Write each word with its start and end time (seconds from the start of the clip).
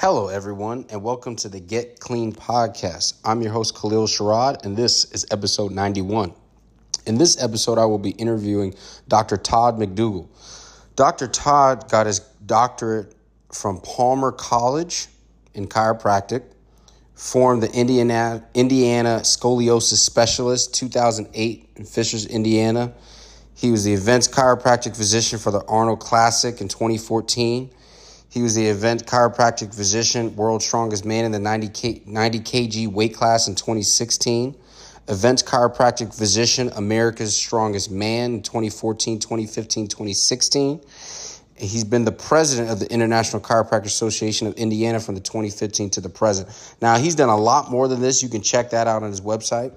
Hello, 0.00 0.28
everyone, 0.28 0.86
and 0.90 1.02
welcome 1.02 1.34
to 1.34 1.48
the 1.48 1.58
Get 1.58 1.98
Clean 1.98 2.32
podcast. 2.32 3.14
I'm 3.24 3.42
your 3.42 3.50
host, 3.50 3.74
Kalil 3.74 4.06
Sherrod, 4.06 4.64
and 4.64 4.76
this 4.76 5.06
is 5.10 5.26
episode 5.32 5.72
91. 5.72 6.32
In 7.06 7.18
this 7.18 7.42
episode, 7.42 7.78
I 7.78 7.84
will 7.84 7.98
be 7.98 8.10
interviewing 8.10 8.76
Dr. 9.08 9.36
Todd 9.36 9.76
McDougle. 9.76 10.28
Dr. 10.94 11.26
Todd 11.26 11.90
got 11.90 12.06
his 12.06 12.20
doctorate 12.46 13.12
from 13.52 13.80
Palmer 13.80 14.30
College 14.30 15.08
in 15.54 15.66
chiropractic, 15.66 16.44
formed 17.16 17.64
the 17.64 17.72
Indiana, 17.72 18.44
Indiana 18.54 19.22
Scoliosis 19.24 19.96
Specialist 19.96 20.72
2008 20.74 21.70
in 21.74 21.84
Fishers, 21.84 22.24
Indiana. 22.24 22.92
He 23.52 23.72
was 23.72 23.82
the 23.82 23.94
events 23.94 24.28
chiropractic 24.28 24.96
physician 24.96 25.40
for 25.40 25.50
the 25.50 25.64
Arnold 25.64 25.98
Classic 25.98 26.60
in 26.60 26.68
2014 26.68 27.70
he 28.30 28.42
was 28.42 28.54
the 28.54 28.66
event 28.66 29.06
chiropractic 29.06 29.74
physician, 29.74 30.36
world's 30.36 30.66
strongest 30.66 31.04
man 31.04 31.24
in 31.24 31.32
the 31.32 31.38
90, 31.38 31.68
K, 31.68 32.02
90 32.04 32.40
kg 32.40 32.88
weight 32.88 33.14
class 33.14 33.48
in 33.48 33.54
2016. 33.54 34.54
Events 35.08 35.42
chiropractic 35.42 36.14
physician, 36.14 36.70
America's 36.76 37.34
strongest 37.34 37.90
man 37.90 38.34
in 38.34 38.42
2014, 38.42 39.18
2015, 39.18 39.88
2016. 39.88 40.80
He's 41.56 41.84
been 41.84 42.04
the 42.04 42.12
president 42.12 42.70
of 42.70 42.78
the 42.78 42.92
International 42.92 43.42
Chiropractic 43.42 43.86
Association 43.86 44.46
of 44.46 44.54
Indiana 44.54 45.00
from 45.00 45.14
the 45.14 45.20
2015 45.22 45.90
to 45.90 46.00
the 46.00 46.10
present. 46.10 46.48
Now, 46.82 46.98
he's 46.98 47.14
done 47.14 47.30
a 47.30 47.36
lot 47.36 47.70
more 47.70 47.88
than 47.88 48.00
this. 48.00 48.22
You 48.22 48.28
can 48.28 48.42
check 48.42 48.70
that 48.70 48.86
out 48.86 49.02
on 49.02 49.10
his 49.10 49.22
website. 49.22 49.72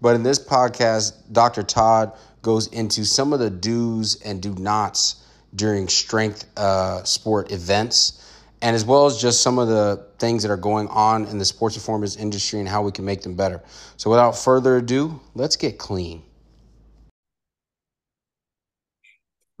But 0.00 0.14
in 0.14 0.22
this 0.22 0.38
podcast, 0.38 1.14
Dr. 1.32 1.62
Todd 1.62 2.12
goes 2.42 2.68
into 2.68 3.04
some 3.04 3.32
of 3.32 3.40
the 3.40 3.50
do's 3.50 4.22
and 4.22 4.40
do 4.40 4.54
nots 4.54 5.25
during 5.56 5.88
strength 5.88 6.46
uh, 6.56 7.02
sport 7.04 7.50
events, 7.50 8.22
and 8.62 8.76
as 8.76 8.84
well 8.84 9.06
as 9.06 9.20
just 9.20 9.40
some 9.40 9.58
of 9.58 9.68
the 9.68 10.06
things 10.18 10.42
that 10.42 10.50
are 10.50 10.56
going 10.56 10.88
on 10.88 11.26
in 11.26 11.38
the 11.38 11.44
sports 11.44 11.76
performance 11.76 12.16
industry 12.16 12.60
and 12.60 12.68
how 12.68 12.82
we 12.82 12.92
can 12.92 13.04
make 13.04 13.22
them 13.22 13.34
better. 13.34 13.62
So, 13.96 14.10
without 14.10 14.36
further 14.36 14.76
ado, 14.76 15.20
let's 15.34 15.56
get 15.56 15.78
clean. 15.78 16.22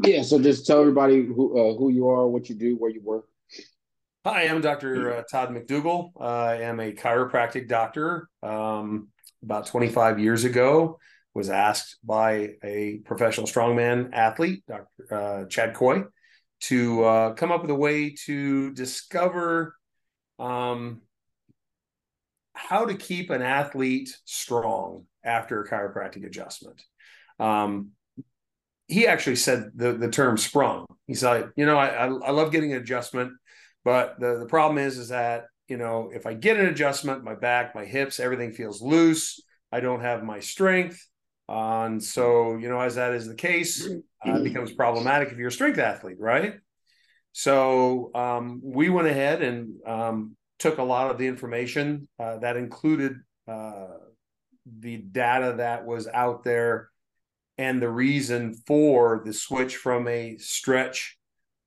Yeah, 0.04 0.22
so 0.22 0.38
just 0.38 0.66
tell 0.66 0.80
everybody 0.80 1.24
who 1.24 1.58
uh, 1.58 1.74
who 1.76 1.90
you 1.90 2.08
are, 2.08 2.28
what 2.28 2.48
you 2.48 2.54
do, 2.54 2.76
where 2.76 2.90
you 2.90 3.00
work. 3.02 3.26
Hi, 4.26 4.42
I'm 4.42 4.60
Dr. 4.60 5.18
Uh, 5.18 5.22
Todd 5.30 5.50
McDougle. 5.50 6.10
I 6.20 6.56
am 6.62 6.80
a 6.80 6.92
chiropractic 6.92 7.68
doctor. 7.68 8.28
Um, 8.42 9.08
about 9.42 9.66
25 9.66 10.18
years 10.18 10.44
ago, 10.44 10.98
was 11.36 11.50
asked 11.50 11.98
by 12.02 12.54
a 12.64 13.00
professional 13.04 13.46
strongman 13.46 14.08
athlete, 14.14 14.64
Dr. 14.66 14.86
Uh, 15.10 15.44
Chad 15.44 15.74
Coy, 15.74 16.04
to 16.62 17.04
uh, 17.04 17.34
come 17.34 17.52
up 17.52 17.60
with 17.60 17.70
a 17.70 17.74
way 17.74 18.14
to 18.24 18.72
discover 18.72 19.76
um, 20.38 21.02
how 22.54 22.86
to 22.86 22.94
keep 22.94 23.28
an 23.28 23.42
athlete 23.42 24.16
strong 24.24 25.04
after 25.22 25.60
a 25.60 25.68
chiropractic 25.68 26.24
adjustment. 26.24 26.82
Um, 27.38 27.90
he 28.88 29.06
actually 29.06 29.36
said 29.36 29.72
the, 29.74 29.92
the 29.92 30.10
term 30.10 30.38
sprung. 30.38 30.86
He 31.06 31.12
said, 31.12 31.50
you 31.54 31.66
know, 31.66 31.76
I, 31.76 32.06
I 32.06 32.30
love 32.30 32.50
getting 32.50 32.72
an 32.72 32.80
adjustment, 32.80 33.32
but 33.84 34.18
the, 34.18 34.38
the 34.38 34.46
problem 34.46 34.78
is, 34.78 34.96
is 34.96 35.10
that, 35.10 35.44
you 35.68 35.76
know, 35.76 36.10
if 36.14 36.24
I 36.24 36.32
get 36.32 36.56
an 36.56 36.66
adjustment, 36.66 37.24
my 37.24 37.34
back, 37.34 37.74
my 37.74 37.84
hips, 37.84 38.20
everything 38.20 38.52
feels 38.52 38.80
loose. 38.80 39.38
I 39.70 39.80
don't 39.80 40.00
have 40.00 40.22
my 40.22 40.40
strength. 40.40 41.06
And 41.48 42.02
so, 42.02 42.56
you 42.56 42.68
know, 42.68 42.80
as 42.80 42.96
that 42.96 43.12
is 43.12 43.26
the 43.26 43.34
case, 43.34 43.86
uh, 43.86 44.34
it 44.34 44.44
becomes 44.44 44.72
problematic 44.72 45.30
if 45.30 45.38
you're 45.38 45.48
a 45.48 45.52
strength 45.52 45.78
athlete, 45.78 46.18
right? 46.18 46.54
So 47.32 48.10
um, 48.14 48.60
we 48.62 48.88
went 48.88 49.08
ahead 49.08 49.42
and 49.42 49.74
um, 49.86 50.36
took 50.58 50.78
a 50.78 50.82
lot 50.82 51.10
of 51.10 51.18
the 51.18 51.26
information 51.26 52.08
uh, 52.18 52.38
that 52.38 52.56
included 52.56 53.16
uh, 53.46 53.86
the 54.80 54.96
data 54.96 55.54
that 55.58 55.86
was 55.86 56.08
out 56.08 56.42
there 56.42 56.90
and 57.58 57.80
the 57.80 57.88
reason 57.88 58.54
for 58.66 59.22
the 59.24 59.32
switch 59.32 59.76
from 59.76 60.08
a 60.08 60.36
stretch, 60.38 61.16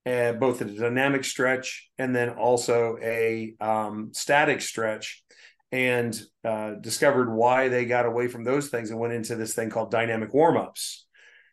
uh, 0.05 0.33
both 0.33 0.61
a 0.61 0.65
dynamic 0.65 1.23
stretch 1.23 1.89
and 1.97 2.15
then 2.15 2.29
also 2.29 2.97
a 3.01 3.53
um, 3.59 4.09
static 4.13 4.61
stretch 4.61 5.23
and 5.71 6.19
uh, 6.43 6.71
discovered 6.75 7.31
why 7.31 7.67
they 7.67 7.85
got 7.85 8.05
away 8.05 8.27
from 8.27 8.43
those 8.43 8.69
things 8.69 8.89
and 8.89 8.99
went 8.99 9.13
into 9.13 9.35
this 9.35 9.53
thing 9.53 9.69
called 9.69 9.91
dynamic 9.91 10.33
warm-ups. 10.33 11.05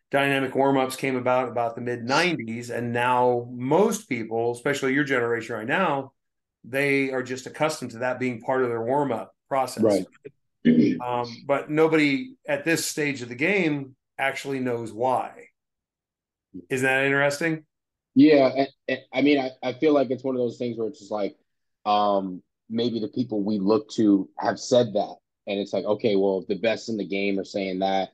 Dynamic 0.09 0.55
warm-ups 0.55 0.95
came 0.95 1.15
about 1.15 1.49
about 1.49 1.75
the 1.75 1.81
mid 1.81 2.05
90s 2.05 2.69
and 2.69 2.93
now 2.93 3.47
most 3.51 4.07
people 4.07 4.53
especially 4.53 4.93
your 4.93 5.03
generation 5.03 5.55
right 5.55 5.67
now 5.67 6.13
they 6.63 7.11
are 7.11 7.23
just 7.23 7.45
accustomed 7.45 7.91
to 7.91 7.99
that 7.99 8.19
being 8.19 8.41
part 8.41 8.63
of 8.63 8.69
their 8.69 8.81
warm-up 8.81 9.33
process. 9.47 9.83
Right. 9.83 10.05
Um, 11.01 11.43
but 11.45 11.69
nobody 11.69 12.33
at 12.45 12.65
this 12.65 12.85
stage 12.85 13.21
of 13.21 13.29
the 13.29 13.35
game 13.35 13.95
actually 14.17 14.59
knows 14.59 14.91
why. 14.91 15.31
Isn't 16.69 16.85
that 16.85 17.05
interesting? 17.05 17.63
Yeah 18.17 18.65
i 19.13 19.21
mean 19.21 19.39
I, 19.39 19.51
I 19.61 19.73
feel 19.73 19.93
like 19.93 20.09
it's 20.09 20.23
one 20.23 20.33
of 20.33 20.39
those 20.39 20.57
things 20.57 20.75
where 20.75 20.87
it's 20.87 20.97
just 20.99 21.11
like 21.11 21.35
um 21.85 22.41
maybe 22.69 22.99
the 22.99 23.07
people 23.07 23.43
we 23.43 23.59
look 23.59 23.89
to 23.91 24.29
have 24.37 24.59
said 24.59 24.93
that. 24.93 25.15
And 25.47 25.59
it's 25.59 25.73
like, 25.73 25.85
okay, 25.85 26.15
well, 26.15 26.39
if 26.39 26.47
the 26.47 26.59
best 26.59 26.89
in 26.89 26.97
the 26.97 27.07
game 27.07 27.39
are 27.39 27.45
saying 27.45 27.79
that, 27.79 28.09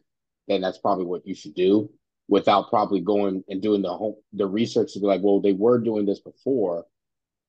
then 0.48 0.62
that's 0.62 0.78
probably 0.78 1.06
what 1.06 1.26
you 1.26 1.34
should 1.34 1.56
do 1.56 1.90
without 2.28 2.70
probably 2.70 3.02
going 3.02 3.44
and 3.50 3.62
doing 3.62 3.82
the 3.82 3.94
whole 3.94 4.22
the 4.34 4.46
research 4.46 4.94
to 4.94 5.00
be 5.00 5.06
like, 5.06 5.22
well, 5.24 5.42
they 5.42 5.54
were 5.54 5.80
doing 5.80 6.06
this 6.06 6.20
before. 6.20 6.86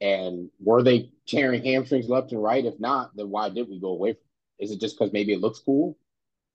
And 0.01 0.51
were 0.59 0.83
they 0.83 1.11
tearing 1.27 1.65
hamstrings 1.65 2.09
left 2.09 2.33
and 2.33 2.43
right? 2.43 2.65
If 2.65 2.81
not, 2.81 3.15
then 3.15 3.31
why 3.31 3.49
did 3.49 3.69
we 3.69 3.81
go 3.81 3.91
away 3.91 4.13
from 4.13 4.21
it? 4.59 4.65
Is 4.65 4.71
it 4.71 4.81
just 4.81 4.99
because 4.99 5.13
maybe 5.13 5.33
it 5.33 5.41
looks 5.41 5.61
cool? 5.61 5.97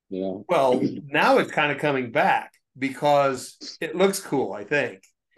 You 0.10 0.22
know? 0.22 0.46
Well, 0.50 0.82
now 1.06 1.38
it's 1.38 1.52
kind 1.52 1.72
of 1.72 1.78
coming 1.78 2.12
back 2.12 2.54
because 2.78 3.78
it 3.80 3.96
looks 3.96 4.20
cool, 4.20 4.54
I 4.54 4.64
think. 4.64 5.04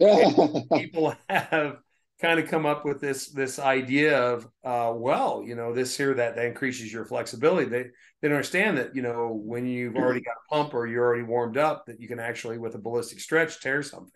people 0.74 1.14
have 1.28 1.76
kind 2.22 2.38
of 2.38 2.48
come 2.48 2.64
up 2.64 2.84
with 2.84 3.00
this 3.00 3.30
this 3.30 3.58
idea 3.58 4.18
of 4.18 4.48
uh, 4.64 4.92
well 4.94 5.42
you 5.44 5.54
know 5.54 5.74
this 5.74 5.96
here 5.96 6.14
that, 6.14 6.36
that 6.36 6.46
increases 6.46 6.92
your 6.92 7.04
flexibility. 7.04 7.68
They 7.68 7.86
they 8.22 8.28
understand 8.28 8.78
that 8.78 8.94
you 8.94 9.02
know 9.02 9.38
when 9.44 9.66
you've 9.66 9.96
already 9.96 10.20
got 10.20 10.36
a 10.36 10.54
pump 10.54 10.72
or 10.72 10.86
you're 10.86 11.04
already 11.04 11.24
warmed 11.24 11.58
up 11.58 11.86
that 11.86 12.00
you 12.00 12.08
can 12.08 12.20
actually 12.20 12.58
with 12.58 12.74
a 12.76 12.78
ballistic 12.78 13.20
stretch 13.20 13.60
tear 13.60 13.82
something 13.82 14.12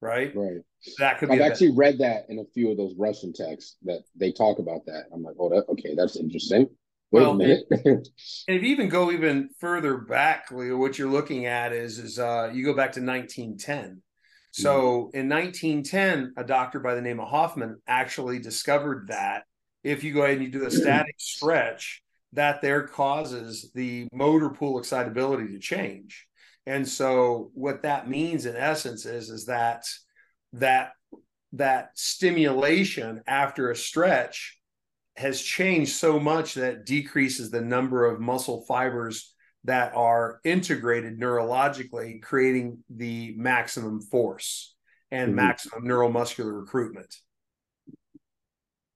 right? 0.00 0.34
Right. 0.36 0.58
That 0.98 1.18
could 1.18 1.30
be 1.30 1.36
i've 1.36 1.50
actually 1.50 1.72
read 1.72 1.98
that 1.98 2.26
in 2.28 2.38
a 2.38 2.44
few 2.54 2.70
of 2.70 2.76
those 2.76 2.94
russian 2.96 3.32
texts 3.32 3.76
that 3.84 4.02
they 4.14 4.32
talk 4.32 4.58
about 4.58 4.86
that. 4.86 5.04
I'm 5.12 5.22
like 5.22 5.36
oh 5.38 5.48
that, 5.50 5.64
okay 5.70 5.94
that's 5.96 6.16
interesting. 6.16 6.68
Wait 7.12 7.20
well, 7.20 7.32
a 7.32 7.36
minute. 7.36 7.64
and 7.70 8.06
if 8.48 8.62
you 8.62 8.68
even 8.68 8.88
go 8.88 9.12
even 9.12 9.48
further 9.60 9.96
back, 9.96 10.50
Leo, 10.50 10.76
what 10.76 10.98
you're 10.98 11.10
looking 11.10 11.46
at 11.46 11.72
is 11.72 11.98
is 11.98 12.18
uh, 12.18 12.50
you 12.52 12.64
go 12.64 12.74
back 12.74 12.92
to 12.92 13.00
1910 13.00 14.02
so 14.56 15.10
in 15.12 15.28
1910, 15.28 16.32
a 16.38 16.44
doctor 16.44 16.80
by 16.80 16.94
the 16.94 17.02
name 17.02 17.20
of 17.20 17.28
Hoffman 17.28 17.78
actually 17.86 18.38
discovered 18.38 19.08
that 19.08 19.44
if 19.84 20.02
you 20.02 20.14
go 20.14 20.22
ahead 20.22 20.38
and 20.38 20.46
you 20.46 20.50
do 20.50 20.64
a 20.64 20.70
static 20.70 21.14
stretch, 21.18 22.02
that 22.32 22.62
there 22.62 22.88
causes 22.88 23.70
the 23.74 24.08
motor 24.14 24.48
pool 24.48 24.78
excitability 24.78 25.48
to 25.48 25.58
change. 25.58 26.26
And 26.64 26.88
so 26.88 27.50
what 27.52 27.82
that 27.82 28.08
means 28.08 28.46
in 28.46 28.56
essence 28.56 29.04
is, 29.04 29.28
is 29.28 29.44
that 29.44 29.84
that 30.54 30.92
that 31.52 31.90
stimulation 31.94 33.22
after 33.26 33.70
a 33.70 33.76
stretch 33.76 34.58
has 35.16 35.42
changed 35.42 35.92
so 35.92 36.18
much 36.18 36.54
that 36.54 36.86
decreases 36.86 37.50
the 37.50 37.60
number 37.60 38.06
of 38.06 38.20
muscle 38.20 38.64
fibers 38.66 39.34
that 39.66 39.94
are 39.94 40.40
integrated 40.44 41.18
neurologically, 41.18 42.22
creating 42.22 42.78
the 42.88 43.34
maximum 43.36 44.00
force 44.00 44.74
and 45.10 45.28
mm-hmm. 45.28 45.36
maximum 45.36 45.84
neuromuscular 45.84 46.58
recruitment. 46.58 47.14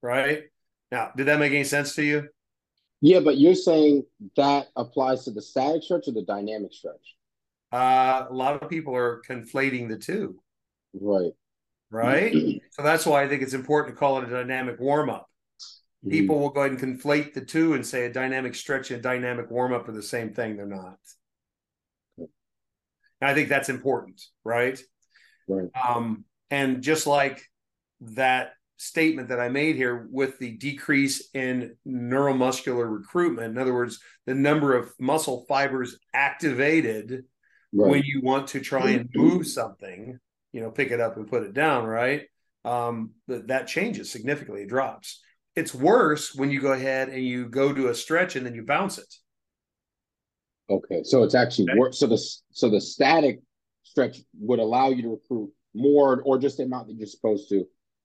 Right? 0.03 0.45
Now, 0.91 1.11
did 1.17 1.27
that 1.27 1.39
make 1.39 1.53
any 1.53 1.65
sense 1.65 1.95
to 1.97 2.03
you? 2.03 2.29
Yeah, 3.01 3.21
but 3.21 3.39
you're 3.39 3.55
saying 3.55 4.05
that 4.37 4.69
applies 4.77 5.25
to 5.25 5.31
the 5.31 5.43
static 5.43 5.83
stretch 5.83 6.09
or 6.09 6.13
the 6.13 6.25
dynamic 6.25 6.73
stretch? 6.73 7.17
Uh, 7.73 8.27
a 8.29 8.35
lot 8.35 8.61
of 8.61 8.69
people 8.69 8.95
are 8.95 9.23
conflating 9.29 9.89
the 9.89 9.97
two. 9.97 10.41
Right. 10.93 11.33
Right. 11.91 12.61
so 12.71 12.83
that's 12.83 13.07
why 13.07 13.23
I 13.23 13.29
think 13.29 13.43
it's 13.43 13.55
important 13.55 13.95
to 13.95 13.99
call 13.99 14.19
it 14.19 14.29
a 14.29 14.31
dynamic 14.31 14.79
warm 14.79 15.09
up. 15.09 15.30
Mm-hmm. 16.05 16.11
People 16.11 16.39
will 16.39 16.51
go 16.51 16.61
ahead 16.61 16.73
and 16.73 16.81
conflate 16.81 17.35
the 17.35 17.45
two 17.45 17.75
and 17.75 17.87
say 17.87 18.07
a 18.07 18.13
dynamic 18.13 18.55
stretch 18.55 18.91
and 18.91 19.01
a 19.01 19.03
dynamic 19.03 19.51
warm 19.51 19.75
up 19.75 19.87
are 19.89 19.93
the 19.93 20.03
same 20.03 20.33
thing. 20.33 20.57
They're 20.57 20.67
not. 20.67 20.99
And 22.17 22.29
I 23.31 23.35
think 23.35 23.51
that's 23.51 23.69
important, 23.69 24.23
right? 24.43 24.81
Right. 25.47 25.69
Um, 25.87 26.25
and 26.51 26.83
just 26.83 27.07
like 27.07 27.43
that 28.01 28.53
statement 28.79 29.29
that 29.29 29.41
I 29.41 29.51
made 29.51 29.77
here 29.77 30.09
with 30.11 30.39
the 30.39 30.53
decrease 30.53 31.29
in 31.35 31.77
neuromuscular 31.87 32.91
recruitment, 32.91 33.53
in 33.53 33.59
other 33.59 33.75
words, 33.75 34.01
the 34.25 34.35
number 34.35 34.75
of 34.75 34.91
muscle 34.99 35.45
fibers 35.49 35.99
activated 36.15 37.25
right. 37.75 37.91
when 37.91 38.03
you 38.05 38.23
want 38.23 38.49
to 38.49 38.61
try 38.61 38.89
and 38.91 39.11
move 39.15 39.47
something, 39.47 40.19
you 40.53 40.61
know, 40.63 40.71
pick 40.71 40.93
it 40.93 41.01
up 41.01 41.19
and 41.19 41.29
put 41.29 41.43
it 41.43 41.53
down, 41.53 41.85
right? 41.85 42.23
Um, 42.65 43.11
that, 43.29 43.49
that 43.49 43.69
changes 43.69 44.11
significantly, 44.11 44.63
it 44.63 44.71
drops 44.71 45.21
it's 45.57 45.75
worse 45.75 46.35
when 46.35 46.51
you 46.51 46.61
go 46.61 46.73
ahead 46.73 47.09
and 47.09 47.25
you 47.25 47.49
go 47.49 47.73
to 47.73 47.89
a 47.89 47.95
stretch 47.95 48.37
and 48.37 48.47
then 48.47 48.55
you 48.55 48.63
bounce 48.63 48.99
it. 48.99 49.15
Okay, 50.69 51.03
so 51.03 51.25
it's 51.25 51.35
actually 51.35 51.71
okay. 51.71 51.79
worse. 51.79 51.99
So 51.99 52.07
the 52.07 52.19
so 52.53 52.71
the 52.71 52.81
static 52.81 53.41
stretch 53.83 54.19
would 54.39 54.61
allow 54.61 54.91
you 54.91 55.03
to 55.03 55.09
recruit 55.11 55.51
more, 55.75 56.23
or 56.23 56.39
just 56.39 56.59
the 56.59 56.65
amount 56.65 56.89
that 56.89 56.95
you're 56.95 57.07
supposed 57.07 57.49
to, 57.49 57.65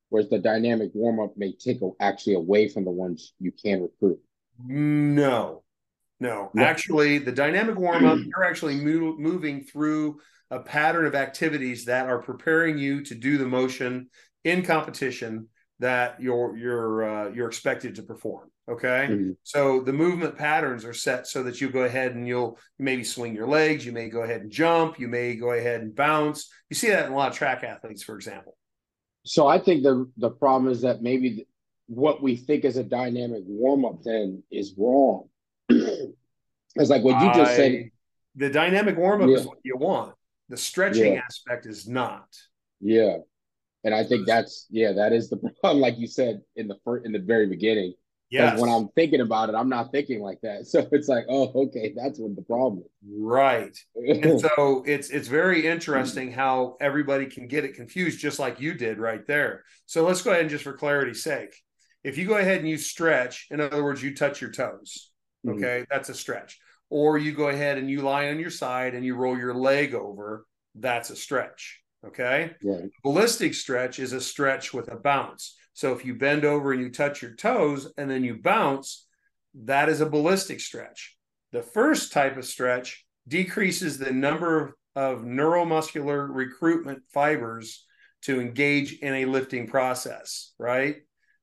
whereas 0.10 0.30
the 0.30 0.40
dynamic 0.40 0.90
warm 0.94 1.20
up 1.20 1.34
may 1.38 1.54
take 1.54 1.80
actually 2.00 2.36
away 2.36 2.68
from 2.68 2.86
the 2.86 2.92
ones 2.92 3.34
you 3.40 3.52
can 3.52 3.84
recruit. 3.84 4.20
No, 4.68 5.64
no, 6.20 6.52
actually, 6.58 7.20
the 7.20 7.32
dynamic 7.32 7.78
warm 7.78 8.06
up, 8.06 8.18
you're 8.18 8.44
actually 8.44 8.76
move, 8.76 9.20
moving 9.20 9.64
through 9.64 10.20
a 10.50 10.60
pattern 10.60 11.06
of 11.06 11.14
activities 11.14 11.86
that 11.86 12.08
are 12.08 12.22
preparing 12.22 12.78
you 12.78 13.04
to 13.04 13.16
do 13.16 13.38
the 13.38 13.46
motion 13.46 14.10
in 14.44 14.64
competition 14.64 15.50
that 15.80 16.22
you're 16.22 16.56
you're 16.58 17.04
uh, 17.04 17.30
you're 17.30 17.48
expected 17.48 17.96
to 17.96 18.04
perform. 18.04 18.50
Okay, 18.70 19.08
mm-hmm. 19.10 19.32
so 19.44 19.82
the 19.82 19.94
movement 19.94 20.38
patterns 20.38 20.86
are 20.86 20.94
set 20.94 21.28
so 21.28 21.44
that 21.44 21.62
you 21.62 21.70
go 21.70 21.84
ahead 21.84 22.16
and 22.16 22.28
you'll 22.28 22.58
maybe 22.80 23.04
swing 23.04 23.36
your 23.36 23.48
legs, 23.48 23.86
you 23.86 23.92
may 23.92 24.10
go 24.10 24.24
ahead 24.24 24.42
and 24.42 24.52
jump, 24.52 25.00
you 25.00 25.08
may 25.08 25.36
go 25.36 25.52
ahead 25.52 25.82
and 25.82 25.96
bounce. 25.96 26.50
You 26.70 26.76
see 26.76 26.90
that 26.90 27.06
in 27.06 27.12
a 27.12 27.16
lot 27.16 27.32
of 27.32 27.38
track 27.38 27.64
athletes, 27.64 28.02
for 28.04 28.16
example. 28.16 28.58
So 29.24 29.48
I 29.48 29.60
think 29.60 29.84
the 29.84 30.10
the 30.18 30.32
problem 30.32 30.72
is 30.72 30.82
that 30.82 31.02
maybe 31.02 31.48
what 31.88 32.22
we 32.24 32.36
think 32.36 32.66
is 32.66 32.78
a 32.78 32.84
dynamic 32.84 33.44
warm 33.46 33.86
up 33.86 34.02
then 34.04 34.44
is 34.52 34.74
wrong. 34.78 35.30
it's 35.70 36.90
like 36.90 37.04
what 37.04 37.22
you 37.22 37.28
just 37.34 37.52
I, 37.52 37.56
said. 37.56 37.90
The 38.38 38.50
dynamic 38.50 38.98
warm 38.98 39.22
up 39.22 39.30
yeah. 39.30 39.38
is 39.38 39.46
what 39.46 39.60
you 39.64 39.78
want. 39.78 40.14
The 40.50 40.58
stretching 40.58 41.14
yeah. 41.14 41.22
aspect 41.22 41.66
is 41.66 41.88
not. 41.88 42.28
Yeah. 42.82 43.18
And 43.86 43.94
I 43.94 44.04
think 44.04 44.26
that's 44.26 44.66
yeah, 44.70 44.92
that 44.94 45.14
is 45.14 45.30
the 45.30 45.38
problem, 45.62 45.80
like 45.80 45.98
you 45.98 46.08
said 46.08 46.42
in 46.58 46.68
the 46.68 46.78
first 46.84 47.06
in 47.06 47.14
the 47.14 47.20
very 47.20 47.48
beginning. 47.48 47.94
Yeah. 48.32 48.58
When 48.60 48.72
I'm 48.72 48.90
thinking 48.96 49.22
about 49.22 49.50
it, 49.50 49.56
I'm 49.56 49.70
not 49.70 49.92
thinking 49.92 50.20
like 50.20 50.42
that. 50.42 50.66
So 50.66 50.86
it's 50.92 51.08
like, 51.08 51.26
oh, 51.30 51.68
okay, 51.68 51.94
that's 51.96 52.20
what 52.20 52.36
the 52.36 52.42
problem 52.42 52.80
is. 52.80 52.90
Right. 53.08 53.78
and 53.96 54.42
so 54.56 54.84
it's 54.86 55.10
it's 55.12 55.28
very 55.28 55.68
interesting 55.68 56.32
how 56.32 56.76
everybody 56.82 57.28
can 57.28 57.48
get 57.48 57.64
it 57.64 57.76
confused, 57.76 58.20
just 58.20 58.40
like 58.40 58.60
you 58.60 58.74
did 58.74 58.98
right 58.98 59.26
there. 59.28 59.64
So 59.86 60.04
let's 60.04 60.24
go 60.24 60.32
ahead 60.32 60.42
and 60.42 60.50
just 60.50 60.64
for 60.64 60.74
clarity's 60.74 61.24
sake, 61.24 61.56
if 62.04 62.18
you 62.18 62.28
go 62.28 62.38
ahead 62.38 62.60
and 62.60 62.70
you 62.70 62.78
stretch, 62.78 63.48
in 63.52 63.62
other 63.62 63.84
words, 63.84 64.02
you 64.02 64.16
touch 64.16 64.42
your 64.42 64.52
toes, 64.52 65.12
mm-hmm. 65.46 65.58
okay, 65.58 65.82
mm-hmm. 65.82 65.84
that's 65.92 66.10
a 66.10 66.16
stretch. 66.16 66.60
Or 66.90 67.18
you 67.18 67.34
go 67.34 67.50
ahead 67.50 67.78
and 67.78 67.90
you 67.90 68.02
lie 68.02 68.30
on 68.30 68.40
your 68.40 68.52
side 68.52 68.96
and 68.96 69.06
you 69.06 69.16
roll 69.16 69.38
your 69.38 69.54
leg 69.54 69.94
over, 69.94 70.46
that's 70.74 71.10
a 71.12 71.16
stretch. 71.16 71.82
Okay. 72.08 72.52
Right. 72.64 72.90
Ballistic 73.04 73.54
stretch 73.54 74.00
is 74.00 74.14
a 74.14 74.22
stretch 74.22 74.74
with 74.74 74.92
a 74.92 74.96
bounce. 74.96 75.56
So 75.74 75.94
if 75.94 76.06
you 76.06 76.16
bend 76.16 76.46
over 76.46 76.72
and 76.72 76.82
you 76.82 76.90
touch 76.90 77.22
your 77.22 77.36
toes 77.36 77.92
and 77.98 78.10
then 78.10 78.24
you 78.24 78.36
bounce, 78.42 79.08
that 79.64 79.90
is 79.90 80.02
a 80.02 80.10
ballistic 80.10 80.60
stretch. 80.60 81.18
The 81.52 81.62
first 81.62 82.12
type 82.12 82.38
of 82.38 82.46
stretch 82.46 83.06
decreases 83.28 83.98
the 83.98 84.12
number 84.12 84.78
of 84.96 85.24
neuromuscular 85.24 86.28
recruitment 86.30 87.04
fibers 87.14 87.86
to 88.24 88.40
engage 88.40 88.94
in 89.00 89.14
a 89.14 89.26
lifting 89.26 89.68
process, 89.68 90.54
right? 90.58 90.98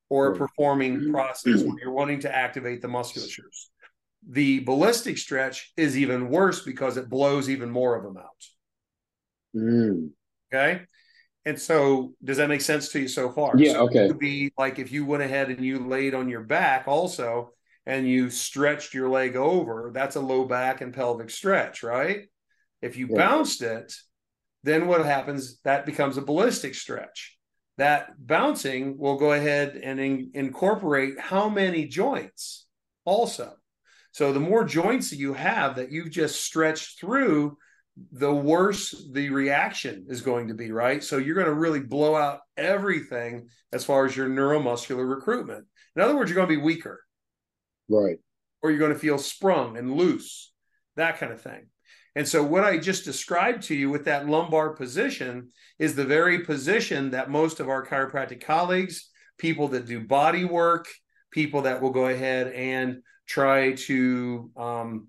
Or 0.08 0.32
a 0.32 0.36
performing 0.36 1.10
process 1.10 1.62
where 1.62 1.76
you're 1.80 1.92
wanting 1.92 2.20
to 2.20 2.34
activate 2.34 2.82
the 2.82 2.88
musculatures. 2.88 3.68
The 4.28 4.60
ballistic 4.60 5.18
stretch 5.18 5.72
is 5.76 5.96
even 5.96 6.28
worse 6.28 6.62
because 6.62 6.96
it 6.96 7.08
blows 7.08 7.48
even 7.48 7.70
more 7.70 7.96
of 7.96 8.04
them 8.04 8.16
out. 8.16 8.26
Mm. 9.54 10.10
Okay. 10.52 10.82
And 11.44 11.58
so, 11.58 12.14
does 12.22 12.36
that 12.36 12.48
make 12.48 12.60
sense 12.60 12.90
to 12.90 13.00
you 13.00 13.08
so 13.08 13.30
far? 13.30 13.54
Yeah. 13.56 13.72
So 13.72 13.86
okay. 13.86 14.04
It 14.04 14.08
would 14.08 14.18
be 14.18 14.52
like 14.56 14.78
if 14.78 14.92
you 14.92 15.04
went 15.04 15.22
ahead 15.22 15.48
and 15.48 15.64
you 15.64 15.80
laid 15.80 16.14
on 16.14 16.28
your 16.28 16.42
back 16.42 16.86
also, 16.86 17.52
and 17.86 18.08
you 18.08 18.30
stretched 18.30 18.94
your 18.94 19.08
leg 19.08 19.36
over. 19.36 19.90
That's 19.92 20.16
a 20.16 20.20
low 20.20 20.44
back 20.44 20.80
and 20.80 20.94
pelvic 20.94 21.30
stretch, 21.30 21.82
right? 21.82 22.28
If 22.80 22.96
you 22.96 23.08
yeah. 23.10 23.16
bounced 23.16 23.62
it, 23.62 23.92
then 24.62 24.86
what 24.86 25.04
happens? 25.04 25.60
That 25.64 25.86
becomes 25.86 26.16
a 26.16 26.22
ballistic 26.22 26.74
stretch. 26.74 27.36
That 27.78 28.10
bouncing 28.18 28.98
will 28.98 29.16
go 29.16 29.32
ahead 29.32 29.80
and 29.82 29.98
in, 29.98 30.30
incorporate 30.34 31.18
how 31.18 31.48
many 31.48 31.86
joints 31.86 32.66
also. 33.04 33.54
So 34.12 34.32
the 34.32 34.40
more 34.40 34.64
joints 34.64 35.10
that 35.10 35.16
you 35.16 35.32
have 35.32 35.76
that 35.76 35.90
you've 35.90 36.10
just 36.10 36.44
stretched 36.44 37.00
through, 37.00 37.56
the 38.12 38.32
worse 38.32 38.94
the 39.12 39.30
reaction 39.30 40.06
is 40.08 40.22
going 40.22 40.48
to 40.48 40.54
be, 40.54 40.72
right? 40.72 41.02
So 41.04 41.18
you're 41.18 41.34
going 41.34 41.46
to 41.46 41.54
really 41.54 41.80
blow 41.80 42.14
out 42.14 42.40
everything 42.56 43.48
as 43.72 43.84
far 43.84 44.06
as 44.06 44.16
your 44.16 44.28
neuromuscular 44.28 45.08
recruitment. 45.08 45.66
In 45.94 46.02
other 46.02 46.16
words, 46.16 46.30
you're 46.30 46.36
going 46.36 46.48
to 46.48 46.56
be 46.56 46.62
weaker. 46.62 47.02
Right. 47.88 48.18
Or 48.62 48.70
you're 48.70 48.78
going 48.78 48.92
to 48.92 48.98
feel 48.98 49.18
sprung 49.18 49.76
and 49.76 49.92
loose, 49.92 50.52
that 50.96 51.18
kind 51.18 51.32
of 51.32 51.42
thing. 51.42 51.66
And 52.14 52.28
so, 52.28 52.42
what 52.42 52.64
I 52.64 52.78
just 52.78 53.04
described 53.04 53.64
to 53.64 53.74
you 53.74 53.90
with 53.90 54.04
that 54.04 54.28
lumbar 54.28 54.70
position 54.74 55.48
is 55.78 55.94
the 55.94 56.04
very 56.04 56.40
position 56.40 57.10
that 57.10 57.30
most 57.30 57.58
of 57.58 57.68
our 57.68 57.86
chiropractic 57.86 58.42
colleagues, 58.42 59.08
people 59.38 59.68
that 59.68 59.86
do 59.86 60.00
body 60.00 60.44
work, 60.44 60.86
people 61.30 61.62
that 61.62 61.80
will 61.80 61.90
go 61.90 62.06
ahead 62.06 62.48
and 62.48 63.02
try 63.26 63.72
to 63.72 64.50
um, 64.56 65.08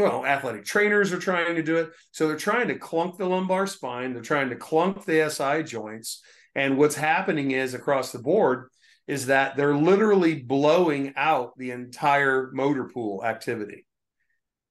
well, 0.00 0.24
athletic 0.24 0.64
trainers 0.64 1.12
are 1.12 1.18
trying 1.18 1.54
to 1.56 1.62
do 1.62 1.76
it. 1.76 1.90
So 2.10 2.26
they're 2.26 2.36
trying 2.36 2.68
to 2.68 2.78
clunk 2.78 3.18
the 3.18 3.26
lumbar 3.26 3.66
spine, 3.66 4.12
they're 4.12 4.22
trying 4.22 4.50
to 4.50 4.56
clunk 4.56 5.04
the 5.04 5.30
SI 5.30 5.62
joints. 5.62 6.22
And 6.54 6.78
what's 6.78 6.96
happening 6.96 7.52
is 7.52 7.74
across 7.74 8.10
the 8.10 8.18
board 8.18 8.68
is 9.06 9.26
that 9.26 9.56
they're 9.56 9.74
literally 9.74 10.40
blowing 10.40 11.12
out 11.16 11.56
the 11.56 11.70
entire 11.70 12.50
motor 12.52 12.84
pool 12.84 13.24
activity. 13.24 13.86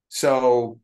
So 0.09 0.79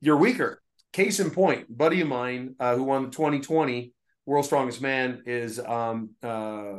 you're 0.00 0.16
weaker. 0.16 0.62
Case 0.92 1.20
in 1.20 1.30
point, 1.30 1.66
buddy 1.74 2.00
of 2.00 2.08
mine 2.08 2.54
uh, 2.58 2.76
who 2.76 2.84
won 2.84 3.04
the 3.04 3.10
2020 3.10 3.92
World's 4.26 4.48
Strongest 4.48 4.82
Man 4.82 5.22
is 5.26 5.58
um, 5.58 6.10
uh, 6.22 6.74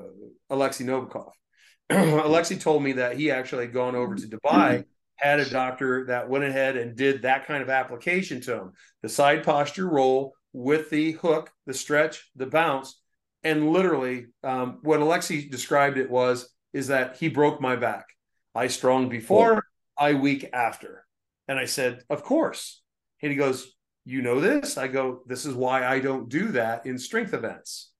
Alexei 0.50 0.84
Novikov. 0.84 1.32
Alexei 1.90 2.58
told 2.58 2.84
me 2.84 2.94
that 2.94 3.18
he 3.18 3.32
actually 3.32 3.66
had 3.66 3.74
gone 3.74 3.96
over 3.96 4.16
to 4.16 4.28
Dubai 4.28 4.84
had 5.20 5.40
a 5.40 5.50
doctor 5.50 6.06
that 6.06 6.30
went 6.30 6.44
ahead 6.44 6.78
and 6.78 6.96
did 6.96 7.24
that 7.24 7.46
kind 7.46 7.62
of 7.62 7.70
application 7.70 8.42
to 8.42 8.54
him 8.54 8.74
the 9.02 9.10
side 9.10 9.44
posture 9.44 9.88
roll 9.88 10.34
with 10.54 10.90
the 10.90 11.12
hook, 11.14 11.52
the 11.66 11.74
stretch, 11.74 12.30
the 12.36 12.46
bounce. 12.46 13.00
And 13.44 13.72
literally, 13.72 14.28
um, 14.44 14.80
what 14.82 15.00
Alexei 15.00 15.48
described 15.48 15.98
it 15.98 16.10
was 16.10 16.50
is 16.74 16.88
that 16.88 17.18
he 17.18 17.30
broke 17.30 17.62
my 17.62 17.76
back. 17.76 18.06
I 18.54 18.68
strong 18.68 19.10
before, 19.10 19.64
I 19.98 20.14
weak 20.16 20.50
after. 20.52 21.06
And 21.48 21.58
I 21.58 21.66
said, 21.66 22.04
Of 22.10 22.24
course. 22.24 22.82
And 23.22 23.32
he 23.32 23.38
goes, 23.38 23.74
You 24.06 24.22
know 24.22 24.40
this? 24.40 24.78
I 24.78 24.88
go, 24.88 25.22
This 25.28 25.46
is 25.46 25.54
why 25.54 25.86
I 25.86 26.00
don't 26.00 26.30
do 26.30 26.50
that 26.50 26.86
in 26.86 26.98
strength 26.98 27.34
events. 27.34 27.92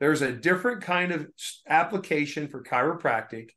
There's 0.00 0.22
a 0.22 0.32
different 0.32 0.82
kind 0.82 1.12
of 1.12 1.28
application 1.68 2.48
for 2.48 2.62
chiropractic 2.62 3.50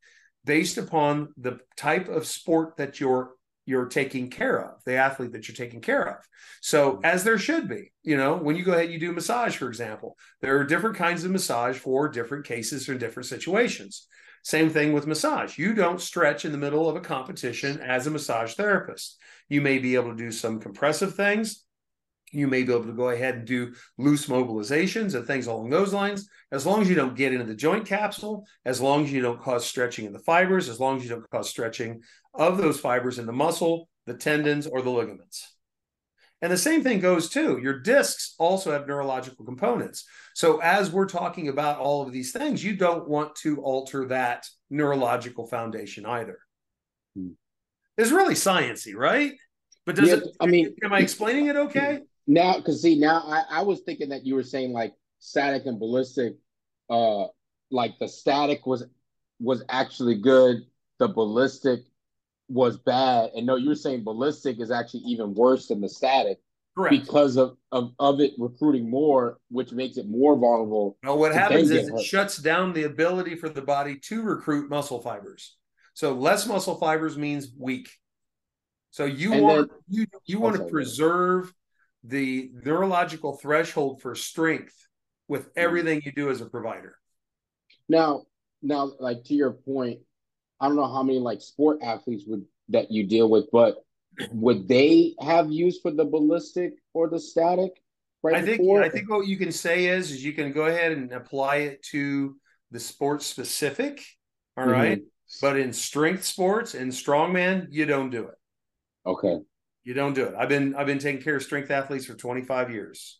based 0.46 0.78
upon 0.78 1.34
the 1.38 1.60
type 1.76 2.08
of 2.08 2.26
sport 2.26 2.78
that 2.78 3.00
you're 3.00 3.32
you're 3.68 3.86
taking 3.86 4.30
care 4.30 4.60
of 4.60 4.84
the 4.86 4.96
athlete 4.96 5.32
that 5.34 5.48
you're 5.48 5.56
taking 5.56 5.82
care 5.82 6.04
of. 6.04 6.16
So 6.62 6.94
mm-hmm. 6.94 7.06
as 7.06 7.24
there 7.24 7.38
should 7.38 7.68
be 7.68 7.92
you 8.04 8.18
know 8.18 8.36
when 8.36 8.56
you 8.56 8.64
go 8.64 8.72
ahead 8.74 8.86
and 8.86 8.94
you 8.94 9.00
do 9.00 9.12
massage 9.12 9.56
for 9.56 9.68
example 9.68 10.18
there 10.42 10.58
are 10.58 10.64
different 10.64 10.96
kinds 10.96 11.24
of 11.24 11.32
massage 11.32 11.78
for 11.78 12.10
different 12.10 12.46
cases 12.46 12.90
or 12.90 12.96
different 12.96 13.28
situations. 13.28 14.08
Same 14.44 14.72
thing 14.72 14.92
with 14.92 15.06
massage. 15.06 15.60
You 15.60 15.76
don't 15.76 16.02
stretch 16.02 16.46
in 16.46 16.52
the 16.52 16.58
middle 16.58 16.90
of 16.90 16.96
a 16.96 17.02
competition 17.02 17.80
as 17.80 18.08
a 18.08 18.12
massage 18.12 18.56
therapist. 18.56 19.22
You 19.50 19.62
may 19.62 19.78
be 19.78 19.94
able 19.94 20.10
to 20.10 20.18
do 20.18 20.32
some 20.32 20.60
compressive 20.60 21.16
things 21.16 21.64
you 22.32 22.48
may 22.48 22.64
be 22.64 22.74
able 22.74 22.86
to 22.86 22.94
go 22.94 23.10
ahead 23.10 23.36
and 23.36 23.46
do 23.46 23.74
loose 23.98 24.28
mobilizations 24.28 25.16
and 25.16 25.26
things 25.26 25.48
along 25.48 25.70
those 25.70 25.94
lines, 25.94 26.30
as 26.52 26.66
long 26.66 26.82
as 26.82 26.90
you 26.90 26.96
don't 26.96 27.16
get 27.16 27.34
into 27.34 27.46
the 27.46 27.56
joint 27.56 27.86
capsule, 27.86 28.46
as 28.66 28.82
long 28.82 29.04
as 29.04 29.12
you 29.12 29.22
don't 29.22 29.42
cause 29.42 29.66
stretching 29.66 30.06
in 30.06 30.14
the 30.14 30.20
fibers, 30.20 30.70
as 30.70 30.80
long 30.80 30.98
as 30.98 31.04
you 31.04 31.10
don't 31.10 31.30
cause 31.30 31.50
stretching 31.50 32.02
of 32.34 32.58
those 32.58 32.80
fibers 32.80 33.20
in 33.20 33.26
the 33.26 33.34
muscle, 33.34 33.90
the 34.06 34.14
tendons, 34.14 34.68
or 34.68 34.82
the 34.82 34.90
ligaments. 34.90 35.56
And 36.42 36.52
the 36.52 36.58
same 36.58 36.82
thing 36.82 37.00
goes 37.00 37.30
too. 37.30 37.60
Your 37.62 37.80
discs 37.80 38.34
also 38.40 38.72
have 38.72 38.88
neurological 38.88 39.46
components. 39.46 40.06
So, 40.34 40.60
as 40.60 40.92
we're 40.92 41.08
talking 41.08 41.50
about 41.50 41.78
all 41.78 42.02
of 42.02 42.12
these 42.12 42.32
things, 42.32 42.64
you 42.64 42.76
don't 42.76 43.08
want 43.08 43.36
to 43.38 43.62
alter 43.62 44.08
that 44.08 44.48
neurological 44.70 45.46
foundation 45.46 46.06
either. 46.06 46.40
Hmm. 47.16 47.34
It's 47.96 48.10
really 48.10 48.34
sciency, 48.34 48.96
right? 48.96 49.34
But 49.86 49.96
does 49.96 50.10
yeah, 50.10 50.16
it? 50.16 50.24
I 50.40 50.48
mean, 50.48 50.74
am 50.84 50.94
I 50.94 51.00
explaining 51.00 51.48
it 51.48 51.56
okay? 51.56 52.02
Now 52.28 52.58
because 52.58 52.82
see 52.82 53.00
now 53.00 53.24
I, 53.28 53.60
I 53.60 53.62
was 53.62 53.82
thinking 53.82 54.10
that 54.10 54.26
you 54.26 54.36
were 54.36 54.44
saying 54.44 54.72
like 54.72 54.94
static 55.20 55.66
and 55.66 55.80
ballistic 55.80 56.36
uh 56.90 57.26
like 57.70 57.98
the 58.00 58.08
static 58.08 58.66
was 58.66 58.84
was 59.40 59.64
actually 59.70 60.20
good 60.20 60.66
the 61.00 61.08
ballistic 61.08 61.82
was 62.48 62.78
bad 62.78 63.32
and 63.36 63.46
no 63.46 63.56
you're 63.56 63.76
saying 63.76 64.04
ballistic 64.04 64.60
is 64.60 64.72
actually 64.72 65.02
even 65.02 65.34
worse 65.34 65.68
than 65.68 65.82
the 65.82 65.90
static 65.90 66.40
Correct. 66.76 67.04
because 67.04 67.36
of, 67.36 67.58
of 67.74 67.94
of 68.00 68.22
it 68.22 68.32
recruiting 68.38 68.90
more, 68.90 69.40
which 69.50 69.74
makes 69.74 69.98
it 69.98 70.08
more 70.08 70.38
vulnerable. 70.38 70.98
Well, 71.04 71.18
what 71.18 71.34
happens 71.34 71.70
is 71.70 71.90
it 71.90 72.02
shuts 72.02 72.38
down 72.38 72.72
the 72.72 72.84
ability 72.84 73.36
for 73.36 73.50
the 73.50 73.62
body 73.62 73.98
to 74.04 74.22
recruit 74.22 74.70
muscle 74.70 75.02
fibers. 75.02 75.58
So 75.94 76.14
less 76.14 76.48
muscle 76.48 76.76
fibers 76.76 77.18
means 77.18 77.50
weak. 77.58 77.90
So 78.92 79.04
you 79.04 79.34
and 79.34 79.42
want 79.44 79.70
then, 79.70 79.80
you 79.90 80.06
you 80.26 80.40
want 80.40 80.56
to 80.58 80.64
preserve 80.64 81.54
the 82.04 82.52
neurological 82.64 83.34
threshold 83.38 84.02
for 84.02 84.16
strength 84.16 84.76
with 85.28 85.42
mm-hmm. 85.42 85.60
everything 85.60 86.02
you 86.06 86.12
do 86.12 86.30
as 86.30 86.42
a 86.42 86.46
provider. 86.46 86.96
Now, 87.88 88.24
now, 88.62 88.92
like 89.00 89.24
to 89.26 89.34
your 89.34 89.52
point, 89.52 90.00
I 90.60 90.68
don't 90.68 90.76
know 90.76 90.92
how 90.92 91.04
many 91.04 91.20
like 91.20 91.42
sport 91.42 91.80
athletes 91.82 92.24
would 92.28 92.46
that 92.70 92.92
you 92.92 93.04
deal 93.04 93.30
with, 93.30 93.46
but 93.52 93.78
would 94.32 94.68
they 94.68 95.16
have 95.20 95.52
use 95.52 95.80
for 95.82 95.92
the 95.92 96.06
ballistic 96.06 96.74
or 96.94 97.10
the 97.10 97.20
static? 97.20 97.82
Right 98.24 98.36
I 98.36 98.42
think 98.44 98.60
before? 98.60 98.84
I 98.84 98.90
think 98.90 99.10
what 99.10 99.28
you 99.28 99.38
can 99.38 99.52
say 99.52 99.86
is 99.88 100.12
is 100.12 100.24
you 100.24 100.34
can 100.34 100.52
go 100.52 100.66
ahead 100.66 100.92
and 100.92 101.12
apply 101.12 101.58
it 101.58 101.84
to 101.92 102.36
the 102.70 102.80
sport 102.80 103.24
specific. 103.24 104.04
All 104.58 104.66
mm-hmm. 104.66 104.74
right. 104.74 105.02
But 105.42 105.58
in 105.58 105.74
strength 105.74 106.26
sports 106.26 106.76
and 106.76 106.92
strongman, 106.92 107.68
you 107.72 107.86
don't 107.86 108.10
do 108.10 108.28
it. 108.28 108.36
Okay. 109.06 109.40
You 109.84 109.94
don't 109.94 110.14
do 110.14 110.26
it. 110.26 110.36
I've 110.38 110.50
been 110.50 110.76
I've 110.76 110.88
been 110.88 111.00
taking 111.00 111.22
care 111.22 111.36
of 111.36 111.44
strength 111.44 111.72
athletes 111.72 112.06
for 112.06 112.14
25 112.14 112.72
years. 112.72 113.20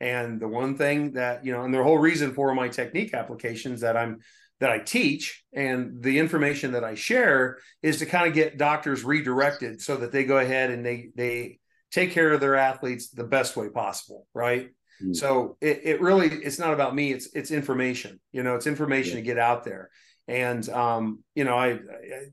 And 0.00 0.40
the 0.40 0.48
one 0.48 0.76
thing 0.76 1.12
that, 1.12 1.44
you 1.44 1.52
know, 1.52 1.62
and 1.62 1.72
the 1.72 1.82
whole 1.82 1.98
reason 1.98 2.34
for 2.34 2.52
my 2.54 2.68
technique 2.68 3.14
applications 3.14 3.82
that 3.82 3.96
I'm 3.96 4.18
that 4.58 4.70
I 4.70 4.78
teach 4.78 5.44
and 5.52 6.02
the 6.02 6.18
information 6.18 6.72
that 6.72 6.84
I 6.84 6.94
share 6.94 7.58
is 7.82 7.98
to 7.98 8.06
kind 8.06 8.28
of 8.28 8.34
get 8.34 8.58
doctors 8.58 9.02
redirected 9.04 9.80
so 9.80 9.96
that 9.96 10.12
they 10.12 10.24
go 10.24 10.38
ahead 10.38 10.70
and 10.70 10.84
they 10.84 11.10
they 11.16 11.58
take 11.90 12.12
care 12.12 12.32
of 12.32 12.40
their 12.40 12.56
athletes 12.56 13.10
the 13.10 13.24
best 13.24 13.56
way 13.56 13.68
possible, 13.68 14.26
right? 14.34 14.70
Mm. 15.02 15.16
So 15.16 15.56
it, 15.60 15.80
it 15.84 16.00
really 16.00 16.28
it's 16.28 16.58
not 16.58 16.74
about 16.74 16.94
me, 16.94 17.12
it's 17.12 17.28
it's 17.34 17.50
information. 17.50 18.20
You 18.32 18.42
know, 18.42 18.54
it's 18.54 18.66
information 18.66 19.14
yeah. 19.14 19.22
to 19.22 19.26
get 19.26 19.38
out 19.38 19.64
there. 19.64 19.90
And 20.28 20.68
um, 20.68 21.24
you 21.34 21.44
know, 21.44 21.56
I, 21.56 21.70
I, 21.70 21.78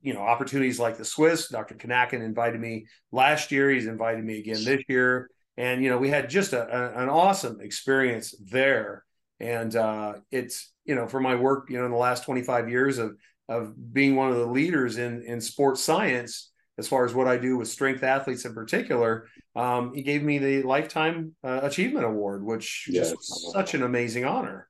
you 0.01 0.13
know, 0.13 0.21
opportunities 0.21 0.79
like 0.79 0.97
the 0.97 1.05
Swiss, 1.05 1.49
Dr. 1.49 1.75
Kanakin 1.75 2.23
invited 2.23 2.59
me 2.59 2.85
last 3.11 3.51
year. 3.51 3.69
He's 3.71 3.87
invited 3.87 4.23
me 4.23 4.39
again 4.39 4.63
this 4.63 4.83
year, 4.87 5.29
and 5.57 5.83
you 5.83 5.89
know, 5.89 5.97
we 5.97 6.09
had 6.09 6.29
just 6.29 6.53
a, 6.53 6.61
a, 6.61 7.03
an 7.03 7.09
awesome 7.09 7.59
experience 7.61 8.35
there. 8.45 9.03
And 9.39 9.75
uh, 9.75 10.15
it's 10.31 10.71
you 10.85 10.95
know, 10.95 11.07
for 11.07 11.19
my 11.19 11.35
work, 11.35 11.69
you 11.69 11.79
know, 11.79 11.85
in 11.85 11.91
the 11.91 11.97
last 11.97 12.25
25 12.25 12.69
years 12.69 12.97
of 12.97 13.15
of 13.47 13.73
being 13.93 14.15
one 14.15 14.29
of 14.29 14.37
the 14.37 14.45
leaders 14.45 14.97
in 14.97 15.23
in 15.23 15.41
sports 15.41 15.83
science, 15.83 16.51
as 16.77 16.87
far 16.87 17.05
as 17.05 17.13
what 17.13 17.27
I 17.27 17.37
do 17.37 17.57
with 17.57 17.67
strength 17.67 18.03
athletes 18.03 18.45
in 18.45 18.53
particular, 18.53 19.27
um, 19.55 19.93
he 19.93 20.03
gave 20.03 20.23
me 20.23 20.37
the 20.37 20.61
lifetime 20.63 21.35
uh, 21.43 21.61
achievement 21.63 22.05
award, 22.05 22.43
which 22.43 22.87
yes. 22.89 23.11
just 23.11 23.51
such 23.51 23.73
an 23.73 23.83
amazing 23.83 24.25
honor. 24.25 24.68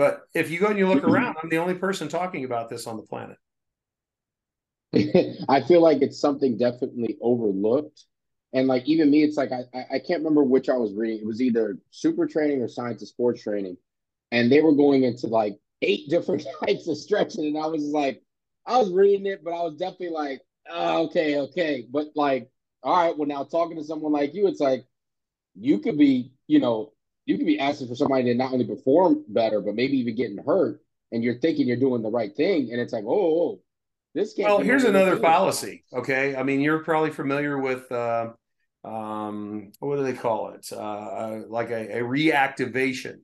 But 0.00 0.22
if 0.32 0.50
you 0.50 0.58
go 0.58 0.68
and 0.68 0.78
you 0.78 0.88
look 0.88 1.02
mm-hmm. 1.02 1.12
around, 1.12 1.36
I'm 1.42 1.50
the 1.50 1.58
only 1.58 1.74
person 1.74 2.08
talking 2.08 2.46
about 2.46 2.70
this 2.70 2.86
on 2.86 2.96
the 2.96 3.02
planet. 3.02 3.36
I 5.46 5.60
feel 5.60 5.82
like 5.82 6.00
it's 6.00 6.18
something 6.18 6.56
definitely 6.56 7.18
overlooked. 7.20 8.06
And 8.54 8.66
like 8.66 8.84
even 8.86 9.10
me, 9.10 9.24
it's 9.24 9.36
like 9.36 9.50
I 9.52 9.64
I 9.74 9.98
can't 9.98 10.22
remember 10.22 10.42
which 10.42 10.70
I 10.70 10.76
was 10.78 10.94
reading. 10.94 11.20
It 11.20 11.26
was 11.26 11.42
either 11.42 11.76
super 11.90 12.26
training 12.26 12.62
or 12.62 12.68
science 12.68 13.02
of 13.02 13.08
sports 13.08 13.42
training 13.42 13.76
and 14.32 14.50
they 14.50 14.62
were 14.62 14.72
going 14.72 15.04
into 15.04 15.26
like 15.26 15.58
eight 15.82 16.08
different 16.10 16.46
types 16.64 16.88
of 16.88 16.96
stretching, 16.96 17.44
and 17.46 17.58
I 17.58 17.66
was 17.66 17.84
like, 17.84 18.22
I 18.66 18.78
was 18.78 18.90
reading 18.90 19.26
it, 19.26 19.44
but 19.44 19.50
I 19.50 19.62
was 19.64 19.76
definitely 19.76 20.10
like, 20.10 20.40
oh, 20.70 21.04
okay, 21.08 21.38
okay, 21.40 21.86
but 21.90 22.06
like, 22.14 22.48
all 22.82 22.96
right, 22.96 23.18
well 23.18 23.28
now 23.28 23.44
talking 23.44 23.76
to 23.76 23.84
someone 23.84 24.12
like 24.12 24.34
you, 24.34 24.46
it's 24.46 24.60
like 24.60 24.86
you 25.54 25.78
could 25.78 25.98
be, 25.98 26.32
you 26.46 26.58
know, 26.58 26.92
you 27.30 27.38
could 27.38 27.46
be 27.46 27.60
asking 27.60 27.86
for 27.86 27.94
somebody 27.94 28.24
to 28.24 28.34
not 28.34 28.52
only 28.52 28.66
perform 28.66 29.24
better, 29.28 29.60
but 29.60 29.76
maybe 29.76 29.96
even 29.98 30.16
getting 30.16 30.38
hurt, 30.44 30.80
and 31.12 31.22
you're 31.22 31.38
thinking 31.38 31.68
you're 31.68 31.76
doing 31.76 32.02
the 32.02 32.10
right 32.10 32.34
thing, 32.34 32.70
and 32.72 32.80
it's 32.80 32.92
like, 32.92 33.04
oh, 33.06 33.10
oh 33.10 33.60
this. 34.14 34.34
Can't. 34.34 34.48
Well, 34.48 34.58
here's 34.58 34.82
another 34.82 35.16
fallacy. 35.16 35.84
Okay, 35.92 36.34
I 36.34 36.42
mean, 36.42 36.60
you're 36.60 36.82
probably 36.82 37.10
familiar 37.10 37.56
with. 37.56 37.90
Uh, 37.92 38.32
um, 38.82 39.70
what 39.78 39.96
do 39.96 40.02
they 40.02 40.14
call 40.14 40.50
it? 40.50 40.66
Uh, 40.72 40.76
uh 40.76 41.42
like 41.48 41.70
a, 41.70 41.98
a 41.98 42.02
reactivation. 42.02 43.18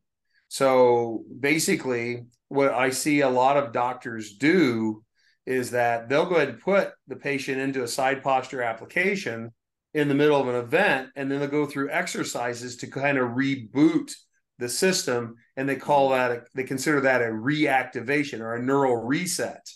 So 0.48 1.24
basically, 1.40 2.26
what 2.46 2.72
I 2.72 2.90
see 2.90 3.22
a 3.22 3.28
lot 3.28 3.56
of 3.56 3.72
doctors 3.72 4.36
do 4.36 5.02
is 5.46 5.72
that 5.72 6.08
they'll 6.08 6.26
go 6.26 6.36
ahead 6.36 6.50
and 6.50 6.60
put 6.60 6.92
the 7.08 7.16
patient 7.16 7.58
into 7.58 7.82
a 7.82 7.88
side 7.88 8.22
posture 8.22 8.62
application 8.62 9.52
in 9.96 10.08
the 10.08 10.14
middle 10.14 10.38
of 10.38 10.46
an 10.46 10.54
event, 10.54 11.08
and 11.16 11.30
then 11.30 11.40
they'll 11.40 11.48
go 11.48 11.64
through 11.64 11.88
exercises 11.88 12.76
to 12.76 12.86
kind 12.86 13.16
of 13.16 13.30
reboot 13.30 14.12
the 14.58 14.68
system, 14.68 15.36
and 15.56 15.66
they 15.66 15.76
call 15.76 16.10
that 16.10 16.30
a, 16.30 16.42
they 16.54 16.64
consider 16.64 17.00
that 17.00 17.22
a 17.22 17.26
reactivation 17.28 18.40
or 18.40 18.54
a 18.54 18.62
neural 18.62 18.94
reset. 18.94 19.66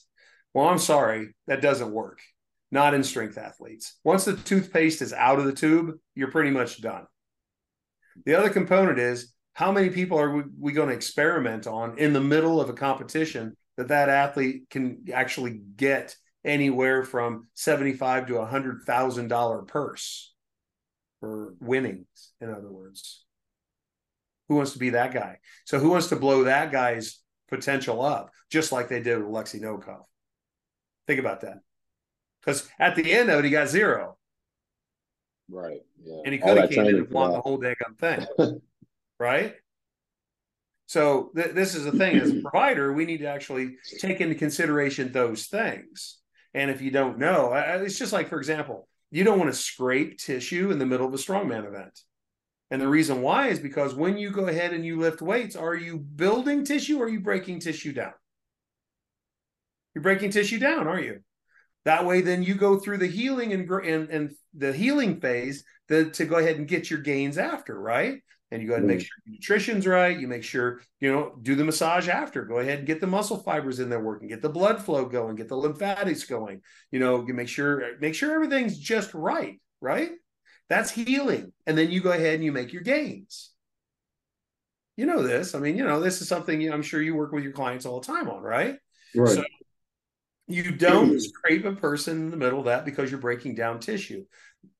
Well, 0.52 0.68
I'm 0.68 0.78
sorry, 0.78 1.34
that 1.46 1.62
doesn't 1.62 1.90
work. 1.90 2.20
Not 2.70 2.92
in 2.92 3.02
strength 3.02 3.38
athletes. 3.38 3.98
Once 4.04 4.26
the 4.26 4.36
toothpaste 4.36 5.00
is 5.00 5.14
out 5.14 5.38
of 5.38 5.46
the 5.46 5.54
tube, 5.54 5.94
you're 6.14 6.30
pretty 6.30 6.50
much 6.50 6.82
done. 6.82 7.06
The 8.26 8.34
other 8.34 8.50
component 8.50 8.98
is 8.98 9.32
how 9.54 9.72
many 9.72 9.88
people 9.88 10.20
are 10.20 10.30
we, 10.30 10.42
we 10.58 10.72
going 10.72 10.90
to 10.90 10.94
experiment 10.94 11.66
on 11.66 11.96
in 11.96 12.12
the 12.12 12.20
middle 12.20 12.60
of 12.60 12.68
a 12.68 12.74
competition 12.74 13.56
that 13.78 13.88
that 13.88 14.10
athlete 14.10 14.68
can 14.68 15.06
actually 15.14 15.62
get 15.76 16.14
anywhere 16.44 17.04
from 17.04 17.48
75 17.54 18.28
to 18.28 18.38
a 18.38 18.46
hundred 18.46 18.82
thousand 18.86 19.28
dollar 19.28 19.62
purse 19.62 20.32
for 21.20 21.54
winnings 21.60 22.32
in 22.40 22.50
other 22.50 22.70
words. 22.70 23.24
Who 24.48 24.56
wants 24.56 24.72
to 24.72 24.78
be 24.78 24.90
that 24.90 25.12
guy? 25.12 25.38
So 25.64 25.78
who 25.78 25.90
wants 25.90 26.08
to 26.08 26.16
blow 26.16 26.44
that 26.44 26.72
guy's 26.72 27.20
potential 27.48 28.02
up 28.02 28.30
just 28.50 28.72
like 28.72 28.88
they 28.88 29.02
did 29.02 29.18
with 29.18 29.26
Alexei 29.26 29.60
Novikov 29.60 30.04
think 31.10 31.20
about 31.20 31.40
that. 31.40 31.58
Because 32.40 32.68
at 32.78 32.96
the 32.96 33.12
end 33.12 33.28
of 33.30 33.40
it 33.40 33.44
he 33.44 33.50
got 33.50 33.68
zero. 33.68 34.16
Right 35.48 35.80
yeah. 36.02 36.22
And 36.24 36.32
he 36.32 36.38
could 36.38 36.56
have 36.56 36.70
came 36.70 36.86
in 36.86 36.96
and 36.96 37.10
won 37.10 37.32
the 37.32 37.40
whole 37.40 37.58
damn 37.58 37.74
thing 37.98 38.26
right? 39.18 39.54
So 40.86 41.30
th- 41.36 41.54
this 41.54 41.74
is 41.74 41.84
the 41.84 41.92
thing. 41.92 42.16
As 42.18 42.30
a 42.30 42.40
provider, 42.40 42.92
we 42.92 43.04
need 43.04 43.18
to 43.18 43.26
actually 43.26 43.76
take 43.98 44.20
into 44.20 44.34
consideration 44.34 45.12
those 45.12 45.46
things. 45.46 46.18
And 46.54 46.70
if 46.70 46.80
you 46.82 46.90
don't 46.90 47.18
know, 47.18 47.52
it's 47.54 47.98
just 47.98 48.12
like, 48.12 48.28
for 48.28 48.38
example, 48.38 48.88
you 49.10 49.24
don't 49.24 49.38
want 49.38 49.52
to 49.52 49.58
scrape 49.58 50.18
tissue 50.18 50.70
in 50.70 50.78
the 50.78 50.86
middle 50.86 51.06
of 51.06 51.14
a 51.14 51.16
strongman 51.16 51.66
event. 51.66 52.00
And 52.70 52.80
the 52.80 52.88
reason 52.88 53.22
why 53.22 53.48
is 53.48 53.58
because 53.58 53.94
when 53.94 54.16
you 54.16 54.30
go 54.30 54.46
ahead 54.46 54.72
and 54.72 54.84
you 54.84 54.98
lift 54.98 55.20
weights, 55.20 55.56
are 55.56 55.74
you 55.74 55.98
building 55.98 56.64
tissue 56.64 56.98
or 56.98 57.06
are 57.06 57.08
you 57.08 57.20
breaking 57.20 57.60
tissue 57.60 57.92
down? 57.92 58.12
You're 59.94 60.02
breaking 60.02 60.30
tissue 60.30 60.60
down, 60.60 60.86
are 60.86 61.00
you? 61.00 61.20
That 61.84 62.06
way, 62.06 62.20
then 62.20 62.42
you 62.42 62.54
go 62.54 62.78
through 62.78 62.98
the 62.98 63.06
healing 63.06 63.52
and 63.52 63.68
and, 63.68 64.10
and 64.10 64.30
the 64.54 64.72
healing 64.72 65.20
phase 65.20 65.64
the, 65.88 66.10
to 66.10 66.24
go 66.26 66.36
ahead 66.36 66.56
and 66.56 66.68
get 66.68 66.90
your 66.90 67.00
gains 67.00 67.38
after, 67.38 67.78
right? 67.78 68.20
And 68.50 68.60
you 68.60 68.68
go 68.68 68.74
ahead 68.74 68.82
and 68.82 68.88
make 68.88 69.00
sure 69.00 69.16
your 69.24 69.34
nutrition's 69.34 69.86
right. 69.86 70.18
You 70.18 70.26
make 70.26 70.42
sure, 70.42 70.80
you 70.98 71.12
know, 71.12 71.34
do 71.42 71.54
the 71.54 71.64
massage 71.64 72.08
after. 72.08 72.44
Go 72.44 72.58
ahead 72.58 72.78
and 72.78 72.86
get 72.86 73.00
the 73.00 73.06
muscle 73.06 73.38
fibers 73.38 73.78
in 73.78 73.88
there 73.88 74.02
working, 74.02 74.28
get 74.28 74.42
the 74.42 74.48
blood 74.48 74.82
flow 74.82 75.04
going, 75.04 75.36
get 75.36 75.48
the 75.48 75.56
lymphatics 75.56 76.24
going. 76.24 76.62
You 76.90 77.00
know, 77.00 77.24
you 77.26 77.34
make 77.34 77.48
sure 77.48 77.98
make 78.00 78.14
sure 78.14 78.34
everything's 78.34 78.78
just 78.78 79.14
right, 79.14 79.60
right? 79.80 80.10
That's 80.68 80.90
healing. 80.90 81.52
And 81.66 81.76
then 81.76 81.90
you 81.90 82.00
go 82.00 82.12
ahead 82.12 82.34
and 82.34 82.44
you 82.44 82.52
make 82.52 82.72
your 82.72 82.82
gains. 82.82 83.50
You 84.96 85.06
know 85.06 85.22
this. 85.22 85.54
I 85.54 85.60
mean, 85.60 85.76
you 85.76 85.84
know, 85.84 86.00
this 86.00 86.20
is 86.20 86.28
something 86.28 86.70
I'm 86.70 86.82
sure 86.82 87.00
you 87.00 87.14
work 87.14 87.32
with 87.32 87.44
your 87.44 87.52
clients 87.52 87.86
all 87.86 88.00
the 88.00 88.06
time 88.06 88.28
on, 88.28 88.42
right? 88.42 88.76
Right. 89.14 89.34
So 89.34 89.44
you 90.46 90.72
don't 90.72 91.20
scrape 91.20 91.64
a 91.64 91.72
person 91.72 92.18
in 92.18 92.30
the 92.30 92.36
middle 92.36 92.58
of 92.58 92.64
that 92.64 92.84
because 92.84 93.10
you're 93.10 93.20
breaking 93.20 93.54
down 93.54 93.78
tissue 93.78 94.24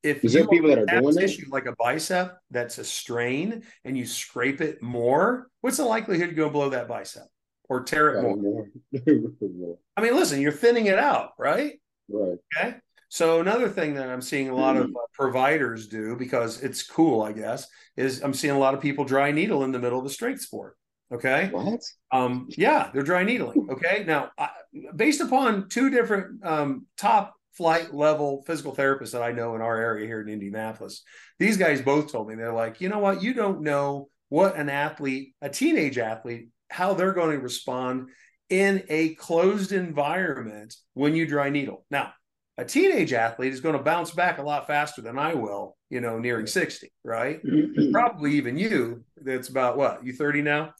if 0.03 0.25
is 0.25 0.33
there 0.33 0.47
people 0.47 0.69
that 0.69 0.79
are 0.79 0.87
doing 0.87 1.15
tissue 1.15 1.47
like 1.51 1.67
a 1.67 1.75
bicep 1.79 2.39
that's 2.51 2.79
a 2.79 2.85
strain 2.85 3.63
and 3.85 3.97
you 3.97 4.07
scrape 4.07 4.61
it 4.61 4.83
more, 4.83 5.49
what's 5.61 5.77
the 5.77 5.85
likelihood 5.85 6.31
you 6.31 6.37
go 6.37 6.49
blow 6.49 6.71
that 6.71 6.89
bicep 6.89 7.27
or 7.69 7.83
tear 7.83 8.15
it 8.15 8.23
more? 8.23 8.69
I 9.97 10.01
mean, 10.01 10.15
listen, 10.15 10.41
you're 10.41 10.53
thinning 10.53 10.87
it 10.87 10.99
out, 10.99 11.33
right? 11.39 11.81
Right. 12.09 12.39
Okay. 12.57 12.77
So 13.09 13.41
another 13.41 13.69
thing 13.69 13.95
that 13.95 14.09
I'm 14.09 14.23
seeing 14.23 14.49
a 14.49 14.55
lot 14.55 14.77
of 14.77 14.87
uh, 14.87 15.01
providers 15.13 15.89
do 15.89 16.17
because 16.17 16.63
it's 16.63 16.83
cool, 16.83 17.23
I 17.23 17.33
guess, 17.33 17.67
is 17.97 18.23
I'm 18.23 18.33
seeing 18.33 18.55
a 18.55 18.59
lot 18.59 18.73
of 18.73 18.81
people 18.81 19.05
dry 19.05 19.33
needle 19.33 19.65
in 19.65 19.73
the 19.73 19.81
middle 19.81 19.99
of 19.99 20.07
a 20.07 20.11
strength 20.11 20.43
sport. 20.43 20.77
Okay. 21.13 21.49
What? 21.51 21.81
Um, 22.13 22.47
yeah, 22.51 22.91
they're 22.95 23.03
dry 23.03 23.25
needling. 23.25 23.69
Okay. 23.69 24.05
Now, 24.07 24.31
I, 24.39 24.51
based 24.95 25.21
upon 25.21 25.69
two 25.69 25.91
different 25.91 26.45
um, 26.45 26.87
top 26.97 27.35
flight 27.53 27.95
level 27.95 28.43
physical 28.47 28.75
therapists 28.75 29.13
that 29.13 29.23
I 29.23 29.33
know 29.33 29.55
in 29.55 29.61
our 29.61 29.77
area 29.77 30.07
here 30.07 30.21
in 30.21 30.29
Indianapolis. 30.29 31.03
These 31.39 31.57
guys 31.57 31.83
both 31.83 32.13
told 32.13 32.29
me 32.29 32.35
they're 32.35 32.53
like, 32.53 32.81
you 32.81 32.89
know 32.89 32.99
what, 32.99 33.23
you 33.23 33.35
don't 33.35 33.63
know 33.63 34.09
what 34.29 34.57
an 34.57 34.69
athlete, 34.69 35.35
a 35.43 35.49
teenage 35.49 35.99
athlete, 35.99 36.49
how 36.71 36.95
they're 36.95 37.13
going 37.13 37.37
to 37.37 37.43
respond 37.43 38.11
in 38.49 38.85
a 38.89 39.15
closed 39.15 39.73
environment 39.73 40.75
when 40.95 41.15
you 41.15 41.27
dry 41.27 41.51
needle. 41.51 41.85
Now, 41.91 42.13
a 42.57 42.65
teenage 42.65 43.13
athlete 43.13 43.53
is 43.53 43.61
going 43.61 43.77
to 43.77 43.83
bounce 43.83 44.11
back 44.11 44.39
a 44.39 44.43
lot 44.43 44.67
faster 44.67 45.03
than 45.03 45.19
I 45.19 45.35
will 45.35 45.77
you 45.91 46.01
know, 46.01 46.19
nearing 46.19 46.47
60, 46.47 46.91
right? 47.05 47.45
Mm-hmm. 47.45 47.93
Probably 47.93 48.35
even 48.35 48.57
you, 48.57 49.05
that's 49.23 49.49
about 49.49 49.77
what, 49.77 50.05
you 50.07 50.13
30 50.13 50.43
now? 50.43 50.73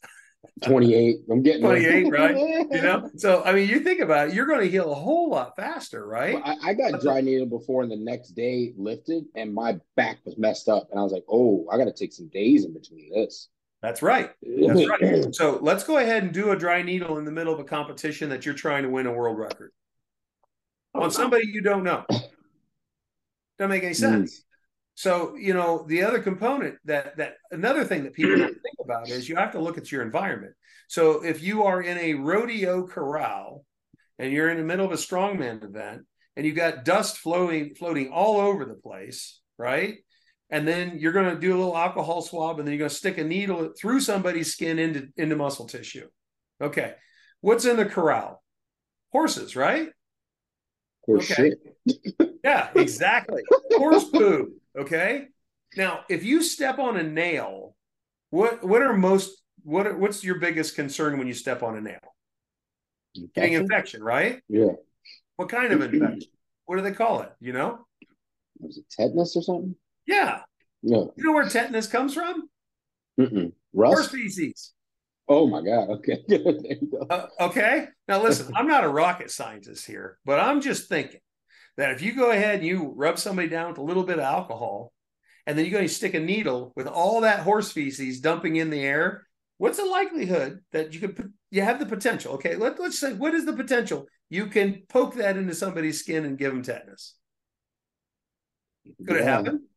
28. 0.63 1.17
I'm 1.29 1.43
getting 1.43 1.61
28, 1.61 2.11
right? 2.11 2.35
You 2.71 2.81
know, 2.81 3.09
so 3.15 3.43
I 3.43 3.53
mean, 3.53 3.69
you 3.69 3.79
think 3.79 3.99
about 3.99 4.29
it, 4.29 4.33
you're 4.33 4.45
going 4.45 4.61
to 4.61 4.69
heal 4.69 4.91
a 4.91 4.95
whole 4.95 5.29
lot 5.29 5.55
faster, 5.55 6.05
right? 6.05 6.35
Well, 6.35 6.43
I, 6.45 6.69
I, 6.69 6.73
got 6.73 7.01
dry 7.01 7.21
needle 7.21 7.47
before, 7.47 7.83
and 7.83 7.91
the 7.91 7.97
next 7.97 8.29
day 8.29 8.73
lifted, 8.77 9.25
and 9.35 9.53
my 9.53 9.79
back 9.95 10.17
was 10.25 10.37
messed 10.37 10.69
up, 10.69 10.87
and 10.91 10.99
I 10.99 11.03
was 11.03 11.11
like, 11.11 11.25
"Oh, 11.29 11.67
I 11.71 11.77
got 11.77 11.85
to 11.85 11.93
take 11.93 12.13
some 12.13 12.27
days 12.29 12.65
in 12.65 12.73
between 12.73 13.11
this." 13.13 13.49
That's 13.81 14.01
right. 14.01 14.31
That's 14.41 14.87
right. 15.01 15.35
So 15.35 15.59
let's 15.61 15.83
go 15.83 15.97
ahead 15.97 16.23
and 16.23 16.31
do 16.31 16.51
a 16.51 16.55
dry 16.55 16.81
needle 16.81 17.17
in 17.17 17.25
the 17.25 17.31
middle 17.31 17.53
of 17.53 17.59
a 17.59 17.63
competition 17.63 18.29
that 18.29 18.45
you're 18.45 18.55
trying 18.55 18.83
to 18.83 18.89
win 18.89 19.07
a 19.07 19.11
world 19.11 19.37
record 19.37 19.71
on 20.93 21.11
somebody 21.11 21.47
you 21.47 21.61
don't 21.61 21.83
know. 21.83 22.05
Doesn't 22.09 23.69
make 23.69 23.83
any 23.83 23.93
sense. 23.93 24.39
Mm. 24.39 24.43
So, 24.95 25.35
you 25.35 25.53
know, 25.53 25.85
the 25.87 26.03
other 26.03 26.19
component 26.19 26.77
that 26.85 27.17
that 27.17 27.37
another 27.51 27.83
thing 27.85 28.03
that 28.03 28.13
people 28.13 28.37
don't 28.37 28.53
think 28.53 28.60
about 28.91 29.09
is 29.09 29.27
you 29.29 29.35
have 29.35 29.51
to 29.53 29.59
look 29.59 29.77
at 29.77 29.91
your 29.91 30.01
environment. 30.01 30.53
So 30.87 31.23
if 31.23 31.41
you 31.41 31.63
are 31.63 31.81
in 31.81 31.97
a 31.97 32.15
rodeo 32.15 32.85
corral 32.85 33.65
and 34.19 34.31
you're 34.31 34.49
in 34.49 34.57
the 34.57 34.63
middle 34.63 34.85
of 34.85 34.91
a 34.91 34.95
strongman 34.95 35.63
event 35.63 36.03
and 36.35 36.45
you've 36.45 36.55
got 36.55 36.85
dust 36.85 37.17
flowing 37.17 37.75
floating 37.75 38.09
all 38.09 38.39
over 38.39 38.65
the 38.65 38.75
place, 38.75 39.39
right? 39.57 39.99
And 40.49 40.67
then 40.67 40.97
you're 40.99 41.13
going 41.13 41.33
to 41.33 41.39
do 41.39 41.55
a 41.55 41.57
little 41.57 41.77
alcohol 41.77 42.21
swab 42.21 42.59
and 42.59 42.67
then 42.67 42.73
you're 42.73 42.79
going 42.79 42.89
to 42.89 42.95
stick 42.95 43.17
a 43.17 43.23
needle 43.23 43.71
through 43.79 44.01
somebody's 44.01 44.51
skin 44.51 44.79
into 44.79 45.07
into 45.15 45.35
muscle 45.35 45.65
tissue. 45.65 46.07
Okay. 46.61 46.93
What's 47.39 47.65
in 47.65 47.77
the 47.77 47.85
corral? 47.85 48.43
Horses, 49.11 49.55
right? 49.55 49.89
Horse 51.05 51.31
okay. 51.31 51.53
yeah, 52.43 52.69
exactly. 52.75 53.43
Horse 53.71 54.05
poo. 54.05 54.51
Okay. 54.77 55.27
Now, 55.77 56.01
if 56.09 56.23
you 56.23 56.43
step 56.43 56.79
on 56.79 56.97
a 56.97 57.03
nail, 57.03 57.75
what 58.31 58.63
what 58.63 58.81
are 58.81 58.93
most 58.93 59.41
what 59.63 59.85
are, 59.85 59.95
what's 59.95 60.23
your 60.23 60.35
biggest 60.35 60.75
concern 60.75 61.17
when 61.17 61.27
you 61.27 61.33
step 61.33 61.61
on 61.61 61.77
a 61.77 61.81
nail? 61.81 61.99
Infection? 63.13 63.31
Getting 63.35 63.53
infection, 63.53 64.03
right? 64.03 64.41
Yeah. 64.49 64.71
What 65.35 65.49
kind 65.49 65.71
of 65.71 65.81
infection? 65.81 66.31
what 66.65 66.77
do 66.77 66.81
they 66.81 66.93
call 66.93 67.21
it? 67.21 67.31
You 67.39 67.53
know? 67.53 67.85
Was 68.59 68.77
it 68.77 68.85
tetanus 68.89 69.35
or 69.35 69.43
something? 69.43 69.75
Yeah. 70.07 70.41
No. 70.81 71.13
You 71.15 71.25
know 71.25 71.33
where 71.33 71.47
tetanus 71.47 71.87
comes 71.87 72.13
from? 72.13 72.49
Mm-mm. 73.19 73.51
Rust? 73.73 73.93
Horse 73.93 74.07
feces. 74.07 74.73
Oh 75.27 75.47
my 75.47 75.61
God. 75.61 75.89
Okay. 75.89 76.23
uh, 77.09 77.27
okay. 77.39 77.87
Now 78.07 78.23
listen, 78.23 78.53
I'm 78.55 78.67
not 78.67 78.83
a 78.83 78.89
rocket 78.89 79.31
scientist 79.31 79.85
here, 79.85 80.17
but 80.25 80.39
I'm 80.39 80.61
just 80.61 80.89
thinking 80.89 81.19
that 81.77 81.91
if 81.91 82.01
you 82.01 82.13
go 82.15 82.31
ahead 82.31 82.55
and 82.55 82.65
you 82.65 82.93
rub 82.95 83.19
somebody 83.19 83.47
down 83.47 83.69
with 83.69 83.77
a 83.77 83.83
little 83.83 84.03
bit 84.03 84.19
of 84.19 84.25
alcohol, 84.25 84.91
and 85.45 85.57
then 85.57 85.65
you 85.65 85.71
go 85.71 85.79
and 85.79 85.89
stick 85.89 86.13
a 86.13 86.19
needle 86.19 86.73
with 86.75 86.87
all 86.87 87.21
that 87.21 87.41
horse 87.41 87.71
feces 87.71 88.19
dumping 88.19 88.55
in 88.55 88.69
the 88.69 88.81
air, 88.81 89.25
what's 89.57 89.77
the 89.77 89.85
likelihood 89.85 90.59
that 90.71 90.93
you 90.93 90.99
could 90.99 91.33
you 91.49 91.61
have 91.61 91.79
the 91.79 91.85
potential? 91.85 92.33
Okay, 92.33 92.55
let, 92.55 92.79
let's 92.79 92.99
say 92.99 93.13
what 93.13 93.33
is 93.33 93.45
the 93.45 93.53
potential 93.53 94.07
you 94.29 94.47
can 94.47 94.83
poke 94.89 95.15
that 95.15 95.37
into 95.37 95.53
somebody's 95.53 95.99
skin 95.99 96.25
and 96.25 96.37
give 96.37 96.53
them 96.53 96.63
tetanus? 96.63 97.15
Could 99.05 99.17
yeah. 99.17 99.21
it 99.21 99.25
happen? 99.25 99.67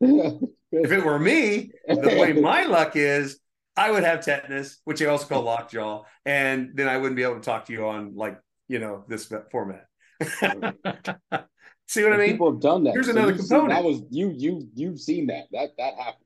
if 0.72 0.92
it 0.92 1.04
were 1.04 1.18
me, 1.18 1.70
the 1.86 2.16
way 2.20 2.32
my 2.32 2.64
luck 2.64 2.96
is, 2.96 3.38
I 3.76 3.90
would 3.90 4.04
have 4.04 4.24
tetanus, 4.24 4.78
which 4.84 5.02
I 5.02 5.06
also 5.06 5.26
call 5.26 5.42
lockjaw, 5.42 6.04
and 6.24 6.70
then 6.74 6.88
I 6.88 6.96
wouldn't 6.96 7.16
be 7.16 7.24
able 7.24 7.36
to 7.36 7.40
talk 7.40 7.66
to 7.66 7.72
you 7.72 7.86
on 7.86 8.14
like 8.14 8.38
you 8.68 8.78
know 8.78 9.04
this 9.08 9.32
format. 9.50 9.86
See 11.86 12.02
what 12.02 12.12
I 12.12 12.16
mean? 12.16 12.30
People 12.30 12.50
have 12.50 12.60
done 12.60 12.84
that. 12.84 12.94
Here's 12.94 13.06
so 13.06 13.12
another 13.12 13.36
component. 13.36 13.70
that 13.70 13.84
was 13.84 14.02
you. 14.10 14.32
You 14.36 14.68
you've 14.74 15.00
seen 15.00 15.26
that. 15.26 15.44
That 15.52 15.70
that 15.78 15.94
happened. 15.94 16.24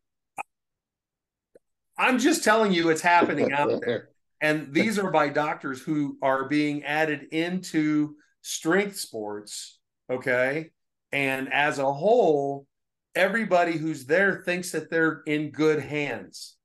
I'm 1.99 2.19
just 2.19 2.45
telling 2.45 2.73
you, 2.73 2.91
it's 2.91 3.01
happening 3.01 3.53
out 3.53 3.81
there, 3.85 4.11
and 4.41 4.73
these 4.73 4.99
are 4.99 5.11
by 5.11 5.29
doctors 5.29 5.81
who 5.83 6.17
are 6.23 6.49
being 6.49 6.85
added 6.85 7.27
into 7.33 8.15
strength 8.43 8.97
sports. 8.97 9.79
Okay, 10.11 10.71
and 11.13 11.53
as 11.53 11.79
a 11.79 11.93
whole, 11.93 12.67
everybody 13.15 13.77
who's 13.77 14.07
there 14.07 14.43
thinks 14.45 14.71
that 14.73 14.91
they're 14.91 15.23
in 15.27 15.51
good 15.51 15.81
hands. 15.81 16.57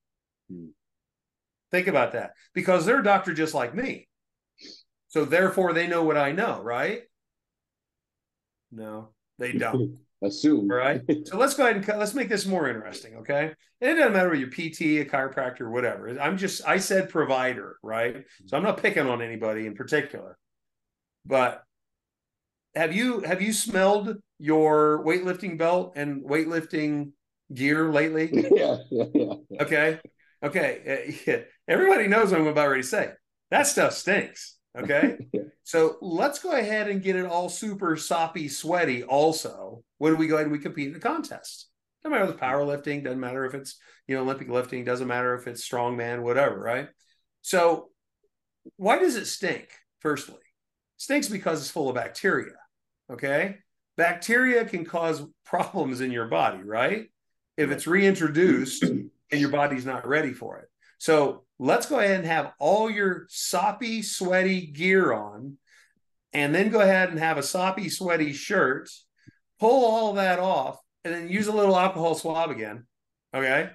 Hmm. 0.52 0.68
Think 1.72 1.88
about 1.88 2.12
that 2.12 2.34
because 2.54 2.86
they're 2.86 3.00
a 3.00 3.04
doctor 3.04 3.34
just 3.34 3.56
like 3.56 3.74
me. 3.74 4.08
So 5.08 5.26
therefore, 5.26 5.74
they 5.74 5.88
know 5.88 6.04
what 6.04 6.18
I 6.18 6.32
know, 6.32 6.62
right? 6.62 7.02
No, 8.74 9.10
they 9.40 9.52
don't. 9.58 9.98
Assume. 10.22 10.72
All 10.72 10.78
right. 10.78 11.02
So 11.26 11.38
let's 11.38 11.54
go 11.54 11.66
ahead 11.68 11.88
and 11.88 12.00
let's 12.00 12.14
make 12.14 12.30
this 12.30 12.46
more 12.46 12.70
interesting. 12.70 13.16
Okay. 13.18 13.52
And 13.82 13.92
it 13.92 13.96
doesn't 13.96 14.14
matter 14.14 14.30
whether 14.30 14.40
you're 14.40 14.50
PT, 14.50 15.02
a 15.02 15.06
chiropractor, 15.06 15.70
whatever. 15.70 16.18
I'm 16.20 16.38
just, 16.38 16.66
I 16.66 16.78
said 16.78 17.10
provider, 17.10 17.78
right? 17.84 18.24
So 18.46 18.56
I'm 18.56 18.64
not 18.64 18.82
picking 18.82 19.08
on 19.08 19.22
anybody 19.22 19.66
in 19.68 19.76
particular. 19.76 20.38
But 21.26 21.64
have 22.76 22.94
you 22.96 23.22
have 23.22 23.42
you 23.42 23.54
smelled 23.54 24.18
your 24.40 25.04
weightlifting 25.06 25.58
belt 25.58 25.94
and 25.96 26.24
weightlifting 26.24 27.12
gear 27.54 27.92
lately? 27.92 28.32
Yeah, 28.56 28.78
yeah, 28.90 29.06
yeah. 29.14 29.34
Okay. 29.62 30.00
Okay. 30.44 31.46
Everybody 31.68 32.08
knows 32.08 32.32
what 32.32 32.42
I'm 32.42 32.48
about 32.48 32.70
ready 32.70 32.82
to 32.82 32.88
say. 32.88 33.12
That 33.52 33.68
stuff 33.68 33.94
stinks. 33.94 34.53
Okay. 34.78 35.18
so 35.64 35.98
let's 36.02 36.40
go 36.40 36.52
ahead 36.52 36.90
and 36.90 37.02
get 37.02 37.16
it 37.16 37.26
all 37.26 37.50
super 37.50 37.96
soppy, 37.96 38.48
sweaty 38.48 39.04
also 39.04 39.84
when 39.98 40.18
we 40.18 40.28
go 40.28 40.36
ahead 40.36 40.48
and 40.48 40.52
we 40.52 40.60
compete 40.60 40.90
in 40.90 40.96
a 40.96 41.00
contest. 41.00 41.68
Doesn't 42.04 42.12
matter 42.12 42.26
if 42.26 42.32
it's 42.32 42.42
powerlifting, 42.42 43.04
doesn't 43.04 43.20
matter 43.20 43.46
if 43.46 43.54
it's, 43.54 43.78
you 44.08 44.16
know, 44.16 44.24
Olympic 44.24 44.50
lifting, 44.50 44.84
doesn't 44.84 45.08
matter 45.08 45.36
if 45.36 45.48
it's 45.48 45.68
strongman, 45.68 46.22
whatever, 46.22 46.60
right? 46.60 46.90
So 47.42 47.90
why 48.76 49.00
does 49.00 49.16
it 49.16 49.26
stink? 49.26 49.70
Firstly, 50.00 50.36
it 50.36 50.42
stinks 51.02 51.30
because 51.30 51.62
it's 51.62 51.72
full 51.72 51.90
of 51.90 51.96
bacteria. 51.96 52.54
Okay. 53.12 53.58
Bacteria 53.96 54.66
can 54.66 54.86
cause 54.86 55.24
problems 55.46 56.02
in 56.02 56.12
your 56.12 56.28
body, 56.28 56.64
right? 56.64 57.10
If 57.58 57.72
it's 57.72 57.88
reintroduced 57.88 58.84
and 58.84 59.12
your 59.32 59.50
body's 59.50 59.86
not 59.86 60.08
ready 60.08 60.34
for 60.34 60.58
it. 60.60 60.70
So 60.98 61.44
let's 61.64 61.86
go 61.86 62.00
ahead 62.00 62.18
and 62.18 62.26
have 62.26 62.52
all 62.60 62.90
your 62.90 63.26
soppy, 63.30 64.02
sweaty 64.02 64.68
gear 64.68 65.14
on, 65.14 65.58
and 66.34 66.54
then 66.54 66.70
go 66.70 66.82
ahead 66.82 67.10
and 67.10 67.20
have 67.20 67.38
a 67.38 67.44
soppy, 67.44 67.90
sweaty 67.90 68.34
shirt, 68.34 68.90
pull 69.60 69.86
all 69.86 70.14
that 70.14 70.40
off, 70.40 70.78
and 71.06 71.14
then 71.14 71.30
use 71.30 71.48
a 71.48 71.54
little 71.54 71.78
alcohol 71.78 72.16
swab 72.16 72.52
again. 72.52 72.86
Okay. 73.34 73.70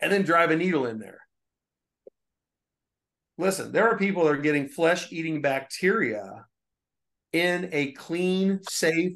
And 0.00 0.12
then 0.12 0.22
drive 0.22 0.50
a 0.50 0.56
needle 0.56 0.86
in 0.86 0.98
there. 0.98 1.20
Listen, 3.36 3.72
there 3.72 3.88
are 3.88 3.98
people 3.98 4.24
that 4.24 4.32
are 4.32 4.36
getting 4.36 4.68
flesh 4.68 5.10
eating 5.10 5.42
bacteria 5.42 6.46
in 7.32 7.68
a 7.72 7.92
clean, 7.92 8.60
safe 8.68 9.14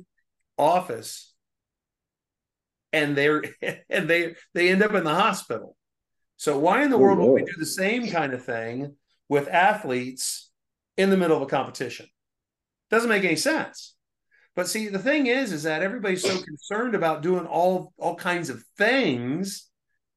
office 0.58 1.32
and 2.92 3.16
they're 3.16 3.44
and 3.88 4.08
they 4.08 4.34
they 4.54 4.70
end 4.70 4.82
up 4.82 4.94
in 4.94 5.04
the 5.04 5.14
hospital 5.14 5.76
so 6.38 6.56
why 6.56 6.84
in 6.84 6.90
the 6.90 6.96
oh, 6.96 7.00
world 7.00 7.18
would 7.18 7.32
we 7.32 7.44
do 7.44 7.58
the 7.58 7.66
same 7.66 8.08
kind 8.08 8.32
of 8.32 8.44
thing 8.44 8.94
with 9.28 9.48
athletes 9.48 10.50
in 10.96 11.10
the 11.10 11.16
middle 11.16 11.36
of 11.36 11.42
a 11.42 11.46
competition? 11.46 12.06
Doesn't 12.90 13.10
make 13.10 13.24
any 13.24 13.36
sense. 13.36 13.96
But 14.54 14.68
see, 14.68 14.88
the 14.88 15.00
thing 15.00 15.26
is, 15.26 15.52
is 15.52 15.64
that 15.64 15.82
everybody's 15.82 16.22
so 16.22 16.40
concerned 16.40 16.94
about 16.94 17.22
doing 17.22 17.44
all 17.44 17.92
all 17.98 18.14
kinds 18.14 18.50
of 18.50 18.64
things 18.76 19.68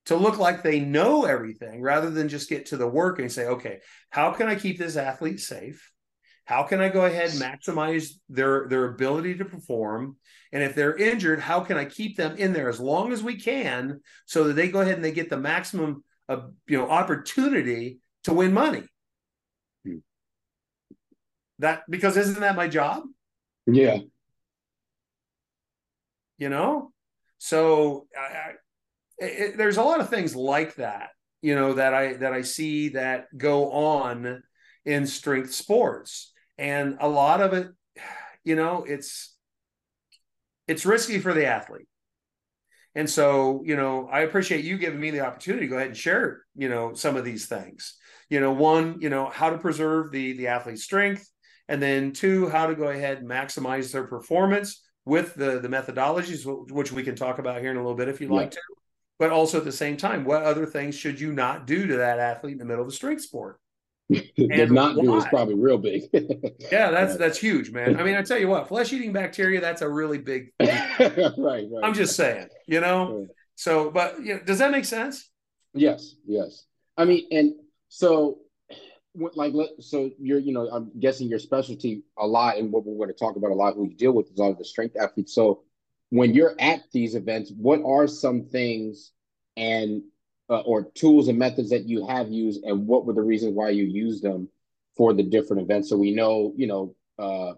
to 0.05 0.15
look 0.15 0.38
like 0.38 0.62
they 0.62 0.79
know 0.79 1.25
everything 1.25 1.81
rather 1.81 2.10
than 2.10 2.29
just 2.29 2.49
get 2.49 2.67
to 2.67 2.77
the 2.77 2.88
work 2.88 3.19
and 3.19 3.31
say, 3.31 3.45
okay, 3.45 3.79
how 4.10 4.31
can 4.31 4.47
I 4.47 4.55
keep 4.55 4.77
this 4.77 4.97
athlete 4.97 5.39
safe? 5.39 5.91
How 6.45 6.63
can 6.63 6.81
I 6.81 6.89
go 6.89 7.05
ahead 7.05 7.31
and 7.31 7.39
maximize 7.39 8.12
their 8.29 8.67
their 8.67 8.86
ability 8.86 9.36
to 9.36 9.45
perform? 9.45 10.17
And 10.51 10.62
if 10.62 10.75
they're 10.75 10.97
injured, 10.97 11.39
how 11.39 11.62
can 11.62 11.77
I 11.77 11.86
keep 11.86 12.15
them 12.15 12.38
in 12.38 12.53
there 12.53 12.69
as 12.69 12.79
long 12.79 13.12
as 13.12 13.23
we 13.23 13.38
can 13.38 14.01
so 14.25 14.45
that 14.45 14.53
they 14.53 14.69
go 14.69 14.81
ahead 14.81 14.95
and 14.95 15.03
they 15.03 15.12
get 15.12 15.29
the 15.29 15.38
maximum 15.38 16.03
a 16.32 16.50
you 16.67 16.78
know 16.78 16.89
opportunity 16.89 18.00
to 18.24 18.34
win 18.34 18.54
money. 18.54 18.84
Hmm. 19.86 19.98
That 21.60 21.84
because 21.89 22.17
isn't 22.17 22.39
that 22.39 22.56
my 22.56 22.67
job? 22.67 23.04
Yeah. 23.67 24.00
You 26.38 26.50
know, 26.50 26.91
so 27.38 28.08
I, 28.17 28.54
it, 29.20 29.58
there's 29.58 29.78
a 29.78 29.84
lot 29.84 30.00
of 30.00 30.10
things 30.10 30.36
like 30.36 30.76
that. 30.76 31.10
You 31.41 31.56
know 31.56 31.74
that 31.74 31.94
I 31.94 32.13
that 32.13 32.34
I 32.34 32.41
see 32.41 32.89
that 32.89 33.28
go 33.38 33.72
on 33.72 34.44
in 34.86 35.06
strength 35.06 35.54
sports, 35.54 36.32
and 36.58 36.98
a 37.00 37.08
lot 37.08 37.41
of 37.41 37.54
it, 37.54 37.67
you 38.44 38.56
know, 38.56 38.86
it's 38.88 39.36
it's 40.67 40.86
risky 40.86 41.20
for 41.20 41.34
the 41.34 41.46
athlete 41.46 41.88
and 42.93 43.10
so, 43.10 43.62
you 43.65 43.75
know, 43.75 44.08
I 44.12 44.21
appreciate 44.21 44.65
you 44.65 44.77
giving 44.77 44.99
me 44.99 45.12
the 45.12 45.21
opportunity 45.21 45.65
to 45.65 45.69
go 45.69 45.77
ahead 45.77 45.88
and 45.88 45.97
share, 45.97 46.43
you 46.56 46.67
know, 46.67 46.93
some 46.93 47.15
of 47.15 47.23
these 47.23 47.45
things. 47.45 47.95
You 48.30 48.39
know, 48.39 48.51
one, 48.51 48.97
you 48.99 49.10
know, 49.10 49.30
how 49.30 49.49
to 49.49 49.58
preserve 49.58 50.12
the 50.12 50.34
the 50.34 50.47
athlete's 50.47 50.84
strength, 50.84 51.30
and 51.67 51.82
then 51.82 52.12
two, 52.12 52.49
how 52.49 52.67
to 52.67 52.75
go 52.75 52.89
ahead 52.89 53.19
and 53.19 53.30
maximize 53.30 53.91
their 53.91 54.06
performance 54.06 54.82
with 55.06 55.36
the 55.36 55.60
the 55.60 55.69
methodologies, 55.69 56.45
which 56.71 56.91
we 56.91 57.04
can 57.04 57.15
talk 57.15 57.39
about 57.39 57.62
here 57.62 57.71
in 57.71 57.77
a 57.77 57.82
little 57.82 57.95
bit 57.95 58.10
if 58.10 58.19
you'd 58.19 58.30
yeah. 58.30 58.38
like 58.38 58.51
to. 58.51 58.62
But 59.19 59.32
also 59.32 59.60
at 59.60 59.65
the 59.65 59.71
same 59.71 59.97
time, 59.97 60.25
what 60.25 60.43
other 60.43 60.65
things 60.65 60.95
should 60.95 61.19
you 61.19 61.32
not 61.32 61.67
do 61.67 61.88
to 61.88 61.97
that 61.97 62.19
athlete 62.19 62.54
in 62.54 62.58
the 62.58 62.65
middle 62.65 62.84
of 62.84 62.89
the 62.89 62.95
strength 62.95 63.21
sport? 63.21 63.61
The 64.38 64.67
not 64.69 64.95
do 64.95 65.15
is 65.15 65.26
probably 65.26 65.56
real 65.56 65.78
big. 65.78 66.04
yeah, 66.71 66.91
that's 66.91 67.17
that's 67.17 67.38
huge, 67.38 67.71
man. 67.71 68.00
I 68.00 68.04
mean, 68.04 68.15
I 68.15 68.21
tell 68.21 68.38
you 68.38 68.47
what, 68.47 68.67
flesh 68.67 68.91
eating 68.93 69.13
bacteria, 69.13 69.62
that's 69.62 69.82
a 69.82 69.89
really 69.89 70.17
big. 70.17 70.52
right, 70.60 71.38
right. 71.38 71.67
I'm 71.84 71.93
just 71.93 72.15
saying, 72.15 72.47
you 72.67 72.82
know. 72.82 73.19
Right. 73.19 73.28
So, 73.56 73.91
but 73.91 74.24
you 74.24 74.36
know, 74.36 74.39
does 74.41 74.60
that 74.60 74.71
make 74.71 74.86
sense? 74.86 75.30
Yes, 75.74 76.15
yes. 76.26 76.65
I 76.97 77.06
mean, 77.06 77.28
and 77.32 77.54
so 77.89 78.39
like 79.13 79.54
so 79.80 80.10
you're 80.19 80.39
you 80.39 80.54
know 80.54 80.69
i'm 80.71 80.89
guessing 81.00 81.28
your 81.28 81.38
specialty 81.38 82.02
a 82.17 82.26
lot 82.26 82.58
and 82.58 82.71
what 82.71 82.86
we're 82.86 82.95
going 82.95 83.10
to 83.10 83.13
talk 83.13 83.36
about 83.36 83.52
a 83.52 83.54
lot 83.54 83.76
who 83.76 83.89
you 83.89 83.95
deal 83.95 84.13
with 84.13 84.32
is 84.32 84.39
all 84.39 84.54
the 84.54 84.63
strength 84.63 84.95
athletes 84.95 85.36
so 85.36 85.63
when 86.12 86.34
you're 86.34 86.56
at 86.60 86.82
these 86.93 87.13
events 87.13 87.52
what 87.58 87.82
are 87.86 88.08
some 88.08 88.45
things 88.45 89.12
and 89.58 90.02
uh, 90.51 90.59
or 90.59 90.91
tools 90.93 91.29
and 91.29 91.39
methods 91.39 91.69
that 91.69 91.87
you 91.87 92.05
have 92.05 92.29
used 92.29 92.63
and 92.63 92.85
what 92.85 93.05
were 93.05 93.13
the 93.13 93.21
reasons 93.21 93.53
why 93.53 93.69
you 93.69 93.85
used 93.85 94.21
them 94.21 94.49
for 94.97 95.13
the 95.13 95.23
different 95.23 95.61
events. 95.61 95.89
So 95.89 95.97
we 95.97 96.11
know 96.11 96.53
you 96.55 96.67
know 96.67 96.95
uh, 97.17 97.53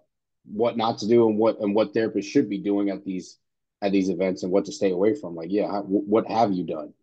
what 0.45 0.77
not 0.77 0.99
to 0.99 1.08
do 1.08 1.27
and 1.27 1.38
what 1.38 1.60
and 1.60 1.73
what 1.75 1.93
therapists 1.93 2.25
should 2.25 2.49
be 2.49 2.60
doing 2.60 2.89
at 2.89 3.03
these 3.03 3.39
at 3.82 3.91
these 3.91 4.10
events 4.10 4.43
and 4.43 4.51
what 4.51 4.65
to 4.65 4.71
stay 4.71 4.91
away 4.91 5.15
from. 5.15 5.36
Like 5.36 5.51
yeah 5.51 5.67
how, 5.67 5.82
what 5.82 6.27
have 6.27 6.53
you 6.53 6.63
done 6.63 6.93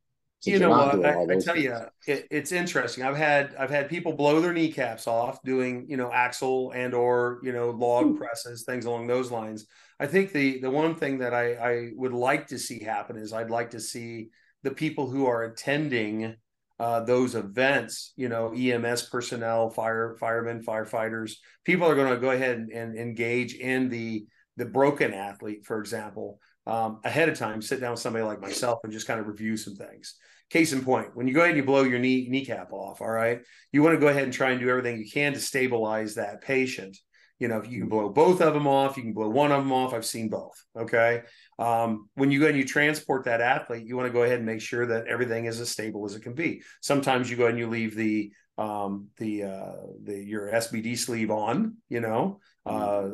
you 0.44 0.58
know 0.58 0.70
what? 0.70 1.04
I, 1.04 1.22
I, 1.22 1.38
tell 1.38 1.56
you 1.56 1.76
it, 2.06 2.26
it's 2.30 2.52
interesting. 2.52 3.04
I've 3.04 3.16
had 3.16 3.54
i've 3.58 3.70
had 3.70 3.88
people 3.88 4.12
blow 4.14 4.40
their 4.40 4.52
kneecaps 4.52 5.06
off 5.06 5.42
doing 5.42 5.86
you 5.88 5.96
know 5.96 6.10
axle 6.10 6.70
and 6.70 6.94
or 6.94 7.40
you 7.42 7.52
know 7.52 7.70
log 7.70 8.06
Ooh. 8.06 8.16
presses 8.16 8.62
things 8.64 8.86
along 8.86 9.06
those 9.06 9.30
lines. 9.30 9.66
I 9.98 10.06
think 10.06 10.32
the 10.32 10.60
the 10.60 10.70
one 10.70 10.94
thing 10.94 11.18
that 11.18 11.34
i 11.34 11.54
i 11.54 11.90
would 11.94 12.14
like 12.14 12.46
to 12.48 12.58
see 12.58 12.82
happen 12.82 13.16
is 13.16 13.34
i'd 13.34 13.50
like 13.50 13.70
to 13.70 13.80
see 13.80 14.30
the 14.62 14.70
people 14.70 15.08
who 15.08 15.26
are 15.26 15.44
attending 15.44 16.36
uh, 16.78 17.00
those 17.00 17.34
events, 17.34 18.12
you 18.16 18.28
know, 18.28 18.54
EMS 18.54 19.08
personnel, 19.10 19.68
fire 19.68 20.16
firemen, 20.18 20.64
firefighters, 20.64 21.34
people 21.64 21.86
are 21.86 21.94
going 21.94 22.12
to 22.12 22.18
go 22.18 22.30
ahead 22.30 22.56
and, 22.56 22.70
and, 22.70 22.96
engage 22.96 23.54
in 23.54 23.90
the 23.90 24.24
the 24.56 24.64
broken 24.64 25.12
athlete, 25.12 25.64
for 25.64 25.78
example, 25.78 26.38
um, 26.66 27.00
ahead 27.04 27.28
of 27.28 27.38
time. 27.38 27.60
Sit 27.60 27.80
down 27.80 27.92
with 27.92 28.00
somebody 28.00 28.24
like 28.24 28.40
myself 28.40 28.80
and 28.82 28.92
just 28.92 29.06
kind 29.06 29.20
of 29.20 29.26
review 29.26 29.58
some 29.58 29.76
things. 29.76 30.16
Case 30.48 30.72
in 30.72 30.82
point, 30.82 31.14
when 31.14 31.28
you 31.28 31.34
go 31.34 31.40
ahead 31.40 31.50
and 31.50 31.58
you 31.58 31.64
blow 31.64 31.82
your 31.82 31.98
knee 31.98 32.26
kneecap 32.30 32.72
off, 32.72 33.02
all 33.02 33.10
right, 33.10 33.40
you 33.72 33.82
want 33.82 33.94
to 33.94 34.00
go 34.00 34.08
ahead 34.08 34.24
and 34.24 34.32
try 34.32 34.50
and 34.50 34.60
do 34.60 34.70
everything 34.70 34.98
you 34.98 35.10
can 35.10 35.34
to 35.34 35.40
stabilize 35.40 36.14
that 36.14 36.40
patient 36.40 36.96
you 37.40 37.48
know, 37.48 37.56
if 37.56 37.70
you 37.70 37.80
can 37.80 37.88
blow 37.88 38.10
both 38.10 38.42
of 38.42 38.52
them 38.52 38.68
off, 38.68 38.98
you 38.98 39.02
can 39.02 39.14
blow 39.14 39.30
one 39.30 39.50
of 39.50 39.62
them 39.62 39.72
off. 39.72 39.94
I've 39.94 40.04
seen 40.04 40.28
both. 40.28 40.62
Okay. 40.78 41.22
Um, 41.60 42.08
when 42.14 42.30
you 42.30 42.40
go 42.40 42.46
and 42.46 42.56
you 42.56 42.64
transport 42.64 43.26
that 43.26 43.42
athlete, 43.42 43.86
you 43.86 43.94
want 43.94 44.08
to 44.08 44.12
go 44.12 44.22
ahead 44.22 44.38
and 44.38 44.46
make 44.46 44.62
sure 44.62 44.86
that 44.86 45.06
everything 45.06 45.44
is 45.44 45.60
as 45.60 45.68
stable 45.68 46.06
as 46.06 46.14
it 46.14 46.22
can 46.22 46.32
be. 46.32 46.62
Sometimes 46.80 47.30
you 47.30 47.36
go 47.36 47.46
and 47.48 47.58
you 47.58 47.68
leave 47.68 47.94
the 47.94 48.32
um, 48.56 49.08
the 49.18 49.44
uh, 49.44 49.72
the 50.02 50.24
your 50.24 50.50
SBD 50.50 50.96
sleeve 50.96 51.30
on. 51.30 51.76
You 51.90 52.00
know, 52.00 52.40
uh, 52.64 53.10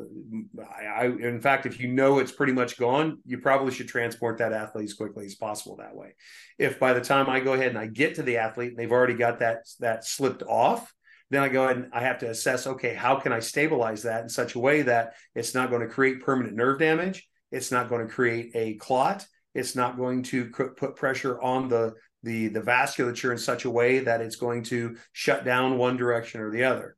I, 0.61 0.85
I 0.87 1.05
in 1.07 1.41
fact, 1.41 1.67
if 1.67 1.81
you 1.81 1.89
know 1.89 2.21
it's 2.21 2.31
pretty 2.31 2.53
much 2.53 2.79
gone, 2.79 3.19
you 3.27 3.39
probably 3.39 3.73
should 3.73 3.89
transport 3.89 4.39
that 4.39 4.53
athlete 4.53 4.85
as 4.85 4.95
quickly 4.95 5.27
as 5.27 5.35
possible 5.35 5.77
that 5.77 5.97
way. 5.97 6.15
If 6.57 6.79
by 6.79 6.93
the 6.93 7.01
time 7.01 7.29
I 7.29 7.41
go 7.41 7.55
ahead 7.55 7.71
and 7.71 7.79
I 7.79 7.87
get 7.87 8.15
to 8.15 8.23
the 8.23 8.37
athlete 8.37 8.71
and 8.71 8.79
they've 8.79 8.93
already 8.93 9.15
got 9.15 9.41
that 9.41 9.67
that 9.81 10.05
slipped 10.05 10.45
off, 10.45 10.95
then 11.31 11.43
I 11.43 11.49
go 11.49 11.65
ahead 11.65 11.79
and 11.79 11.89
I 11.93 12.03
have 12.03 12.19
to 12.21 12.31
assess, 12.31 12.69
okay, 12.69 12.95
how 12.95 13.17
can 13.17 13.33
I 13.33 13.41
stabilize 13.41 14.05
that 14.05 14.23
in 14.23 14.29
such 14.29 14.55
a 14.55 14.61
way 14.61 14.83
that 14.83 15.15
it's 15.35 15.53
not 15.53 15.71
going 15.71 15.83
to 15.83 15.93
create 15.93 16.21
permanent 16.21 16.55
nerve 16.55 16.79
damage? 16.79 17.29
It's 17.51 17.71
not 17.71 17.89
going 17.89 18.07
to 18.07 18.13
create 18.13 18.51
a 18.55 18.75
clot. 18.75 19.27
It's 19.55 19.75
not 19.75 19.97
going 19.97 20.23
to 20.25 20.51
put 20.51 20.97
pressure 20.97 21.41
on 21.41 21.69
the, 21.69 21.95
the, 22.23 22.49
the 22.49 22.61
vasculature 22.61 23.33
in 23.33 23.39
such 23.39 23.65
a 23.65 23.71
way 23.71 24.01
that 24.01 24.21
it's 24.21 24.37
going 24.37 24.65
to 24.65 24.97
shut 25.13 25.45
down 25.45 25.79
one 25.79 25.97
direction 25.97 26.41
or 26.41 26.51
the 26.51 26.65
other. 26.65 26.97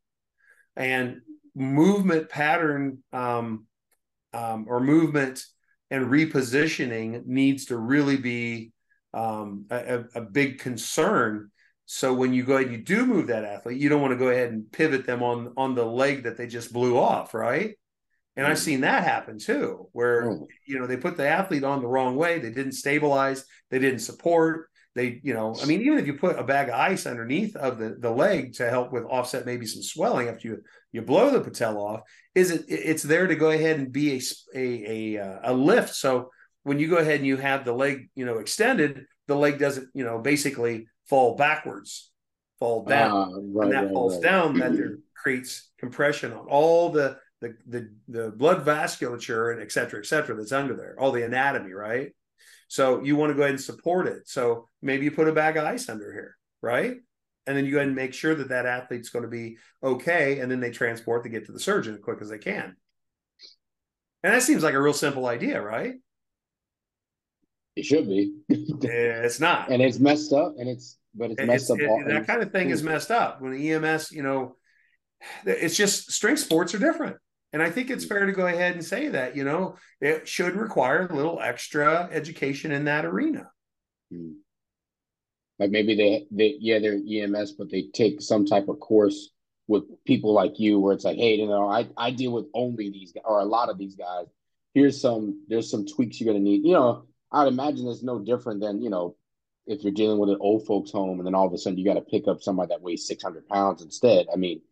And 0.76 1.20
movement 1.54 2.28
pattern 2.28 3.02
um, 3.12 3.66
um, 4.32 4.66
or 4.68 4.80
movement 4.80 5.44
and 5.90 6.06
repositioning 6.06 7.24
needs 7.26 7.66
to 7.66 7.76
really 7.76 8.16
be 8.16 8.72
um, 9.14 9.66
a, 9.70 10.04
a, 10.14 10.20
big 10.20 10.58
concern 10.58 11.50
so 11.90 12.12
when 12.12 12.34
you 12.34 12.44
go 12.44 12.56
ahead 12.56 12.66
and 12.66 12.76
you 12.76 12.82
do 12.82 13.06
move 13.06 13.28
that 13.28 13.46
athlete, 13.46 13.80
you 13.80 13.88
don't 13.88 14.02
want 14.02 14.12
to 14.12 14.18
go 14.18 14.28
ahead 14.28 14.52
and 14.52 14.70
pivot 14.70 15.06
them 15.06 15.22
on 15.22 15.54
on 15.56 15.74
the 15.74 15.86
leg 15.86 16.24
that 16.24 16.36
they 16.36 16.46
just 16.46 16.70
blew 16.70 16.98
off, 16.98 17.32
right? 17.32 17.78
And 18.38 18.46
I've 18.46 18.58
seen 18.58 18.82
that 18.82 19.02
happen 19.02 19.38
too, 19.38 19.88
where 19.90 20.30
mm. 20.30 20.46
you 20.64 20.78
know 20.78 20.86
they 20.86 20.96
put 20.96 21.16
the 21.16 21.28
athlete 21.28 21.64
on 21.64 21.82
the 21.82 21.88
wrong 21.88 22.14
way, 22.14 22.38
they 22.38 22.50
didn't 22.50 22.72
stabilize, 22.72 23.44
they 23.68 23.80
didn't 23.80 23.98
support, 23.98 24.68
they 24.94 25.20
you 25.22 25.34
know, 25.34 25.56
I 25.60 25.66
mean, 25.66 25.80
even 25.82 25.98
if 25.98 26.06
you 26.06 26.14
put 26.14 26.38
a 26.38 26.44
bag 26.44 26.68
of 26.68 26.74
ice 26.74 27.04
underneath 27.04 27.56
of 27.56 27.78
the 27.78 27.96
the 27.98 28.10
leg 28.10 28.54
to 28.54 28.70
help 28.70 28.92
with 28.92 29.04
offset 29.04 29.44
maybe 29.44 29.66
some 29.66 29.82
swelling 29.82 30.28
after 30.28 30.48
you 30.48 30.62
you 30.92 31.02
blow 31.02 31.30
the 31.30 31.40
patella 31.40 31.78
off, 31.78 32.00
is 32.34 32.50
it 32.50 32.64
it's 32.68 33.02
there 33.02 33.26
to 33.26 33.34
go 33.34 33.50
ahead 33.50 33.78
and 33.78 33.92
be 33.92 34.16
a 34.16 34.20
a 34.54 35.16
a, 35.16 35.24
uh, 35.24 35.38
a 35.44 35.52
lift. 35.52 35.94
So 35.94 36.30
when 36.62 36.78
you 36.78 36.88
go 36.88 36.98
ahead 36.98 37.16
and 37.16 37.26
you 37.26 37.36
have 37.38 37.64
the 37.64 37.72
leg 37.72 38.08
you 38.14 38.24
know 38.24 38.38
extended, 38.38 39.04
the 39.26 39.36
leg 39.36 39.58
doesn't 39.58 39.88
you 39.94 40.04
know 40.04 40.18
basically 40.18 40.86
fall 41.08 41.36
backwards, 41.36 42.10
fall 42.58 42.84
down, 42.84 43.12
uh, 43.12 43.26
right, 43.52 43.64
and 43.64 43.72
that 43.72 43.84
right, 43.84 43.92
falls 43.92 44.14
right. 44.14 44.22
down. 44.22 44.58
That 44.58 44.74
there 44.74 44.98
creates 45.16 45.70
compression 45.78 46.32
on 46.32 46.46
all 46.46 46.90
the 46.90 47.18
the 47.40 47.56
the, 47.66 47.90
the 48.08 48.30
blood 48.30 48.64
vasculature 48.64 49.52
and 49.52 49.62
et 49.62 49.72
cetera, 49.72 50.00
et 50.00 50.06
cetera, 50.06 50.36
that's 50.36 50.52
under 50.52 50.76
there, 50.76 50.96
all 50.98 51.12
the 51.12 51.24
anatomy, 51.24 51.72
right? 51.72 52.12
So 52.68 53.02
you 53.02 53.16
want 53.16 53.30
to 53.30 53.34
go 53.34 53.42
ahead 53.42 53.54
and 53.54 53.60
support 53.60 54.06
it. 54.06 54.28
So 54.28 54.68
maybe 54.82 55.04
you 55.04 55.10
put 55.10 55.28
a 55.28 55.32
bag 55.32 55.56
of 55.56 55.64
ice 55.64 55.88
under 55.88 56.12
here, 56.12 56.36
right? 56.60 56.96
And 57.46 57.56
then 57.56 57.64
you 57.64 57.72
go 57.72 57.78
ahead 57.78 57.88
and 57.88 57.96
make 57.96 58.12
sure 58.12 58.34
that 58.34 58.50
that 58.50 58.66
athlete's 58.66 59.08
going 59.08 59.22
to 59.22 59.30
be 59.30 59.56
okay. 59.82 60.40
And 60.40 60.50
then 60.50 60.60
they 60.60 60.70
transport 60.70 61.22
to 61.22 61.30
get 61.30 61.46
to 61.46 61.52
the 61.52 61.60
surgeon 61.60 61.94
as 61.94 62.00
quick 62.00 62.20
as 62.20 62.28
they 62.28 62.36
can. 62.36 62.76
And 64.22 64.34
that 64.34 64.42
seems 64.42 64.62
like 64.62 64.74
a 64.74 64.82
real 64.82 64.92
simple 64.92 65.26
idea, 65.26 65.62
right? 65.62 65.94
It 67.74 67.84
should 67.84 68.08
be. 68.08 68.34
it's 68.48 69.40
not, 69.40 69.70
and 69.70 69.80
it's 69.80 70.00
messed 70.00 70.32
up, 70.32 70.54
and 70.58 70.68
it's 70.68 70.98
but 71.14 71.30
it's 71.30 71.42
messed 71.42 71.70
it's, 71.70 71.70
up. 71.70 71.78
It, 71.78 72.08
that 72.08 72.26
kind 72.26 72.42
of 72.42 72.50
thing 72.50 72.70
is 72.70 72.82
messed 72.82 73.12
up. 73.12 73.40
When 73.40 73.52
the 73.52 73.72
EMS, 73.72 74.10
you 74.10 74.24
know, 74.24 74.56
it's 75.46 75.76
just 75.76 76.10
strength 76.10 76.40
sports 76.40 76.74
are 76.74 76.78
different, 76.78 77.16
and 77.52 77.62
I 77.62 77.70
think 77.70 77.90
it's 77.90 78.04
fair 78.04 78.26
to 78.26 78.32
go 78.32 78.46
ahead 78.46 78.74
and 78.74 78.84
say 78.84 79.08
that 79.08 79.36
you 79.36 79.44
know 79.44 79.76
it 80.00 80.28
should 80.28 80.56
require 80.56 81.06
a 81.06 81.14
little 81.14 81.40
extra 81.40 82.08
education 82.12 82.72
in 82.72 82.84
that 82.84 83.04
arena. 83.04 83.50
Hmm. 84.12 84.32
Like 85.58 85.70
maybe 85.70 85.96
they 85.96 86.26
they 86.30 86.56
yeah 86.60 86.78
they're 86.78 86.94
EMS, 86.94 87.52
but 87.52 87.70
they 87.70 87.88
take 87.92 88.20
some 88.20 88.46
type 88.46 88.68
of 88.68 88.80
course 88.80 89.30
with 89.66 89.84
people 90.04 90.32
like 90.32 90.58
you, 90.58 90.80
where 90.80 90.94
it's 90.94 91.04
like, 91.04 91.18
hey, 91.18 91.34
you 91.34 91.48
know, 91.48 91.68
I 91.68 91.88
I 91.96 92.10
deal 92.10 92.32
with 92.32 92.46
only 92.54 92.90
these 92.90 93.12
guys 93.12 93.24
or 93.26 93.40
a 93.40 93.44
lot 93.44 93.68
of 93.68 93.78
these 93.78 93.96
guys. 93.96 94.26
Here's 94.74 95.00
some 95.00 95.44
there's 95.48 95.70
some 95.70 95.86
tweaks 95.86 96.20
you're 96.20 96.32
gonna 96.32 96.44
need. 96.44 96.64
You 96.64 96.74
know, 96.74 97.04
I'd 97.32 97.48
imagine 97.48 97.88
it's 97.88 98.02
no 98.02 98.18
different 98.18 98.60
than 98.60 98.82
you 98.82 98.90
know 98.90 99.16
if 99.66 99.82
you're 99.82 99.92
dealing 99.92 100.18
with 100.18 100.30
an 100.30 100.38
old 100.40 100.66
folks 100.66 100.90
home 100.90 101.18
and 101.18 101.26
then 101.26 101.34
all 101.34 101.46
of 101.46 101.52
a 101.52 101.58
sudden 101.58 101.78
you 101.78 101.84
got 101.84 101.94
to 101.94 102.00
pick 102.00 102.26
up 102.26 102.42
somebody 102.42 102.68
that 102.68 102.80
weighs 102.80 103.06
600 103.06 103.46
pounds 103.48 103.82
instead. 103.82 104.26
I 104.32 104.36
mean, 104.36 104.62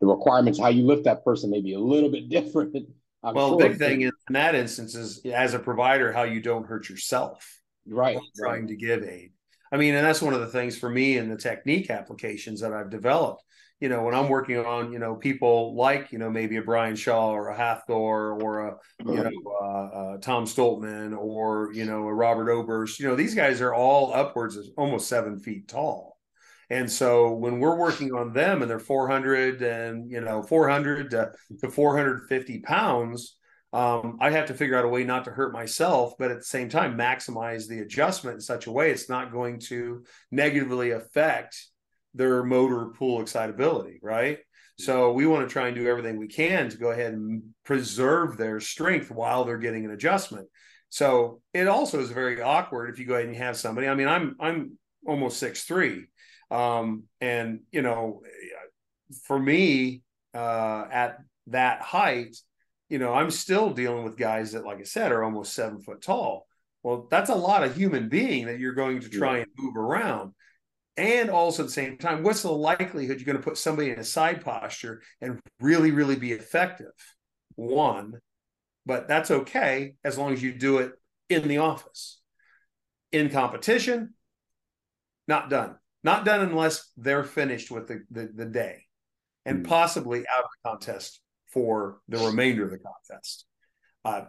the 0.00 0.06
requirements 0.06 0.58
how 0.58 0.68
you 0.68 0.84
lift 0.84 1.04
that 1.04 1.24
person 1.24 1.50
may 1.50 1.60
be 1.60 1.74
a 1.74 1.78
little 1.80 2.10
bit 2.10 2.28
different. 2.30 2.76
I'm 3.22 3.34
well, 3.34 3.50
sure. 3.50 3.58
the 3.58 3.68
big 3.70 3.78
thing 3.78 4.00
in, 4.02 4.12
in 4.28 4.32
that 4.34 4.54
instance 4.54 4.94
is 4.94 5.24
as 5.26 5.54
a 5.54 5.58
provider 5.58 6.12
how 6.12 6.22
you 6.22 6.40
don't 6.40 6.66
hurt 6.66 6.88
yourself. 6.88 7.60
Right. 7.88 8.18
Trying 8.36 8.62
right. 8.62 8.68
to 8.68 8.76
give 8.76 9.02
aid. 9.02 9.32
I 9.72 9.78
mean, 9.78 9.94
and 9.94 10.06
that's 10.06 10.22
one 10.22 10.34
of 10.34 10.40
the 10.40 10.46
things 10.46 10.78
for 10.78 10.88
me 10.88 11.18
in 11.18 11.28
the 11.28 11.36
technique 11.36 11.90
applications 11.90 12.60
that 12.60 12.72
I've 12.72 12.90
developed 12.90 13.42
you 13.80 13.90
know, 13.90 14.02
when 14.02 14.14
I'm 14.14 14.28
working 14.28 14.56
on, 14.56 14.92
you 14.92 14.98
know, 14.98 15.14
people 15.14 15.74
like, 15.76 16.10
you 16.10 16.18
know, 16.18 16.30
maybe 16.30 16.56
a 16.56 16.62
Brian 16.62 16.96
Shaw 16.96 17.30
or 17.30 17.50
a 17.50 17.56
Hafthor 17.56 18.42
or 18.42 18.68
a, 18.68 18.76
you 19.04 19.14
know, 19.14 19.30
uh, 19.60 19.66
uh, 19.66 20.18
Tom 20.18 20.46
Stoltman 20.46 21.16
or, 21.16 21.72
you 21.74 21.84
know, 21.84 22.06
a 22.06 22.14
Robert 22.14 22.48
Oberst, 22.48 22.98
you 22.98 23.06
know, 23.06 23.16
these 23.16 23.34
guys 23.34 23.60
are 23.60 23.74
all 23.74 24.14
upwards 24.14 24.56
of 24.56 24.64
almost 24.78 25.08
seven 25.08 25.38
feet 25.38 25.68
tall. 25.68 26.15
And 26.68 26.90
so 26.90 27.32
when 27.32 27.60
we're 27.60 27.76
working 27.76 28.12
on 28.12 28.32
them 28.32 28.62
and 28.62 28.70
they're 28.70 28.78
400 28.78 29.62
and, 29.62 30.10
you 30.10 30.20
know, 30.20 30.42
400 30.42 31.10
to, 31.10 31.32
to 31.60 31.70
450 31.70 32.60
pounds, 32.60 33.36
um, 33.72 34.18
I 34.20 34.30
have 34.30 34.46
to 34.46 34.54
figure 34.54 34.76
out 34.76 34.84
a 34.84 34.88
way 34.88 35.04
not 35.04 35.24
to 35.26 35.30
hurt 35.30 35.52
myself, 35.52 36.14
but 36.18 36.30
at 36.30 36.38
the 36.38 36.44
same 36.44 36.68
time, 36.68 36.96
maximize 36.96 37.68
the 37.68 37.80
adjustment 37.80 38.36
in 38.36 38.40
such 38.40 38.66
a 38.66 38.72
way 38.72 38.90
it's 38.90 39.08
not 39.08 39.32
going 39.32 39.60
to 39.68 40.04
negatively 40.30 40.92
affect 40.92 41.56
their 42.14 42.42
motor 42.42 42.86
pool 42.86 43.20
excitability, 43.20 43.98
right? 44.02 44.38
So 44.78 45.12
we 45.12 45.26
want 45.26 45.48
to 45.48 45.52
try 45.52 45.68
and 45.68 45.76
do 45.76 45.88
everything 45.88 46.18
we 46.18 46.28
can 46.28 46.68
to 46.68 46.76
go 46.76 46.90
ahead 46.90 47.12
and 47.12 47.42
preserve 47.64 48.36
their 48.36 48.60
strength 48.60 49.10
while 49.10 49.44
they're 49.44 49.58
getting 49.58 49.84
an 49.84 49.90
adjustment. 49.90 50.48
So 50.88 51.40
it 51.52 51.66
also 51.66 52.00
is 52.00 52.10
very 52.10 52.40
awkward 52.40 52.90
if 52.90 52.98
you 52.98 53.06
go 53.06 53.14
ahead 53.14 53.26
and 53.26 53.34
you 53.34 53.42
have 53.42 53.56
somebody. 53.56 53.88
I 53.88 53.94
mean, 53.94 54.08
I'm 54.08 54.36
I'm 54.38 54.78
almost 55.06 55.38
six 55.38 55.64
three, 55.64 56.06
um, 56.50 57.04
and 57.20 57.60
you 57.72 57.82
know, 57.82 58.22
for 59.24 59.38
me 59.38 60.02
uh, 60.34 60.84
at 60.90 61.18
that 61.48 61.80
height, 61.80 62.36
you 62.88 62.98
know, 62.98 63.12
I'm 63.12 63.30
still 63.30 63.70
dealing 63.70 64.04
with 64.04 64.16
guys 64.16 64.52
that, 64.52 64.64
like 64.64 64.78
I 64.78 64.84
said, 64.84 65.12
are 65.12 65.24
almost 65.24 65.54
seven 65.54 65.80
foot 65.80 66.02
tall. 66.02 66.46
Well, 66.82 67.08
that's 67.10 67.30
a 67.30 67.34
lot 67.34 67.64
of 67.64 67.76
human 67.76 68.08
being 68.08 68.46
that 68.46 68.60
you're 68.60 68.74
going 68.74 69.00
to 69.00 69.08
try 69.08 69.38
yeah. 69.38 69.42
and 69.42 69.50
move 69.58 69.76
around. 69.76 70.32
And 70.96 71.30
also 71.30 71.62
at 71.62 71.66
the 71.66 71.72
same 71.72 71.98
time, 71.98 72.22
what's 72.22 72.42
the 72.42 72.52
likelihood 72.52 73.18
you're 73.18 73.26
going 73.26 73.36
to 73.36 73.42
put 73.42 73.58
somebody 73.58 73.90
in 73.90 73.98
a 73.98 74.04
side 74.04 74.42
posture 74.44 75.02
and 75.20 75.40
really, 75.60 75.90
really 75.90 76.16
be 76.16 76.32
effective? 76.32 76.92
One, 77.56 78.20
but 78.86 79.08
that's 79.08 79.30
okay 79.30 79.96
as 80.04 80.16
long 80.16 80.32
as 80.32 80.42
you 80.42 80.52
do 80.52 80.78
it 80.78 80.92
in 81.28 81.48
the 81.48 81.58
office. 81.58 82.20
In 83.12 83.30
competition, 83.30 84.14
not 85.26 85.50
done. 85.50 85.76
Not 86.06 86.24
done 86.24 86.40
unless 86.40 86.92
they're 86.96 87.24
finished 87.24 87.68
with 87.68 87.88
the, 87.88 88.04
the, 88.12 88.30
the 88.32 88.44
day 88.44 88.84
and 89.44 89.64
mm. 89.64 89.68
possibly 89.68 90.20
out 90.20 90.44
of 90.44 90.50
the 90.62 90.70
contest 90.70 91.20
for 91.48 91.98
the 92.06 92.18
remainder 92.18 92.64
of 92.64 92.70
the 92.70 92.78
contest. 92.78 93.44
Uh, 94.04 94.26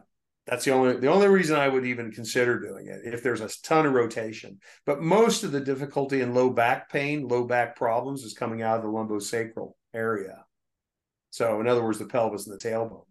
that's 0.48 0.66
the 0.66 0.72
only 0.72 0.98
the 0.98 1.12
only 1.12 1.28
reason 1.28 1.56
I 1.56 1.68
would 1.68 1.86
even 1.86 2.12
consider 2.12 2.60
doing 2.60 2.88
it 2.88 3.14
if 3.14 3.22
there's 3.22 3.42
a 3.42 3.50
ton 3.62 3.86
of 3.86 3.94
rotation. 3.94 4.58
But 4.88 5.04
most 5.04 5.44
of 5.44 5.52
the 5.52 5.60
difficulty 5.60 6.22
in 6.22 6.34
low 6.34 6.50
back 6.50 6.90
pain, 6.92 7.28
low 7.28 7.44
back 7.44 7.76
problems 7.76 8.24
is 8.24 8.34
coming 8.34 8.64
out 8.64 8.78
of 8.78 8.84
the 8.84 8.90
lumbosacral 8.90 9.74
area. 9.94 10.46
So 11.30 11.62
in 11.62 11.68
other 11.68 11.84
words, 11.84 12.00
the 12.00 12.06
pelvis 12.06 12.48
and 12.48 12.60
the 12.60 12.68
tailbone. 12.68 13.06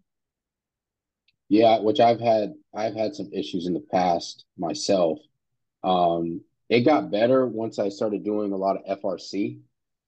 Yeah, 1.47 1.79
which 1.79 2.01
I've 2.01 2.19
had 2.19 2.51
I've 2.75 2.95
had 2.95 3.15
some 3.15 3.29
issues 3.31 3.65
in 3.65 3.73
the 3.73 3.85
past 3.91 4.43
myself. 4.57 5.19
Um, 5.85 6.41
it 6.69 6.81
got 6.81 7.11
better 7.11 7.45
once 7.45 7.79
I 7.79 7.89
started 7.89 8.23
doing 8.23 8.51
a 8.51 8.57
lot 8.57 8.77
of 8.77 8.99
FRC 8.99 9.59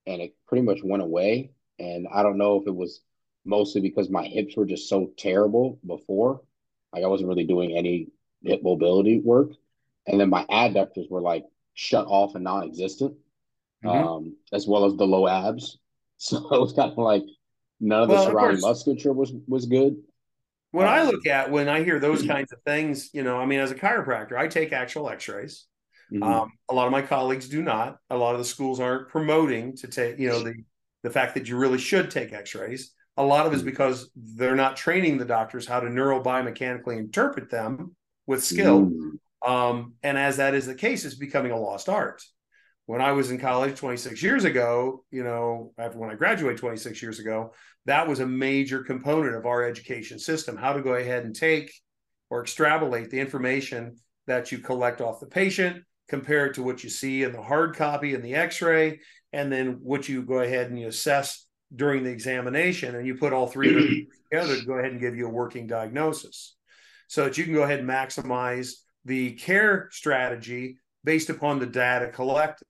and 0.06 0.22
it 0.22 0.34
pretty 0.46 0.62
much 0.62 0.82
went 0.82 1.02
away. 1.02 1.52
And 1.78 2.06
I 2.12 2.22
don't 2.22 2.38
know 2.38 2.60
if 2.60 2.66
it 2.66 2.74
was 2.74 3.00
mostly 3.44 3.80
because 3.80 4.10
my 4.10 4.24
hips 4.26 4.56
were 4.56 4.66
just 4.66 4.88
so 4.88 5.10
terrible 5.16 5.78
before 5.86 6.42
like 6.92 7.04
I 7.04 7.06
wasn't 7.06 7.28
really 7.28 7.44
doing 7.44 7.76
any 7.76 8.08
hip 8.42 8.62
mobility 8.62 9.20
work. 9.20 9.52
And 10.06 10.20
then 10.20 10.30
my 10.30 10.44
adductors 10.46 11.10
were 11.10 11.20
like 11.20 11.44
shut 11.74 12.06
off 12.06 12.34
and 12.34 12.44
non-existent, 12.44 13.14
mm-hmm. 13.84 14.08
um, 14.08 14.36
as 14.52 14.66
well 14.66 14.84
as 14.84 14.96
the 14.96 15.06
low 15.06 15.28
abs. 15.28 15.78
So 16.22 16.36
it 16.36 16.60
was 16.60 16.74
kind 16.74 16.92
of 16.92 16.98
like 16.98 17.24
none 17.80 18.02
of 18.02 18.10
the 18.10 18.26
surrounding 18.26 18.60
musculature 18.60 19.10
was 19.10 19.32
was 19.48 19.64
good. 19.64 19.96
When 20.70 20.86
um, 20.86 20.92
I 20.92 21.02
look 21.04 21.26
at 21.26 21.50
when 21.50 21.66
I 21.66 21.82
hear 21.82 21.98
those 21.98 22.22
kinds 22.26 22.52
of 22.52 22.60
things, 22.66 23.08
you 23.14 23.22
know, 23.22 23.38
I 23.38 23.46
mean, 23.46 23.58
as 23.58 23.70
a 23.70 23.74
chiropractor, 23.74 24.36
I 24.36 24.46
take 24.46 24.74
actual 24.74 25.08
X-rays. 25.08 25.64
Mm-hmm. 26.12 26.22
Um, 26.22 26.52
a 26.68 26.74
lot 26.74 26.86
of 26.86 26.92
my 26.92 27.02
colleagues 27.02 27.48
do 27.48 27.62
not. 27.62 27.98
A 28.10 28.16
lot 28.16 28.34
of 28.34 28.38
the 28.38 28.44
schools 28.44 28.80
aren't 28.80 29.08
promoting 29.08 29.76
to 29.76 29.86
take, 29.86 30.18
you 30.18 30.28
know, 30.28 30.42
the 30.42 30.54
the 31.02 31.10
fact 31.10 31.34
that 31.34 31.48
you 31.48 31.56
really 31.56 31.78
should 31.78 32.10
take 32.10 32.32
X-rays. 32.32 32.92
A 33.16 33.24
lot 33.24 33.46
of 33.46 33.52
it 33.52 33.56
is 33.56 33.62
mm. 33.62 33.66
because 33.66 34.10
they're 34.14 34.56
not 34.56 34.76
training 34.76 35.18
the 35.18 35.24
doctors 35.24 35.66
how 35.66 35.80
to 35.80 35.88
neurobiomechanically 35.88 36.98
interpret 36.98 37.50
them 37.50 37.96
with 38.26 38.44
skill. 38.44 38.86
Mm. 38.86 39.18
Um, 39.46 39.94
and 40.02 40.18
as 40.18 40.36
that 40.36 40.54
is 40.54 40.66
the 40.66 40.74
case, 40.74 41.04
it's 41.04 41.14
becoming 41.14 41.52
a 41.52 41.58
lost 41.58 41.88
art. 41.88 42.22
When 42.86 43.00
I 43.00 43.12
was 43.12 43.30
in 43.30 43.38
college 43.38 43.78
26 43.78 44.22
years 44.22 44.44
ago, 44.44 45.04
you 45.10 45.22
know, 45.22 45.72
after 45.78 45.98
when 45.98 46.10
I 46.10 46.16
graduated 46.16 46.58
26 46.58 47.00
years 47.00 47.18
ago, 47.18 47.54
that 47.86 48.08
was 48.08 48.20
a 48.20 48.26
major 48.26 48.82
component 48.82 49.36
of 49.36 49.46
our 49.46 49.64
education 49.64 50.18
system 50.18 50.56
how 50.56 50.72
to 50.72 50.82
go 50.82 50.94
ahead 50.94 51.24
and 51.24 51.34
take 51.34 51.72
or 52.28 52.42
extrapolate 52.42 53.10
the 53.10 53.20
information 53.20 53.96
that 54.26 54.52
you 54.52 54.58
collect 54.58 55.00
off 55.00 55.20
the 55.20 55.26
patient, 55.26 55.82
compare 56.10 56.46
it 56.46 56.54
to 56.54 56.62
what 56.62 56.82
you 56.82 56.90
see 56.90 57.22
in 57.22 57.32
the 57.32 57.40
hard 57.40 57.76
copy 57.76 58.14
and 58.14 58.22
the 58.22 58.34
x 58.34 58.60
ray, 58.60 59.00
and 59.32 59.50
then 59.50 59.78
what 59.80 60.08
you 60.08 60.22
go 60.22 60.40
ahead 60.40 60.68
and 60.68 60.78
you 60.78 60.88
assess 60.88 61.46
during 61.74 62.02
the 62.02 62.10
examination 62.10 62.96
and 62.96 63.06
you 63.06 63.14
put 63.14 63.32
all 63.32 63.46
three 63.46 63.76
of 63.76 64.08
together 64.30 64.58
to 64.58 64.66
go 64.66 64.74
ahead 64.74 64.90
and 64.90 65.00
give 65.00 65.16
you 65.16 65.26
a 65.26 65.30
working 65.30 65.68
diagnosis. 65.68 66.56
So 67.06 67.24
that 67.24 67.38
you 67.38 67.44
can 67.44 67.54
go 67.54 67.62
ahead 67.62 67.78
and 67.78 67.88
maximize 67.88 68.72
the 69.04 69.32
care 69.34 69.88
strategy 69.92 70.78
based 71.04 71.30
upon 71.30 71.60
the 71.60 71.66
data 71.66 72.08
collected. 72.08 72.66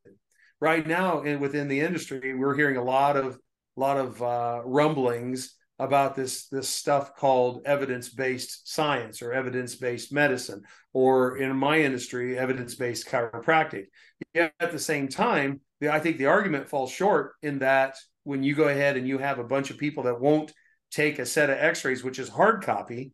Right 0.61 0.87
now 0.87 1.22
in, 1.22 1.40
within 1.40 1.68
the 1.68 1.81
industry 1.81 2.35
we're 2.35 2.55
hearing 2.55 2.76
a 2.76 2.85
lot 2.85 3.16
of 3.16 3.38
a 3.76 3.81
lot 3.81 3.96
of 3.96 4.22
uh, 4.22 4.61
rumblings 4.66 5.55
about 5.81 6.14
this 6.14 6.47
this 6.49 6.69
stuff 6.69 7.16
called 7.16 7.62
evidence-based 7.64 8.69
science 8.69 9.23
or 9.23 9.33
evidence-based 9.33 10.12
medicine 10.12 10.62
or 10.93 11.38
in 11.38 11.57
my 11.57 11.81
industry 11.81 12.38
evidence-based 12.38 13.07
chiropractic. 13.09 13.87
Yet 14.35 14.53
at 14.61 14.73
the 14.73 14.79
same 14.79 15.09
time 15.09 15.61
i 15.90 15.99
think 15.99 16.19
the 16.19 16.27
argument 16.27 16.69
falls 16.69 16.90
short 16.90 17.33
in 17.43 17.61
that 17.61 17.97
when 18.25 18.43
you 18.43 18.55
go 18.55 18.69
ahead 18.69 18.97
and 18.97 19.09
you 19.09 19.19
have 19.19 19.38
a 19.38 19.45
bunch 19.45 19.71
of 19.71 19.79
people 19.79 20.03
that 20.03 20.21
won't 20.21 20.53
take 20.90 21.19
a 21.19 21.27
set 21.27 21.49
of 21.51 21.59
x-rays 21.59 22.05
which 22.05 22.19
is 22.19 22.29
hard 22.29 22.62
copy 22.62 23.12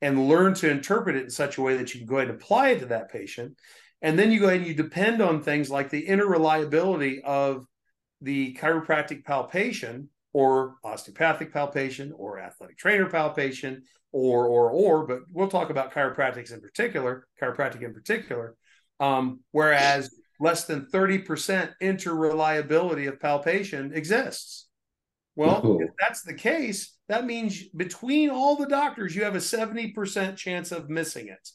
and 0.00 0.28
learn 0.28 0.54
to 0.54 0.70
interpret 0.70 1.16
it 1.16 1.24
in 1.24 1.30
such 1.30 1.58
a 1.58 1.62
way 1.62 1.76
that 1.76 1.92
you 1.92 2.00
can 2.00 2.08
go 2.08 2.16
ahead 2.16 2.28
and 2.28 2.40
apply 2.40 2.70
it 2.70 2.78
to 2.80 2.86
that 2.86 3.10
patient 3.10 3.56
and 4.00 4.18
then 4.18 4.32
you 4.32 4.40
go 4.40 4.46
ahead 4.46 4.60
and 4.60 4.66
you 4.66 4.74
depend 4.74 5.20
on 5.20 5.42
things 5.42 5.70
like 5.70 5.90
the 5.90 6.06
inner 6.06 6.26
reliability 6.26 7.20
of 7.22 7.66
the 8.20 8.54
chiropractic 8.54 9.24
palpation 9.24 10.08
or 10.38 10.76
osteopathic 10.84 11.52
palpation 11.52 12.12
or 12.16 12.38
athletic 12.38 12.78
trainer 12.78 13.08
palpation 13.10 13.82
or 14.12 14.46
or 14.46 14.70
or 14.70 15.06
but 15.06 15.20
we'll 15.32 15.48
talk 15.48 15.70
about 15.70 15.92
chiropractics 15.92 16.52
in 16.52 16.60
particular 16.60 17.26
chiropractic 17.40 17.82
in 17.82 17.92
particular 17.92 18.54
um, 19.00 19.40
whereas 19.52 20.14
less 20.40 20.64
than 20.64 20.86
30% 20.86 21.72
interreliability 21.82 23.08
of 23.08 23.20
palpation 23.20 23.92
exists. 23.92 24.66
Well, 25.34 25.78
if 25.80 25.90
that's 26.00 26.22
the 26.22 26.34
case, 26.34 26.96
that 27.08 27.24
means 27.24 27.62
between 27.68 28.30
all 28.30 28.56
the 28.56 28.66
doctors, 28.66 29.14
you 29.14 29.22
have 29.22 29.36
a 29.36 29.38
70% 29.38 30.36
chance 30.36 30.72
of 30.72 30.90
missing 30.90 31.28
it. 31.28 31.48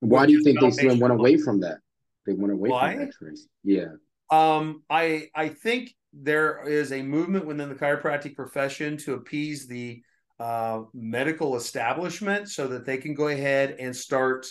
Why 0.00 0.26
do 0.26 0.32
you 0.32 0.42
think 0.42 0.58
they 0.76 0.96
went 0.96 1.12
away 1.12 1.36
from 1.36 1.60
that? 1.60 1.78
They 2.26 2.32
went 2.32 2.52
away 2.52 2.70
Why? 2.70 2.94
from 2.94 3.02
X-rays. 3.04 3.48
Yeah. 3.64 3.92
Um, 4.30 4.82
I 4.88 5.28
I 5.34 5.48
think 5.50 5.94
there 6.12 6.62
is 6.66 6.92
a 6.92 7.02
movement 7.02 7.46
within 7.46 7.68
the 7.68 7.74
chiropractic 7.74 8.34
profession 8.34 8.96
to 8.98 9.14
appease 9.14 9.66
the 9.66 10.02
uh, 10.38 10.82
medical 10.92 11.56
establishment 11.56 12.48
so 12.50 12.68
that 12.68 12.84
they 12.84 12.98
can 12.98 13.14
go 13.14 13.28
ahead 13.28 13.76
and 13.78 13.94
start 13.94 14.46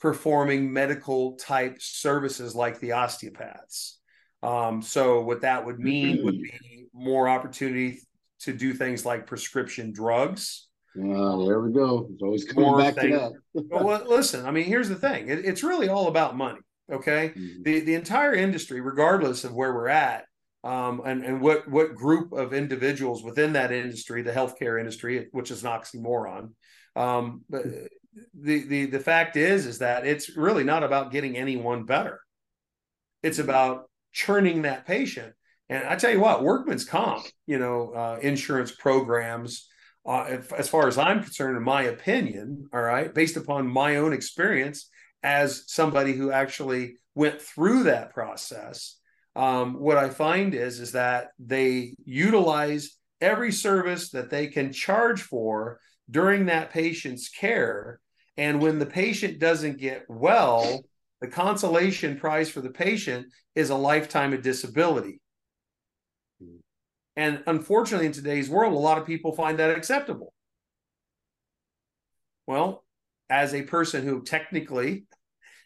performing 0.00 0.72
medical 0.72 1.36
type 1.36 1.76
services 1.80 2.54
like 2.54 2.78
the 2.80 2.92
osteopaths. 2.92 3.98
Um, 4.42 4.82
so 4.82 5.22
what 5.22 5.40
that 5.40 5.64
would 5.64 5.78
mean 5.78 6.22
would 6.24 6.40
be 6.42 6.86
more 6.92 7.28
opportunity 7.28 8.00
to 8.40 8.52
do 8.52 8.74
things 8.74 9.06
like 9.06 9.26
prescription 9.26 9.92
drugs. 9.92 10.68
Well, 10.94 11.46
there 11.46 11.60
we 11.60 11.72
go. 11.72 12.08
It's 12.12 12.22
always 12.22 12.44
coming 12.44 12.64
more 12.64 12.78
back 12.78 12.94
things. 12.94 13.18
to 13.18 13.32
that. 13.54 13.64
well, 13.82 14.04
listen, 14.06 14.46
I 14.46 14.50
mean, 14.50 14.66
here's 14.66 14.90
the 14.90 14.94
thing. 14.94 15.28
It, 15.28 15.44
it's 15.44 15.62
really 15.62 15.88
all 15.88 16.08
about 16.08 16.36
money. 16.36 16.60
Okay. 16.92 17.30
Mm-hmm. 17.30 17.62
The 17.62 17.80
the 17.80 17.94
entire 17.94 18.34
industry, 18.34 18.80
regardless 18.80 19.44
of 19.44 19.54
where 19.54 19.72
we're 19.72 19.88
at, 19.88 20.26
um, 20.64 21.02
and, 21.04 21.22
and 21.22 21.40
what 21.40 21.68
what 21.68 21.94
group 21.94 22.32
of 22.32 22.54
individuals 22.54 23.22
within 23.22 23.52
that 23.52 23.70
industry, 23.70 24.22
the 24.22 24.32
healthcare 24.32 24.80
industry, 24.80 25.28
which 25.32 25.50
is 25.50 25.62
an 25.62 25.70
oxymoron, 25.70 26.52
um, 26.96 27.42
but 27.50 27.64
the 28.32 28.66
the 28.66 28.86
the 28.86 29.00
fact 29.00 29.36
is 29.36 29.66
is 29.66 29.78
that 29.78 30.06
it's 30.06 30.36
really 30.36 30.64
not 30.64 30.82
about 30.82 31.12
getting 31.12 31.36
anyone 31.36 31.84
better. 31.84 32.20
It's 33.22 33.38
mm-hmm. 33.38 33.50
about 33.50 33.90
churning 34.12 34.62
that 34.62 34.86
patient. 34.86 35.34
And 35.68 35.84
I 35.84 35.96
tell 35.96 36.10
you 36.10 36.20
what, 36.20 36.42
workman's 36.42 36.84
comp, 36.84 37.26
you 37.46 37.58
know, 37.58 37.92
uh, 37.94 38.18
insurance 38.20 38.70
programs, 38.70 39.66
uh, 40.06 40.26
if, 40.28 40.52
as 40.52 40.68
far 40.68 40.88
as 40.88 40.98
I'm 40.98 41.22
concerned, 41.22 41.56
in 41.56 41.62
my 41.62 41.84
opinion, 41.84 42.68
all 42.72 42.82
right, 42.82 43.12
based 43.12 43.36
upon 43.36 43.66
my 43.66 43.96
own 43.96 44.12
experience 44.12 44.90
as 45.22 45.64
somebody 45.66 46.12
who 46.12 46.30
actually 46.30 46.96
went 47.14 47.40
through 47.40 47.84
that 47.84 48.12
process, 48.12 48.96
um, 49.36 49.80
what 49.80 49.96
I 49.96 50.10
find 50.10 50.54
is 50.54 50.80
is 50.80 50.92
that 50.92 51.28
they 51.38 51.94
utilize 52.04 52.96
every 53.20 53.52
service 53.52 54.10
that 54.10 54.30
they 54.30 54.46
can 54.46 54.72
charge 54.72 55.22
for 55.22 55.80
during 56.10 56.46
that 56.46 56.70
patient's 56.70 57.28
care 57.28 58.00
and 58.36 58.60
when 58.60 58.78
the 58.78 58.86
patient 58.86 59.38
doesn't 59.38 59.78
get 59.78 60.04
well, 60.08 60.84
the 61.20 61.28
consolation 61.28 62.18
prize 62.18 62.50
for 62.50 62.60
the 62.60 62.70
patient 62.70 63.26
is 63.54 63.70
a 63.70 63.76
lifetime 63.76 64.32
of 64.32 64.42
disability. 64.42 65.20
And 67.16 67.42
unfortunately, 67.46 68.06
in 68.06 68.12
today's 68.12 68.50
world, 68.50 68.72
a 68.72 68.78
lot 68.78 68.98
of 68.98 69.06
people 69.06 69.32
find 69.32 69.58
that 69.60 69.76
acceptable. 69.76 70.32
Well, 72.46 72.84
as 73.30 73.54
a 73.54 73.62
person 73.62 74.04
who 74.04 74.22
technically 74.22 75.06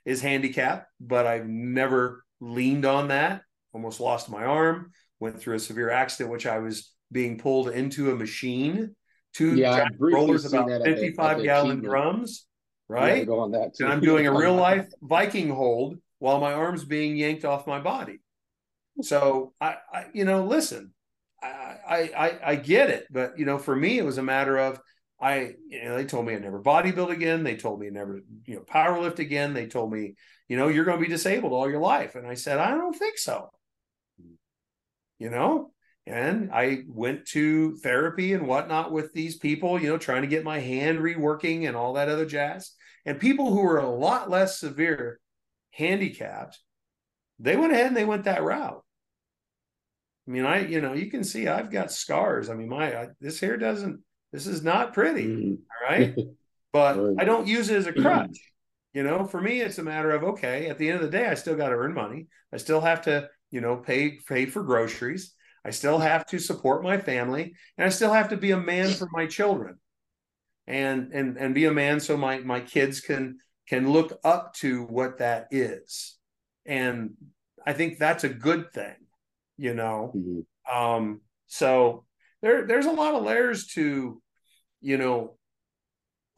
is 0.05 0.21
handicapped, 0.21 0.87
but 1.01 1.27
I've 1.27 1.49
never 1.49 2.23
leaned 2.39 2.85
on 2.85 3.09
that, 3.09 3.43
almost 3.79 4.01
lost 4.01 4.29
my 4.29 4.45
arm, 4.45 4.91
went 5.21 5.41
through 5.41 5.55
a 5.55 5.61
severe 5.61 5.91
accident, 5.91 6.33
which 6.33 6.47
I 6.47 6.59
was 6.59 6.93
being 7.11 7.39
pulled 7.39 7.71
into 7.71 8.11
a 8.11 8.17
machine, 8.17 8.95
two 9.33 9.55
yeah, 9.57 9.89
rollers 9.99 10.45
about 10.45 10.69
55 10.85 11.43
gallon 11.43 11.81
drums 11.81 12.49
right? 12.89 13.27
go 13.27 13.41
on 13.41 13.53
that 13.53 13.75
too. 13.77 13.85
And 13.85 13.93
I'm 13.93 14.01
doing 14.01 14.27
a 14.27 14.33
real 14.33 14.55
life 14.69 14.89
Viking 15.03 15.51
hold 15.51 15.99
while 16.19 16.41
my 16.41 16.53
arm's 16.53 16.85
being 16.85 17.17
yanked 17.17 17.45
off 17.45 17.67
my 17.67 17.81
body. 17.81 18.21
So 19.03 19.53
I, 19.61 19.77
I 19.93 20.07
you 20.13 20.25
know, 20.25 20.45
listen, 20.45 20.93
I, 21.41 22.11
I, 22.17 22.39
I 22.45 22.57
get 22.57 22.91
it, 22.91 23.07
but 23.11 23.39
you 23.39 23.45
know, 23.45 23.59
for 23.59 23.77
me, 23.77 23.99
it 23.99 24.05
was 24.05 24.19
a 24.19 24.23
matter 24.23 24.59
of 24.59 24.81
I, 25.21 25.55
you 25.69 25.85
know, 25.85 25.97
they 25.97 26.05
told 26.05 26.27
me 26.27 26.35
I 26.35 26.39
never 26.39 26.63
bodybuild 26.63 27.11
again. 27.11 27.43
They 27.43 27.57
told 27.57 27.81
me 27.81 27.91
never, 27.91 28.21
you 28.47 28.57
know, 28.57 28.63
power 28.63 29.01
lift 29.01 29.19
again. 29.19 29.53
They 29.53 29.67
told 29.67 29.93
me, 29.93 30.15
you 30.49 30.57
know, 30.57 30.69
you're 30.69 30.85
going 30.85 30.99
to 30.99 31.05
be 31.05 31.11
disabled 31.11 31.53
all 31.53 31.69
your 31.69 31.81
life. 31.81 32.15
And 32.15 32.27
I 32.27 32.35
said, 32.35 32.59
I 32.59 32.71
don't 32.71 32.97
think 32.97 33.19
so. 33.19 33.51
You 35.19 35.31
know, 35.31 35.73
and 36.09 36.51
I 36.53 36.85
went 36.89 37.27
to 37.29 37.77
therapy 37.77 38.33
and 38.33 38.47
whatnot 38.47 38.93
with 38.93 39.13
these 39.13 39.37
people, 39.37 39.81
you 39.81 39.89
know, 39.89 39.99
trying 39.99 40.23
to 40.23 40.29
get 40.29 40.45
my 40.45 40.59
hand 40.59 41.01
reworking 41.01 41.67
and 41.67 41.77
all 41.77 41.95
that 41.95 42.09
other 42.09 42.25
jazz. 42.25 42.73
And 43.05 43.21
people 43.21 43.53
who 43.53 43.61
were 43.61 43.79
a 43.79 43.91
lot 43.91 44.31
less 44.31 44.59
severe 44.59 45.21
handicapped, 45.73 46.59
they 47.39 47.57
went 47.57 47.73
ahead 47.73 47.89
and 47.89 47.97
they 47.97 48.05
went 48.05 48.25
that 48.25 48.43
route. 48.43 48.83
I 50.27 50.31
mean, 50.31 50.45
I, 50.45 50.67
you 50.67 50.81
know, 50.81 50.93
you 50.93 51.11
can 51.11 51.25
see 51.25 51.47
I've 51.47 51.71
got 51.71 51.93
scars. 51.93 52.49
I 52.51 52.55
mean, 52.55 52.69
my, 52.69 52.95
I, 52.95 53.09
this 53.21 53.41
hair 53.41 53.57
doesn't, 53.57 54.01
this 54.33 54.47
is 54.47 54.63
not 54.63 54.95
pretty. 54.95 55.27
Mm-hmm. 55.27 55.55
All 55.55 55.91
right. 55.91 56.17
But. 56.71 56.99
I 57.19 57.25
don't 57.25 57.47
use 57.47 57.71
it 57.71 57.77
as 57.77 57.87
a 57.87 57.95
crutch. 57.95 58.39
You 58.93 59.03
know, 59.03 59.25
for 59.25 59.41
me, 59.41 59.63
it's 59.63 59.79
a 59.79 59.83
matter 59.83 60.11
of, 60.11 60.23
okay, 60.23 60.69
at 60.69 60.77
the 60.77 60.91
end 60.91 60.97
of 60.97 61.03
the 61.03 61.17
day, 61.17 61.27
I 61.27 61.33
still 61.33 61.57
got 61.57 61.71
to 61.71 61.75
earn 61.75 61.95
money. 61.95 62.27
I 62.53 62.59
still 62.59 62.83
have 62.83 63.01
to, 63.03 63.31
you 63.51 63.61
know, 63.61 63.77
pay, 63.77 64.19
pay 64.29 64.47
for 64.47 64.63
groceries. 64.63 65.35
I 65.65 65.71
still 65.71 65.99
have 65.99 66.27
to 66.27 66.39
support 66.39 66.83
my 66.83 66.99
family 66.99 67.55
and 67.77 67.87
I 67.87 67.91
still 67.91 68.13
have 68.13 68.31
to 68.31 68.37
be 68.37 68.53
a 68.53 68.61
man 68.61 68.91
for 68.91 69.09
my 69.13 69.27
children 69.27 69.79
and, 70.67 71.13
and, 71.13 71.37
and 71.37 71.55
be 71.55 71.67
a 71.67 71.73
man 71.73 72.01
so 72.01 72.17
my, 72.17 72.39
my 72.39 72.61
kids 72.61 73.01
can, 73.01 73.39
can 73.69 73.91
look 73.91 74.19
up 74.25 74.55
to 74.55 74.85
what 74.85 75.19
that 75.19 75.49
is. 75.51 76.17
And 76.65 77.15
I 77.67 77.73
think 77.73 77.99
that's 77.99 78.25
a 78.25 78.29
good 78.29 78.73
thing 78.73 78.95
you 79.59 79.75
know. 79.75 80.13
Mm-hmm. 80.17 80.77
Um, 80.77 81.21
so 81.49 82.05
there 82.41 82.67
there's 82.67 82.87
a 82.87 82.93
lot 82.93 83.15
of 83.15 83.25
layers 83.25 83.67
to, 83.69 84.23
you 84.81 84.97
know, 84.97 85.37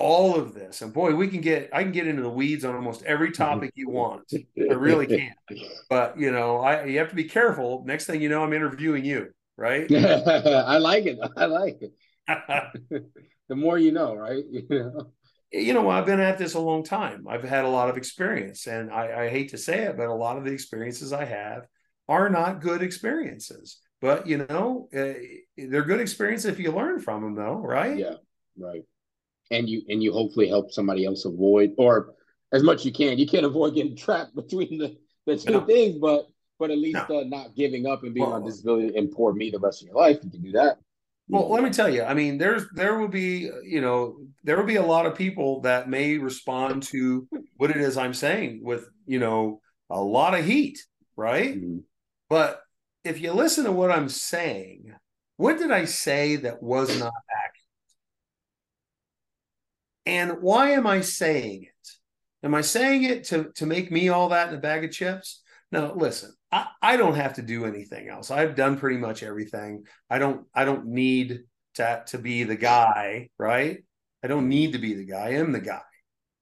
all 0.00 0.34
of 0.34 0.54
this. 0.54 0.80
And 0.82 0.92
boy, 0.92 1.14
we 1.14 1.28
can 1.28 1.40
get 1.40 1.70
I 1.72 1.82
can 1.82 1.92
get 1.92 2.06
into 2.06 2.22
the 2.22 2.30
weeds 2.30 2.64
on 2.64 2.74
almost 2.74 3.04
every 3.04 3.30
topic 3.30 3.72
you 3.74 3.90
want. 3.90 4.32
I 4.32 4.72
really 4.72 5.06
can. 5.06 5.34
But 5.88 6.18
you 6.18 6.30
know, 6.30 6.58
I 6.58 6.84
you 6.84 6.98
have 6.98 7.10
to 7.10 7.14
be 7.14 7.24
careful. 7.24 7.84
Next 7.86 8.06
thing 8.06 8.22
you 8.22 8.28
know, 8.28 8.42
I'm 8.42 8.52
interviewing 8.52 9.04
you, 9.04 9.30
right? 9.56 9.90
I 9.92 10.78
like 10.78 11.06
it. 11.06 11.18
I 11.36 11.44
like 11.46 11.80
it. 11.82 11.92
the 13.48 13.56
more 13.56 13.78
you 13.78 13.92
know, 13.92 14.14
right? 14.14 14.44
you 14.50 14.66
know. 14.70 15.12
You 15.52 15.74
know, 15.74 15.90
I've 15.90 16.06
been 16.06 16.20
at 16.20 16.38
this 16.38 16.54
a 16.54 16.60
long 16.60 16.84
time. 16.84 17.26
I've 17.28 17.42
had 17.42 17.64
a 17.64 17.68
lot 17.68 17.90
of 17.90 17.96
experience, 17.96 18.68
and 18.68 18.88
I, 18.92 19.24
I 19.24 19.28
hate 19.28 19.50
to 19.50 19.58
say 19.58 19.80
it, 19.80 19.96
but 19.96 20.06
a 20.06 20.14
lot 20.14 20.38
of 20.38 20.44
the 20.44 20.52
experiences 20.52 21.12
I 21.12 21.24
have 21.24 21.66
are 22.08 22.30
not 22.30 22.60
good 22.60 22.82
experiences. 22.82 23.80
But 24.00 24.28
you 24.28 24.46
know, 24.46 24.88
uh, 24.94 25.14
they're 25.56 25.82
good 25.82 26.00
experiences 26.00 26.52
if 26.52 26.60
you 26.60 26.70
learn 26.70 27.00
from 27.00 27.22
them, 27.22 27.34
though, 27.34 27.56
right? 27.56 27.98
Yeah, 27.98 28.14
right. 28.56 28.84
And 29.50 29.68
you 29.68 29.82
and 29.88 30.02
you 30.02 30.12
hopefully 30.12 30.48
help 30.48 30.70
somebody 30.70 31.04
else 31.04 31.24
avoid, 31.24 31.72
or 31.76 32.14
as 32.52 32.62
much 32.62 32.80
as 32.80 32.84
you 32.86 32.92
can. 32.92 33.18
You 33.18 33.26
can't 33.26 33.46
avoid 33.46 33.74
getting 33.74 33.96
trapped 33.96 34.34
between 34.34 34.78
the 34.78 34.96
the 35.26 35.36
two 35.36 35.52
no. 35.52 35.60
things, 35.62 35.98
but 35.98 36.26
but 36.58 36.70
at 36.70 36.78
least 36.78 36.98
no. 37.08 37.20
uh, 37.20 37.24
not 37.24 37.56
giving 37.56 37.86
up 37.86 38.02
and 38.02 38.14
being 38.14 38.26
well, 38.26 38.36
on 38.36 38.44
disability 38.44 38.96
and 38.96 39.10
poor 39.10 39.32
me 39.32 39.50
the 39.50 39.58
rest 39.58 39.82
of 39.82 39.88
your 39.88 39.96
life. 39.96 40.18
You 40.22 40.30
can 40.30 40.42
do 40.42 40.52
that. 40.52 40.78
Well, 41.28 41.48
let 41.48 41.62
me 41.62 41.70
tell 41.70 41.88
you. 41.88 42.02
I 42.02 42.12
mean, 42.12 42.38
there's 42.38 42.64
there 42.74 42.98
will 42.98 43.08
be 43.08 43.50
you 43.64 43.80
know 43.80 44.16
there 44.42 44.56
will 44.56 44.66
be 44.66 44.76
a 44.76 44.82
lot 44.82 45.06
of 45.06 45.14
people 45.14 45.60
that 45.62 45.88
may 45.88 46.18
respond 46.18 46.82
to 46.84 47.28
what 47.56 47.70
it 47.70 47.76
is 47.76 47.96
I'm 47.96 48.14
saying 48.14 48.60
with 48.64 48.88
you 49.06 49.20
know 49.20 49.60
a 49.88 50.00
lot 50.00 50.38
of 50.38 50.44
heat, 50.44 50.80
right? 51.16 51.56
Mm-hmm. 51.56 51.78
But 52.28 52.60
if 53.04 53.20
you 53.20 53.32
listen 53.32 53.64
to 53.64 53.72
what 53.72 53.90
I'm 53.90 54.08
saying, 54.08 54.92
what 55.36 55.58
did 55.58 55.70
I 55.70 55.84
say 55.84 56.36
that 56.36 56.62
was 56.62 56.98
not 56.98 57.12
accurate? 57.30 57.49
And 60.10 60.42
why 60.42 60.70
am 60.70 60.88
I 60.88 61.02
saying 61.02 61.62
it? 61.62 61.88
Am 62.42 62.52
I 62.52 62.62
saying 62.62 63.04
it 63.04 63.22
to, 63.24 63.52
to 63.54 63.64
make 63.64 63.92
me 63.92 64.08
all 64.08 64.30
that 64.30 64.48
in 64.48 64.56
a 64.56 64.58
bag 64.58 64.82
of 64.82 64.90
chips? 64.90 65.40
No, 65.70 65.94
listen, 65.94 66.32
I, 66.50 66.66
I 66.82 66.96
don't 66.96 67.14
have 67.14 67.34
to 67.34 67.42
do 67.42 67.64
anything 67.64 68.08
else. 68.08 68.32
I've 68.32 68.56
done 68.56 68.76
pretty 68.76 68.96
much 68.96 69.22
everything. 69.22 69.84
I 70.10 70.18
don't 70.18 70.46
I 70.52 70.64
don't 70.64 70.86
need 70.86 71.42
to, 71.74 72.02
to 72.08 72.18
be 72.18 72.42
the 72.42 72.56
guy, 72.56 73.28
right? 73.38 73.84
I 74.24 74.26
don't 74.26 74.48
need 74.48 74.72
to 74.72 74.78
be 74.78 74.94
the 74.94 75.04
guy. 75.04 75.28
I 75.28 75.34
am 75.34 75.52
the 75.52 75.60
guy. 75.60 75.80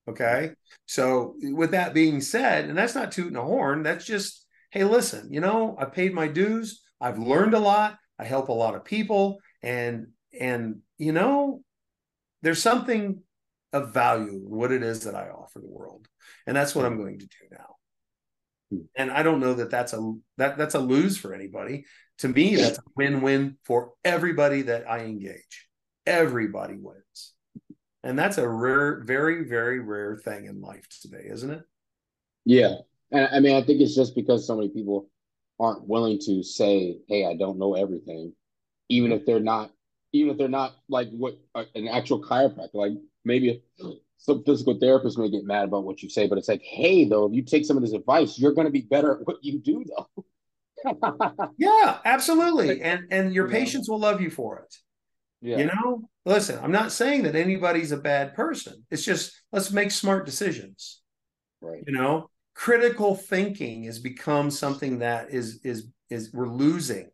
Okay. 0.08 0.52
So 0.86 1.34
with 1.42 1.72
that 1.72 1.92
being 1.92 2.22
said, 2.22 2.70
and 2.70 2.78
that's 2.78 2.94
not 2.94 3.12
tooting 3.12 3.36
a 3.36 3.44
horn, 3.44 3.82
that's 3.82 4.06
just 4.06 4.46
hey, 4.70 4.84
listen, 4.84 5.30
you 5.30 5.40
know, 5.40 5.76
I 5.78 5.84
paid 5.84 6.14
my 6.14 6.26
dues. 6.26 6.80
I've 7.02 7.18
learned 7.18 7.52
a 7.52 7.58
lot. 7.58 7.98
I 8.18 8.24
help 8.24 8.48
a 8.48 8.52
lot 8.52 8.74
of 8.74 8.84
people. 8.84 9.40
And, 9.62 10.08
and, 10.38 10.80
you 10.96 11.12
know, 11.12 11.60
there's 12.40 12.62
something 12.62 13.22
of 13.72 13.92
value 13.92 14.40
what 14.44 14.72
it 14.72 14.82
is 14.82 15.04
that 15.04 15.14
I 15.14 15.28
offer 15.28 15.58
the 15.58 15.66
world. 15.66 16.08
And 16.46 16.56
that's 16.56 16.74
what 16.74 16.86
I'm 16.86 16.96
going 16.96 17.18
to 17.18 17.26
do 17.26 17.46
now. 17.50 17.76
Hmm. 18.70 18.84
And 18.96 19.10
I 19.10 19.22
don't 19.22 19.40
know 19.40 19.54
that 19.54 19.70
that's 19.70 19.92
a 19.92 20.14
that 20.36 20.58
that's 20.58 20.74
a 20.74 20.80
lose 20.80 21.16
for 21.16 21.34
anybody. 21.34 21.84
To 22.18 22.28
me, 22.28 22.56
that's 22.56 22.78
a 22.78 22.82
win-win 22.96 23.58
for 23.64 23.92
everybody 24.04 24.62
that 24.62 24.90
I 24.90 25.00
engage. 25.00 25.68
Everybody 26.04 26.74
wins. 26.76 27.34
And 28.02 28.18
that's 28.18 28.38
a 28.38 28.48
rare, 28.48 29.02
very, 29.04 29.44
very 29.44 29.80
rare 29.80 30.16
thing 30.16 30.46
in 30.46 30.60
life 30.60 30.86
today, 31.00 31.26
isn't 31.26 31.50
it? 31.50 31.62
Yeah, 32.44 32.76
and 33.10 33.28
I 33.32 33.40
mean, 33.40 33.56
I 33.56 33.62
think 33.62 33.80
it's 33.80 33.94
just 33.94 34.14
because 34.14 34.46
so 34.46 34.56
many 34.56 34.68
people 34.68 35.08
aren't 35.60 35.86
willing 35.86 36.18
to 36.20 36.42
say, 36.42 36.98
"Hey, 37.08 37.24
I 37.26 37.34
don't 37.34 37.58
know 37.58 37.74
everything," 37.74 38.32
even 38.88 39.12
if 39.12 39.26
they're 39.26 39.40
not, 39.40 39.70
even 40.12 40.30
if 40.30 40.38
they're 40.38 40.48
not 40.48 40.74
like 40.88 41.10
what 41.10 41.38
uh, 41.54 41.64
an 41.74 41.88
actual 41.88 42.22
chiropractor. 42.22 42.74
Like 42.74 42.92
maybe 43.28 43.62
some 44.16 44.42
physical 44.44 44.78
therapist 44.78 45.18
may 45.18 45.30
get 45.30 45.44
mad 45.44 45.64
about 45.64 45.84
what 45.84 46.02
you 46.02 46.10
say, 46.10 46.26
but 46.26 46.38
it's 46.38 46.48
like, 46.48 46.62
hey, 46.62 47.04
though, 47.04 47.26
if 47.26 47.32
you 47.34 47.42
take 47.42 47.64
some 47.64 47.76
of 47.76 47.82
this 47.82 47.92
advice, 47.92 48.38
you're 48.38 48.52
going 48.52 48.66
to 48.66 48.72
be 48.72 48.80
better 48.82 49.20
at 49.20 49.26
what 49.26 49.36
you 49.42 49.60
do, 49.60 49.84
though. 49.84 50.24
yeah, 51.58 51.98
absolutely, 52.04 52.82
and 52.82 53.06
and 53.10 53.34
your 53.34 53.48
patients 53.48 53.88
will 53.88 54.00
love 54.00 54.20
you 54.20 54.30
for 54.30 54.58
it. 54.60 54.74
Yeah. 55.40 55.58
You 55.58 55.66
know, 55.66 56.08
listen, 56.24 56.58
I'm 56.62 56.72
not 56.72 56.92
saying 56.92 57.22
that 57.24 57.36
anybody's 57.36 57.92
a 57.92 57.96
bad 57.96 58.34
person. 58.34 58.84
It's 58.90 59.04
just 59.04 59.32
let's 59.52 59.70
make 59.70 59.90
smart 59.90 60.26
decisions. 60.26 61.00
Right. 61.60 61.82
You 61.86 61.92
know, 61.92 62.30
critical 62.58 63.14
thinking 63.14 63.84
has 63.84 64.00
become 64.00 64.50
something 64.50 64.98
that 64.98 65.30
is 65.30 65.60
is 65.62 65.88
is 66.10 66.32
we're 66.32 66.48
losing 66.48 67.08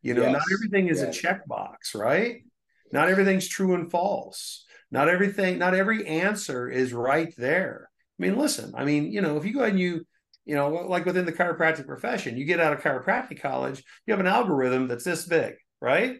you 0.00 0.14
know 0.14 0.22
yes. 0.22 0.32
not 0.32 0.42
everything 0.54 0.88
is 0.88 1.02
yes. 1.02 1.14
a 1.14 1.26
checkbox 1.26 1.94
right 1.94 2.44
not 2.92 3.10
everything's 3.10 3.46
true 3.46 3.74
and 3.74 3.90
false 3.90 4.64
not 4.90 5.08
everything 5.08 5.58
not 5.58 5.74
every 5.74 6.06
answer 6.06 6.68
is 6.68 6.92
right 6.92 7.34
there 7.36 7.88
i 8.18 8.22
mean 8.22 8.36
listen 8.36 8.72
i 8.76 8.84
mean 8.84 9.10
you 9.10 9.20
know 9.20 9.36
if 9.36 9.44
you 9.44 9.52
go 9.52 9.60
ahead 9.60 9.70
and 9.70 9.80
you 9.80 10.04
you 10.44 10.54
know 10.54 10.68
like 10.68 11.04
within 11.04 11.26
the 11.26 11.32
chiropractic 11.32 11.86
profession 11.86 12.36
you 12.36 12.44
get 12.44 12.60
out 12.60 12.72
of 12.72 12.80
chiropractic 12.80 13.40
college 13.40 13.82
you 14.06 14.12
have 14.12 14.20
an 14.20 14.26
algorithm 14.26 14.88
that's 14.88 15.04
this 15.04 15.26
big 15.26 15.54
right 15.80 16.18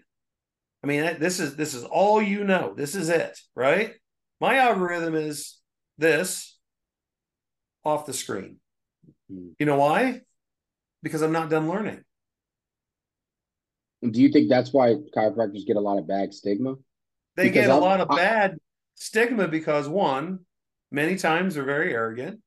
i 0.82 0.86
mean 0.86 1.18
this 1.18 1.40
is 1.40 1.56
this 1.56 1.74
is 1.74 1.84
all 1.84 2.20
you 2.20 2.44
know 2.44 2.74
this 2.74 2.94
is 2.94 3.08
it 3.08 3.38
right 3.54 3.94
my 4.40 4.56
algorithm 4.56 5.14
is 5.14 5.58
this 5.98 6.58
off 7.84 8.06
the 8.06 8.12
screen 8.12 8.58
Hmm. 9.30 9.48
You 9.58 9.66
know 9.66 9.76
why? 9.76 10.20
Because 11.02 11.22
I'm 11.22 11.32
not 11.32 11.50
done 11.50 11.68
learning. 11.68 12.02
Do 14.08 14.20
you 14.20 14.30
think 14.30 14.48
that's 14.48 14.72
why 14.72 14.94
chiropractors 15.16 15.66
get 15.66 15.76
a 15.76 15.80
lot 15.80 15.98
of 15.98 16.06
bad 16.06 16.32
stigma? 16.32 16.76
They 17.36 17.44
because 17.44 17.66
get 17.66 17.70
a 17.70 17.74
I'm, 17.74 17.80
lot 17.80 18.00
of 18.00 18.10
I, 18.10 18.16
bad 18.16 18.56
stigma 18.94 19.48
because 19.48 19.88
one, 19.88 20.40
many 20.90 21.16
times 21.16 21.54
they're 21.54 21.64
very 21.64 21.92
arrogant. 21.92 22.40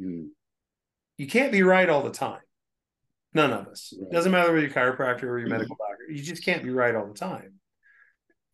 Hmm. 0.00 0.26
You 1.16 1.26
can't 1.26 1.52
be 1.52 1.62
right 1.62 1.88
all 1.88 2.02
the 2.02 2.10
time. 2.10 2.40
None 3.32 3.52
of 3.52 3.68
us. 3.68 3.94
Right. 3.98 4.12
Doesn't 4.12 4.32
matter 4.32 4.52
whether 4.52 4.66
you're 4.66 4.70
a 4.70 4.74
chiropractor 4.74 5.24
or 5.24 5.38
you're 5.38 5.46
a 5.46 5.50
medical 5.50 5.76
doctor. 5.76 6.10
You 6.10 6.22
just 6.22 6.44
can't 6.44 6.62
be 6.62 6.70
right 6.70 6.94
all 6.94 7.06
the 7.06 7.14
time. 7.14 7.54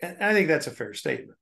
And 0.00 0.16
I 0.20 0.32
think 0.32 0.48
that's 0.48 0.66
a 0.66 0.72
fair 0.72 0.94
statement. 0.94 1.38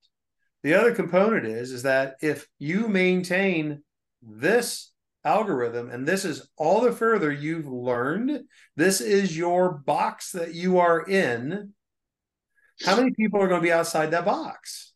The 0.62 0.74
other 0.74 0.94
component 0.94 1.46
is 1.46 1.72
is 1.72 1.82
that 1.84 2.16
if 2.20 2.46
you 2.58 2.88
maintain 2.88 3.82
this 4.22 4.92
algorithm 5.24 5.90
and 5.90 6.06
this 6.06 6.24
is 6.24 6.48
all 6.56 6.80
the 6.80 6.92
further 6.92 7.30
you've 7.30 7.66
learned 7.66 8.40
this 8.76 9.02
is 9.02 9.36
your 9.36 9.72
box 9.72 10.32
that 10.32 10.54
you 10.54 10.78
are 10.78 11.06
in 11.06 11.74
how 12.84 12.96
many 12.96 13.10
people 13.12 13.40
are 13.40 13.48
going 13.48 13.60
to 13.60 13.64
be 13.66 13.72
outside 13.72 14.10
that 14.12 14.24
box? 14.24 14.92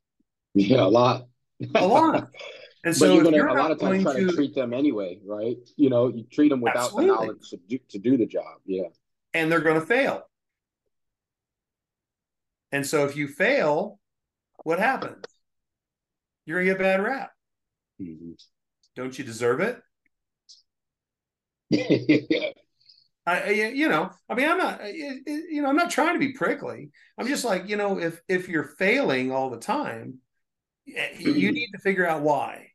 Yeah 0.54 0.82
a 0.82 0.88
lot. 0.88 1.26
A 1.74 1.86
lot. 1.86 2.28
And 2.86 2.94
so 2.94 3.14
you're, 3.14 3.32
you're 3.32 3.46
a 3.46 3.54
lot 3.54 3.70
of 3.70 3.80
times 3.80 4.02
try 4.02 4.12
to, 4.12 4.26
to, 4.26 4.32
treat 4.34 4.54
them 4.54 4.74
anyway 4.74 5.18
right? 5.24 5.56
You 5.78 5.88
know 5.88 6.08
you 6.08 6.24
treat 6.30 6.50
them 6.50 6.60
without 6.60 6.84
absolutely. 6.84 7.06
the 7.06 7.14
knowledge 7.14 7.48
to 7.48 7.56
do, 7.66 7.78
to 7.88 7.98
do 7.98 8.18
the 8.18 8.26
job 8.26 8.58
yeah. 8.66 8.88
And 9.32 9.50
they're 9.50 9.62
going 9.62 9.80
to 9.80 9.86
fail. 9.86 10.28
And 12.72 12.86
so 12.86 13.06
if 13.06 13.16
you 13.16 13.26
fail 13.26 13.98
what 14.64 14.78
happens? 14.78 15.24
You're 16.44 16.58
going 16.58 16.68
to 16.68 16.74
get 16.74 16.78
bad 16.78 17.02
rap. 17.02 17.30
Mm-hmm. 18.02 18.32
don't 18.96 19.16
you 19.16 19.24
deserve 19.24 19.60
it 19.60 19.80
I, 23.26 23.50
you 23.50 23.88
know, 23.88 24.10
I 24.28 24.34
mean, 24.34 24.48
I'm 24.48 24.58
not, 24.58 24.80
you 24.94 25.62
know, 25.62 25.68
I'm 25.68 25.76
not 25.76 25.90
trying 25.90 26.14
to 26.14 26.18
be 26.18 26.34
prickly. 26.34 26.90
I'm 27.16 27.26
just 27.26 27.44
like, 27.44 27.68
you 27.68 27.76
know, 27.76 27.98
if 27.98 28.20
if 28.28 28.48
you're 28.48 28.64
failing 28.64 29.32
all 29.32 29.48
the 29.48 29.58
time, 29.58 30.18
you 30.84 30.94
mm-hmm. 30.96 31.54
need 31.54 31.70
to 31.72 31.80
figure 31.80 32.06
out 32.06 32.22
why. 32.22 32.68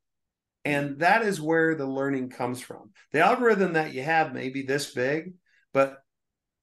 And 0.65 0.99
that 0.99 1.21
is 1.21 1.39
where 1.39 1.75
the 1.75 1.85
learning 1.85 2.29
comes 2.29 2.59
from. 2.59 2.91
The 3.11 3.19
algorithm 3.19 3.73
that 3.73 3.93
you 3.93 4.01
have 4.01 4.33
may 4.33 4.49
be 4.49 4.63
this 4.63 4.91
big, 4.93 5.33
but 5.71 5.99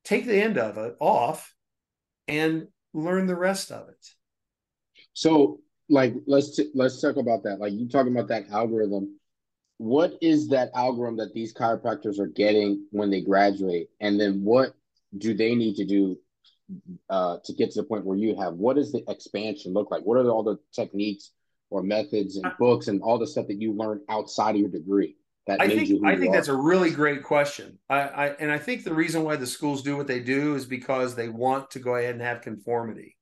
take 0.05 0.27
the 0.27 0.41
end 0.41 0.59
of 0.59 0.79
it 0.79 0.97
off 1.01 1.55
and 2.29 2.67
learn 2.93 3.27
the 3.27 3.37
rest 3.37 3.71
of 3.71 3.89
it. 3.89 4.07
So, 5.13 5.61
like, 5.89 6.15
let's 6.27 6.57
t- 6.57 6.71
let's 6.75 7.01
talk 7.01 7.17
about 7.17 7.45
that. 7.45 7.61
Like, 7.61 7.73
you 7.73 7.89
talking 7.89 8.13
about 8.13 8.29
that 8.29 8.51
algorithm. 8.51 9.19
What 9.79 10.15
is 10.23 10.49
that 10.49 10.71
algorithm 10.75 11.19
that 11.19 11.35
these 11.35 11.53
chiropractors 11.53 12.19
are 12.19 12.27
getting 12.27 12.87
when 12.91 13.11
they 13.11 13.21
graduate, 13.21 13.91
and 14.01 14.19
then 14.19 14.43
what 14.43 14.75
do 15.17 15.35
they 15.35 15.55
need 15.55 15.77
to 15.77 15.85
do 15.85 16.19
uh, 17.11 17.37
to 17.45 17.53
get 17.53 17.71
to 17.73 17.83
the 17.83 17.87
point 17.87 18.05
where 18.05 18.17
you 18.17 18.37
have? 18.37 18.55
What 18.55 18.77
does 18.77 18.93
the 18.93 19.05
expansion 19.09 19.73
look 19.73 19.91
like? 19.91 20.03
What 20.03 20.19
are 20.19 20.29
all 20.31 20.43
the 20.43 20.59
techniques 20.75 21.33
or 21.71 21.83
methods 21.83 22.37
and 22.37 22.53
books 22.59 22.89
and 22.89 23.03
all 23.03 23.19
the 23.19 23.27
stuff 23.27 23.49
that 23.49 23.61
you 23.61 23.73
learned 23.73 24.01
outside 24.09 24.55
of 24.55 24.61
your 24.61 24.71
degree? 24.71 25.17
That 25.47 25.61
I 25.61 25.69
think 25.69 26.05
I 26.05 26.17
think 26.17 26.33
that's 26.33 26.49
a 26.49 26.57
really 26.57 26.91
great 26.91 27.23
question. 27.23 27.79
I, 27.89 28.01
I 28.01 28.27
and 28.41 28.51
I 28.51 28.59
think 28.59 28.83
the 28.83 28.95
reason 28.95 29.23
why 29.23 29.37
the 29.37 29.47
schools 29.47 29.83
do 29.83 29.97
what 29.97 30.09
they 30.09 30.19
do 30.19 30.57
is 30.57 30.67
because 30.67 31.15
they 31.15 31.29
want 31.29 31.71
to 31.73 31.79
go 31.79 31.95
ahead 31.95 32.15
and 32.15 32.23
have 32.23 32.41
conformity. 32.41 33.17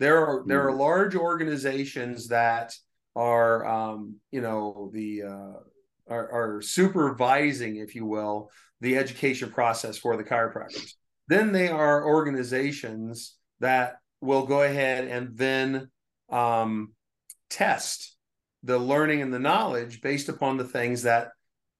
There 0.00 0.26
are 0.26 0.42
there 0.44 0.66
are 0.66 0.70
mm-hmm. 0.70 0.80
large 0.80 1.14
organizations 1.14 2.28
that 2.28 2.74
are 3.14 3.64
um, 3.64 4.16
you 4.32 4.40
know 4.40 4.90
the 4.92 5.22
uh, 5.22 5.60
are, 6.08 6.56
are 6.56 6.62
supervising, 6.62 7.76
if 7.76 7.94
you 7.94 8.06
will, 8.06 8.50
the 8.80 8.96
education 8.96 9.50
process 9.50 9.98
for 9.98 10.16
the 10.16 10.24
chiropractors. 10.24 10.92
Then 11.28 11.52
they 11.52 11.68
are 11.68 12.06
organizations 12.06 13.36
that 13.60 13.96
will 14.20 14.46
go 14.46 14.62
ahead 14.62 15.06
and 15.06 15.36
then 15.36 15.90
um, 16.30 16.92
test 17.50 18.16
the 18.62 18.78
learning 18.78 19.22
and 19.22 19.32
the 19.32 19.38
knowledge 19.38 20.00
based 20.00 20.28
upon 20.28 20.56
the 20.56 20.64
things 20.64 21.02
that 21.02 21.28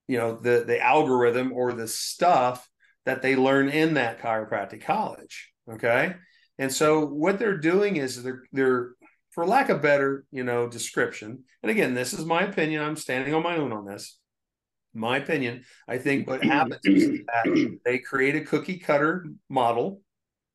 you 0.07 0.17
know 0.17 0.37
the 0.37 0.65
the 0.67 0.81
algorithm 0.81 1.53
or 1.53 1.73
the 1.73 1.89
stuff 1.89 2.69
that 3.05 3.21
they 3.21 3.37
learn 3.37 3.69
in 3.69 3.95
that 3.95 4.21
chiropractic 4.21 4.83
college 4.83 5.53
okay 5.71 6.15
and 6.59 6.73
so 6.73 7.05
what 7.05 7.39
they're 7.39 7.59
doing 7.59 7.97
is 7.97 8.23
they're 8.23 8.45
they're 8.53 8.91
for 9.39 9.47
lack 9.47 9.69
of 9.69 9.81
better 9.81 10.25
you 10.33 10.43
know 10.43 10.67
description 10.67 11.45
and 11.63 11.71
again 11.71 11.95
this 11.95 12.13
is 12.13 12.25
my 12.25 12.43
opinion 12.43 12.83
i'm 12.83 12.97
standing 12.97 13.33
on 13.33 13.43
my 13.43 13.57
own 13.57 13.73
on 13.73 13.85
this 13.85 14.19
my 14.95 15.19
opinion 15.19 15.63
i 15.87 15.97
think 15.97 16.27
what 16.27 16.43
happens 16.43 16.81
is 16.83 17.21
that 17.27 17.79
they 17.85 17.99
create 17.99 18.35
a 18.35 18.41
cookie 18.41 18.79
cutter 18.79 19.27
model 19.49 20.01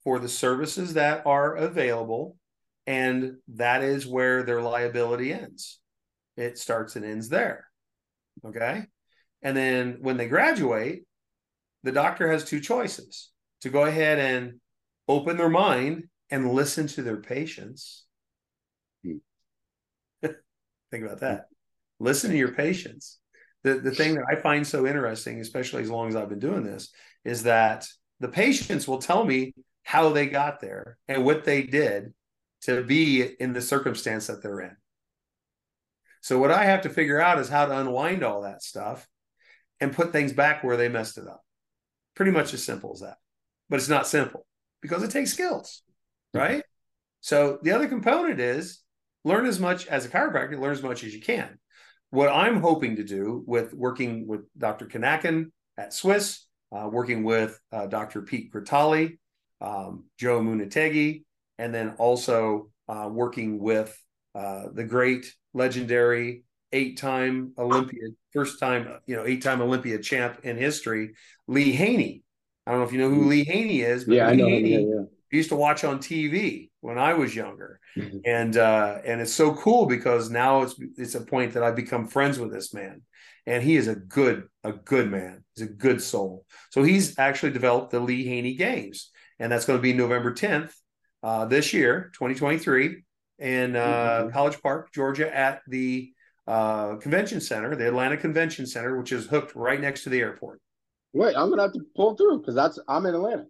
for 0.04 0.20
the 0.20 0.28
services 0.28 0.96
that 0.96 1.26
are 1.26 1.56
available 1.56 2.36
and 2.86 3.38
that 3.48 3.84
is 3.84 4.06
where 4.06 4.44
their 4.44 4.62
liability 4.62 5.32
ends 5.32 5.80
it 6.36 6.58
starts 6.58 6.98
and 6.98 7.06
ends 7.06 7.30
there 7.30 7.66
okay 8.46 8.86
and 9.44 9.56
then 9.56 9.98
when 10.00 10.18
they 10.18 10.28
graduate, 10.28 11.04
the 11.84 11.92
doctor 11.92 12.32
has 12.32 12.46
two 12.46 12.62
choices 12.62 13.30
to 13.62 13.70
go 13.70 13.84
ahead 13.84 14.18
and 14.18 14.60
open 15.08 15.36
their 15.36 15.50
mind 15.50 16.06
and 16.30 16.54
listen 16.54 16.88
to 16.88 17.04
their 17.04 17.18
patients. 17.18 18.06
Think 20.94 21.06
about 21.06 21.22
that. 21.22 21.38
Mm-hmm. 21.38 22.06
Listen 22.06 22.30
to 22.30 22.38
your 22.38 22.52
patients. 22.52 23.18
The, 23.64 23.80
the 23.80 23.90
thing 23.90 24.14
that 24.14 24.26
I 24.30 24.36
find 24.36 24.68
so 24.68 24.86
interesting, 24.86 25.40
especially 25.40 25.82
as 25.82 25.90
long 25.90 26.08
as 26.08 26.16
I've 26.16 26.30
been 26.30 26.38
doing 26.38 26.64
this, 26.64 26.94
is 27.26 27.44
that 27.44 27.88
the 28.20 28.28
patients 28.28 28.88
will 28.88 29.00
tell 29.00 29.26
me 29.26 29.56
how 29.82 30.10
they 30.10 30.28
got 30.28 30.60
there 30.60 31.00
and 31.08 31.26
what 31.26 31.46
they 31.46 31.64
did 31.64 32.14
to 32.66 32.84
be 32.84 33.24
in 33.24 33.54
the 33.54 33.62
circumstance 33.62 34.28
that 34.28 34.44
they're 34.44 34.60
in. 34.60 34.78
So, 36.22 36.38
what 36.38 36.52
I 36.52 36.66
have 36.66 36.82
to 36.82 36.90
figure 36.90 37.20
out 37.20 37.40
is 37.40 37.50
how 37.50 37.66
to 37.66 37.80
unwind 37.80 38.22
all 38.22 38.44
that 38.44 38.62
stuff 38.62 39.08
and 39.80 39.96
put 39.96 40.12
things 40.12 40.32
back 40.32 40.64
where 40.64 40.78
they 40.78 40.90
messed 40.90 41.18
it 41.18 41.28
up. 41.28 41.44
Pretty 42.16 42.32
much 42.32 42.54
as 42.54 42.64
simple 42.64 42.92
as 42.94 43.00
that. 43.00 43.18
But 43.68 43.78
it's 43.78 43.90
not 43.90 44.06
simple 44.06 44.46
because 44.80 45.02
it 45.02 45.10
takes 45.10 45.34
skills, 45.34 45.82
mm-hmm. 46.36 46.46
right? 46.46 46.64
So 47.22 47.58
the 47.64 47.72
other 47.72 47.88
component 47.88 48.40
is 48.40 48.83
learn 49.24 49.46
as 49.46 49.60
much 49.60 49.88
as 49.88 50.06
a 50.06 50.10
chiropractor, 50.10 50.60
learn 50.60 50.72
as 50.72 50.84
much 50.84 51.04
as 51.04 51.14
you 51.14 51.22
can. 51.22 51.58
What 52.10 52.30
I'm 52.30 52.62
hoping 52.62 52.98
to 52.98 53.04
do 53.04 53.44
with 53.48 53.74
working 53.74 54.28
with 54.28 54.42
Dr. 54.58 54.86
Kanakin 54.86 55.52
at 55.78 55.94
Swiss, 55.94 56.46
uh, 56.72 56.90
working 56.92 57.24
with 57.24 57.60
uh, 57.72 57.88
Dr. 57.88 58.22
Pete 58.22 58.52
Gritali, 58.54 59.18
um, 59.62 60.06
Joe 60.18 60.40
Munategi, 60.40 61.24
and 61.58 61.74
then 61.74 61.96
also 61.98 62.70
uh, 62.88 63.10
working 63.12 63.60
with 63.60 63.98
uh, 64.36 64.66
the 64.74 64.84
great, 64.84 65.34
legendary, 65.54 66.44
eight-time 66.72 67.54
Olympian 67.58 68.16
first 68.34 68.60
time, 68.60 69.00
you 69.06 69.16
know, 69.16 69.26
eight 69.26 69.44
time 69.44 69.62
Olympia 69.62 70.00
champ 70.00 70.40
in 70.44 70.58
history, 70.58 71.14
Lee 71.48 71.72
Haney. 71.72 72.24
I 72.66 72.72
don't 72.72 72.80
know 72.80 72.86
if 72.86 72.94
you 72.94 73.00
know 73.00 73.10
who 73.10 73.28
Lee 73.28 73.44
Haney 73.44 73.82
is, 73.82 74.06
but 74.06 74.16
yeah, 74.16 74.28
Lee 74.28 74.34
I 74.34 74.36
know. 74.36 74.48
Haney 74.48 74.72
yeah, 74.72 74.80
yeah. 74.80 75.02
used 75.32 75.50
to 75.50 75.56
watch 75.56 75.84
on 75.84 76.00
TV 76.00 76.70
when 76.84 76.98
I 76.98 77.14
was 77.14 77.34
younger. 77.34 77.80
Mm-hmm. 77.98 78.18
And 78.26 78.58
uh, 78.58 79.00
and 79.06 79.22
it's 79.22 79.34
so 79.34 79.54
cool 79.56 79.86
because 79.86 80.30
now 80.30 80.64
it's 80.64 80.76
it's 80.98 81.16
a 81.16 81.22
point 81.22 81.54
that 81.54 81.64
I've 81.64 81.78
become 81.78 82.08
friends 82.08 82.38
with 82.38 82.52
this 82.52 82.74
man. 82.74 83.02
And 83.46 83.64
he 83.64 83.76
is 83.76 83.88
a 83.88 83.96
good, 83.96 84.44
a 84.64 84.72
good 84.72 85.10
man. 85.10 85.44
He's 85.56 85.66
a 85.66 85.72
good 85.72 86.02
soul. 86.02 86.46
So 86.72 86.84
he's 86.84 87.18
actually 87.20 87.52
developed 87.52 87.92
the 87.92 88.00
Lee 88.00 88.26
Haney 88.26 88.56
Games. 88.56 89.12
And 89.40 89.52
that's 89.52 89.66
going 89.66 89.78
to 89.78 89.84
be 89.84 89.92
November 89.92 90.34
10th 90.34 90.72
uh, 91.24 91.46
this 91.46 91.74
year, 91.74 92.12
2023, 92.14 93.04
in 93.40 93.76
uh, 93.76 93.80
mm-hmm. 93.80 94.30
College 94.30 94.62
Park, 94.62 94.94
Georgia, 94.94 95.36
at 95.36 95.62
the 95.68 96.14
uh, 96.48 96.96
convention 96.96 97.42
center, 97.42 97.76
the 97.76 97.88
Atlanta 97.88 98.16
Convention 98.16 98.66
Center, 98.66 98.98
which 98.98 99.12
is 99.12 99.26
hooked 99.28 99.56
right 99.56 99.80
next 99.80 100.04
to 100.04 100.10
the 100.10 100.20
airport. 100.20 100.62
Wait, 101.12 101.36
I'm 101.36 101.50
gonna 101.50 101.64
have 101.64 101.74
to 101.74 101.82
pull 101.96 102.16
through 102.16 102.40
because 102.40 102.56
that's 102.56 102.80
I'm 102.88 103.06
in 103.06 103.14
Atlanta. 103.14 103.46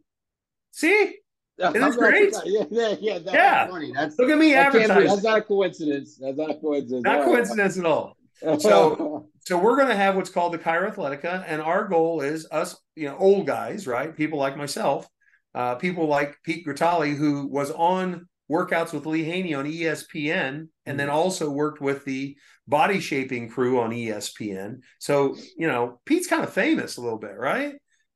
See, 0.72 1.18
isn't 1.60 1.98
great? 1.98 2.34
Yeah, 2.46 2.64
yeah, 2.70 2.96
yeah. 3.00 3.20
That's 3.20 3.34
yeah. 3.34 3.68
funny. 3.68 3.92
That's 3.94 4.18
look 4.18 4.30
at 4.30 4.38
me 4.38 4.54
that 4.54 4.68
advertising. 4.68 5.08
That's 5.08 5.24
not 5.24 5.38
a 5.40 5.42
coincidence. 5.42 6.18
That's 6.18 6.38
not 6.38 6.52
a 6.52 6.56
coincidence. 6.56 7.04
Not 7.04 7.26
coincidence 7.26 7.78
at 7.78 7.86
all. 7.86 8.18
So, 8.60 9.30
so 9.46 9.58
we're 9.58 9.76
going 9.76 9.90
to 9.90 9.96
have 9.96 10.16
what's 10.16 10.30
called 10.30 10.54
the 10.54 10.60
Chiroathletica, 10.60 11.44
and 11.48 11.62
our 11.62 11.88
goal 11.88 12.22
is 12.22 12.48
us, 12.52 12.76
you 12.96 13.08
know, 13.08 13.18
old 13.18 13.48
guys, 13.48 13.88
right? 13.88 14.16
People 14.16 14.40
like 14.40 14.58
myself, 14.58 15.08
uh, 15.56 15.76
people 15.76 16.08
like 16.08 16.38
Pete 16.44 16.66
Gritali, 16.66 17.16
who 17.16 17.48
was 17.48 17.72
on 17.72 18.28
workouts 18.52 18.94
with 18.94 19.06
Lee 19.06 19.24
Haney 19.24 19.54
on 19.54 19.66
ESPN, 19.66 20.68
and 20.86 21.00
then 21.00 21.08
mm-hmm. 21.08 21.16
also 21.16 21.50
worked 21.50 21.82
with 21.82 22.04
the 22.06 22.38
body 22.68 23.00
shaping 23.00 23.50
crew 23.50 23.80
on 23.80 23.92
ESPN. 23.92 24.80
So, 25.00 25.36
you 25.58 25.68
know, 25.68 26.00
Pete's 26.06 26.28
kind 26.28 26.44
of 26.44 26.54
famous 26.54 26.98
a 26.98 27.02
little 27.02 27.20
bit, 27.20 27.36
right? 27.38 27.76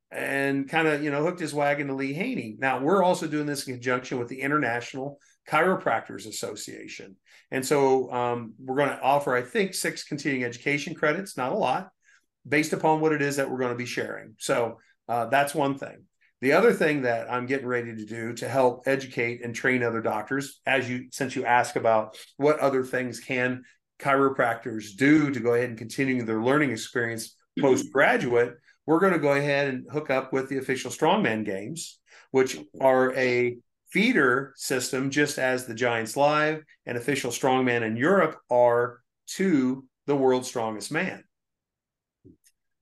And 0.10 0.70
kind 0.70 0.88
of, 0.88 1.04
you 1.04 1.12
know, 1.12 1.22
hooked 1.22 1.42
his 1.42 1.54
wagon 1.54 1.88
to 1.88 1.94
Lee 1.94 2.14
Haney. 2.14 2.56
Now, 2.60 2.80
we're 2.80 3.04
also 3.04 3.28
doing 3.28 3.46
this 3.46 3.68
in 3.68 3.74
conjunction 3.74 4.20
with 4.20 4.30
the 4.30 4.42
International 4.42 5.20
Chiropractors 5.50 6.28
Association. 6.28 7.18
And 7.52 7.66
so 7.66 8.12
um, 8.12 8.54
we're 8.58 8.78
going 8.78 8.90
to 8.90 9.02
offer, 9.02 9.36
I 9.36 9.42
think, 9.42 9.74
six 9.74 10.04
continuing 10.04 10.44
education 10.44 10.96
credits, 10.96 11.36
not 11.36 11.52
a 11.52 11.56
lot, 11.56 11.90
based 12.48 12.74
upon 12.74 13.02
what 13.02 13.12
it 13.12 13.22
is 13.22 13.36
that 13.36 13.50
we're 13.50 13.60
going 13.60 13.72
to 13.72 13.78
be 13.78 13.86
sharing. 13.86 14.36
So 14.40 14.80
uh, 15.08 15.26
that's 15.26 15.54
one 15.54 15.78
thing. 15.78 16.04
The 16.42 16.54
other 16.54 16.72
thing 16.72 17.02
that 17.02 17.32
I'm 17.32 17.48
getting 17.48 17.68
ready 17.68 17.96
to 17.96 18.06
do 18.06 18.34
to 18.34 18.48
help 18.48 18.84
educate 18.86 19.44
and 19.44 19.56
train 19.56 19.82
other 19.82 20.02
doctors, 20.02 20.62
as 20.68 20.88
you 20.88 21.08
since 21.12 21.36
you 21.36 21.46
ask 21.46 21.76
about 21.76 22.16
what 22.38 22.60
other 22.60 22.84
things 22.84 23.20
can 23.20 23.64
chiropractors 24.00 24.96
do 24.96 25.32
to 25.32 25.40
go 25.40 25.56
ahead 25.56 25.70
and 25.70 25.78
continue 25.78 26.22
their 26.22 26.42
learning 26.42 26.72
experience 26.72 27.36
postgraduate, 27.60 28.56
we're 28.88 29.00
going 29.00 29.14
to 29.14 29.20
go 29.20 29.34
ahead 29.34 29.68
and 29.68 29.86
hook 29.92 30.10
up 30.10 30.34
with 30.34 30.50
the 30.50 30.58
official 30.58 30.90
strongman 30.90 31.46
games, 31.46 32.00
which 32.32 32.58
are 32.82 33.14
a 33.16 33.58
feeder 33.90 34.54
system, 34.56 35.12
just 35.12 35.38
as 35.38 35.66
the 35.66 35.76
Giants 35.76 36.18
Live 36.18 36.64
and 36.86 36.98
official 36.98 37.32
strongman 37.32 37.84
in 37.84 37.98
Europe 37.98 38.40
are 38.50 39.02
to 39.36 39.86
the 40.08 40.16
world's 40.16 40.48
strongest 40.48 40.92
man. 40.92 41.24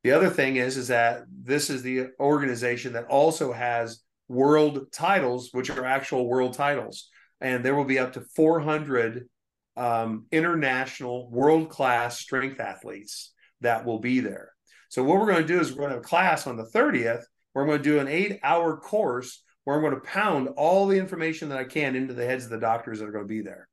The 0.04 0.12
other 0.12 0.30
thing 0.30 0.58
is, 0.58 0.78
is 0.78 0.90
that 0.90 1.24
this 1.28 1.72
is 1.72 1.82
the 1.82 2.10
organization 2.20 2.94
that 2.94 3.06
also 3.06 3.52
has 3.52 4.04
world 4.28 4.92
titles, 4.92 5.50
which 5.52 5.72
are 5.72 5.86
actual 5.86 6.28
world 6.28 6.54
titles. 6.54 7.10
And 7.42 7.66
there 7.66 7.76
will 7.76 7.86
be 7.86 7.98
up 7.98 8.14
to 8.14 8.22
400 8.22 9.28
um, 9.76 10.26
international 10.32 11.30
world 11.32 11.70
class 11.70 12.20
strength 12.20 12.60
athletes 12.60 13.34
that 13.62 13.86
will 13.86 14.00
be 14.00 14.20
there. 14.20 14.55
So 14.90 15.04
what 15.04 15.20
we're 15.20 15.32
going 15.32 15.42
to 15.42 15.48
do 15.48 15.60
is 15.60 15.72
we're 15.72 15.78
going 15.78 15.90
to 15.90 15.96
have 15.96 16.06
a 16.06 16.08
class 16.08 16.48
on 16.48 16.58
the 16.58 16.66
30th 16.66 17.24
where 17.54 17.64
I'm 17.64 17.70
going 17.70 17.82
to 17.82 17.90
do 17.90 18.00
an 18.00 18.08
eight 18.08 18.40
hour 18.44 18.78
course 18.78 19.44
where 19.64 19.76
I'm 19.76 19.82
going 19.82 19.96
to 19.96 20.02
pound 20.02 20.50
all 20.58 20.88
the 20.88 20.98
information 20.98 21.50
that 21.50 21.58
I 21.58 21.64
can 21.64 21.96
into 21.96 22.14
the 22.14 22.26
heads 22.26 22.46
of 22.46 22.52
the 22.52 22.60
doctors 22.60 23.00
that 23.00 23.08
are 23.08 23.12
going 23.12 23.26
to 23.26 23.28
be 23.28 23.42
there. 23.42 23.68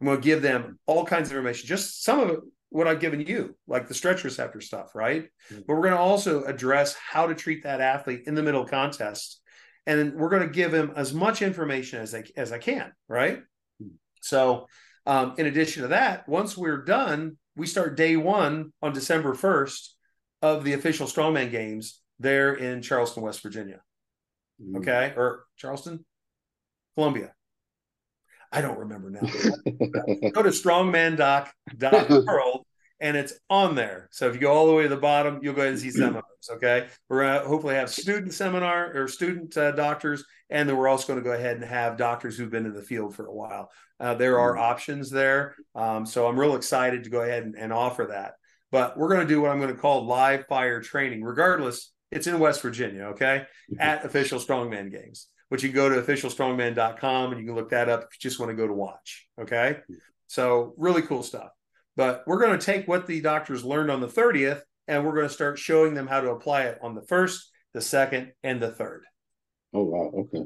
I'm 0.00 0.06
going 0.06 0.20
to 0.20 0.24
give 0.24 0.42
them 0.42 0.78
all 0.86 1.04
kinds 1.04 1.30
of 1.30 1.36
information, 1.36 1.66
just 1.66 2.04
some 2.04 2.20
of 2.20 2.30
it 2.30 2.40
what 2.70 2.88
I've 2.88 3.00
given 3.00 3.20
you, 3.20 3.54
like 3.66 3.86
the 3.86 3.94
stretch 3.94 4.24
receptor 4.24 4.60
stuff, 4.60 4.94
right? 4.94 5.24
Mm-hmm. 5.24 5.62
But 5.66 5.74
we're 5.74 5.82
going 5.82 5.92
to 5.92 5.98
also 5.98 6.44
address 6.44 6.94
how 6.94 7.26
to 7.26 7.34
treat 7.34 7.64
that 7.64 7.82
athlete 7.82 8.22
in 8.26 8.34
the 8.34 8.42
middle 8.42 8.64
contest. 8.64 9.40
And 9.86 10.14
we're 10.14 10.30
going 10.30 10.48
to 10.48 10.48
give 10.48 10.72
him 10.72 10.92
as 10.96 11.12
much 11.12 11.42
information 11.42 12.00
as 12.00 12.14
I, 12.14 12.24
as 12.36 12.50
I 12.50 12.58
can, 12.58 12.92
right? 13.08 13.38
Mm-hmm. 13.82 13.88
So 14.22 14.68
Um, 15.04 15.34
in 15.36 15.46
addition 15.46 15.82
to 15.82 15.88
that, 15.88 16.28
once 16.28 16.56
we're 16.56 16.84
done, 16.84 17.36
we 17.56 17.66
start 17.66 17.96
day 17.96 18.16
one 18.16 18.72
on 18.80 18.92
December 18.92 19.34
1st 19.34 19.88
of 20.42 20.64
the 20.64 20.74
official 20.74 21.06
Strongman 21.06 21.50
Games 21.50 22.02
there 22.18 22.52
in 22.54 22.82
Charleston, 22.82 23.22
West 23.22 23.42
Virginia. 23.42 23.80
Mm-hmm. 24.60 24.76
Okay. 24.78 25.14
Or 25.16 25.44
Charleston, 25.56 26.04
Columbia. 26.96 27.32
I 28.50 28.60
don't 28.60 28.80
remember 28.80 29.08
now. 29.08 29.20
Go 30.30 30.42
to 30.42 30.50
strongmandoc.world 30.50 32.66
and 33.02 33.16
it's 33.16 33.34
on 33.50 33.74
there. 33.74 34.08
So 34.12 34.28
if 34.28 34.34
you 34.34 34.40
go 34.40 34.52
all 34.52 34.68
the 34.68 34.74
way 34.74 34.84
to 34.84 34.88
the 34.88 34.96
bottom, 34.96 35.40
you'll 35.42 35.54
go 35.54 35.62
ahead 35.62 35.72
and 35.72 35.80
see 35.80 35.90
seminars. 35.90 36.22
Okay, 36.48 36.86
we're 37.08 37.22
gonna 37.22 37.48
hopefully 37.48 37.74
have 37.74 37.90
student 37.90 38.32
seminar 38.32 38.92
or 38.94 39.08
student 39.08 39.56
uh, 39.56 39.72
doctors, 39.72 40.24
and 40.50 40.68
then 40.68 40.76
we're 40.76 40.86
also 40.86 41.08
going 41.08 41.18
to 41.18 41.24
go 41.24 41.34
ahead 41.34 41.56
and 41.56 41.64
have 41.64 41.96
doctors 41.96 42.38
who've 42.38 42.50
been 42.50 42.64
in 42.64 42.74
the 42.74 42.82
field 42.82 43.16
for 43.16 43.26
a 43.26 43.34
while. 43.34 43.72
Uh, 43.98 44.14
there 44.14 44.38
are 44.38 44.52
mm-hmm. 44.52 44.62
options 44.62 45.10
there, 45.10 45.56
um, 45.74 46.06
so 46.06 46.28
I'm 46.28 46.38
real 46.38 46.54
excited 46.54 47.02
to 47.04 47.10
go 47.10 47.22
ahead 47.22 47.42
and, 47.42 47.56
and 47.56 47.72
offer 47.72 48.06
that. 48.10 48.34
But 48.72 48.98
we're 48.98 49.08
going 49.08 49.20
to 49.20 49.32
do 49.32 49.40
what 49.40 49.52
I'm 49.52 49.60
going 49.60 49.74
to 49.74 49.80
call 49.80 50.06
live 50.06 50.46
fire 50.48 50.80
training. 50.80 51.22
Regardless, 51.22 51.92
it's 52.10 52.26
in 52.26 52.40
West 52.40 52.60
Virginia. 52.62 53.04
Okay, 53.10 53.44
mm-hmm. 53.70 53.80
at 53.80 54.04
official 54.04 54.40
strongman 54.40 54.90
games 54.90 55.28
which 55.52 55.62
you 55.62 55.68
can 55.68 55.76
go 55.76 55.90
to 55.90 56.00
officialstrongman.com 56.00 57.30
and 57.30 57.38
you 57.38 57.46
can 57.46 57.54
look 57.54 57.68
that 57.68 57.90
up 57.90 58.04
if 58.04 58.08
you 58.14 58.30
just 58.30 58.40
want 58.40 58.48
to 58.48 58.56
go 58.56 58.66
to 58.66 58.72
watch. 58.72 59.28
Okay. 59.38 59.76
So, 60.26 60.72
really 60.78 61.02
cool 61.02 61.22
stuff. 61.22 61.50
But 61.94 62.24
we're 62.26 62.40
going 62.40 62.58
to 62.58 62.64
take 62.64 62.88
what 62.88 63.06
the 63.06 63.20
doctors 63.20 63.62
learned 63.62 63.90
on 63.90 64.00
the 64.00 64.08
30th 64.08 64.62
and 64.88 65.04
we're 65.04 65.12
going 65.12 65.28
to 65.28 65.34
start 65.34 65.58
showing 65.58 65.92
them 65.92 66.06
how 66.06 66.22
to 66.22 66.30
apply 66.30 66.62
it 66.62 66.78
on 66.80 66.94
the 66.94 67.02
first, 67.02 67.50
the 67.74 67.82
second, 67.82 68.32
and 68.42 68.62
the 68.62 68.70
third. 68.70 69.04
Oh, 69.74 69.84
wow. 69.84 70.10
Okay. 70.20 70.44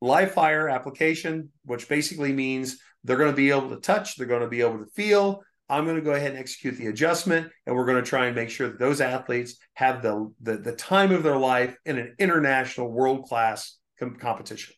Live 0.00 0.30
fire 0.30 0.68
application, 0.68 1.50
which 1.64 1.88
basically 1.88 2.32
means 2.32 2.78
they're 3.02 3.16
going 3.16 3.32
to 3.32 3.36
be 3.36 3.50
able 3.50 3.70
to 3.70 3.80
touch, 3.80 4.14
they're 4.14 4.28
going 4.28 4.42
to 4.42 4.48
be 4.48 4.60
able 4.60 4.78
to 4.78 4.90
feel. 4.94 5.42
I'm 5.70 5.84
going 5.84 5.96
to 5.96 6.02
go 6.02 6.12
ahead 6.12 6.32
and 6.32 6.38
execute 6.38 6.76
the 6.76 6.88
adjustment, 6.88 7.50
and 7.64 7.76
we're 7.76 7.86
going 7.86 8.02
to 8.02 8.08
try 8.08 8.26
and 8.26 8.34
make 8.34 8.50
sure 8.50 8.68
that 8.68 8.78
those 8.78 9.00
athletes 9.00 9.56
have 9.74 10.02
the, 10.02 10.32
the, 10.40 10.56
the 10.56 10.72
time 10.72 11.12
of 11.12 11.22
their 11.22 11.36
life 11.36 11.76
in 11.84 11.98
an 11.98 12.16
international 12.18 12.90
world 12.90 13.24
class 13.26 13.78
com- 13.98 14.16
competition. 14.16 14.74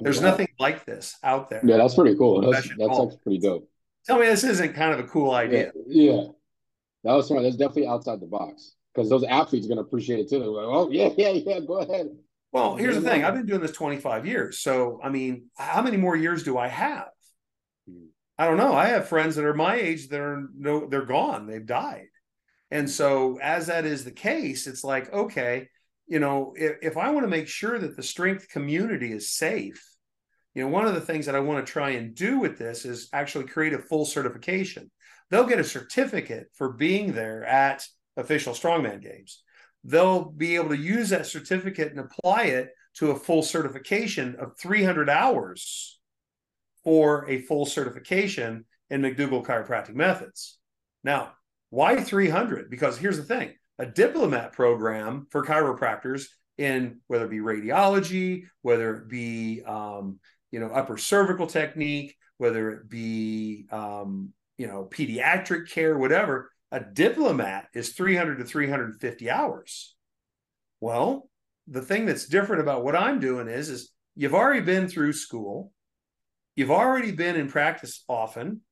There's 0.00 0.20
nothing 0.20 0.48
like 0.60 0.84
this 0.84 1.16
out 1.24 1.50
there. 1.50 1.60
Yeah, 1.64 1.78
that's 1.78 1.96
pretty 1.96 2.16
cool. 2.16 2.40
That's, 2.52 2.68
that's 2.78 3.16
pretty 3.16 3.38
dope. 3.40 3.68
Tell 4.06 4.18
me 4.18 4.26
this 4.26 4.44
isn't 4.44 4.74
kind 4.74 4.92
of 4.92 5.00
a 5.00 5.08
cool 5.08 5.32
idea. 5.32 5.72
Yeah, 5.86 6.12
yeah. 6.12 6.22
that 7.02 7.14
was 7.14 7.26
smart. 7.26 7.42
That's 7.42 7.56
definitely 7.56 7.88
outside 7.88 8.20
the 8.20 8.26
box 8.26 8.74
because 8.94 9.10
those 9.10 9.24
athletes 9.24 9.66
are 9.66 9.68
going 9.68 9.78
to 9.78 9.84
appreciate 9.84 10.20
it 10.20 10.30
too. 10.30 10.38
They're 10.38 10.48
like, 10.48 10.66
oh 10.66 10.88
yeah, 10.90 11.10
yeah, 11.18 11.30
yeah, 11.30 11.60
go 11.60 11.78
ahead. 11.78 12.08
Well, 12.52 12.76
here's 12.76 12.94
the 12.94 13.02
thing. 13.02 13.24
I've 13.24 13.34
been 13.34 13.44
doing 13.44 13.60
this 13.60 13.72
25 13.72 14.26
years. 14.26 14.60
So, 14.60 15.00
I 15.02 15.10
mean, 15.10 15.50
how 15.58 15.82
many 15.82 15.98
more 15.98 16.16
years 16.16 16.42
do 16.42 16.56
I 16.56 16.68
have? 16.68 17.08
I 18.38 18.46
don't 18.46 18.56
know. 18.56 18.72
I 18.72 18.86
have 18.86 19.08
friends 19.08 19.34
that 19.34 19.44
are 19.44 19.54
my 19.54 19.74
age 19.74 20.08
that 20.08 20.20
are 20.20 20.48
no, 20.56 20.86
they're 20.86 21.04
gone. 21.04 21.46
They've 21.46 21.64
died. 21.64 22.06
And 22.70 22.88
so, 22.88 23.38
as 23.42 23.66
that 23.66 23.84
is 23.84 24.04
the 24.04 24.12
case, 24.12 24.66
it's 24.66 24.84
like, 24.84 25.12
okay, 25.12 25.68
you 26.06 26.20
know, 26.20 26.54
if, 26.56 26.76
if 26.82 26.96
I 26.96 27.10
want 27.10 27.24
to 27.24 27.30
make 27.30 27.48
sure 27.48 27.78
that 27.78 27.96
the 27.96 28.02
strength 28.02 28.48
community 28.48 29.12
is 29.12 29.30
safe, 29.30 29.82
you 30.54 30.62
know, 30.62 30.68
one 30.68 30.86
of 30.86 30.94
the 30.94 31.00
things 31.00 31.26
that 31.26 31.34
I 31.34 31.40
want 31.40 31.64
to 31.64 31.72
try 31.72 31.90
and 31.90 32.14
do 32.14 32.38
with 32.38 32.58
this 32.58 32.84
is 32.84 33.08
actually 33.12 33.46
create 33.46 33.72
a 33.72 33.78
full 33.78 34.04
certification. 34.04 34.90
They'll 35.30 35.46
get 35.46 35.60
a 35.60 35.64
certificate 35.64 36.48
for 36.54 36.72
being 36.72 37.12
there 37.12 37.44
at 37.44 37.86
official 38.16 38.54
strongman 38.54 39.02
games. 39.02 39.42
They'll 39.84 40.24
be 40.24 40.56
able 40.56 40.70
to 40.70 40.76
use 40.76 41.10
that 41.10 41.26
certificate 41.26 41.90
and 41.90 42.00
apply 42.00 42.44
it 42.44 42.70
to 42.94 43.10
a 43.10 43.18
full 43.18 43.42
certification 43.42 44.36
of 44.36 44.58
300 44.58 45.08
hours 45.08 45.97
for 46.84 47.28
a 47.28 47.42
full 47.42 47.66
certification 47.66 48.64
in 48.90 49.02
McDougle 49.02 49.44
chiropractic 49.44 49.94
methods. 49.94 50.58
Now, 51.04 51.32
why 51.70 51.96
300? 51.96 52.70
Because 52.70 52.98
here's 52.98 53.16
the 53.16 53.22
thing 53.22 53.54
a 53.78 53.86
diplomat 53.86 54.52
program 54.52 55.26
for 55.30 55.44
chiropractors 55.44 56.26
in 56.56 57.00
whether 57.06 57.26
it 57.26 57.30
be 57.30 57.38
radiology, 57.38 58.44
whether 58.62 58.96
it 58.96 59.08
be 59.08 59.62
um, 59.64 60.18
you 60.50 60.60
know 60.60 60.68
upper 60.68 60.98
cervical 60.98 61.46
technique, 61.46 62.16
whether 62.38 62.70
it 62.72 62.88
be 62.88 63.66
um, 63.70 64.32
you 64.56 64.66
know 64.66 64.88
pediatric 64.90 65.70
care, 65.70 65.96
whatever. 65.96 66.50
A 66.70 66.80
diplomat 66.80 67.68
is 67.72 67.90
300 67.90 68.38
to 68.38 68.44
350 68.44 69.30
hours. 69.30 69.94
Well, 70.80 71.30
the 71.66 71.80
thing 71.80 72.04
that's 72.04 72.26
different 72.26 72.60
about 72.60 72.84
what 72.84 72.94
I'm 72.96 73.20
doing 73.20 73.48
is 73.48 73.70
is 73.70 73.90
you've 74.16 74.34
already 74.34 74.60
been 74.60 74.88
through 74.88 75.14
school, 75.14 75.72
you've 76.58 76.72
already 76.72 77.12
been 77.12 77.36
in 77.36 77.48
practice 77.48 78.02
often, 78.08 78.62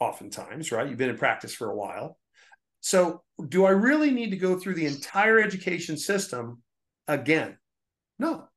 oftentimes, 0.00 0.72
right? 0.72 0.88
You've 0.88 0.98
been 0.98 1.10
in 1.10 1.16
practice 1.16 1.54
for 1.54 1.70
a 1.70 1.76
while. 1.76 2.18
So, 2.80 3.22
do 3.48 3.64
I 3.64 3.70
really 3.70 4.10
need 4.10 4.30
to 4.30 4.36
go 4.36 4.58
through 4.58 4.74
the 4.74 4.86
entire 4.86 5.38
education 5.38 5.96
system 5.96 6.60
again? 7.06 7.56
No, 8.18 8.48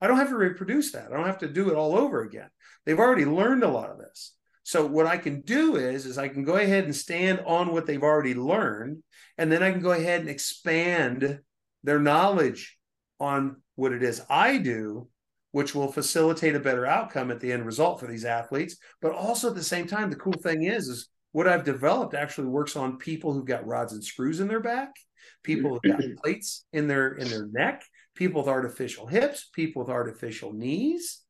I 0.00 0.06
don't 0.06 0.18
have 0.18 0.28
to 0.28 0.36
reproduce 0.36 0.92
that. 0.92 1.10
I 1.10 1.16
don't 1.16 1.26
have 1.26 1.38
to 1.38 1.48
do 1.48 1.68
it 1.68 1.74
all 1.74 1.96
over 1.96 2.22
again. 2.22 2.48
They've 2.84 2.98
already 2.98 3.24
learned 3.24 3.64
a 3.64 3.68
lot 3.68 3.90
of 3.90 3.98
this. 3.98 4.34
So 4.62 4.86
what 4.86 5.06
I 5.06 5.16
can 5.16 5.40
do 5.40 5.74
is 5.74 6.06
is 6.06 6.16
I 6.16 6.28
can 6.28 6.44
go 6.44 6.56
ahead 6.56 6.84
and 6.84 6.94
stand 6.94 7.40
on 7.44 7.72
what 7.72 7.86
they've 7.86 8.02
already 8.02 8.34
learned 8.34 9.02
and 9.36 9.50
then 9.50 9.62
I 9.64 9.72
can 9.72 9.80
go 9.80 9.92
ahead 9.92 10.20
and 10.20 10.30
expand 10.30 11.40
their 11.82 11.98
knowledge 11.98 12.78
on 13.18 13.62
what 13.74 13.92
it 13.92 14.02
is 14.02 14.22
I 14.30 14.58
do 14.58 15.08
which 15.56 15.74
will 15.74 15.90
facilitate 15.90 16.54
a 16.54 16.60
better 16.60 16.86
outcome 16.86 17.30
at 17.30 17.40
the 17.40 17.50
end 17.52 17.64
result 17.64 17.98
for 17.98 18.06
these 18.06 18.24
athletes 18.24 18.76
but 19.00 19.12
also 19.12 19.48
at 19.48 19.54
the 19.54 19.62
same 19.62 19.86
time 19.86 20.10
the 20.10 20.16
cool 20.16 20.40
thing 20.42 20.62
is 20.64 20.88
is 20.88 21.08
what 21.36 21.46
I've 21.46 21.64
developed 21.64 22.14
actually 22.14 22.46
works 22.46 22.76
on 22.76 22.96
people 22.96 23.34
who've 23.34 23.44
got 23.44 23.66
rods 23.66 23.92
and 23.92 24.02
screws 24.02 24.40
in 24.40 24.48
their 24.48 24.60
back, 24.60 24.94
people 25.42 25.68
who've 25.68 25.92
got 25.92 26.00
mm-hmm. 26.00 26.14
plates 26.24 26.64
in 26.72 26.88
their 26.88 27.12
in 27.12 27.28
their 27.28 27.46
neck, 27.48 27.84
people 28.14 28.40
with 28.40 28.48
artificial 28.48 29.06
hips, 29.06 29.50
people 29.52 29.82
with 29.82 29.90
artificial 29.90 30.54
knees. 30.54 31.20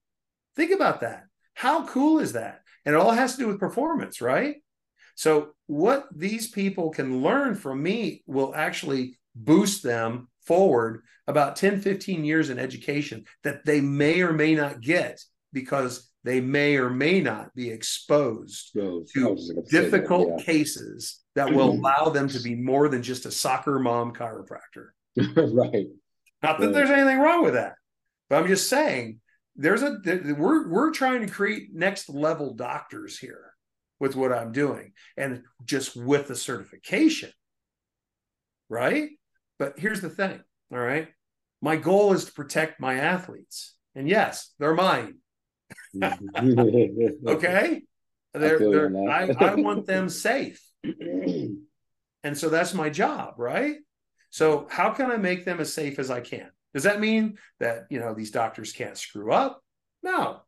Think 0.55 0.71
about 0.71 1.01
that. 1.01 1.25
How 1.55 1.87
cool 1.87 2.21
is 2.21 2.35
that? 2.35 2.61
And 2.85 2.95
it 2.95 3.01
all 3.01 3.11
has 3.11 3.33
to 3.33 3.39
do 3.39 3.49
with 3.49 3.59
performance, 3.59 4.21
right? 4.21 4.55
So 5.17 5.57
what 5.67 6.07
these 6.15 6.53
people 6.53 6.91
can 6.91 7.21
learn 7.21 7.57
from 7.57 7.83
me 7.83 8.23
will 8.29 8.55
actually 8.55 9.19
boost 9.35 9.83
them 9.83 10.29
forward 10.47 11.03
about 11.27 11.57
10 11.57 11.81
15 11.81 12.25
years 12.25 12.51
in 12.51 12.59
education 12.59 13.25
that 13.43 13.65
they 13.65 13.81
may 13.81 14.21
or 14.23 14.33
may 14.33 14.55
not 14.55 14.81
get 14.81 15.21
because 15.53 16.11
they 16.27 16.41
may 16.41 16.77
or 16.77 16.91
may 16.91 17.21
not 17.21 17.55
be 17.55 17.71
exposed 17.71 18.73
to 18.75 19.07
difficult 19.71 20.29
that, 20.29 20.39
yeah. 20.41 20.45
cases 20.45 21.21
that 21.37 21.53
will 21.53 21.71
allow 21.79 22.11
them 22.11 22.29
to 22.29 22.41
be 22.41 22.55
more 22.55 22.89
than 22.89 23.03
just 23.03 23.27
a 23.27 23.31
soccer 23.31 23.79
mom 23.79 24.13
chiropractor. 24.13 24.89
right. 25.17 25.87
Not 26.43 26.59
that 26.61 26.67
right. 26.67 26.75
there's 26.75 26.91
anything 26.91 27.19
wrong 27.19 27.45
with 27.45 27.55
that, 27.55 27.75
but 28.29 28.37
I'm 28.37 28.49
just 28.49 28.69
saying 28.69 29.21
there's 29.55 29.83
a 29.83 29.99
we're 30.37 30.69
we're 30.69 30.91
trying 30.91 31.25
to 31.25 31.33
create 31.33 31.73
next 31.73 32.09
level 32.09 32.55
doctors 32.55 33.19
here 33.19 33.53
with 33.99 34.17
what 34.17 34.33
I'm 34.33 34.53
doing 34.53 34.93
and 35.17 35.43
just 35.65 35.97
with 35.97 36.29
the 36.29 36.35
certification. 36.35 37.31
Right? 38.69 39.11
But 39.59 39.79
here's 39.79 40.01
the 40.01 40.11
thing, 40.11 40.41
all 40.73 40.79
right? 40.79 41.09
My 41.63 41.77
goal 41.77 42.13
is 42.13 42.27
to 42.27 42.33
protect 42.33 42.81
my 42.81 42.95
athletes. 42.95 43.75
And 43.95 44.09
yes, 44.09 44.53
they're 44.59 44.75
mine. 44.75 45.17
Okay? 47.27 47.83
They're, 48.35 48.59
they're 48.59 49.11
I, 49.11 49.35
I 49.39 49.55
want 49.55 49.87
them 49.87 50.09
safe. 50.09 50.61
And 50.85 52.37
so 52.37 52.49
that's 52.49 52.75
my 52.75 52.91
job 52.91 53.35
right? 53.39 53.77
So 54.31 54.67
how 54.69 54.91
can 54.91 55.11
i 55.11 55.17
make 55.17 55.45
them 55.45 55.61
as 55.61 55.73
safe 55.73 55.99
as 55.99 56.11
i 56.11 56.21
can? 56.21 56.51
Does 56.75 56.83
that 56.83 57.01
mean 57.01 57.39
that 57.61 57.87
you 57.89 58.01
know 58.01 58.15
these 58.15 58.33
doctors 58.33 58.73
can't 58.73 58.99
screw 58.99 59.33
up? 59.33 59.63
No. 60.03 60.41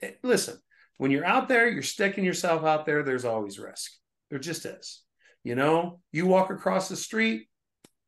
It, 0.00 0.06
eh, 0.06 0.26
listen 0.26 0.58
when 0.98 1.10
you're 1.10 1.24
out 1.24 1.48
there 1.48 1.68
you're 1.68 1.82
sticking 1.82 2.24
yourself 2.24 2.64
out 2.64 2.86
there 2.86 3.02
there's 3.02 3.24
always 3.24 3.58
risk. 3.58 3.92
There 4.30 4.38
just 4.38 4.64
is. 4.64 5.02
You 5.44 5.56
know 5.56 6.00
you 6.12 6.26
walk 6.26 6.50
across 6.50 6.88
the 6.88 6.96
street 6.96 7.48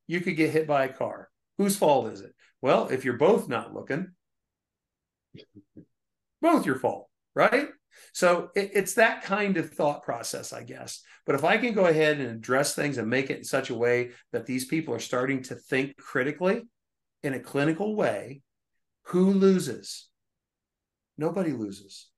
you 0.06 0.20
could 0.20 0.36
get 0.36 0.50
hit 0.50 0.66
by 0.66 0.84
a 0.84 0.92
car 0.92 1.28
whose 1.58 1.76
fault 1.76 2.12
is 2.12 2.20
it 2.20 2.34
well 2.60 2.88
if 2.88 3.04
you're 3.04 3.14
both 3.14 3.48
not 3.48 3.74
looking 3.74 4.08
both 6.44 6.66
your 6.66 6.78
fault, 6.78 7.08
right? 7.34 7.68
So 8.12 8.50
it, 8.54 8.72
it's 8.74 8.94
that 8.94 9.22
kind 9.22 9.56
of 9.56 9.70
thought 9.70 10.02
process, 10.02 10.52
I 10.52 10.62
guess. 10.62 11.02
But 11.26 11.34
if 11.34 11.42
I 11.42 11.56
can 11.56 11.72
go 11.72 11.86
ahead 11.86 12.20
and 12.20 12.30
address 12.30 12.74
things 12.74 12.98
and 12.98 13.08
make 13.08 13.30
it 13.30 13.38
in 13.38 13.44
such 13.44 13.70
a 13.70 13.74
way 13.74 14.10
that 14.32 14.46
these 14.46 14.66
people 14.66 14.94
are 14.94 15.00
starting 15.00 15.42
to 15.44 15.54
think 15.54 15.96
critically 15.96 16.62
in 17.22 17.34
a 17.34 17.40
clinical 17.40 17.96
way, 17.96 18.42
who 19.04 19.30
loses? 19.30 20.08
Nobody 21.16 21.52
loses. 21.52 22.08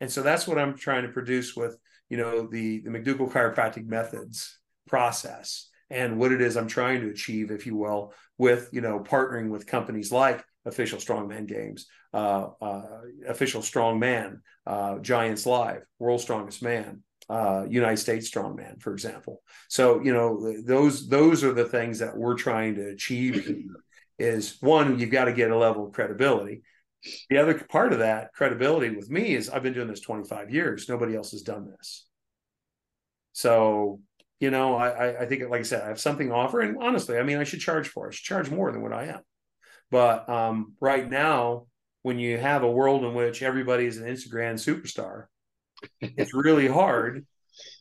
And 0.00 0.10
so 0.10 0.22
that's 0.22 0.48
what 0.48 0.58
I'm 0.58 0.76
trying 0.76 1.02
to 1.02 1.12
produce 1.12 1.54
with, 1.54 1.76
you 2.08 2.16
know, 2.16 2.48
the 2.48 2.80
the 2.80 2.90
McDougle 2.90 3.30
chiropractic 3.30 3.86
methods 3.86 4.58
process 4.88 5.68
and 5.90 6.18
what 6.18 6.32
it 6.32 6.40
is 6.40 6.56
I'm 6.56 6.68
trying 6.68 7.00
to 7.00 7.10
achieve, 7.10 7.50
if 7.50 7.66
you 7.66 7.76
will, 7.76 8.12
with 8.38 8.68
you 8.72 8.80
know 8.80 9.00
partnering 9.00 9.50
with 9.50 9.66
companies 9.66 10.12
like 10.12 10.44
official 10.64 10.98
strongman 10.98 11.46
games, 11.46 11.86
uh, 12.14 12.48
uh, 12.60 13.00
official 13.26 13.62
strongman, 13.62 14.40
uh, 14.66 14.98
Giants 14.98 15.46
Live, 15.46 15.82
World's 15.98 16.22
Strongest 16.22 16.62
Man, 16.62 17.02
uh, 17.28 17.66
United 17.68 17.98
States 17.98 18.30
Strongman, 18.30 18.80
for 18.80 18.92
example. 18.92 19.42
So 19.68 20.00
you 20.02 20.12
know 20.12 20.62
those 20.64 21.08
those 21.08 21.44
are 21.44 21.52
the 21.52 21.64
things 21.64 21.98
that 21.98 22.16
we're 22.16 22.36
trying 22.36 22.76
to 22.76 22.88
achieve. 22.88 23.66
Is 24.18 24.58
one 24.60 24.98
you've 24.98 25.10
got 25.10 25.24
to 25.24 25.32
get 25.32 25.50
a 25.50 25.56
level 25.56 25.86
of 25.86 25.92
credibility. 25.92 26.62
The 27.30 27.38
other 27.38 27.54
part 27.54 27.94
of 27.94 28.00
that 28.00 28.34
credibility 28.34 28.90
with 28.90 29.08
me 29.08 29.34
is 29.34 29.48
I've 29.48 29.62
been 29.62 29.72
doing 29.72 29.88
this 29.88 30.00
25 30.00 30.50
years. 30.50 30.90
Nobody 30.90 31.16
else 31.16 31.30
has 31.30 31.40
done 31.40 31.66
this. 31.70 32.06
So 33.32 34.00
you 34.40 34.50
know, 34.50 34.74
I, 34.74 35.22
I 35.22 35.26
think, 35.26 35.48
like 35.50 35.60
I 35.60 35.64
said, 35.64 35.82
I 35.82 35.88
have 35.88 36.00
something 36.00 36.28
to 36.28 36.34
offer. 36.34 36.60
And 36.60 36.82
honestly, 36.82 37.18
I 37.18 37.22
mean, 37.22 37.36
I 37.36 37.44
should 37.44 37.60
charge 37.60 37.88
for 37.88 38.06
it. 38.06 38.08
I 38.08 38.12
should 38.12 38.24
charge 38.24 38.50
more 38.50 38.72
than 38.72 38.82
what 38.82 38.92
I 38.92 39.06
am. 39.06 39.20
But 39.90 40.28
um, 40.28 40.74
right 40.80 41.08
now, 41.08 41.66
when 42.02 42.18
you 42.18 42.38
have 42.38 42.62
a 42.62 42.70
world 42.70 43.04
in 43.04 43.14
which 43.14 43.42
everybody 43.42 43.84
is 43.84 43.98
an 43.98 44.06
Instagram 44.06 44.54
superstar, 44.54 45.26
it's 46.00 46.32
really 46.32 46.68
hard. 46.68 47.26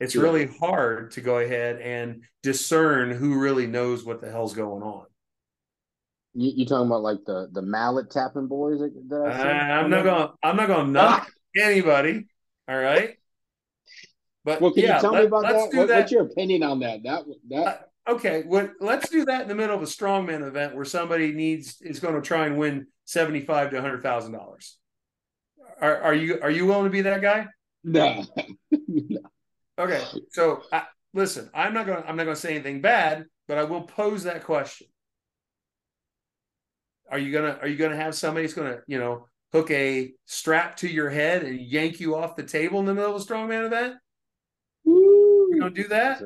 It's 0.01 0.16
really 0.16 0.47
hard 0.60 1.12
to 1.12 1.22
go 1.22 1.38
ahead 1.38 1.80
and 1.80 2.24
discern 2.43 3.12
who 3.12 3.39
really 3.39 3.68
knows 3.68 4.03
what 4.03 4.20
the 4.20 4.30
hell's 4.30 4.53
going 4.53 4.84
on. 4.84 5.05
You, 6.34 6.51
you 6.57 6.66
talking 6.66 6.88
about 6.88 7.01
like 7.01 7.20
the 7.26 7.47
the 7.51 7.62
mallet 7.62 8.12
tapping 8.12 8.47
boys 8.47 8.80
that, 8.80 8.93
that 9.10 9.32
I 9.32 9.80
am 9.80 9.89
not 9.89 10.03
going. 10.03 10.30
I'm 10.43 10.57
not 10.57 10.68
going 10.68 10.88
to 10.88 10.91
knock 10.91 11.32
anybody. 11.57 12.28
All 12.68 12.78
right. 12.78 13.16
But 14.45 14.61
well, 14.61 14.71
can 14.71 14.83
yeah, 14.83 14.95
you 14.95 15.01
tell 15.01 15.11
let, 15.11 15.21
me 15.21 15.27
about 15.27 15.43
that? 15.43 15.55
What, 15.55 15.87
that? 15.87 15.99
What's 15.99 16.11
your 16.11 16.23
opinion 16.23 16.63
on 16.63 16.79
that? 16.79 17.03
That 17.03 17.23
that 17.49 17.89
uh, 18.07 18.11
okay. 18.13 18.43
What 18.43 18.71
let's 18.79 19.09
do 19.09 19.25
that 19.25 19.43
in 19.43 19.47
the 19.47 19.55
middle 19.55 19.75
of 19.75 19.81
a 19.81 19.85
strongman 19.85 20.47
event 20.47 20.75
where 20.75 20.85
somebody 20.85 21.33
needs 21.33 21.81
is 21.81 21.99
going 21.99 22.15
to 22.15 22.21
try 22.21 22.45
and 22.45 22.57
win 22.57 22.87
seventy 23.05 23.41
five 23.41 23.71
to 23.71 23.81
hundred 23.81 24.01
thousand 24.01 24.31
dollars. 24.31 24.77
Are 25.81 26.01
are 26.01 26.13
you 26.13 26.39
are 26.41 26.51
you 26.51 26.65
willing 26.65 26.85
to 26.85 26.89
be 26.89 27.01
that 27.01 27.21
guy? 27.21 27.47
No. 27.83 28.23
Okay, 29.79 30.03
so 30.31 30.61
I, 30.73 30.83
listen, 31.13 31.49
I'm 31.53 31.73
not 31.73 31.85
going. 31.85 32.03
I'm 32.05 32.17
not 32.17 32.25
going 32.25 32.35
to 32.35 32.41
say 32.41 32.53
anything 32.53 32.81
bad, 32.81 33.23
but 33.47 33.57
I 33.57 33.63
will 33.63 33.83
pose 33.83 34.23
that 34.23 34.43
question. 34.43 34.87
Are 37.09 37.17
you 37.17 37.31
gonna 37.31 37.57
Are 37.61 37.67
you 37.67 37.77
gonna 37.77 37.95
have 37.95 38.13
somebody 38.13 38.45
that's 38.45 38.53
gonna 38.53 38.79
you 38.87 38.99
know 38.99 39.27
hook 39.53 39.71
a 39.71 40.11
strap 40.25 40.75
to 40.77 40.87
your 40.87 41.09
head 41.09 41.43
and 41.43 41.59
yank 41.59 41.99
you 41.99 42.15
off 42.15 42.35
the 42.35 42.43
table 42.43 42.79
in 42.81 42.85
the 42.85 42.93
middle 42.93 43.15
of 43.15 43.21
a 43.21 43.25
strongman 43.25 43.65
event? 43.65 43.95
You 45.49 45.59
gonna 45.59 45.71
do 45.71 45.87
that? 45.89 46.21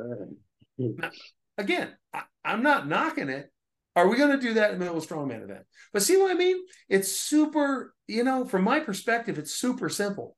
Now, 0.78 1.10
again, 1.58 1.96
I, 2.14 2.24
I'm 2.44 2.64
not 2.64 2.88
knocking 2.88 3.30
it. 3.30 3.50
Are 3.96 4.08
we 4.08 4.18
going 4.18 4.32
to 4.32 4.42
do 4.42 4.56
that 4.56 4.72
in 4.72 4.80
the 4.80 4.86
middle 4.86 4.98
of 4.98 5.04
a 5.04 5.08
strongman 5.08 5.44
event? 5.44 5.66
But 5.92 6.02
see 6.02 6.18
what 6.18 6.32
I 6.32 6.34
mean? 6.34 6.58
It's 6.90 7.12
super, 7.12 7.94
you 8.08 8.24
know, 8.24 8.44
from 8.44 8.64
my 8.64 8.80
perspective, 8.80 9.38
it's 9.38 9.54
super 9.54 9.88
simple. 9.88 10.36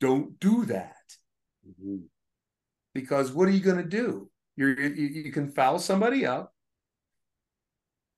Don't 0.00 0.38
do 0.40 0.64
that. 0.64 0.96
Mm-hmm. 1.64 1.98
Because 2.94 3.30
what 3.30 3.46
are 3.46 3.52
you 3.52 3.60
going 3.60 3.76
to 3.76 3.84
do? 3.84 4.28
You're, 4.56 4.78
you, 4.80 5.06
you 5.06 5.32
can 5.32 5.48
foul 5.48 5.78
somebody 5.78 6.26
up. 6.26 6.52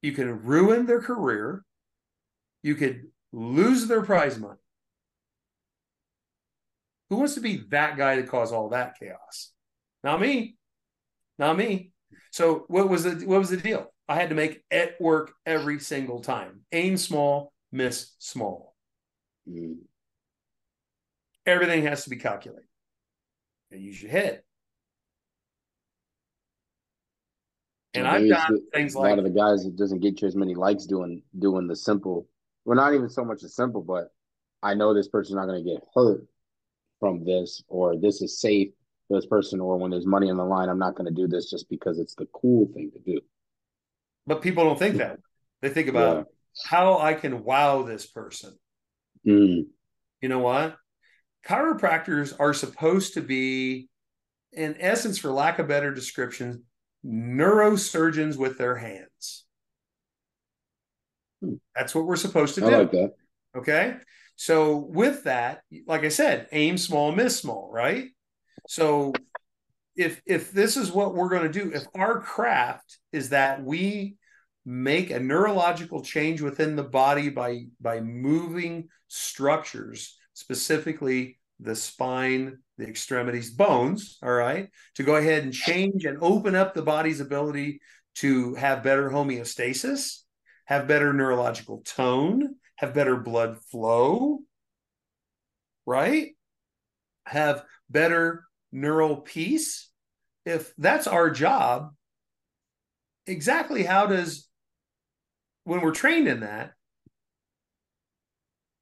You 0.01 0.13
can 0.13 0.43
ruin 0.45 0.87
their 0.87 1.03
career. 1.03 1.63
You 2.63 2.75
could 2.75 3.03
lose 3.33 3.87
their 3.87 4.01
prize 4.03 4.39
money. 4.39 4.57
Who 7.11 7.17
wants 7.17 7.35
to 7.35 7.41
be 7.41 7.65
that 7.69 7.99
guy 7.99 8.17
to 8.17 8.23
cause 8.23 8.51
all 8.51 8.71
that 8.71 8.99
chaos? 8.99 9.53
Not 10.03 10.21
me. 10.21 10.57
Not 11.39 11.57
me. 11.57 11.93
So 12.31 12.65
what 12.69 12.89
was 12.89 13.05
the 13.05 13.27
what 13.27 13.39
was 13.39 13.51
the 13.51 13.57
deal? 13.57 13.93
I 14.09 14.15
had 14.17 14.31
to 14.31 14.35
make 14.35 14.63
it 14.71 14.97
work 15.01 15.33
every 15.47 15.79
single 15.79 16.21
time. 16.21 16.61
Aim 16.73 16.97
small, 16.97 17.53
miss 17.71 18.13
small. 18.19 18.75
Mm. 19.49 19.79
Everything 21.47 21.85
has 21.85 22.05
to 22.05 22.11
be 22.11 22.17
calculated. 22.17 22.65
And 23.71 23.81
use 23.81 24.03
your 24.03 24.11
head. 24.11 24.43
And 27.95 28.07
I've 28.07 28.29
done 28.29 28.59
things 28.73 28.95
like 28.95 29.07
a 29.07 29.11
lot 29.11 29.19
of 29.19 29.25
the 29.25 29.31
guys 29.31 29.65
that 29.65 29.77
doesn't 29.77 30.01
get 30.01 30.23
you 30.23 30.29
as 30.29 30.37
many 30.37 30.55
likes 30.55 30.87
doing 30.87 31.23
doing 31.39 31.67
the 31.67 31.77
simple. 31.77 32.29
Well, 32.65 32.77
not 32.77 32.95
even 32.95 33.09
so 33.09 33.25
much 33.25 33.43
the 33.43 33.49
simple, 33.49 33.83
but 33.83 34.13
I 34.63 34.75
know 34.75 34.95
this 34.95 35.09
person's 35.09 35.37
not 35.37 35.47
going 35.47 35.65
to 35.65 35.71
get 35.71 35.83
hurt 35.95 36.27
from 37.01 37.25
this 37.25 37.63
or 37.69 37.97
this 37.97 38.23
is 38.23 38.41
safe 38.41 38.71
this 39.15 39.27
person 39.27 39.61
or 39.61 39.77
when 39.77 39.91
there's 39.91 40.07
money 40.07 40.31
on 40.31 40.37
the 40.37 40.45
line 40.45 40.69
i'm 40.69 40.79
not 40.79 40.95
going 40.95 41.07
to 41.07 41.15
do 41.15 41.29
this 41.29 41.51
just 41.51 41.69
because 41.69 41.99
it's 41.99 42.15
the 42.15 42.27
cool 42.33 42.69
thing 42.75 42.91
to 42.93 42.99
do 42.99 43.21
but 44.27 44.43
people 44.43 44.65
don't 44.65 44.79
think 44.79 44.97
that 44.97 45.19
they 45.61 45.69
think 45.69 45.89
about 45.89 46.17
yeah. 46.17 46.23
how 46.67 46.99
i 46.99 47.15
can 47.15 47.45
wow 47.45 47.83
this 47.83 48.07
person 48.07 48.57
mm. 49.27 49.65
you 50.21 50.29
know 50.29 50.39
what 50.39 50.77
chiropractors 51.47 52.35
are 52.39 52.55
supposed 52.55 53.15
to 53.15 53.21
be 53.21 53.89
in 54.53 54.77
essence 54.79 55.19
for 55.19 55.31
lack 55.31 55.59
of 55.59 55.69
better 55.69 55.93
description 55.93 56.65
neurosurgeons 57.05 58.37
with 58.37 58.59
their 58.59 58.77
hands 58.77 59.47
hmm. 61.41 61.55
that's 61.75 61.95
what 61.95 62.05
we're 62.05 62.17
supposed 62.17 62.55
to 62.55 62.61
do 62.61 62.71
like 62.71 62.91
that. 62.91 63.13
okay 63.57 63.97
so 64.41 64.79
with 64.79 65.25
that, 65.25 65.61
like 65.87 66.03
I 66.03 66.09
said, 66.09 66.49
aim 66.51 66.79
small, 66.79 67.13
miss 67.13 67.39
small, 67.39 67.71
right? 67.71 68.07
So 68.71 69.13
if 69.97 70.23
if 70.27 70.53
this 70.53 70.77
is 70.77 70.93
what 70.93 71.13
we're 71.13 71.29
going 71.29 71.51
to 71.51 71.65
do, 71.65 71.73
if 71.75 71.83
our 71.93 72.21
craft 72.21 72.99
is 73.13 73.31
that 73.31 73.65
we 73.65 74.15
make 74.65 75.11
a 75.11 75.19
neurological 75.19 76.05
change 76.05 76.41
within 76.41 76.77
the 76.77 76.85
body 76.85 77.31
by 77.31 77.65
by 77.81 77.99
moving 77.99 78.89
structures, 79.09 80.17
specifically 80.35 81.41
the 81.59 81.75
spine, 81.75 82.59
the 82.79 82.87
extremities, 82.87 83.51
bones, 83.51 84.19
all 84.23 84.31
right, 84.31 84.69
to 84.95 85.03
go 85.03 85.17
ahead 85.17 85.43
and 85.43 85.53
change 85.53 86.05
and 86.05 86.19
open 86.21 86.55
up 86.55 86.73
the 86.73 86.83
body's 86.83 87.19
ability 87.19 87.81
to 88.19 88.55
have 88.55 88.85
better 88.85 89.11
homeostasis, 89.11 90.21
have 90.67 90.87
better 90.87 91.13
neurological 91.13 91.83
tone, 91.85 92.55
have 92.77 92.95
better 92.95 93.17
blood 93.17 93.59
flow, 93.73 94.39
right? 95.87 96.37
Have 97.27 97.65
better 97.91 98.45
neural 98.73 99.17
peace. 99.17 99.89
If 100.47 100.73
that's 100.77 101.07
our 101.07 101.31
job, 101.31 101.91
exactly 103.27 103.83
how 103.83 104.07
does, 104.07 104.49
when 105.65 105.81
we're 105.81 105.93
trained 105.93 106.29
in 106.29 106.41
that, 106.41 106.73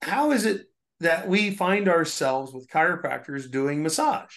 how 0.03 0.31
is 0.31 0.47
it 0.47 0.67
that 1.01 1.29
we 1.29 1.51
find 1.51 1.89
ourselves 1.89 2.53
with 2.53 2.69
chiropractors 2.69 3.51
doing 3.51 3.83
massage? 3.83 4.35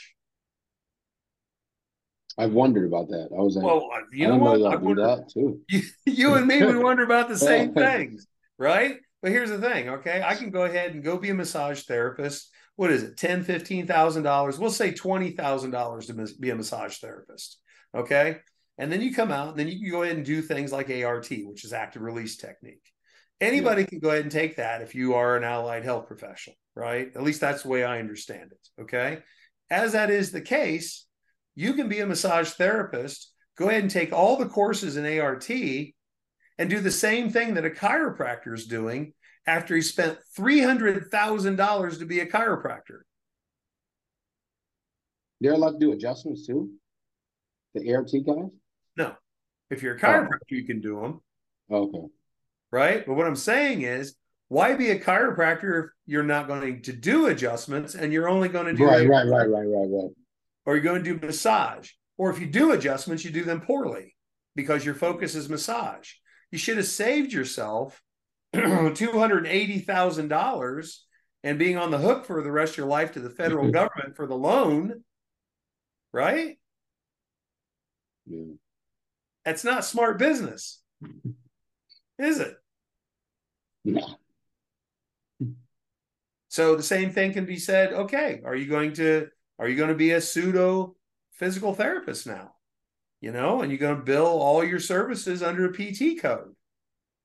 I've 2.37 2.53
wondered 2.53 2.85
about 2.85 3.09
that. 3.09 3.29
I 3.31 3.41
was 3.41 3.55
like, 3.55 3.65
well, 3.65 3.89
uh, 3.93 3.99
you 4.11 4.27
know 4.27 4.37
what? 4.37 4.65
I 4.65 4.77
do 4.77 4.95
that 4.95 5.29
too. 5.29 5.59
You, 5.69 5.81
you 6.05 6.33
and 6.35 6.47
me 6.47 6.63
would 6.63 6.77
wonder 6.77 7.03
about 7.03 7.29
the 7.29 7.37
same 7.37 7.73
things, 7.75 8.27
right? 8.57 8.97
But 9.21 9.31
here's 9.31 9.49
the 9.49 9.59
thing, 9.59 9.89
okay? 9.89 10.23
I 10.25 10.35
can 10.35 10.49
go 10.49 10.63
ahead 10.63 10.93
and 10.93 11.03
go 11.03 11.17
be 11.17 11.29
a 11.29 11.33
massage 11.33 11.83
therapist. 11.83 12.49
What 12.75 12.91
is 12.91 13.03
it? 13.03 13.17
Ten, 13.17 13.43
fifteen 13.43 13.87
thousand 13.87 14.23
dollars. 14.23 14.57
We'll 14.57 14.71
say 14.71 14.91
twenty 14.91 15.31
thousand 15.31 15.71
dollars 15.71 16.07
to 16.07 16.27
be 16.39 16.49
a 16.49 16.55
massage 16.55 16.97
therapist. 16.97 17.59
Okay. 17.95 18.37
And 18.77 18.91
then 18.91 19.01
you 19.01 19.13
come 19.13 19.31
out 19.31 19.49
and 19.49 19.59
then 19.59 19.67
you 19.67 19.79
can 19.79 19.91
go 19.91 20.03
ahead 20.03 20.15
and 20.15 20.25
do 20.25 20.41
things 20.41 20.71
like 20.71 20.89
ART, 20.89 21.29
which 21.29 21.63
is 21.63 21.73
active 21.73 22.01
release 22.01 22.37
technique. 22.37 22.81
Anybody 23.39 23.81
yeah. 23.81 23.87
can 23.87 23.99
go 23.99 24.09
ahead 24.09 24.23
and 24.23 24.31
take 24.31 24.55
that 24.55 24.81
if 24.81 24.95
you 24.95 25.13
are 25.13 25.35
an 25.35 25.43
allied 25.43 25.83
health 25.83 26.07
professional, 26.07 26.55
right? 26.75 27.11
At 27.15 27.23
least 27.23 27.41
that's 27.41 27.63
the 27.63 27.69
way 27.69 27.83
I 27.83 27.99
understand 27.99 28.51
it. 28.51 28.81
Okay. 28.81 29.19
As 29.69 29.91
that 29.91 30.09
is 30.09 30.31
the 30.31 30.41
case, 30.41 31.05
you 31.55 31.73
can 31.73 31.89
be 31.89 31.99
a 31.99 32.05
massage 32.05 32.49
therapist, 32.51 33.31
go 33.57 33.69
ahead 33.69 33.81
and 33.81 33.91
take 33.91 34.13
all 34.13 34.37
the 34.37 34.47
courses 34.47 34.97
in 34.97 35.19
ART 35.19 35.49
and 35.49 36.69
do 36.69 36.79
the 36.79 36.91
same 36.91 37.29
thing 37.29 37.55
that 37.55 37.65
a 37.65 37.69
chiropractor 37.69 38.53
is 38.53 38.67
doing 38.67 39.13
after 39.47 39.75
he 39.75 39.81
spent 39.81 40.17
$300,000 40.37 41.99
to 41.99 42.05
be 42.05 42.19
a 42.19 42.25
chiropractor. 42.25 43.01
They're 45.39 45.53
allowed 45.53 45.71
to 45.73 45.79
do 45.79 45.91
adjustments 45.91 46.45
too? 46.45 46.71
The 47.73 47.93
ART 47.93 48.11
guys? 48.11 48.51
No. 48.97 49.15
If 49.69 49.81
you're 49.81 49.95
a 49.95 49.97
oh. 49.97 50.01
chiropractor, 50.01 50.29
oh. 50.33 50.55
you 50.55 50.65
can 50.65 50.81
do 50.81 51.01
them. 51.01 51.21
Okay. 51.71 52.07
Right? 52.71 53.05
But 53.05 53.15
what 53.15 53.27
I'm 53.27 53.35
saying 53.35 53.81
is, 53.81 54.15
why 54.49 54.73
be 54.75 54.89
a 54.89 54.99
chiropractor 54.99 55.85
if 55.85 55.89
you're 56.05 56.23
not 56.23 56.47
going 56.47 56.81
to 56.81 56.93
do 56.93 57.27
adjustments 57.27 57.95
and 57.95 58.11
you're 58.11 58.27
only 58.27 58.49
going 58.49 58.65
to 58.65 58.73
do 58.73 58.85
right, 58.85 59.07
right, 59.07 59.25
right, 59.25 59.49
right, 59.49 59.65
right, 59.65 59.89
right. 59.89 60.11
Or 60.65 60.75
you're 60.75 60.83
going 60.83 61.03
to 61.03 61.17
do 61.17 61.25
massage. 61.25 61.89
Or 62.17 62.29
if 62.29 62.39
you 62.39 62.47
do 62.47 62.73
adjustments, 62.73 63.23
you 63.23 63.31
do 63.31 63.45
them 63.45 63.61
poorly 63.61 64.15
because 64.55 64.85
your 64.85 64.93
focus 64.93 65.35
is 65.35 65.47
massage 65.47 66.11
you 66.51 66.57
should 66.57 66.77
have 66.77 66.85
saved 66.85 67.33
yourself 67.33 68.01
$280,000 68.55 70.97
and 71.43 71.59
being 71.59 71.77
on 71.77 71.91
the 71.91 71.97
hook 71.97 72.25
for 72.25 72.43
the 72.43 72.51
rest 72.51 72.73
of 72.73 72.79
your 72.79 72.87
life 72.87 73.13
to 73.13 73.19
the 73.19 73.29
federal 73.29 73.65
mm-hmm. 73.65 73.73
government 73.73 74.15
for 74.15 74.25
the 74.27 74.35
loan, 74.35 75.03
right? 76.13 76.57
Yeah. 78.25 78.53
That's 79.45 79.63
not 79.63 79.85
smart 79.85 80.19
business, 80.19 80.81
is 82.19 82.39
it? 82.39 82.55
No. 83.83 84.17
So 86.49 86.75
the 86.75 86.83
same 86.83 87.11
thing 87.11 87.33
can 87.33 87.45
be 87.45 87.57
said. 87.57 87.93
Okay, 87.93 88.41
are 88.43 88.55
you 88.55 88.67
going 88.67 88.93
to 88.93 89.29
are 89.57 89.67
you 89.67 89.77
going 89.77 89.89
to 89.89 89.95
be 89.95 90.11
a 90.11 90.21
pseudo 90.21 90.95
physical 91.31 91.73
therapist 91.73 92.27
now? 92.27 92.51
You 93.21 93.31
know, 93.31 93.61
and 93.61 93.71
you're 93.71 93.79
going 93.79 93.95
to 93.95 94.03
bill 94.03 94.25
all 94.25 94.63
your 94.63 94.79
services 94.79 95.41
under 95.41 95.65
a 95.65 95.73
PT 95.73 96.21
code. 96.21 96.53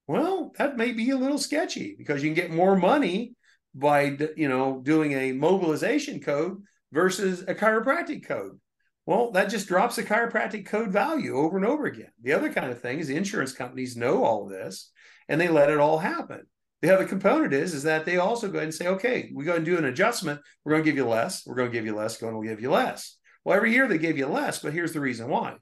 Well, 0.06 0.52
that 0.58 0.76
may 0.76 0.92
be 0.92 1.10
a 1.10 1.16
little 1.16 1.38
sketchy 1.38 1.94
because 1.98 2.22
you 2.22 2.28
can 2.32 2.42
get 2.42 2.50
more 2.52 2.76
money 2.76 3.34
by 3.74 4.16
you 4.36 4.48
know 4.48 4.80
doing 4.82 5.12
a 5.12 5.32
mobilization 5.32 6.20
code 6.20 6.62
versus 6.92 7.42
a 7.42 7.54
chiropractic 7.54 8.26
code. 8.26 8.58
Well, 9.04 9.30
that 9.32 9.50
just 9.50 9.68
drops 9.68 9.96
the 9.96 10.02
chiropractic 10.02 10.66
code 10.66 10.90
value 10.90 11.36
over 11.36 11.56
and 11.56 11.66
over 11.66 11.86
again. 11.86 12.10
The 12.22 12.32
other 12.32 12.52
kind 12.52 12.72
of 12.72 12.80
thing 12.80 12.98
is 12.98 13.06
the 13.06 13.16
insurance 13.16 13.52
companies 13.52 13.96
know 13.96 14.24
all 14.24 14.46
this 14.46 14.90
and 15.28 15.40
they 15.40 15.48
let 15.48 15.70
it 15.70 15.78
all 15.78 15.98
happen. 15.98 16.42
The 16.82 16.92
other 16.92 17.06
component 17.06 17.52
is 17.52 17.72
is 17.72 17.84
that 17.84 18.04
they 18.04 18.16
also 18.16 18.48
go 18.48 18.58
ahead 18.58 18.64
and 18.64 18.74
say, 18.74 18.88
okay, 18.88 19.30
we 19.32 19.44
go 19.44 19.54
and 19.54 19.64
do 19.64 19.78
an 19.78 19.84
adjustment. 19.84 20.40
We're 20.64 20.72
going 20.72 20.84
to 20.84 20.90
give 20.90 20.96
you 20.96 21.06
less. 21.06 21.46
We're 21.46 21.54
going 21.54 21.70
to 21.70 21.72
give 21.72 21.86
you 21.86 21.94
less. 21.94 22.16
Going 22.16 22.40
to 22.40 22.48
give 22.48 22.60
you 22.60 22.70
less. 22.70 23.16
Well, 23.44 23.56
every 23.56 23.72
year 23.72 23.86
they 23.86 23.98
give 23.98 24.18
you 24.18 24.26
less, 24.26 24.58
but 24.58 24.72
here's 24.72 24.92
the 24.92 25.00
reason 25.00 25.28
why 25.28 25.56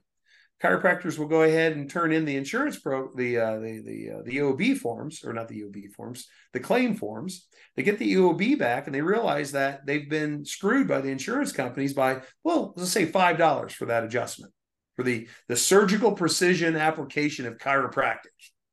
chiropractors 0.63 1.17
will 1.17 1.27
go 1.27 1.43
ahead 1.43 1.73
and 1.73 1.89
turn 1.89 2.11
in 2.11 2.25
the 2.25 2.37
insurance 2.37 2.79
pro 2.79 3.09
the 3.15 3.37
uh, 3.37 3.59
the 3.59 3.81
the 3.85 4.11
uh, 4.11 4.21
the 4.23 4.41
OB 4.41 4.77
forms 4.77 5.23
or 5.23 5.33
not 5.33 5.47
the 5.47 5.63
OB 5.63 5.75
forms 5.95 6.27
the 6.53 6.59
claim 6.59 6.95
forms. 6.95 7.47
They 7.75 7.83
get 7.83 7.99
the 7.99 8.13
EOB 8.13 8.57
back 8.57 8.85
and 8.85 8.95
they 8.95 9.01
realize 9.01 9.51
that 9.51 9.85
they've 9.85 10.09
been 10.09 10.45
screwed 10.45 10.87
by 10.87 11.01
the 11.01 11.09
insurance 11.09 11.51
companies 11.51 11.93
by 11.93 12.21
well 12.43 12.73
let's 12.77 12.91
say 12.91 13.05
five 13.05 13.37
dollars 13.37 13.73
for 13.73 13.85
that 13.87 14.03
adjustment 14.03 14.53
for 14.95 15.03
the 15.03 15.27
the 15.49 15.57
surgical 15.57 16.13
precision 16.13 16.75
application 16.75 17.45
of 17.45 17.57
chiropractic 17.57 18.27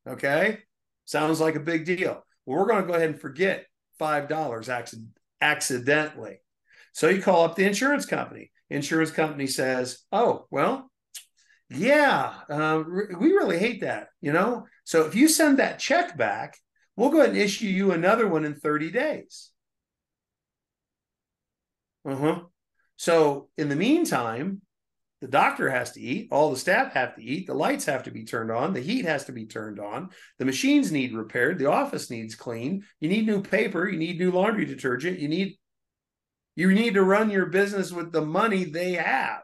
okay? 0.09 0.59
Sounds 1.05 1.41
like 1.41 1.57
a 1.57 1.61
big 1.61 1.85
deal. 1.85 2.25
Well 2.47 2.59
we're 2.59 2.67
going 2.67 2.83
to 2.83 2.89
go 2.89 2.95
ahead 2.95 3.11
and 3.11 3.21
forget 3.21 3.67
five 3.99 4.29
dollars 4.29 4.69
acc- 4.69 4.95
accidentally. 5.41 6.39
So 6.93 7.09
you 7.09 7.23
call 7.23 7.45
up 7.45 7.57
the 7.57 7.67
insurance 7.67 8.07
company. 8.07 8.53
Insurance 8.71 9.11
company 9.11 9.49
says 9.49 9.99
oh 10.13 10.47
well 10.51 10.92
yeah, 11.77 12.35
uh, 12.49 12.83
we 12.87 13.33
really 13.33 13.59
hate 13.59 13.83
that, 13.83 14.09
you 14.21 14.33
know? 14.33 14.67
So 14.85 15.07
if 15.07 15.15
you 15.15 15.29
send 15.29 15.59
that 15.59 15.79
check 15.79 16.17
back, 16.17 16.57
we'll 16.97 17.11
go 17.11 17.19
ahead 17.19 17.31
and 17.31 17.39
issue 17.39 17.67
you 17.67 17.93
another 17.93 18.27
one 18.29 18.45
in 18.45 18.55
30 18.55 18.91
days. 18.91 19.51
Uh-huh. 22.05 22.41
So 22.97 23.49
in 23.57 23.69
the 23.69 23.77
meantime, 23.77 24.63
the 25.21 25.29
doctor 25.29 25.71
has 25.71 25.93
to 25.93 26.01
eat, 26.01 26.29
all 26.33 26.51
the 26.51 26.57
staff 26.57 26.95
have 26.95 27.15
to 27.15 27.23
eat, 27.23 27.47
the 27.47 27.55
lights 27.55 27.85
have 27.85 28.03
to 28.05 28.11
be 28.11 28.25
turned 28.25 28.51
on, 28.51 28.73
the 28.73 28.81
heat 28.81 29.05
has 29.05 29.25
to 29.27 29.33
be 29.33 29.47
turned 29.47 29.79
on, 29.79 30.11
the 30.39 30.45
machines 30.45 30.91
need 30.91 31.15
repaired, 31.15 31.59
the 31.59 31.71
office 31.71 32.11
needs 32.11 32.35
cleaned, 32.35 32.83
you 32.99 33.09
need 33.09 33.27
new 33.27 33.41
paper, 33.41 33.89
you 33.89 33.99
need 33.99 34.19
new 34.19 34.33
laundry 34.33 34.65
detergent, 34.65 35.21
you 35.21 35.29
need 35.29 35.57
you 36.55 36.73
need 36.73 36.95
to 36.95 37.03
run 37.03 37.31
your 37.31 37.47
business 37.47 37.93
with 37.93 38.13
the 38.13 38.21
money 38.21 38.65
they 38.65 38.93
have 38.93 39.43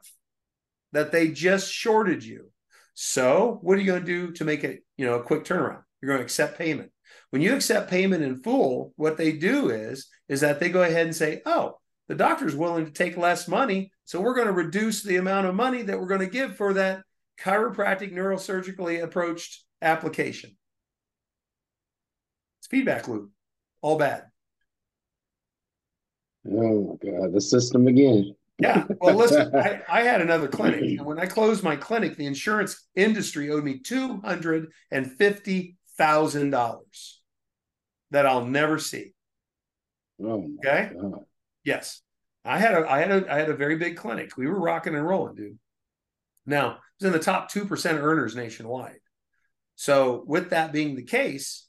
that 0.93 1.12
they 1.12 1.28
just 1.28 1.72
shorted 1.72 2.24
you. 2.24 2.51
So 2.95 3.59
what 3.62 3.76
are 3.76 3.80
you 3.80 3.86
going 3.86 4.05
to 4.05 4.07
do 4.07 4.32
to 4.32 4.45
make 4.45 4.64
it, 4.64 4.84
you 4.97 5.07
know, 5.07 5.14
a 5.14 5.22
quick 5.22 5.45
turnaround? 5.45 5.82
You're 6.01 6.09
going 6.09 6.18
to 6.18 6.24
accept 6.24 6.59
payment. 6.59 6.91
When 7.30 7.43
you 7.43 7.55
accept 7.55 7.91
payment 7.91 8.24
in 8.24 8.43
full, 8.43 8.93
what 8.97 9.16
they 9.16 9.32
do 9.32 9.70
is 9.70 10.09
is 10.28 10.41
that 10.41 10.61
they 10.61 10.68
go 10.68 10.82
ahead 10.82 11.07
and 11.07 11.14
say, 11.14 11.43
"Oh, 11.45 11.78
the 12.09 12.14
doctor's 12.14 12.57
willing 12.57 12.86
to 12.86 12.91
take 12.91 13.16
less 13.16 13.49
money, 13.49 13.93
so 14.05 14.20
we're 14.20 14.34
going 14.34 14.47
to 14.47 14.53
reduce 14.53 15.03
the 15.03 15.16
amount 15.16 15.47
of 15.47 15.55
money 15.55 15.82
that 15.82 16.01
we're 16.01 16.07
going 16.07 16.20
to 16.20 16.26
give 16.26 16.57
for 16.57 16.74
that 16.74 17.03
chiropractic 17.41 18.12
neurosurgically 18.12 19.03
approached 19.03 19.64
application." 19.82 20.57
It's 22.61 22.68
feedback 22.68 23.09
loop. 23.09 23.30
All 23.82 23.99
bad. 23.99 24.24
Oh 26.51 26.99
my 27.03 27.11
god, 27.11 27.32
the 27.32 27.41
system 27.41 27.86
again. 27.86 28.34
Yeah. 28.59 28.85
Well, 29.01 29.15
listen, 29.15 29.55
I, 29.63 29.81
I, 29.89 30.03
had 30.03 30.21
another 30.21 30.49
clinic. 30.49 30.99
And 30.99 31.07
when 31.07 31.21
I 31.21 31.27
closed 31.27 31.63
my 31.63 31.77
clinic, 31.77 32.17
the 32.17 32.27
insurance 32.27 32.89
industry 32.95 33.51
owed 33.51 33.65
me 33.65 33.81
$250,000 33.81 36.79
that 38.11 38.27
I'll 38.27 38.45
never 38.45 38.79
see. 38.79 39.15
Oh 40.21 40.51
okay. 40.59 40.91
God. 41.01 41.21
Yes. 41.65 42.03
I 42.45 42.59
had 42.59 42.75
a 42.75 42.91
I 42.91 42.99
had 43.01 43.11
a 43.11 43.33
I 43.33 43.39
had 43.39 43.49
a 43.51 43.57
very 43.57 43.77
big 43.77 43.97
clinic. 43.97 44.37
We 44.37 44.49
were 44.49 44.59
rocking 44.59 44.95
and 44.95 45.07
rolling, 45.07 45.37
dude. 45.37 45.59
Now, 46.47 46.71
it 46.71 46.79
was 47.01 47.07
in 47.07 47.13
the 47.13 47.19
top 47.19 47.53
2% 47.53 48.01
earners 48.01 48.35
nationwide. 48.35 49.01
So, 49.77 50.25
with 50.27 50.51
that 50.51 50.73
being 50.73 50.97
the 50.97 51.05
case, 51.05 51.68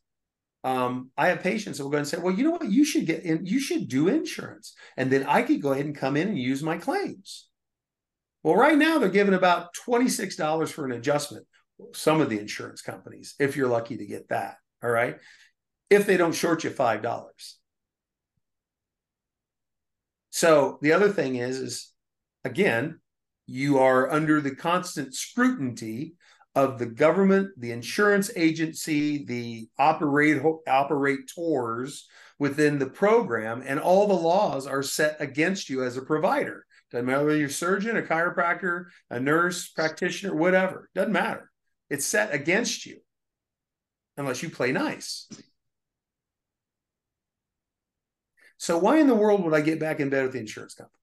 um, 0.64 1.12
I 1.18 1.30
have 1.30 1.42
patients 1.42 1.78
that 1.78 1.84
will 1.84 1.92
go 1.92 1.98
and 1.98 2.08
say, 2.08 2.18
well, 2.18 2.34
you 2.34 2.44
know 2.44 2.52
what? 2.52 2.70
You 2.70 2.84
should 2.84 3.06
get 3.06 3.24
in, 3.24 3.46
you 3.46 3.60
should 3.60 3.88
do 3.88 4.08
insurance. 4.08 4.76
And 4.98 5.10
then 5.10 5.26
I 5.26 5.42
could 5.42 5.62
go 5.62 5.72
ahead 5.72 5.86
and 5.86 5.96
come 5.96 6.18
in 6.18 6.28
and 6.28 6.38
use 6.38 6.62
my 6.62 6.78
claims. 6.78 7.48
Well, 8.44 8.56
right 8.56 8.78
now 8.78 9.00
they're 9.00 9.10
giving 9.10 9.34
about 9.34 9.74
$26 9.88 10.70
for 10.70 10.86
an 10.86 10.92
adjustment. 10.92 11.46
Some 11.94 12.20
of 12.20 12.30
the 12.30 12.40
insurance 12.40 12.82
companies, 12.82 13.36
if 13.40 13.56
you're 13.56 13.70
lucky 13.70 13.98
to 13.98 14.06
get 14.06 14.30
that. 14.30 14.58
All 14.84 14.90
right. 14.90 15.18
If 15.90 16.06
they 16.06 16.18
don't 16.18 16.36
short 16.36 16.64
you 16.64 16.70
$5. 16.70 17.34
So 20.30 20.78
the 20.82 20.92
other 20.92 21.10
thing 21.10 21.36
is, 21.38 21.58
is 21.58 21.94
again, 22.44 23.00
you 23.48 23.80
are 23.80 24.12
under 24.12 24.42
the 24.42 24.56
constant 24.56 25.16
scrutiny 25.16 26.14
of 26.56 26.80
the 26.80 26.86
government, 26.86 27.52
the 27.58 27.72
insurance 27.72 28.32
agency, 28.36 29.26
the 29.26 29.70
operate 29.78 30.42
operators 30.68 32.08
within 32.40 32.80
the 32.80 32.90
program, 32.90 33.64
and 33.66 33.80
all 33.80 34.08
the 34.08 34.14
laws 34.14 34.66
are 34.66 34.84
set 34.84 35.18
against 35.20 35.70
you 35.70 35.84
as 35.84 35.98
a 35.98 36.02
provider. 36.02 36.66
Doesn't 36.92 37.06
matter 37.06 37.26
whether 37.26 37.38
you're 37.38 37.48
a 37.48 37.52
surgeon, 37.52 37.98
a 37.98 38.02
chiropractor, 38.02 38.86
a 39.10 39.20
nurse, 39.20 39.68
practitioner, 39.68 40.36
whatever. 40.36 40.90
Doesn't 40.96 41.14
matter. 41.14 41.52
It's 41.90 42.06
set 42.06 42.34
against 42.34 42.86
you 42.86 43.00
unless 44.18 44.42
you 44.42 44.50
play 44.50 44.72
nice. 44.72 45.30
So 48.58 48.78
why 48.78 48.98
in 48.98 49.08
the 49.08 49.16
world 49.16 49.44
would 49.44 49.54
I 49.54 49.62
get 49.62 49.80
back 49.80 50.00
in 50.00 50.10
bed 50.10 50.24
with 50.24 50.34
the 50.34 50.40
insurance 50.40 50.74
company? 50.74 50.94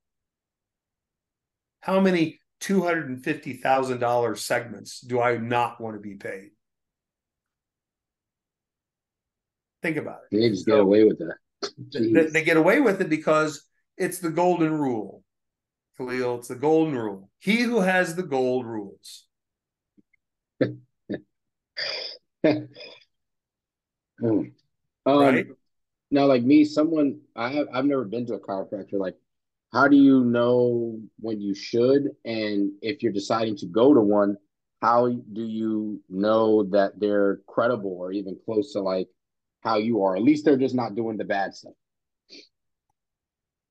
How 1.80 2.00
many 2.00 2.40
$250,000 2.60 4.38
segments 4.38 5.00
do 5.00 5.20
I 5.20 5.36
not 5.36 5.80
want 5.80 5.96
to 5.96 6.00
be 6.00 6.14
paid? 6.14 6.50
Think 9.82 9.98
about 9.98 10.20
it. 10.30 10.36
They 10.36 10.48
just 10.48 10.66
get 10.66 10.80
away 10.80 11.04
with 11.04 11.18
that. 11.18 11.36
They, 11.92 12.26
they, 12.26 12.44
get 12.44 12.58
away 12.58 12.80
with 12.80 13.00
it 13.00 13.08
because 13.08 13.64
it's 13.96 14.18
the 14.18 14.30
golden 14.30 14.72
rule. 14.72 15.24
Kalil, 15.96 16.36
it's 16.38 16.48
the 16.48 16.54
golden 16.54 16.94
rule. 16.94 17.30
He 17.38 17.62
who 17.62 17.80
has 17.80 18.14
the 18.14 18.22
gold 18.22 18.66
rules. 18.66 19.26
um, 20.60 20.78
right? 25.06 25.46
Now, 26.10 26.26
like 26.26 26.42
me, 26.42 26.64
someone 26.64 27.20
I 27.34 27.48
have 27.48 27.68
I've 27.72 27.84
never 27.84 28.04
been 28.04 28.26
to 28.26 28.34
a 28.34 28.40
chiropractor. 28.40 28.94
Like 28.94 29.16
how 29.72 29.88
do 29.88 29.96
you 29.96 30.24
know 30.24 30.98
when 31.20 31.40
you 31.40 31.54
should? 31.54 32.10
And 32.24 32.72
if 32.82 33.02
you're 33.02 33.12
deciding 33.12 33.56
to 33.58 33.66
go 33.66 33.92
to 33.92 34.00
one 34.00 34.36
how 34.82 35.08
do 35.08 35.42
you 35.42 36.00
know 36.08 36.64
that 36.64 37.00
they're 37.00 37.40
credible 37.46 37.96
or 37.98 38.12
even 38.12 38.38
close 38.44 38.72
to 38.72 38.80
like 38.80 39.08
how 39.62 39.76
you 39.78 40.02
are? 40.02 40.16
At 40.16 40.22
least 40.22 40.44
they're 40.44 40.56
just 40.56 40.74
not 40.74 40.94
doing 40.94 41.16
the 41.16 41.24
bad 41.24 41.54
stuff. 41.54 41.72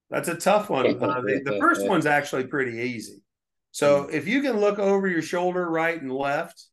That's 0.10 0.28
a 0.28 0.36
tough 0.36 0.70
one 0.70 0.86
uh, 1.04 1.22
the, 1.22 1.42
the, 1.46 1.58
first 1.60 1.88
one's 1.88 2.06
actually 2.06 2.46
pretty 2.46 2.80
easy. 2.80 3.22
So 3.72 4.04
mm-hmm. 4.04 4.16
if 4.16 4.28
you 4.28 4.42
can 4.42 4.60
look 4.60 4.80
over 4.80 5.08
your 5.08 5.22
shoulder 5.22 5.70
right 5.70 6.00
and 6.00 6.12
left 6.12 6.66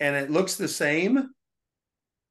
and 0.00 0.14
it 0.16 0.30
looks 0.30 0.56
the 0.56 0.68
same 0.68 1.30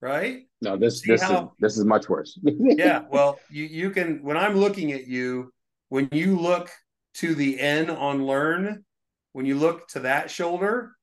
right? 0.02 0.42
No 0.62 0.76
this 0.76 1.02
See 1.02 1.12
this 1.12 1.22
how, 1.22 1.44
is 1.44 1.50
this 1.60 1.78
is 1.78 1.86
much 1.86 2.10
worse. 2.10 2.38
Yeah 2.44 3.04
well 3.10 3.40
you 3.50 3.66
you 3.66 3.90
can 3.90 4.22
when 4.22 4.38
i'm 4.38 4.58
looking 4.58 4.92
at 4.92 5.08
you 5.08 5.54
when 5.94 6.10
you 6.12 6.40
look 6.40 6.72
to 7.14 7.36
the 7.36 7.60
N 7.60 7.92
on 7.92 8.26
learn, 8.26 8.84
when 9.34 9.46
you 9.46 9.60
look 9.60 9.88
to 9.90 10.00
that 10.00 10.32
shoulder, 10.32 10.94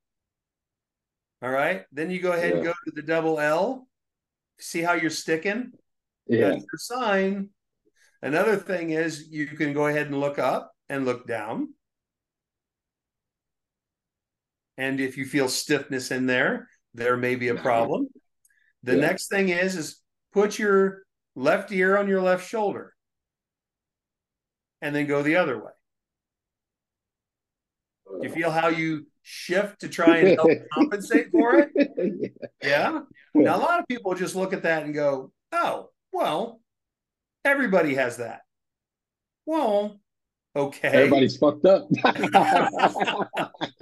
all 1.40 1.48
right, 1.48 1.84
then 1.92 2.10
you 2.10 2.20
go 2.20 2.32
ahead 2.32 2.50
yeah. 2.50 2.56
and 2.56 2.64
go 2.64 2.72
to 2.72 2.90
the 2.96 3.02
double 3.02 3.38
L. 3.38 3.86
See 4.58 4.82
how 4.82 4.94
you're 4.94 5.08
sticking? 5.10 5.70
Yeah. 6.26 6.48
That's 6.48 6.64
your 6.64 6.78
sign. 6.78 7.50
Another 8.20 8.56
thing 8.56 8.90
is 8.90 9.28
you 9.30 9.46
can 9.46 9.74
go 9.74 9.86
ahead 9.86 10.08
and 10.08 10.18
look 10.18 10.40
up 10.40 10.72
and 10.88 11.04
look 11.04 11.24
down. 11.24 11.72
And 14.76 14.98
if 14.98 15.16
you 15.16 15.24
feel 15.24 15.48
stiffness 15.48 16.10
in 16.10 16.26
there, 16.26 16.68
there 16.94 17.16
may 17.16 17.36
be 17.36 17.46
a 17.46 17.54
problem. 17.54 18.08
The 18.82 18.96
yeah. 18.96 19.02
next 19.02 19.28
thing 19.28 19.50
is 19.50 19.76
is 19.76 20.00
put 20.32 20.58
your 20.58 21.04
left 21.36 21.70
ear 21.70 21.96
on 21.96 22.08
your 22.08 22.22
left 22.22 22.48
shoulder 22.48 22.92
and 24.82 24.94
then 24.94 25.06
go 25.06 25.22
the 25.22 25.36
other 25.36 25.58
way. 25.58 25.70
Oh, 28.08 28.22
you 28.22 28.30
feel 28.30 28.50
how 28.50 28.68
you 28.68 29.06
shift 29.22 29.80
to 29.80 29.88
try 29.88 30.18
and 30.18 30.28
help 30.28 30.50
compensate 30.72 31.30
for 31.30 31.70
it? 31.74 32.32
Yeah. 32.62 33.00
Now, 33.34 33.56
a 33.56 33.58
lot 33.58 33.80
of 33.80 33.86
people 33.88 34.14
just 34.14 34.34
look 34.34 34.52
at 34.52 34.62
that 34.64 34.84
and 34.84 34.94
go, 34.94 35.32
Oh, 35.52 35.90
well, 36.12 36.60
everybody 37.44 37.94
has 37.94 38.16
that. 38.18 38.40
Well, 39.46 40.00
okay. 40.54 40.88
Everybody's 40.88 41.36
fucked 41.36 41.64
up. 41.66 41.88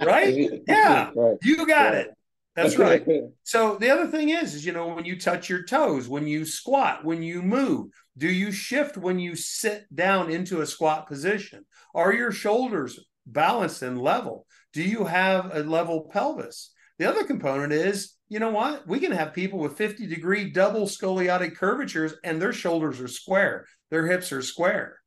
right? 0.01 0.61
Yeah. 0.67 1.11
Right. 1.15 1.37
You 1.43 1.65
got 1.65 1.95
it. 1.95 2.09
That's 2.55 2.77
right. 2.77 3.05
So 3.43 3.77
the 3.77 3.89
other 3.89 4.05
thing 4.07 4.29
is, 4.29 4.53
is 4.53 4.65
you 4.65 4.71
know, 4.73 4.87
when 4.89 5.05
you 5.05 5.19
touch 5.19 5.49
your 5.49 5.63
toes, 5.63 6.07
when 6.07 6.27
you 6.27 6.45
squat, 6.45 7.03
when 7.03 7.23
you 7.23 7.41
move, 7.41 7.87
do 8.19 8.27
you 8.27 8.51
shift 8.51 8.97
when 8.97 9.17
you 9.17 9.35
sit 9.35 9.85
down 9.93 10.29
into 10.29 10.61
a 10.61 10.67
squat 10.67 11.07
position? 11.07 11.65
Are 11.95 12.13
your 12.13 12.31
shoulders 12.31 12.99
balanced 13.25 13.81
and 13.81 13.99
level? 13.99 14.45
Do 14.73 14.83
you 14.83 15.05
have 15.05 15.55
a 15.55 15.63
level 15.63 16.09
pelvis? 16.11 16.71
The 16.99 17.09
other 17.09 17.23
component 17.23 17.73
is, 17.73 18.13
you 18.27 18.39
know 18.39 18.51
what? 18.51 18.87
We 18.87 18.99
can 18.99 19.13
have 19.13 19.33
people 19.33 19.59
with 19.59 19.77
50 19.77 20.05
degree 20.05 20.51
double 20.51 20.85
scoliotic 20.85 21.55
curvatures 21.55 22.13
and 22.23 22.41
their 22.41 22.53
shoulders 22.53 22.99
are 22.99 23.07
square, 23.07 23.65
their 23.89 24.05
hips 24.05 24.31
are 24.31 24.41
square 24.43 24.99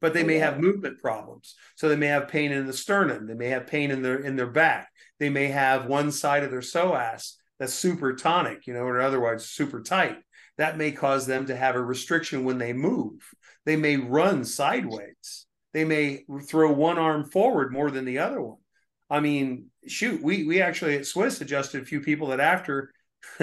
but 0.00 0.14
they 0.14 0.22
oh, 0.22 0.26
may 0.26 0.38
have 0.38 0.58
movement 0.58 0.98
problems. 0.98 1.54
So 1.76 1.88
they 1.88 1.96
may 1.96 2.06
have 2.06 2.28
pain 2.28 2.52
in 2.52 2.66
the 2.66 2.72
sternum, 2.72 3.26
they 3.26 3.34
may 3.34 3.48
have 3.48 3.66
pain 3.66 3.90
in 3.90 4.02
their 4.02 4.16
in 4.16 4.36
their 4.36 4.46
back, 4.46 4.88
they 5.18 5.28
may 5.28 5.48
have 5.48 5.86
one 5.86 6.10
side 6.10 6.42
of 6.42 6.50
their 6.50 6.60
psoas 6.60 7.34
that's 7.58 7.74
super 7.74 8.14
tonic, 8.14 8.66
you 8.66 8.72
know, 8.72 8.80
or 8.80 9.00
otherwise 9.00 9.46
super 9.46 9.82
tight. 9.82 10.16
That 10.58 10.76
may 10.76 10.92
cause 10.92 11.26
them 11.26 11.46
to 11.46 11.56
have 11.56 11.74
a 11.74 11.82
restriction 11.82 12.44
when 12.44 12.58
they 12.58 12.72
move. 12.72 13.22
They 13.64 13.76
may 13.76 13.96
run 13.96 14.44
sideways. 14.44 15.46
They 15.72 15.84
may 15.84 16.24
throw 16.46 16.72
one 16.72 16.98
arm 16.98 17.24
forward 17.24 17.72
more 17.72 17.90
than 17.90 18.04
the 18.04 18.18
other 18.18 18.40
one. 18.40 18.58
I 19.08 19.20
mean, 19.20 19.66
shoot, 19.86 20.22
we 20.22 20.44
we 20.44 20.60
actually 20.62 20.96
at 20.96 21.06
Swiss 21.06 21.40
adjusted 21.40 21.82
a 21.82 21.86
few 21.86 22.00
people 22.00 22.28
that 22.28 22.40
after 22.40 22.92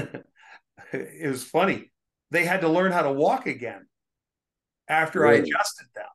it 0.94 1.30
was 1.30 1.44
funny. 1.44 1.92
They 2.32 2.46
had 2.46 2.62
to 2.62 2.70
learn 2.70 2.92
how 2.92 3.04
to 3.04 3.12
walk 3.12 3.48
again 3.48 3.88
after 4.88 5.22
really? 5.22 5.38
I 5.38 5.40
adjusted 5.40 5.88
them. 5.96 6.06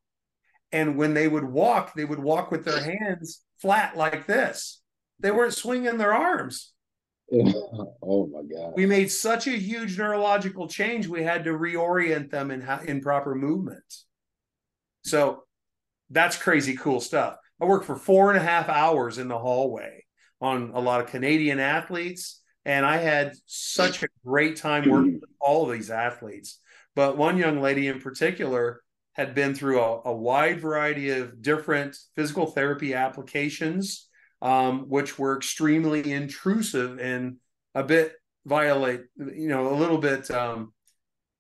And 0.73 0.97
when 0.97 1.15
they 1.15 1.29
would 1.29 1.45
walk, 1.45 1.95
they 1.95 2.05
would 2.05 2.19
walk 2.19 2.51
with 2.51 2.65
their 2.65 2.83
hands 2.83 3.43
flat 3.61 3.97
like 3.97 4.27
this. 4.27 4.81
They 5.21 5.31
weren't 5.31 5.55
swinging 5.55 5.99
their 5.99 6.15
arms. 6.15 6.72
oh 8.03 8.27
my 8.27 8.43
God. 8.43 8.75
We 8.77 8.87
made 8.87 9.11
such 9.11 9.47
a 9.47 9.53
huge 9.53 9.99
neurological 9.99 10.69
change, 10.69 11.07
we 11.07 11.23
had 11.23 11.45
to 11.45 11.51
reorient 11.51 12.31
them 12.31 12.51
in, 12.51 12.67
in 12.87 13.01
proper 13.01 13.35
movements. 13.35 14.07
So 15.05 15.45
that's 16.11 16.37
crazy 16.37 16.77
cool 16.77 17.01
stuff. 17.01 17.37
I 17.61 17.65
worked 17.65 17.87
for 17.87 17.97
four 17.97 18.31
and 18.31 18.39
a 18.39 18.43
half 18.43 18.69
hours 18.69 19.19
in 19.19 19.29
the 19.29 19.39
hallway 19.39 20.05
on 20.41 20.73
a 20.75 20.81
lot 20.81 21.01
of 21.01 21.07
Canadian 21.07 21.59
athletes, 21.59 22.41
and 22.65 22.85
I 22.85 22.99
had 22.99 23.35
such 23.47 24.03
a 24.03 24.09
great 24.25 24.57
time 24.57 24.89
working 24.89 25.21
with 25.21 25.31
all 25.41 25.65
of 25.65 25.73
these 25.73 25.91
athletes. 25.91 26.59
But 26.95 27.17
one 27.17 27.39
young 27.39 27.61
lady 27.61 27.89
in 27.89 28.01
particular, 28.01 28.83
had 29.13 29.35
been 29.35 29.55
through 29.55 29.81
a, 29.81 30.01
a 30.07 30.13
wide 30.13 30.61
variety 30.61 31.11
of 31.11 31.43
different 31.43 31.97
physical 32.17 32.47
therapy 32.47 32.95
applications, 32.95 34.09
um, 34.43 34.89
which 34.89 35.19
were 35.19 35.37
extremely 35.37 36.13
intrusive 36.13 36.99
and 36.99 37.37
a 37.75 37.83
bit 37.83 38.13
violate, 38.45 39.03
you 39.17 39.49
know, 39.49 39.73
a 39.73 39.77
little 39.77 39.99
bit. 39.99 40.31
Um, 40.31 40.75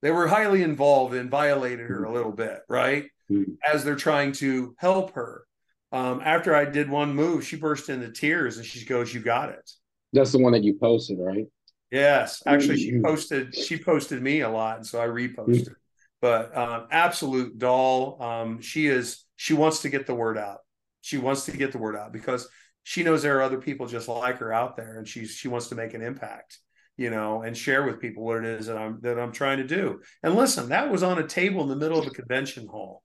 they 0.01 0.11
were 0.11 0.27
highly 0.27 0.63
involved 0.63 1.15
and 1.15 1.31
violated 1.31 1.91
her 1.91 2.05
a 2.05 2.13
little 2.13 2.33
bit, 2.33 2.61
right? 2.69 3.05
Mm-hmm. 3.31 3.53
As 3.71 3.85
they're 3.85 3.97
trying 3.97 4.33
to 4.33 4.75
help 4.79 5.15
her. 5.15 5.45
Um, 5.93 6.23
after 6.25 6.55
I 6.55 6.65
did 6.65 6.89
one 6.89 7.15
move, 7.15 7.47
she 7.47 7.57
burst 7.57 7.91
into 7.91 8.11
tears 8.11 8.57
and 8.57 8.65
she 8.65 8.85
goes, 8.87 9.13
"You 9.13 9.21
got 9.21 9.51
it." 9.51 9.71
That's 10.15 10.33
the 10.33 10.39
one 10.39 10.53
that 10.53 10.65
you 10.65 10.79
posted, 10.79 11.19
right? 11.21 11.47
Yes, 11.91 12.43
actually, 12.47 12.79
she 12.79 12.99
posted. 13.01 13.55
She 13.55 13.77
posted 13.77 14.23
me 14.23 14.41
a 14.41 14.49
lot, 14.49 14.77
and 14.79 14.87
so 14.87 15.03
I 15.03 15.07
reposted 15.07 15.75
but 16.23 16.57
um, 16.57 16.87
absolute 16.91 17.59
doll. 17.59 18.23
Um, 18.23 18.63
she 18.63 18.87
is. 18.87 19.27
She 19.37 19.53
wants 19.53 19.83
to 19.83 19.91
get 19.91 20.07
the 20.07 20.15
word 20.15 20.39
out. 20.39 20.59
She 21.03 21.19
wants 21.19 21.45
to 21.47 21.57
get 21.57 21.73
the 21.73 21.79
word 21.79 21.97
out 21.97 22.13
because 22.13 22.49
she 22.85 23.03
knows 23.03 23.22
there 23.22 23.39
are 23.39 23.43
other 23.43 23.61
people 23.61 23.87
just 23.87 24.09
like 24.09 24.39
her 24.39 24.53
out 24.53 24.76
there, 24.76 24.99
and 24.99 25.07
she's 25.07 25.30
she 25.30 25.49
wants 25.49 25.68
to 25.68 25.74
make 25.74 25.95
an 25.95 26.03
impact, 26.03 26.59
you 26.97 27.11
know, 27.11 27.43
and 27.43 27.57
share 27.57 27.85
with 27.85 28.01
people 28.01 28.24
what 28.24 28.39
it 28.39 28.45
is 28.45 28.66
that 28.66 28.76
I'm 28.76 29.01
that 29.03 29.18
I'm 29.18 29.33
trying 29.33 29.59
to 29.59 29.66
do. 29.66 30.01
And 30.22 30.35
listen, 30.35 30.68
that 30.70 30.91
was 30.91 31.03
on 31.03 31.18
a 31.18 31.26
table 31.26 31.62
in 31.62 31.68
the 31.68 31.76
middle 31.76 31.99
of 31.99 32.07
a 32.07 32.11
convention 32.11 32.66
hall. 32.66 33.03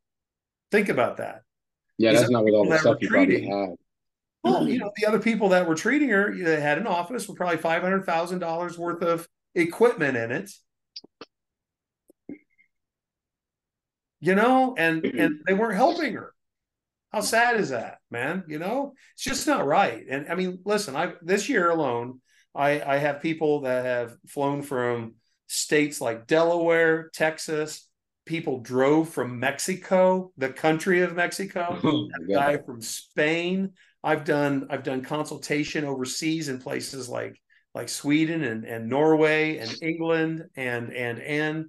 Think 0.71 0.89
about 0.89 1.17
that. 1.17 1.41
Yeah, 1.97 2.11
These 2.11 2.21
that's 2.21 2.31
not 2.31 2.43
with 2.43 2.53
all 2.53 2.69
the 2.69 2.77
stuff 2.77 2.97
you 3.01 3.09
probably 3.09 3.47
have. 3.47 3.69
Well, 4.43 4.67
you 4.67 4.79
know, 4.79 4.91
the 4.95 5.05
other 5.05 5.19
people 5.19 5.49
that 5.49 5.67
were 5.67 5.75
treating 5.75 6.09
her, 6.09 6.33
they 6.33 6.61
had 6.61 6.77
an 6.77 6.87
office 6.87 7.27
with 7.27 7.37
probably 7.37 7.57
five 7.57 7.81
hundred 7.81 8.05
thousand 8.05 8.39
dollars 8.39 8.77
worth 8.77 9.01
of 9.01 9.27
equipment 9.55 10.15
in 10.15 10.31
it 10.31 10.51
you 14.19 14.35
know, 14.35 14.75
and 14.77 15.05
and 15.05 15.41
they 15.45 15.53
weren't 15.53 15.75
helping 15.75 16.13
her. 16.13 16.33
How 17.11 17.21
sad 17.21 17.59
is 17.59 17.69
that, 17.69 17.97
man? 18.11 18.43
You 18.47 18.59
know, 18.59 18.93
it's 19.13 19.23
just 19.23 19.47
not 19.47 19.65
right. 19.65 20.05
And 20.09 20.29
I 20.29 20.35
mean, 20.35 20.59
listen, 20.65 20.95
I 20.95 21.13
this 21.21 21.47
year 21.47 21.69
alone, 21.69 22.21
I 22.53 22.81
I 22.81 22.97
have 22.97 23.21
people 23.21 23.61
that 23.61 23.85
have 23.85 24.15
flown 24.27 24.61
from 24.61 25.15
states 25.47 26.01
like 26.01 26.27
Delaware, 26.27 27.09
Texas. 27.13 27.87
People 28.25 28.59
drove 28.59 29.07
from 29.09 29.39
Mexico, 29.39 30.33
the 30.37 30.49
country 30.49 31.01
of 31.01 31.15
Mexico. 31.15 31.79
Oh, 31.83 32.09
a 32.19 32.33
guy 32.33 32.57
from 32.57 32.81
Spain. 32.81 33.73
I've 34.03 34.25
done 34.25 34.67
I've 34.69 34.83
done 34.83 35.01
consultation 35.01 35.85
overseas 35.85 36.49
in 36.49 36.59
places 36.59 37.07
like 37.07 37.39
like 37.73 37.89
Sweden 37.89 38.43
and, 38.43 38.65
and 38.65 38.89
Norway 38.89 39.57
and 39.57 39.73
England 39.81 40.45
and 40.55 40.93
and 40.93 41.19
and 41.19 41.65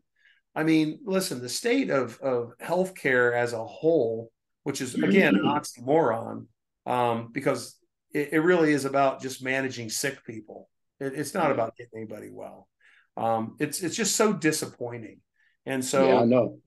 I 0.55 0.65
mean, 0.65 0.99
listen, 1.05 1.41
the 1.41 1.49
state 1.49 1.91
of 1.91 2.19
of 2.21 2.53
healthcare 2.61 3.35
as 3.35 3.53
a 3.53 3.65
whole, 3.65 4.33
which 4.69 4.83
is 4.83 4.95
again 4.95 5.35
an 5.35 5.45
oxymoron, 5.45 6.45
um, 6.85 7.31
because 7.33 7.79
it, 8.13 8.35
it, 8.35 8.41
really 8.41 8.71
is 8.71 8.85
about 8.85 9.23
just 9.23 9.43
managing 9.43 9.89
sick 9.89 10.23
people. 10.27 10.69
It, 11.01 11.15
it's 11.15 11.33
not 11.33 11.51
about 11.51 11.75
getting 11.75 11.93
anybody 11.97 12.29
well. 12.31 12.69
Um, 13.17 13.57
it's 13.59 13.83
it's 13.83 13.97
just 13.97 14.15
so 14.15 14.35
disappointing. 14.35 15.21
And 15.65 15.83
so, 15.83 16.07
yeah, 16.07 16.21
I 16.21 16.25
know. 16.27 16.59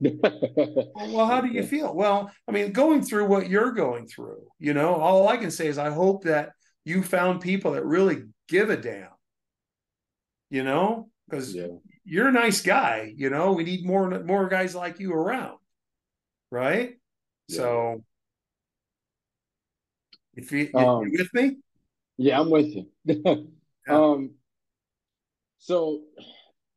well, 0.96 1.26
how 1.26 1.40
do 1.40 1.46
you 1.46 1.62
feel? 1.62 1.94
Well, 1.94 2.28
I 2.48 2.50
mean, 2.50 2.72
going 2.72 3.02
through 3.02 3.26
what 3.26 3.48
you're 3.48 3.70
going 3.70 4.08
through, 4.08 4.48
you 4.58 4.74
know, 4.74 4.96
all 4.96 5.28
I 5.28 5.36
can 5.36 5.52
say 5.52 5.68
is 5.68 5.78
I 5.78 5.90
hope 5.90 6.24
that 6.24 6.50
you 6.84 7.04
found 7.04 7.40
people 7.40 7.72
that 7.72 7.84
really 7.84 8.24
give 8.48 8.68
a 8.68 8.76
damn. 8.76 9.10
You 10.50 10.64
know, 10.64 11.08
because 11.28 11.54
yeah 11.54 11.68
you're 12.04 12.26
a 12.26 12.32
nice 12.32 12.62
guy. 12.62 13.14
You 13.16 13.30
know, 13.30 13.52
we 13.52 13.62
need 13.62 13.86
more 13.86 14.10
more 14.24 14.48
guys 14.48 14.74
like 14.74 14.98
you 14.98 15.12
around, 15.12 15.58
right? 16.50 16.96
Yeah. 17.52 17.58
So, 17.58 18.04
if 20.34 20.50
you, 20.50 20.70
um, 20.74 21.06
you 21.06 21.18
with 21.18 21.34
me, 21.34 21.56
yeah, 22.16 22.40
I'm 22.40 22.50
with 22.50 22.66
you. 22.66 22.86
yeah. 23.04 23.34
Um, 23.88 24.32
so 25.58 26.02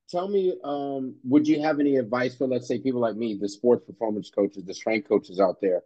tell 0.09 0.28
me, 0.28 0.55
um, 0.63 1.15
would 1.23 1.47
you 1.47 1.61
have 1.61 1.80
any 1.80 1.95
advice 1.95 2.36
for, 2.36 2.47
let's 2.47 2.67
say, 2.67 2.80
people 2.80 2.99
like 2.99 3.15
me, 3.15 3.38
the 3.39 3.47
sports 3.47 3.86
performance 3.86 4.30
coaches, 4.30 4.65
the 4.65 4.73
strength 4.73 5.07
coaches 5.07 5.39
out 5.39 5.61
there? 5.61 5.84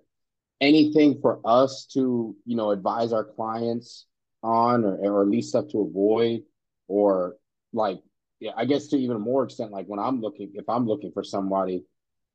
Anything 0.59 1.19
for 1.21 1.39
us 1.45 1.85
to, 1.93 2.35
you 2.45 2.55
know, 2.55 2.71
advise 2.71 3.13
our 3.13 3.23
clients 3.23 4.07
on, 4.43 4.83
or, 4.83 4.97
or 4.97 5.21
at 5.21 5.29
least 5.29 5.49
stuff 5.49 5.69
to 5.69 5.81
avoid, 5.81 6.41
or 6.87 7.35
like 7.71 8.01
yeah, 8.39 8.51
I 8.55 8.65
guess 8.65 8.87
to 8.87 8.97
even 8.97 9.19
more 9.19 9.43
extent, 9.43 9.71
like 9.71 9.85
when 9.87 9.99
I'm 9.99 10.21
looking, 10.21 10.51
if 10.53 10.67
I'm 10.69 10.87
looking 10.87 11.11
for 11.11 11.23
somebody, 11.23 11.83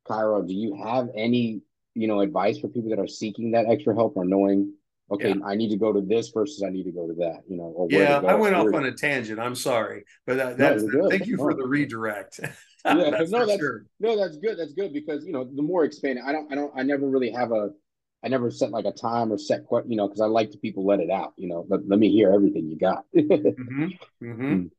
chiro, 0.07 0.47
do 0.47 0.53
you 0.53 0.75
have 0.83 1.09
any, 1.15 1.61
you 1.95 2.07
know, 2.07 2.19
advice 2.19 2.59
for 2.59 2.67
people 2.67 2.89
that 2.91 2.99
are 2.99 3.07
seeking 3.07 3.51
that 3.51 3.65
extra 3.67 3.95
help 3.95 4.17
or 4.17 4.25
knowing, 4.25 4.73
okay, 5.09 5.29
yeah. 5.29 5.45
I 5.45 5.55
need 5.55 5.69
to 5.69 5.77
go 5.77 5.93
to 5.93 6.01
this 6.01 6.29
versus 6.29 6.61
I 6.61 6.69
need 6.69 6.83
to 6.83 6.91
go 6.91 7.07
to 7.07 7.13
that, 7.15 7.43
you 7.47 7.57
know? 7.57 7.63
Or 7.63 7.87
yeah, 7.89 8.19
I 8.19 8.35
went 8.35 8.55
off 8.55 8.73
on 8.73 8.85
a 8.85 8.91
tangent. 8.91 9.39
I'm 9.39 9.55
sorry, 9.55 10.03
but 10.27 10.37
that, 10.37 10.57
that's 10.57 10.83
no, 10.83 11.09
thank 11.09 11.25
you 11.25 11.37
for 11.37 11.53
the 11.53 11.65
redirect. 11.65 12.39
yeah, 12.85 13.09
that's 13.11 13.31
no, 13.31 13.45
that's 13.45 13.59
sure. 13.59 13.85
no, 13.99 14.17
that's 14.17 14.37
good. 14.37 14.59
That's 14.59 14.73
good 14.73 14.93
because 14.93 15.25
you 15.25 15.31
know 15.31 15.43
the 15.43 15.61
more 15.61 15.85
expanded, 15.85 16.23
I 16.27 16.31
don't, 16.31 16.51
I 16.51 16.55
don't, 16.55 16.71
I 16.75 16.83
never 16.83 17.07
really 17.07 17.31
have 17.31 17.51
a, 17.51 17.69
I 18.23 18.27
never 18.27 18.51
set 18.51 18.71
like 18.71 18.85
a 18.85 18.91
time 18.91 19.31
or 19.31 19.37
set, 19.37 19.61
you 19.87 19.95
know, 19.95 20.07
because 20.07 20.21
I 20.21 20.25
like 20.25 20.51
to 20.51 20.57
people 20.57 20.85
let 20.85 20.99
it 20.99 21.09
out, 21.09 21.33
you 21.37 21.47
know. 21.47 21.65
Let, 21.69 21.87
let 21.87 21.99
me 21.99 22.11
hear 22.11 22.31
everything 22.33 22.69
you 22.69 22.77
got. 22.77 23.05
mm-hmm. 23.15 23.85
Mm-hmm. 24.23 24.53
Mm. 24.53 24.69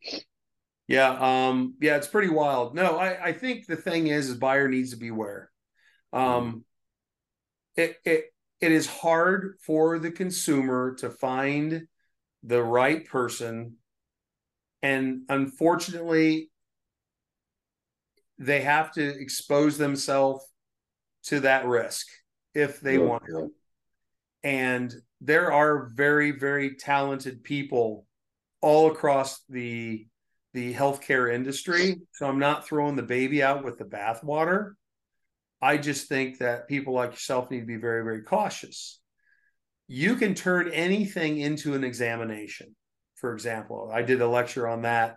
Yeah, 0.89 1.49
um, 1.49 1.75
yeah, 1.81 1.97
it's 1.97 2.07
pretty 2.07 2.29
wild. 2.29 2.75
No, 2.75 2.97
I, 2.97 3.27
I 3.27 3.33
think 3.33 3.67
the 3.67 3.75
thing 3.77 4.07
is, 4.07 4.29
is 4.29 4.37
buyer 4.37 4.69
needs 4.69 4.91
to 4.91 4.97
beware. 4.97 5.51
Um, 6.13 6.65
it 7.77 7.97
it 8.05 8.25
it 8.61 8.73
is 8.73 8.87
hard 8.87 9.57
for 9.65 9.99
the 9.99 10.11
consumer 10.11 10.95
to 10.97 11.11
find 11.11 11.87
the 12.43 12.63
right 12.63 13.05
person, 13.07 13.77
and 14.83 15.23
unfortunately, 15.29 16.51
they 18.39 18.63
have 18.63 18.93
to 18.93 19.05
expose 19.05 19.79
themselves 19.79 20.45
to 21.25 21.41
that 21.41 21.67
risk 21.67 22.07
if 22.55 22.81
they 22.81 22.95
yeah, 22.95 23.05
want 23.05 23.25
to. 23.27 23.53
And 24.45 24.95
there 25.21 25.53
are 25.53 25.91
very, 25.95 26.31
very 26.31 26.77
talented 26.77 27.43
people 27.43 28.07
all 28.61 28.91
across 28.91 29.43
the 29.49 30.07
the 30.55 30.73
healthcare 30.73 31.33
industry. 31.33 31.97
So 32.13 32.27
I'm 32.27 32.39
not 32.39 32.67
throwing 32.67 32.97
the 32.97 33.03
baby 33.03 33.43
out 33.43 33.63
with 33.63 33.77
the 33.77 33.85
bathwater. 33.85 34.73
I 35.61 35.79
just 35.79 36.09
think 36.09 36.39
that 36.39 36.69
people 36.69 36.95
like 36.95 37.13
yourself 37.13 37.51
need 37.51 37.61
to 37.61 37.67
be 37.67 37.77
very, 37.77 38.05
very 38.05 38.23
cautious. 38.23 39.01
You 39.89 40.17
can 40.17 40.35
turn 40.35 40.71
anything 40.73 41.39
into 41.39 41.75
an 41.75 41.85
examination. 41.85 42.75
For 43.15 43.33
example, 43.33 43.91
I 43.93 44.03
did 44.03 44.21
a 44.21 44.29
lecture 44.29 44.69
on 44.69 44.83
that 44.83 45.17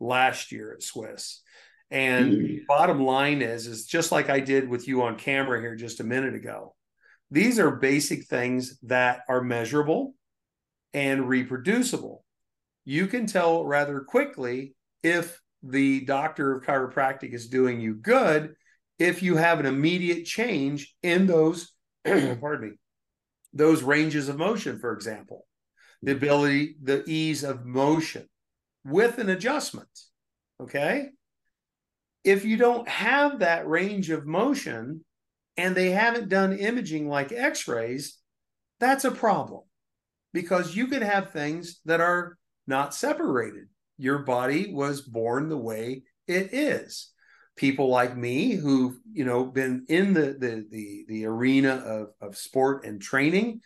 last 0.00 0.52
year 0.52 0.72
at 0.72 0.82
Swiss. 0.82 1.42
And 1.90 2.32
mm-hmm. 2.32 2.56
bottom 2.68 3.02
line 3.02 3.40
is, 3.40 3.66
is 3.66 3.86
just 3.86 4.12
like 4.12 4.28
I 4.28 4.40
did 4.40 4.68
with 4.68 4.86
you 4.86 5.02
on 5.02 5.16
camera 5.16 5.60
here 5.60 5.74
just 5.74 6.00
a 6.00 6.04
minute 6.04 6.34
ago. 6.34 6.74
These 7.30 7.58
are 7.58 7.70
basic 7.70 8.26
things 8.26 8.78
that 8.82 9.20
are 9.28 9.42
measurable 9.42 10.14
and 10.92 11.28
reproducible. 11.28 12.24
You 12.84 13.06
can 13.06 13.26
tell 13.26 13.64
rather 13.64 14.00
quickly 14.00 14.74
if 15.02 15.40
the 15.62 16.04
doctor 16.04 16.56
of 16.56 16.64
chiropractic 16.64 17.32
is 17.32 17.48
doing 17.48 17.80
you 17.80 17.94
good 17.94 18.54
if 18.98 19.22
you 19.22 19.36
have 19.36 19.60
an 19.60 19.66
immediate 19.66 20.24
change 20.24 20.94
in 21.02 21.26
those 21.26 21.72
pardon 22.04 22.70
me 22.70 22.76
those 23.52 23.82
ranges 23.82 24.28
of 24.28 24.36
motion 24.36 24.78
for 24.78 24.92
example 24.92 25.46
the 26.02 26.12
mm-hmm. 26.12 26.18
ability 26.18 26.76
the 26.82 27.02
ease 27.06 27.44
of 27.44 27.64
motion 27.64 28.26
with 28.84 29.18
an 29.18 29.28
adjustment 29.28 29.88
okay? 30.60 31.08
If 32.24 32.44
you 32.44 32.56
don't 32.56 32.88
have 32.88 33.38
that 33.38 33.68
range 33.68 34.10
of 34.10 34.26
motion 34.26 35.04
and 35.56 35.74
they 35.74 35.90
haven't 35.90 36.28
done 36.28 36.52
imaging 36.52 37.08
like 37.08 37.32
x-rays 37.32 38.18
that's 38.80 39.04
a 39.04 39.10
problem 39.10 39.62
because 40.32 40.76
you 40.76 40.86
could 40.86 41.02
have 41.02 41.32
things 41.32 41.80
that 41.84 42.00
are 42.00 42.36
not 42.66 42.94
separated. 42.94 43.64
Your 43.96 44.20
body 44.20 44.72
was 44.72 45.00
born 45.00 45.48
the 45.48 45.58
way 45.58 46.02
it 46.28 46.54
is 46.54 47.10
people 47.58 47.88
like 47.88 48.16
me 48.16 48.52
who've 48.52 48.96
you 49.12 49.24
know 49.24 49.44
been 49.44 49.84
in 49.88 50.14
the 50.14 50.36
the 50.38 50.66
the, 50.70 51.04
the 51.08 51.26
arena 51.26 51.74
of, 51.74 52.08
of 52.20 52.36
sport 52.36 52.84
and 52.86 53.02
training 53.02 53.60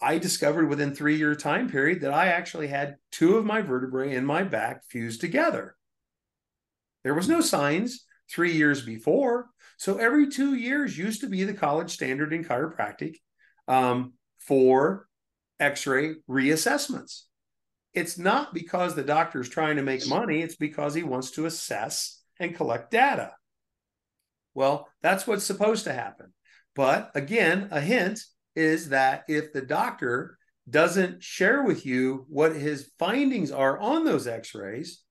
i 0.00 0.18
discovered 0.18 0.68
within 0.68 0.94
three 0.94 1.16
year 1.16 1.34
time 1.34 1.70
period 1.70 2.00
that 2.00 2.12
i 2.12 2.28
actually 2.28 2.66
had 2.66 2.96
two 3.16 3.38
of 3.38 3.46
my 3.46 3.62
vertebrae 3.62 4.14
in 4.14 4.26
my 4.26 4.42
back 4.42 4.84
fused 4.84 5.22
together. 5.22 5.74
There 7.02 7.14
was 7.14 7.30
no 7.30 7.40
signs 7.40 8.04
three 8.30 8.52
years 8.52 8.82
before. 8.82 9.46
So 9.78 9.96
every 9.96 10.28
two 10.28 10.54
years 10.54 10.98
used 10.98 11.22
to 11.22 11.28
be 11.28 11.44
the 11.44 11.54
college 11.54 11.90
standard 11.90 12.34
in 12.34 12.44
chiropractic 12.44 13.16
um, 13.68 14.12
for 14.38 15.08
x-ray 15.60 16.16
reassessments. 16.28 17.22
It's 17.94 18.18
not 18.18 18.52
because 18.52 18.94
the 18.94 19.02
doctor 19.02 19.40
is 19.40 19.48
trying 19.48 19.76
to 19.76 19.82
make 19.82 20.06
money, 20.06 20.42
it's 20.42 20.56
because 20.56 20.92
he 20.92 21.02
wants 21.02 21.30
to 21.32 21.46
assess 21.46 22.20
and 22.38 22.54
collect 22.54 22.90
data. 22.90 23.32
Well, 24.54 24.88
that's 25.02 25.26
what's 25.26 25.44
supposed 25.44 25.84
to 25.84 25.92
happen. 25.92 26.32
But 26.74 27.10
again, 27.14 27.68
a 27.70 27.80
hint 27.80 28.20
is 28.54 28.90
that 28.90 29.24
if 29.28 29.52
the 29.52 29.62
doctor 29.62 30.38
doesn't 30.68 31.22
share 31.22 31.62
with 31.62 31.86
you 31.86 32.26
what 32.28 32.56
his 32.56 32.90
findings 32.98 33.50
are 33.50 33.78
on 33.78 34.04
those 34.04 34.26
x 34.26 34.54
rays, 34.54 35.02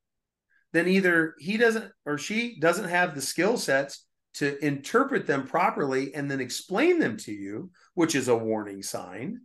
then 0.74 0.88
either 0.88 1.36
he 1.40 1.58
doesn't 1.58 1.92
or 2.06 2.18
she 2.18 2.60
doesn't 2.60 2.90
have 2.90 3.16
the 3.16 3.22
skill 3.22 3.58
sets 3.58 4.06
to 4.34 4.64
interpret 4.66 5.26
them 5.26 5.48
properly 5.48 6.14
and 6.14 6.30
then 6.30 6.42
explain 6.42 7.00
them 7.00 7.16
to 7.16 7.32
you, 7.32 7.72
which 7.94 8.16
is 8.16 8.28
a 8.28 8.36
warning 8.36 8.84
sign, 8.84 9.40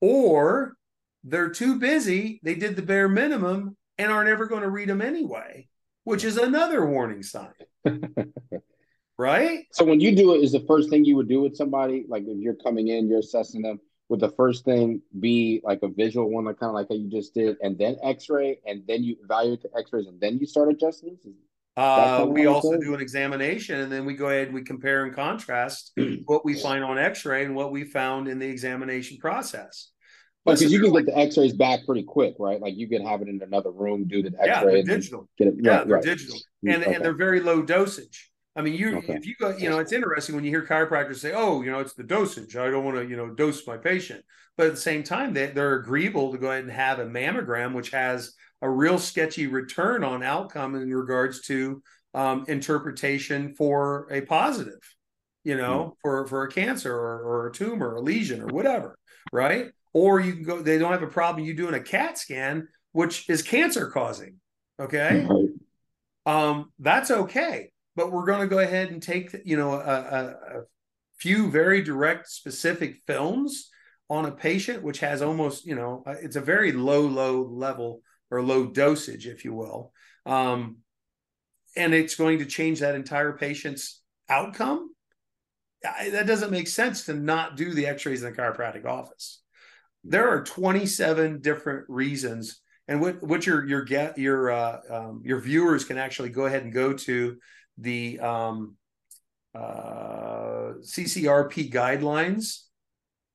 or 0.00 0.74
they're 1.24 1.50
too 1.50 1.78
busy. 1.80 2.40
They 2.44 2.54
did 2.54 2.76
the 2.76 2.82
bare 2.82 3.08
minimum 3.08 3.76
and 3.98 4.12
are 4.12 4.24
never 4.24 4.46
going 4.46 4.62
to 4.62 4.70
read 4.70 4.88
them 4.88 5.02
anyway, 5.02 5.67
which 6.08 6.24
is 6.24 6.38
another 6.38 6.86
warning 6.86 7.22
sign. 7.22 7.52
right? 9.18 9.66
So 9.72 9.84
when 9.84 10.00
you 10.00 10.16
do 10.16 10.34
it, 10.34 10.38
is 10.38 10.52
the 10.52 10.64
first 10.66 10.88
thing 10.88 11.04
you 11.04 11.16
would 11.16 11.28
do 11.28 11.42
with 11.42 11.54
somebody, 11.54 12.06
like 12.08 12.22
if 12.26 12.38
you're 12.38 12.54
coming 12.54 12.88
in, 12.88 13.08
you're 13.08 13.18
assessing 13.18 13.60
them, 13.60 13.78
would 14.08 14.20
the 14.20 14.30
first 14.30 14.64
thing 14.64 15.02
be 15.20 15.60
like 15.62 15.80
a 15.82 15.88
visual 15.88 16.30
one, 16.30 16.46
like 16.46 16.58
kind 16.58 16.70
of 16.70 16.74
like 16.74 16.86
how 16.88 16.94
you 16.94 17.10
just 17.10 17.34
did, 17.34 17.58
and 17.60 17.76
then 17.76 17.98
X-ray, 18.02 18.58
and 18.66 18.82
then 18.88 19.04
you 19.04 19.16
evaluate 19.22 19.60
the 19.60 19.68
X-rays, 19.78 20.06
and 20.06 20.18
then 20.18 20.38
you 20.38 20.46
start 20.46 20.70
adjusting? 20.70 21.18
Uh, 21.76 22.26
we 22.26 22.46
also 22.46 22.78
do 22.78 22.94
an 22.94 23.02
examination, 23.02 23.80
and 23.80 23.92
then 23.92 24.06
we 24.06 24.14
go 24.14 24.30
ahead 24.30 24.46
and 24.46 24.54
we 24.54 24.62
compare 24.62 25.04
and 25.04 25.14
contrast 25.14 25.92
what 26.24 26.42
we 26.42 26.54
find 26.54 26.82
on 26.82 26.98
X-ray 26.98 27.44
and 27.44 27.54
what 27.54 27.70
we 27.70 27.84
found 27.84 28.28
in 28.28 28.38
the 28.38 28.48
examination 28.48 29.18
process. 29.18 29.90
Because 30.54 30.72
you 30.72 30.80
can 30.80 30.92
get 30.92 31.06
the 31.06 31.18
X-rays 31.18 31.52
back 31.52 31.86
pretty 31.86 32.02
quick, 32.02 32.34
right? 32.38 32.60
Like 32.60 32.76
you 32.76 32.88
can 32.88 33.04
have 33.06 33.22
it 33.22 33.28
in 33.28 33.40
another 33.42 33.70
room, 33.70 34.06
do 34.06 34.22
the 34.22 34.32
X-ray, 34.40 34.78
yeah, 34.78 34.82
digital. 34.82 35.28
Get 35.38 35.48
it, 35.48 35.54
yeah, 35.58 35.70
right, 35.70 35.86
they're 35.86 35.96
right. 35.96 36.04
digital, 36.04 36.38
mm, 36.64 36.74
and 36.74 36.82
okay. 36.82 36.94
and 36.94 37.04
they're 37.04 37.14
very 37.14 37.40
low 37.40 37.62
dosage. 37.62 38.30
I 38.56 38.62
mean, 38.62 38.74
you 38.74 38.98
okay. 38.98 39.14
if 39.14 39.24
you 39.24 39.34
go, 39.40 39.56
you 39.56 39.70
know, 39.70 39.78
it's 39.78 39.92
interesting 39.92 40.34
when 40.34 40.44
you 40.44 40.50
hear 40.50 40.66
chiropractors 40.66 41.18
say, 41.18 41.32
"Oh, 41.32 41.62
you 41.62 41.70
know, 41.70 41.78
it's 41.78 41.94
the 41.94 42.02
dosage. 42.02 42.56
I 42.56 42.70
don't 42.70 42.84
want 42.84 42.96
to, 42.96 43.06
you 43.06 43.16
know, 43.16 43.30
dose 43.30 43.66
my 43.66 43.76
patient." 43.76 44.24
But 44.56 44.66
at 44.66 44.74
the 44.74 44.80
same 44.80 45.04
time, 45.04 45.32
they 45.32 45.46
they're 45.46 45.76
agreeable 45.76 46.32
to 46.32 46.38
go 46.38 46.50
ahead 46.50 46.64
and 46.64 46.72
have 46.72 46.98
a 46.98 47.06
mammogram, 47.06 47.72
which 47.72 47.90
has 47.90 48.34
a 48.60 48.68
real 48.68 48.98
sketchy 48.98 49.46
return 49.46 50.02
on 50.02 50.24
outcome 50.24 50.74
in 50.74 50.92
regards 50.92 51.42
to 51.42 51.80
um, 52.14 52.44
interpretation 52.48 53.54
for 53.54 54.08
a 54.10 54.22
positive, 54.22 54.80
you 55.44 55.56
know, 55.56 55.90
mm 55.90 55.92
for 56.02 56.26
for 56.26 56.42
a 56.42 56.50
cancer 56.50 56.92
or, 56.92 57.20
or 57.20 57.46
a 57.46 57.52
tumor, 57.52 57.90
or 57.90 57.96
a 57.96 58.00
lesion, 58.00 58.40
or 58.42 58.46
whatever, 58.46 58.98
right? 59.32 59.66
Or 59.98 60.20
you 60.20 60.34
can 60.34 60.44
go 60.44 60.62
they 60.62 60.78
don't 60.78 60.92
have 60.92 61.02
a 61.02 61.08
problem 61.08 61.44
you 61.44 61.54
doing 61.54 61.74
a 61.74 61.80
cat 61.80 62.16
scan 62.16 62.68
which 62.92 63.28
is 63.28 63.42
cancer 63.42 63.90
causing 63.90 64.36
okay? 64.80 65.26
Um 66.24 66.72
that's 66.78 67.10
okay 67.10 67.72
but 67.96 68.12
we're 68.12 68.26
going 68.26 68.40
to 68.40 68.46
go 68.46 68.60
ahead 68.60 68.90
and 68.90 69.02
take 69.02 69.34
you 69.44 69.56
know 69.56 69.72
a, 69.72 69.76
a, 69.76 70.58
a, 70.58 70.62
few 71.18 71.50
very 71.50 71.82
direct 71.82 72.28
specific 72.28 72.94
films 73.08 73.70
on 74.08 74.24
a 74.24 74.30
patient 74.30 74.84
which 74.84 75.00
has 75.00 75.20
almost 75.20 75.66
you 75.66 75.74
know 75.74 76.04
uh, 76.06 76.14
it's 76.22 76.36
a 76.36 76.40
very 76.40 76.70
low 76.70 77.00
low 77.00 77.42
level 77.42 78.02
or 78.30 78.40
low 78.40 78.66
dosage 78.66 79.26
if 79.26 79.44
you 79.44 79.52
will. 79.52 79.92
Um 80.26 80.76
and 81.76 81.92
it's 81.92 82.14
going 82.14 82.38
to 82.38 82.46
change 82.46 82.80
that 82.80 82.94
entire 82.94 83.32
patient's 83.32 84.00
outcome. 84.28 84.90
That 85.82 86.26
doesn't 86.26 86.50
make 86.50 86.66
sense 86.66 87.04
to 87.06 87.14
not 87.14 87.56
do 87.56 87.72
the 87.72 87.86
x-rays 87.86 88.22
in 88.22 88.30
the 88.32 88.36
chiropractic 88.36 88.84
office 88.84 89.42
there 90.04 90.28
are 90.28 90.44
27 90.44 91.40
different 91.40 91.84
reasons 91.88 92.60
and 92.88 93.00
what 93.00 93.22
what 93.22 93.46
your 93.46 93.66
your 93.66 93.82
get 93.82 94.18
your 94.18 94.50
uh, 94.50 94.78
um, 94.90 95.22
your 95.24 95.40
viewers 95.40 95.84
can 95.84 95.98
actually 95.98 96.30
go 96.30 96.46
ahead 96.46 96.64
and 96.64 96.72
go 96.72 96.94
to 96.94 97.36
the 97.76 98.18
um, 98.18 98.76
uh, 99.54 100.72
CCRP 100.80 101.70
guidelines 101.70 102.62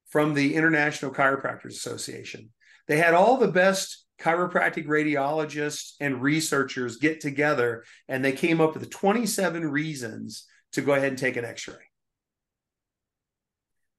from 0.10 0.34
the 0.34 0.56
International 0.56 1.12
Chiropractors 1.12 1.72
Association. 1.72 2.50
They 2.88 2.98
had 2.98 3.14
all 3.14 3.38
the 3.38 3.48
best 3.48 4.06
chiropractic 4.20 4.86
radiologists 4.86 5.94
and 6.00 6.22
researchers 6.22 6.98
get 6.98 7.22
together, 7.22 7.84
and 8.08 8.24
they 8.24 8.32
came 8.32 8.62
up 8.62 8.74
with 8.74 8.90
27 8.90 9.70
reasons 9.70 10.46
to 10.74 10.82
go 10.82 10.94
ahead 10.94 11.10
and 11.10 11.18
take 11.18 11.38
an 11.38 11.46
X-ray. 11.46 11.76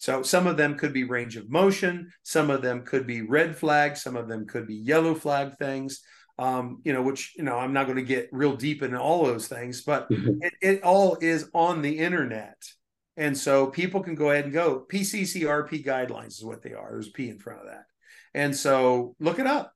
So 0.04 0.22
some 0.22 0.46
of 0.46 0.58
them 0.58 0.76
could 0.76 0.92
be 0.92 1.04
range 1.04 1.36
of 1.36 1.48
motion, 1.48 2.12
some 2.24 2.50
of 2.50 2.60
them 2.60 2.82
could 2.82 3.06
be 3.06 3.22
red 3.22 3.56
flag, 3.56 3.96
some 3.96 4.16
of 4.16 4.28
them 4.28 4.46
could 4.46 4.66
be 4.66 4.74
yellow 4.74 5.14
flag 5.14 5.56
things. 5.56 6.02
Um, 6.38 6.82
you 6.84 6.92
know, 6.92 7.00
which 7.00 7.32
you 7.38 7.42
know, 7.42 7.56
I'm 7.56 7.72
not 7.72 7.86
going 7.86 7.96
to 7.96 8.02
get 8.02 8.28
real 8.30 8.54
deep 8.54 8.82
into 8.82 9.00
all 9.00 9.24
those 9.24 9.48
things, 9.48 9.80
but 9.80 10.10
mm-hmm. 10.10 10.42
it, 10.42 10.52
it 10.60 10.82
all 10.82 11.16
is 11.22 11.48
on 11.54 11.80
the 11.80 12.00
internet. 12.00 12.62
And 13.16 13.38
so 13.38 13.68
people 13.68 14.02
can 14.02 14.14
go 14.14 14.30
ahead 14.30 14.44
and 14.44 14.52
go. 14.52 14.84
PCCRP 14.92 15.82
guidelines 15.86 16.36
is 16.36 16.44
what 16.44 16.60
they 16.60 16.74
are. 16.74 16.90
There's 16.90 17.08
a 17.08 17.12
P 17.12 17.30
in 17.30 17.38
front 17.38 17.60
of 17.60 17.68
that. 17.68 17.84
And 18.34 18.54
so 18.54 19.16
look 19.20 19.38
it 19.38 19.46
up. 19.46 19.72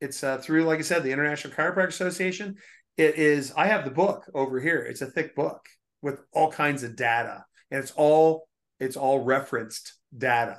It's 0.00 0.22
uh, 0.22 0.38
through, 0.38 0.62
like 0.62 0.78
I 0.78 0.82
said, 0.82 1.02
the 1.02 1.10
International 1.10 1.54
Chiropractic 1.54 1.88
Association. 1.88 2.54
It 2.96 3.16
is, 3.16 3.52
I 3.56 3.66
have 3.66 3.84
the 3.84 3.90
book 3.90 4.30
over 4.32 4.60
here. 4.60 4.78
It's 4.78 5.02
a 5.02 5.10
thick 5.10 5.34
book 5.34 5.66
with 6.02 6.20
all 6.30 6.52
kinds 6.52 6.84
of 6.84 6.94
data, 6.94 7.44
and 7.72 7.82
it's 7.82 7.92
all 7.96 8.46
it's 8.82 8.96
all 8.96 9.20
referenced 9.20 9.94
data. 10.16 10.58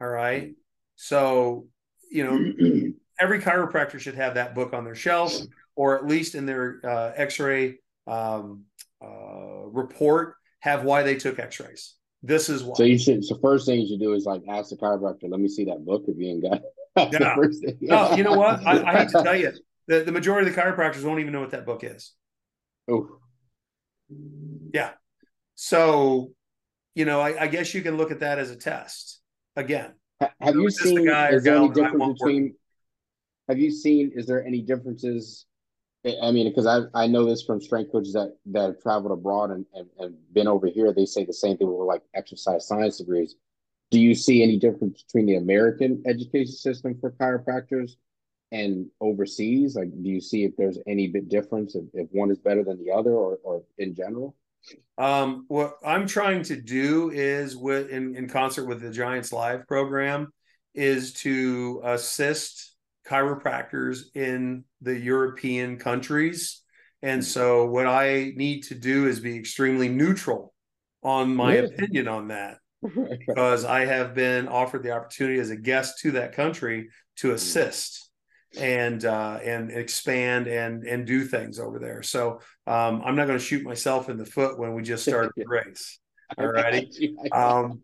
All 0.00 0.08
right. 0.08 0.54
So, 0.96 1.66
you 2.10 2.24
know, 2.24 2.92
every 3.20 3.40
chiropractor 3.40 4.00
should 4.00 4.14
have 4.14 4.34
that 4.34 4.54
book 4.54 4.72
on 4.72 4.84
their 4.84 4.94
shelf 4.94 5.34
or 5.74 5.98
at 5.98 6.06
least 6.06 6.34
in 6.34 6.46
their 6.46 6.80
uh, 6.82 7.12
x 7.14 7.38
ray 7.38 7.78
um, 8.06 8.62
uh, 9.04 9.66
report, 9.66 10.36
have 10.60 10.84
why 10.84 11.02
they 11.02 11.14
took 11.14 11.38
x 11.38 11.60
rays. 11.60 11.94
This 12.22 12.48
is 12.48 12.64
why. 12.64 12.74
So, 12.76 12.84
you 12.84 12.98
should, 12.98 13.22
so, 13.22 13.38
first 13.42 13.66
thing 13.66 13.80
you 13.80 13.86
should 13.86 14.00
do 14.00 14.14
is 14.14 14.24
like 14.24 14.42
ask 14.48 14.70
the 14.70 14.76
chiropractor, 14.76 15.28
let 15.28 15.38
me 15.38 15.48
see 15.48 15.66
that 15.66 15.84
book 15.84 16.04
if 16.08 16.16
you 16.16 16.28
ain't 16.28 16.42
got 16.42 16.62
yeah. 17.12 17.36
no, 17.82 18.14
you 18.14 18.24
know 18.24 18.32
what? 18.32 18.66
I, 18.66 18.82
I 18.82 18.98
hate 19.00 19.10
to 19.10 19.22
tell 19.22 19.36
you, 19.36 19.52
the, 19.86 20.00
the 20.00 20.12
majority 20.12 20.48
of 20.48 20.56
the 20.56 20.60
chiropractors 20.60 21.04
won't 21.04 21.20
even 21.20 21.34
know 21.34 21.40
what 21.40 21.50
that 21.50 21.66
book 21.66 21.84
is. 21.84 22.14
Oh. 22.88 23.18
Yeah. 24.72 24.92
So 25.54 26.30
you 26.96 27.04
know, 27.04 27.20
I, 27.20 27.44
I, 27.44 27.46
guess 27.46 27.74
you 27.74 27.82
can 27.82 27.96
look 27.96 28.10
at 28.10 28.20
that 28.20 28.40
as 28.40 28.50
a 28.50 28.56
test. 28.56 29.20
Again, 29.54 29.92
have 30.40 30.56
you, 30.56 30.70
seen? 30.70 31.08
Is 31.08 31.44
there 31.44 31.56
any 31.56 31.68
difference 31.68 32.18
between? 32.18 32.54
Have 33.48 33.58
you 33.58 33.70
seen? 33.70 34.10
Is 34.14 34.26
there 34.26 34.44
any 34.44 34.62
differences 34.62 35.46
I 36.22 36.30
mean, 36.30 36.48
because 36.48 36.66
I 36.66 36.82
I 36.94 37.06
know 37.06 37.24
this 37.24 37.42
from 37.42 37.60
strength 37.60 37.90
coaches 37.90 38.12
that 38.12 38.36
that 38.46 38.62
have 38.62 38.80
traveled 38.80 39.12
abroad 39.12 39.50
and, 39.50 39.66
and, 39.74 39.88
and 39.98 40.14
been 40.32 40.46
over 40.46 40.68
here. 40.68 40.92
They 40.92 41.06
say 41.06 41.24
the 41.24 41.32
same 41.32 41.56
thing 41.56 41.66
with 41.66 41.86
like 41.86 42.02
exercise 42.14 42.66
science 42.66 42.98
degrees. 42.98 43.34
Do 43.90 43.98
you 43.98 44.14
see 44.14 44.42
any 44.42 44.58
difference 44.58 45.02
between 45.02 45.26
the 45.26 45.36
American 45.36 46.02
education 46.06 46.52
system 46.52 46.98
for 47.00 47.12
chiropractors 47.12 47.92
and 48.52 48.86
overseas? 49.00 49.76
Like, 49.76 49.90
do 49.90 50.08
you 50.08 50.20
see 50.20 50.44
if 50.44 50.56
there's 50.56 50.78
any 50.86 51.08
bit 51.08 51.28
difference 51.28 51.74
if, 51.74 51.84
if 51.92 52.08
one 52.12 52.30
is 52.30 52.38
better 52.38 52.62
than 52.62 52.82
the 52.84 52.92
other, 52.92 53.12
or 53.12 53.38
or 53.42 53.62
in 53.78 53.94
general? 53.94 54.36
Um, 54.98 55.44
what 55.48 55.76
I'm 55.84 56.06
trying 56.06 56.42
to 56.44 56.60
do 56.60 57.10
is 57.10 57.56
with 57.56 57.90
in, 57.90 58.16
in 58.16 58.28
concert 58.28 58.66
with 58.66 58.80
the 58.80 58.90
Giants 58.90 59.32
Live 59.32 59.66
program 59.66 60.32
is 60.74 61.12
to 61.14 61.80
assist 61.84 62.74
chiropractors 63.06 64.04
in 64.14 64.64
the 64.80 64.98
European 64.98 65.78
countries. 65.78 66.62
And 67.02 67.24
so 67.24 67.66
what 67.66 67.86
I 67.86 68.32
need 68.36 68.62
to 68.64 68.74
do 68.74 69.06
is 69.06 69.20
be 69.20 69.36
extremely 69.36 69.88
neutral 69.88 70.52
on 71.02 71.34
my 71.34 71.56
really? 71.56 71.74
opinion 71.74 72.08
on 72.08 72.28
that. 72.28 72.58
because 73.26 73.64
I 73.64 73.86
have 73.86 74.14
been 74.14 74.48
offered 74.48 74.82
the 74.82 74.92
opportunity 74.92 75.40
as 75.40 75.50
a 75.50 75.56
guest 75.56 75.98
to 76.00 76.12
that 76.12 76.34
country 76.34 76.88
to 77.16 77.32
assist 77.32 78.10
and 78.58 79.04
uh, 79.04 79.38
and 79.42 79.70
expand 79.70 80.46
and 80.46 80.84
and 80.84 81.06
do 81.06 81.24
things 81.24 81.58
over 81.58 81.78
there. 81.78 82.02
So 82.02 82.40
um, 82.66 83.02
I'm 83.04 83.16
not 83.16 83.26
going 83.26 83.38
to 83.38 83.44
shoot 83.44 83.62
myself 83.62 84.08
in 84.08 84.16
the 84.16 84.26
foot 84.26 84.58
when 84.58 84.74
we 84.74 84.82
just 84.82 85.04
started 85.04 85.32
the 85.36 85.44
race. 85.48 85.98
All 86.36 86.46
righty. 86.48 87.16
Um, 87.30 87.82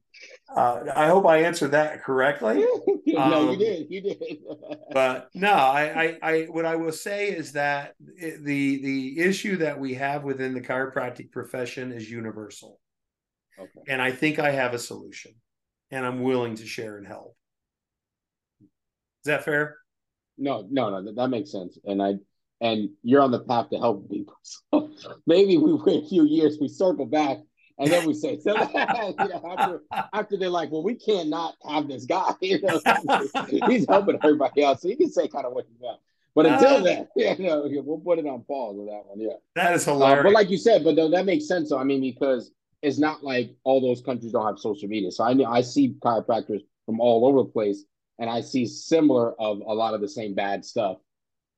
uh, 0.54 0.80
I 0.94 1.06
hope 1.06 1.26
I 1.26 1.44
answered 1.44 1.70
that 1.70 2.02
correctly. 2.02 2.64
no, 3.06 3.20
um, 3.20 3.50
you 3.50 3.56
did. 3.56 3.86
You 3.90 4.00
did. 4.00 4.38
but 4.92 5.28
no, 5.34 5.52
I, 5.52 5.82
I, 6.02 6.18
I, 6.22 6.42
what 6.44 6.64
I 6.64 6.76
will 6.76 6.92
say 6.92 7.28
is 7.28 7.52
that 7.52 7.94
the 8.00 8.82
the 8.82 9.20
issue 9.20 9.56
that 9.58 9.78
we 9.78 9.94
have 9.94 10.24
within 10.24 10.54
the 10.54 10.60
chiropractic 10.60 11.30
profession 11.30 11.92
is 11.92 12.10
universal, 12.10 12.80
okay. 13.58 13.70
and 13.88 14.02
I 14.02 14.10
think 14.10 14.38
I 14.38 14.50
have 14.50 14.74
a 14.74 14.78
solution, 14.78 15.32
and 15.90 16.04
I'm 16.04 16.22
willing 16.22 16.56
to 16.56 16.66
share 16.66 16.98
and 16.98 17.06
help. 17.06 17.36
Is 18.60 19.26
that 19.26 19.44
fair? 19.44 19.78
No, 20.36 20.66
no, 20.68 20.90
no, 20.90 21.04
that, 21.04 21.14
that 21.14 21.28
makes 21.28 21.52
sense. 21.52 21.78
And 21.84 22.02
I 22.02 22.14
and 22.62 22.88
you're 23.02 23.20
on 23.20 23.32
the 23.32 23.40
path 23.40 23.68
to 23.70 23.78
help 23.78 24.08
people. 24.10 24.34
So 24.72 24.90
maybe 25.26 25.58
we 25.58 25.74
wait 25.74 26.04
a 26.04 26.08
few 26.08 26.24
years, 26.24 26.56
we 26.58 26.68
circle 26.68 27.04
back, 27.04 27.38
and 27.78 27.90
then 27.90 28.06
we 28.06 28.14
say, 28.14 28.38
so 28.42 28.52
you 28.56 28.58
know, 28.62 29.56
after, 29.58 29.82
after 30.14 30.36
they're 30.38 30.48
like, 30.48 30.70
well, 30.70 30.82
we 30.82 30.94
cannot 30.94 31.56
have 31.68 31.88
this 31.88 32.06
guy. 32.06 32.32
You 32.40 32.60
know, 32.62 32.80
he's 33.68 33.86
helping 33.86 34.16
everybody 34.22 34.62
else, 34.62 34.80
so 34.80 34.88
you 34.88 34.96
can 34.96 35.10
say 35.10 35.28
kind 35.28 35.44
of 35.44 35.52
what 35.52 35.66
you 35.68 35.76
want. 35.80 36.00
But 36.34 36.46
until 36.46 36.76
uh, 36.76 36.80
then, 36.80 37.08
you 37.14 37.46
know, 37.46 37.68
we'll 37.84 37.98
put 37.98 38.18
it 38.18 38.26
on 38.26 38.42
pause 38.44 38.76
with 38.78 38.88
that 38.88 39.02
one. 39.04 39.20
Yeah, 39.20 39.34
that 39.54 39.74
is 39.74 39.84
hilarious. 39.84 40.20
Uh, 40.20 40.22
but 40.22 40.32
like 40.32 40.48
you 40.48 40.56
said, 40.56 40.82
but 40.82 40.96
that 40.96 41.26
makes 41.26 41.46
sense. 41.46 41.68
So 41.68 41.76
I 41.76 41.84
mean, 41.84 42.00
because 42.00 42.52
it's 42.80 42.98
not 42.98 43.22
like 43.22 43.54
all 43.64 43.82
those 43.82 44.00
countries 44.00 44.32
don't 44.32 44.46
have 44.46 44.58
social 44.58 44.88
media. 44.88 45.10
So 45.10 45.24
I 45.24 45.58
I 45.58 45.60
see 45.60 45.94
chiropractors 46.00 46.60
from 46.86 47.00
all 47.00 47.26
over 47.26 47.38
the 47.38 47.50
place 47.50 47.84
and 48.18 48.30
I 48.30 48.40
see 48.40 48.66
similar 48.66 49.32
of 49.40 49.60
a 49.60 49.74
lot 49.74 49.94
of 49.94 50.00
the 50.00 50.08
same 50.08 50.34
bad 50.34 50.64
stuff. 50.64 50.98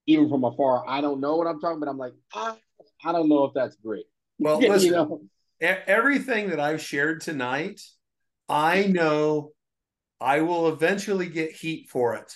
Even 0.06 0.28
from 0.28 0.44
afar, 0.44 0.84
I 0.86 1.00
don't 1.00 1.20
know 1.20 1.36
what 1.36 1.46
I'm 1.46 1.60
talking, 1.60 1.80
but 1.80 1.88
I'm 1.88 1.98
like, 1.98 2.12
ah, 2.34 2.56
I 3.04 3.12
don't 3.12 3.28
know 3.28 3.44
if 3.44 3.54
that's 3.54 3.76
great. 3.76 4.04
Well, 4.38 4.58
listen, 4.60 4.88
you 4.88 4.92
know? 4.92 5.20
everything 5.60 6.50
that 6.50 6.60
I've 6.60 6.82
shared 6.82 7.20
tonight, 7.20 7.80
I 8.48 8.86
know 8.86 9.52
I 10.20 10.42
will 10.42 10.68
eventually 10.68 11.28
get 11.28 11.52
heat 11.52 11.88
for 11.88 12.14
it. 12.16 12.32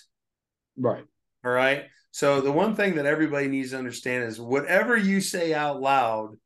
Right. 0.77 1.05
All 1.45 1.53
right. 1.53 1.85
So 2.11 2.41
the 2.41 2.53
one 2.53 2.75
thing 2.75 2.95
that 2.97 3.07
everybody 3.07 3.49
needs 3.49 3.71
to 3.71 3.79
understand 3.79 4.25
is 4.25 4.41
whatever 4.41 4.97
you 4.97 5.21
say 5.21 5.53
out 5.53 5.81
loud, 5.81 6.37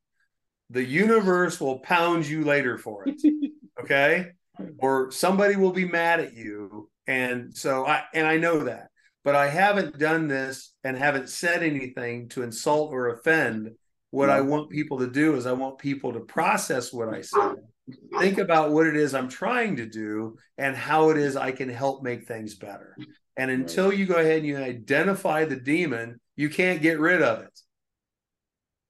the 0.71 0.85
universe 0.85 1.61
will 1.61 1.79
pound 1.79 2.27
you 2.27 2.45
later 2.45 2.79
for 2.79 3.09
it. 3.09 3.23
okay. 3.81 4.33
Or 4.79 5.11
somebody 5.11 5.57
will 5.57 5.73
be 5.73 5.87
mad 5.87 6.21
at 6.21 6.35
you 6.35 6.91
and 7.07 7.57
so 7.57 7.87
I 7.87 8.05
and 8.15 8.27
I 8.27 8.37
know 8.37 8.65
that, 8.65 8.91
but 9.25 9.35
I 9.35 9.49
haven't 9.49 9.99
done 9.99 10.29
this 10.29 10.75
and 10.85 10.97
haven't 10.97 11.29
said 11.29 11.63
anything 11.63 12.29
to 12.31 12.43
insult 12.43 12.93
or 12.93 13.09
offend. 13.09 13.73
What 14.11 14.31
I 14.31 14.41
hmm. 14.41 14.49
want 14.49 14.71
people 14.71 14.99
to 14.99 15.07
do 15.07 15.37
is 15.37 15.47
I 15.47 15.53
want 15.53 15.79
people 15.79 16.13
to 16.13 16.21
process 16.21 16.93
what 16.93 17.09
I 17.09 17.23
said, 17.23 17.57
think 18.19 18.39
about 18.39 18.73
what 18.73 18.87
it 18.87 18.97
is 18.97 19.15
I'm 19.15 19.29
trying 19.29 19.77
to 19.77 19.87
do 19.87 20.37
and 20.59 20.77
how 20.77 21.11
it 21.11 21.17
is 21.17 21.37
I 21.37 21.53
can 21.53 21.69
help 21.69 22.03
make 22.03 22.27
things 22.27 22.55
better. 22.55 22.97
And 23.37 23.51
until 23.51 23.93
you 23.93 24.05
go 24.05 24.17
ahead 24.17 24.39
and 24.39 24.47
you 24.47 24.59
identify 24.59 25.45
the 25.47 25.57
demon, 25.57 26.21
you 26.37 26.51
can't 26.51 26.83
get 26.83 27.01
rid 27.01 27.23
of 27.23 27.43
it. 27.43 27.59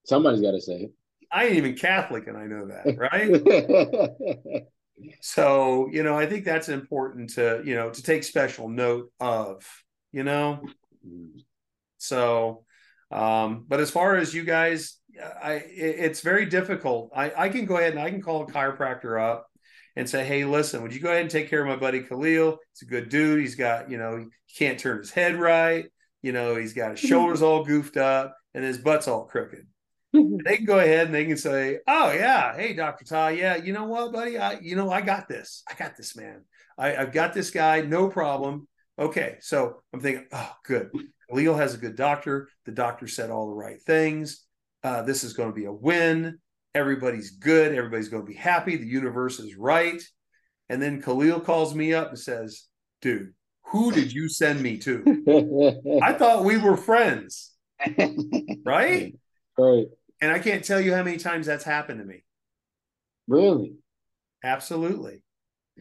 Somebody's 0.04 0.40
got 0.40 0.52
to 0.52 0.60
say 0.60 0.74
it. 0.74 0.92
I 1.30 1.44
ain't 1.46 1.56
even 1.56 1.76
Catholic, 1.76 2.26
and 2.26 2.36
I 2.36 2.46
know 2.46 2.66
that, 2.66 2.98
right? 4.58 4.66
so 5.20 5.88
you 5.90 6.02
know 6.02 6.16
i 6.16 6.26
think 6.26 6.44
that's 6.44 6.68
important 6.68 7.30
to 7.30 7.62
you 7.64 7.74
know 7.74 7.90
to 7.90 8.02
take 8.02 8.22
special 8.22 8.68
note 8.68 9.10
of 9.20 9.64
you 10.12 10.24
know? 10.24 10.60
Mm-hmm. 11.06 11.38
So 11.98 12.64
um 13.10 13.66
but 13.68 13.80
as 13.80 13.90
far 13.90 14.16
as 14.16 14.32
you 14.32 14.42
guys 14.42 14.96
i 15.42 15.54
it, 15.54 15.96
it's 15.98 16.20
very 16.20 16.46
difficult. 16.46 17.10
I 17.14 17.32
i 17.36 17.48
can 17.48 17.66
go 17.66 17.76
ahead 17.76 17.92
and 17.92 18.00
i 18.00 18.10
can 18.10 18.22
call 18.22 18.42
a 18.42 18.46
chiropractor 18.46 19.20
up 19.20 19.46
and 19.96 20.08
say 20.08 20.24
hey 20.24 20.44
listen 20.44 20.82
would 20.82 20.94
you 20.94 21.00
go 21.00 21.10
ahead 21.10 21.22
and 21.22 21.30
take 21.30 21.50
care 21.50 21.60
of 21.60 21.68
my 21.68 21.76
buddy 21.76 22.00
Kalil? 22.00 22.58
He's 22.72 22.88
a 22.88 22.90
good 22.90 23.08
dude. 23.08 23.40
He's 23.40 23.56
got 23.56 23.90
you 23.90 23.98
know 23.98 24.16
he 24.16 24.54
can't 24.56 24.78
turn 24.78 24.98
his 24.98 25.10
head 25.10 25.36
right. 25.36 25.86
You 26.22 26.32
know 26.32 26.56
he's 26.56 26.72
got 26.72 26.92
his 26.92 27.00
mm-hmm. 27.00 27.08
shoulders 27.08 27.42
all 27.42 27.64
goofed 27.64 27.96
up 27.96 28.36
and 28.54 28.64
his 28.64 28.78
butt's 28.78 29.08
all 29.08 29.24
crooked. 29.24 29.66
Mm-hmm. 30.14 30.36
They 30.44 30.56
can 30.56 30.66
go 30.66 30.78
ahead 30.78 31.06
and 31.06 31.14
they 31.14 31.24
can 31.24 31.38
say, 31.38 31.78
"Oh 31.86 32.12
yeah, 32.12 32.54
hey 32.54 32.74
Doctor 32.74 33.04
Todd, 33.04 33.36
yeah, 33.36 33.56
you 33.56 33.72
know 33.72 33.84
what, 33.84 34.12
buddy, 34.12 34.36
I 34.38 34.58
you 34.60 34.76
know 34.76 34.90
I 34.90 35.00
got 35.00 35.26
this, 35.26 35.62
I 35.68 35.74
got 35.74 35.96
this, 35.96 36.14
man, 36.14 36.44
I, 36.76 36.96
I've 36.96 37.12
got 37.12 37.32
this 37.32 37.50
guy, 37.50 37.80
no 37.80 38.08
problem." 38.08 38.68
Okay, 39.02 39.38
so 39.40 39.82
I'm 39.92 40.00
thinking, 40.00 40.26
oh, 40.30 40.52
good. 40.64 40.92
Kalil 41.28 41.56
has 41.56 41.74
a 41.74 41.78
good 41.78 41.96
doctor. 41.96 42.48
The 42.66 42.70
doctor 42.70 43.08
said 43.08 43.30
all 43.30 43.48
the 43.48 43.54
right 43.54 43.82
things. 43.82 44.44
Uh, 44.84 45.02
this 45.02 45.24
is 45.24 45.32
going 45.32 45.48
to 45.48 45.54
be 45.54 45.64
a 45.64 45.72
win. 45.72 46.38
Everybody's 46.72 47.30
good. 47.32 47.74
Everybody's 47.74 48.08
going 48.08 48.24
to 48.24 48.30
be 48.30 48.38
happy. 48.38 48.76
The 48.76 48.86
universe 48.86 49.40
is 49.40 49.56
right. 49.56 50.00
And 50.68 50.80
then 50.80 51.02
Kalil 51.02 51.40
calls 51.40 51.74
me 51.74 51.92
up 51.92 52.10
and 52.10 52.18
says, 52.18 52.68
dude, 53.00 53.34
who 53.64 53.90
did 53.90 54.12
you 54.12 54.28
send 54.28 54.62
me 54.62 54.78
to? 54.78 56.00
I 56.00 56.12
thought 56.12 56.44
we 56.44 56.56
were 56.56 56.76
friends. 56.76 57.50
Right? 58.64 59.16
Right. 59.58 59.86
And 60.20 60.30
I 60.30 60.38
can't 60.38 60.64
tell 60.64 60.80
you 60.80 60.94
how 60.94 61.02
many 61.02 61.16
times 61.16 61.46
that's 61.46 61.64
happened 61.64 61.98
to 61.98 62.06
me. 62.06 62.22
Really? 63.26 63.72
Absolutely. 64.44 65.24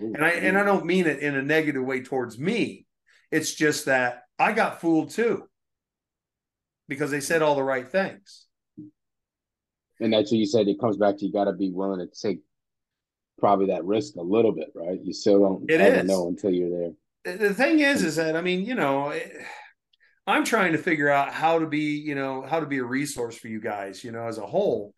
Ooh, 0.01 0.13
and 0.15 0.26
I 0.26 0.32
and 0.32 0.57
I 0.57 0.63
don't 0.63 0.88
mean 0.88 1.05
it 1.05 1.19
in 1.19 1.36
a 1.36 1.43
negative 1.43 1.84
way 1.84 2.02
towards 2.02 2.39
me. 2.39 2.88
It's 3.32 3.53
just 3.53 3.86
that 3.86 4.24
I 4.38 4.52
got 4.53 4.82
fooled 4.82 5.12
too. 5.12 5.48
Because 6.88 7.12
they 7.12 7.22
said 7.22 7.41
all 7.41 7.56
the 7.56 7.64
right 7.64 7.90
things. 7.90 8.48
And 9.99 10.14
that's 10.14 10.32
what 10.32 10.40
you 10.40 10.45
said. 10.45 10.68
It 10.68 10.80
comes 10.80 10.98
back 10.98 11.18
to 11.18 11.26
you 11.26 11.32
got 11.32 11.45
to 11.45 11.53
be 11.53 11.72
willing 11.72 11.99
to 11.99 12.08
take 12.22 12.41
probably 13.40 13.68
that 13.68 13.86
risk 13.86 14.16
a 14.16 14.22
little 14.22 14.52
bit, 14.52 14.72
right? 14.76 14.99
You 15.02 15.14
still 15.14 15.40
don't 15.40 15.70
it 15.70 15.80
is. 15.80 16.06
know 16.06 16.28
until 16.28 16.52
you're 16.52 16.70
there. 17.24 17.38
The 17.38 17.53
thing 17.53 17.80
is, 17.80 18.03
is 18.03 18.16
that 18.16 18.36
I 18.36 18.41
mean, 18.41 18.66
you 18.66 18.76
know, 18.76 19.10
it, 19.10 19.32
I'm 20.28 20.44
trying 20.44 20.72
to 20.74 20.78
figure 20.78 21.10
out 21.10 21.32
how 21.32 21.60
to 21.60 21.68
be, 21.68 21.98
you 21.98 22.16
know, 22.16 22.41
how 22.41 22.60
to 22.60 22.66
be 22.66 22.80
a 22.80 22.84
resource 22.84 23.38
for 23.38 23.48
you 23.48 23.62
guys, 23.62 24.03
you 24.03 24.12
know, 24.12 24.28
as 24.28 24.38
a 24.38 24.45
whole. 24.45 24.94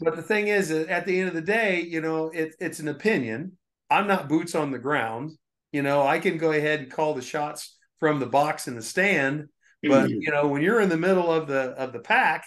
But 0.00 0.16
the 0.16 0.22
thing 0.22 0.48
is, 0.48 0.70
at 0.70 1.04
the 1.06 1.18
end 1.18 1.28
of 1.28 1.34
the 1.34 1.42
day, 1.42 1.82
you 1.82 2.00
know, 2.00 2.28
it, 2.28 2.54
it's 2.58 2.78
an 2.78 2.88
opinion. 2.88 3.58
I'm 3.90 4.06
not 4.06 4.28
boots 4.28 4.54
on 4.54 4.70
the 4.70 4.78
ground. 4.78 5.32
You 5.72 5.82
know, 5.82 6.02
I 6.06 6.18
can 6.18 6.38
go 6.38 6.52
ahead 6.52 6.80
and 6.80 6.90
call 6.90 7.14
the 7.14 7.22
shots 7.22 7.75
from 8.00 8.20
the 8.20 8.26
box 8.26 8.68
in 8.68 8.74
the 8.74 8.82
stand, 8.82 9.48
but 9.82 10.08
mm-hmm. 10.08 10.20
you 10.20 10.30
know, 10.30 10.48
when 10.48 10.62
you're 10.62 10.80
in 10.80 10.88
the 10.88 10.96
middle 10.96 11.32
of 11.32 11.46
the 11.46 11.70
of 11.72 11.92
the 11.92 11.98
pack, 11.98 12.44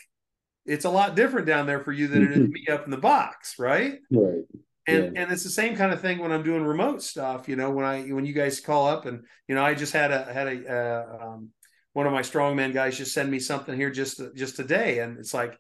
it's 0.66 0.86
a 0.86 0.90
lot 0.90 1.16
different 1.16 1.48
down 1.48 1.66
there 1.66 1.80
for 1.80 1.92
you 1.92 2.08
than 2.08 2.24
it 2.24 2.32
is 2.32 2.38
mm-hmm. 2.38 2.54
me 2.54 2.68
up 2.72 2.86
in 2.86 2.92
the 2.92 2.98
box, 2.98 3.56
right? 3.58 4.00
Right. 4.12 4.44
And 4.88 5.16
yeah. 5.16 5.22
and 5.22 5.32
it's 5.32 5.44
the 5.44 5.50
same 5.50 5.76
kind 5.76 5.92
of 5.92 6.02
thing 6.02 6.20
when 6.20 6.32
I'm 6.32 6.44
doing 6.44 6.64
remote 6.64 7.02
stuff. 7.02 7.48
You 7.48 7.56
know, 7.56 7.72
when 7.72 7.86
I 7.86 8.04
when 8.04 8.26
you 8.26 8.34
guys 8.34 8.60
call 8.60 8.88
up 8.88 9.06
and 9.06 9.24
you 9.48 9.56
know, 9.56 9.64
I 9.64 9.74
just 9.74 9.94
had 9.94 10.12
a 10.12 10.32
had 10.32 10.48
a 10.48 10.74
uh, 10.74 11.26
um, 11.26 11.50
one 11.94 12.08
of 12.08 12.14
my 12.14 12.22
strongman 12.22 12.74
guys 12.74 12.98
just 12.98 13.14
send 13.14 13.30
me 13.30 13.40
something 13.40 13.76
here 13.76 13.90
just 13.90 14.22
just 14.36 14.56
today, 14.56 15.00
and 15.00 15.18
it's 15.18 15.34
like 15.34 15.58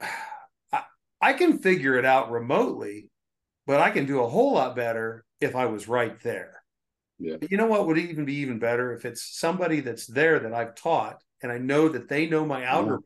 I, 0.72 0.82
I 1.20 1.32
can 1.32 1.58
figure 1.58 1.96
it 1.96 2.04
out 2.04 2.30
remotely, 2.30 3.10
but 3.66 3.80
I 3.80 3.90
can 3.90 4.06
do 4.06 4.22
a 4.22 4.28
whole 4.28 4.54
lot 4.54 4.76
better 4.76 5.24
if 5.40 5.54
I 5.54 5.66
was 5.66 5.88
right 5.88 6.18
there. 6.22 6.55
Yeah. 7.18 7.36
You 7.48 7.56
know 7.56 7.66
what 7.66 7.86
would 7.86 7.98
even 7.98 8.24
be 8.24 8.36
even 8.36 8.58
better 8.58 8.92
if 8.92 9.04
it's 9.04 9.38
somebody 9.38 9.80
that's 9.80 10.06
there 10.06 10.38
that 10.38 10.52
I've 10.52 10.74
taught 10.74 11.22
and 11.42 11.50
I 11.50 11.58
know 11.58 11.88
that 11.88 12.08
they 12.08 12.26
know 12.26 12.44
my 12.44 12.64
algorithm 12.64 13.04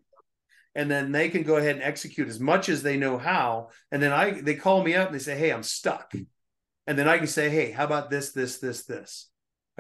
and 0.75 0.91
then 0.91 1.13
they 1.13 1.29
can 1.29 1.43
go 1.43 1.57
ahead 1.57 1.77
and 1.77 1.85
execute 1.85 2.29
as 2.29 2.41
much 2.41 2.69
as 2.69 2.83
they 2.83 2.97
know 2.97 3.19
how 3.19 3.69
and 3.93 4.03
then 4.03 4.13
I 4.13 4.41
they 4.41 4.57
call 4.57 4.83
me 4.83 4.95
up 4.95 5.09
and 5.09 5.15
they 5.15 5.23
say 5.23 5.39
hey 5.39 5.53
I'm 5.53 5.63
stuck 5.63 6.13
and 6.87 6.99
then 6.99 7.09
I 7.09 7.19
can 7.19 7.29
say 7.29 7.51
hey 7.51 7.71
how 7.71 7.85
about 7.85 8.11
this 8.11 8.33
this 8.33 8.59
this 8.59 8.85
this 8.85 9.31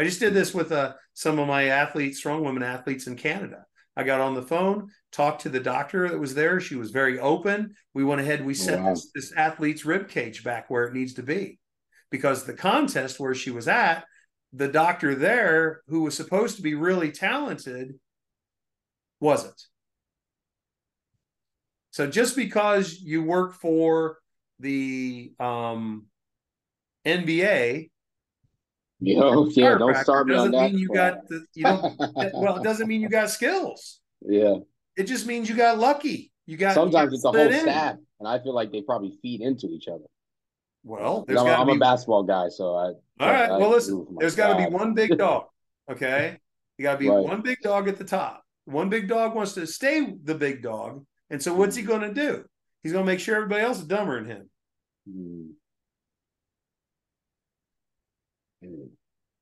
I 0.01 0.05
just 0.05 0.20
did 0.20 0.32
this 0.32 0.55
with 0.55 0.73
uh, 0.73 0.94
some 1.12 1.39
of 1.39 1.47
my 1.47 1.65
athletes, 1.65 2.19
strong 2.19 2.43
women 2.43 2.62
athletes 2.62 3.07
in 3.07 3.16
Canada. 3.16 3.66
I 3.94 4.02
got 4.02 4.23
on 4.23 4.35
the 4.35 4.43
phone, 4.43 4.89
talked 5.12 5.43
to 5.43 5.51
the 5.51 5.61
doctor 5.61 6.09
that 6.09 6.19
was 6.19 6.35
there. 6.35 6.59
She 6.59 6.74
was 6.74 6.90
very 6.90 7.19
open. 7.19 7.74
We 7.93 8.02
went 8.02 8.23
ahead 8.23 8.43
we 8.43 8.55
set 8.55 8.81
wow. 8.81 8.90
this, 8.90 9.11
this 9.15 9.32
athlete's 9.32 9.85
rib 9.85 10.09
cage 10.09 10.43
back 10.43 10.70
where 10.70 10.85
it 10.85 10.94
needs 10.94 11.15
to 11.15 11.23
be 11.23 11.59
because 12.11 12.44
the 12.44 12.55
contest 12.55 13.20
where 13.20 13.35
she 13.35 13.51
was 13.51 13.69
at, 13.69 14.07
the 14.52 14.68
doctor 14.68 15.14
there 15.14 15.82
who 15.89 16.02
was 16.02 16.16
supposed 16.16 16.56
to 16.56 16.62
be 16.62 16.74
really 16.74 17.12
talented 17.12 17.98
wasn't. 19.20 19.60
So 21.93 22.06
just 22.06 22.36
because 22.36 22.98
you 23.01 23.22
work 23.22 23.55
for 23.55 24.18
the 24.59 25.32
um, 25.39 26.06
NBA, 27.06 27.90
Yo, 29.02 29.47
yeah, 29.47 29.78
don't 29.78 29.97
start 29.97 30.27
me 30.27 30.35
on 30.35 30.51
that. 30.51 30.72
Mean 30.72 30.78
you 30.78 30.89
got 30.89 31.27
the, 31.27 31.43
you 31.55 31.64
don't, 31.64 31.98
well, 32.35 32.56
it 32.59 32.62
doesn't 32.62 32.86
mean 32.86 33.01
you 33.01 33.09
got 33.09 33.31
skills. 33.31 34.01
Yeah, 34.20 34.56
it 34.94 35.05
just 35.05 35.27
means 35.27 35.48
you 35.48 35.56
got 35.56 35.78
lucky. 35.78 36.31
You 36.44 36.59
got 36.59 36.74
sometimes 36.74 37.14
it's 37.14 37.24
a 37.24 37.31
whole 37.31 37.40
in. 37.40 37.60
staff, 37.60 37.97
and 38.18 38.28
I 38.28 38.39
feel 38.40 38.55
like 38.55 38.70
they 38.70 38.82
probably 38.82 39.18
feed 39.22 39.40
into 39.40 39.68
each 39.68 39.89
other. 39.89 40.05
Well, 40.82 41.24
I'm, 41.28 41.36
I'm 41.39 41.66
be, 41.66 41.77
a 41.77 41.78
basketball 41.78 42.23
guy, 42.23 42.48
so 42.48 42.74
I. 42.74 42.85
All 42.85 42.97
right. 43.20 43.51
I, 43.51 43.59
well, 43.59 43.70
listen. 43.70 44.07
There's 44.19 44.35
got 44.35 44.57
to 44.57 44.65
be 44.65 44.74
one 44.74 44.94
big 44.94 45.16
dog. 45.19 45.47
Okay. 45.90 46.39
You 46.78 46.82
got 46.85 46.93
to 46.93 46.98
be 46.98 47.09
right. 47.09 47.19
one 47.19 47.43
big 47.43 47.59
dog 47.62 47.89
at 47.89 47.98
the 47.98 48.05
top. 48.05 48.43
One 48.65 48.89
big 48.89 49.09
dog 49.09 49.35
wants 49.35 49.52
to 49.55 49.66
stay 49.66 50.15
the 50.24 50.35
big 50.35 50.62
dog, 50.62 51.05
and 51.28 51.43
so 51.43 51.55
what's 51.55 51.77
he 51.77 51.82
going 51.82 52.02
to 52.02 52.15
do? 52.15 52.44
He's 52.82 52.93
going 52.93 53.05
to 53.05 53.11
make 53.11 53.20
sure 53.20 53.36
everybody 53.36 53.62
else 53.62 53.78
is 53.78 53.85
dumber 53.85 54.23
than 54.23 54.31
him. 54.31 54.51
Mm. 55.09 55.51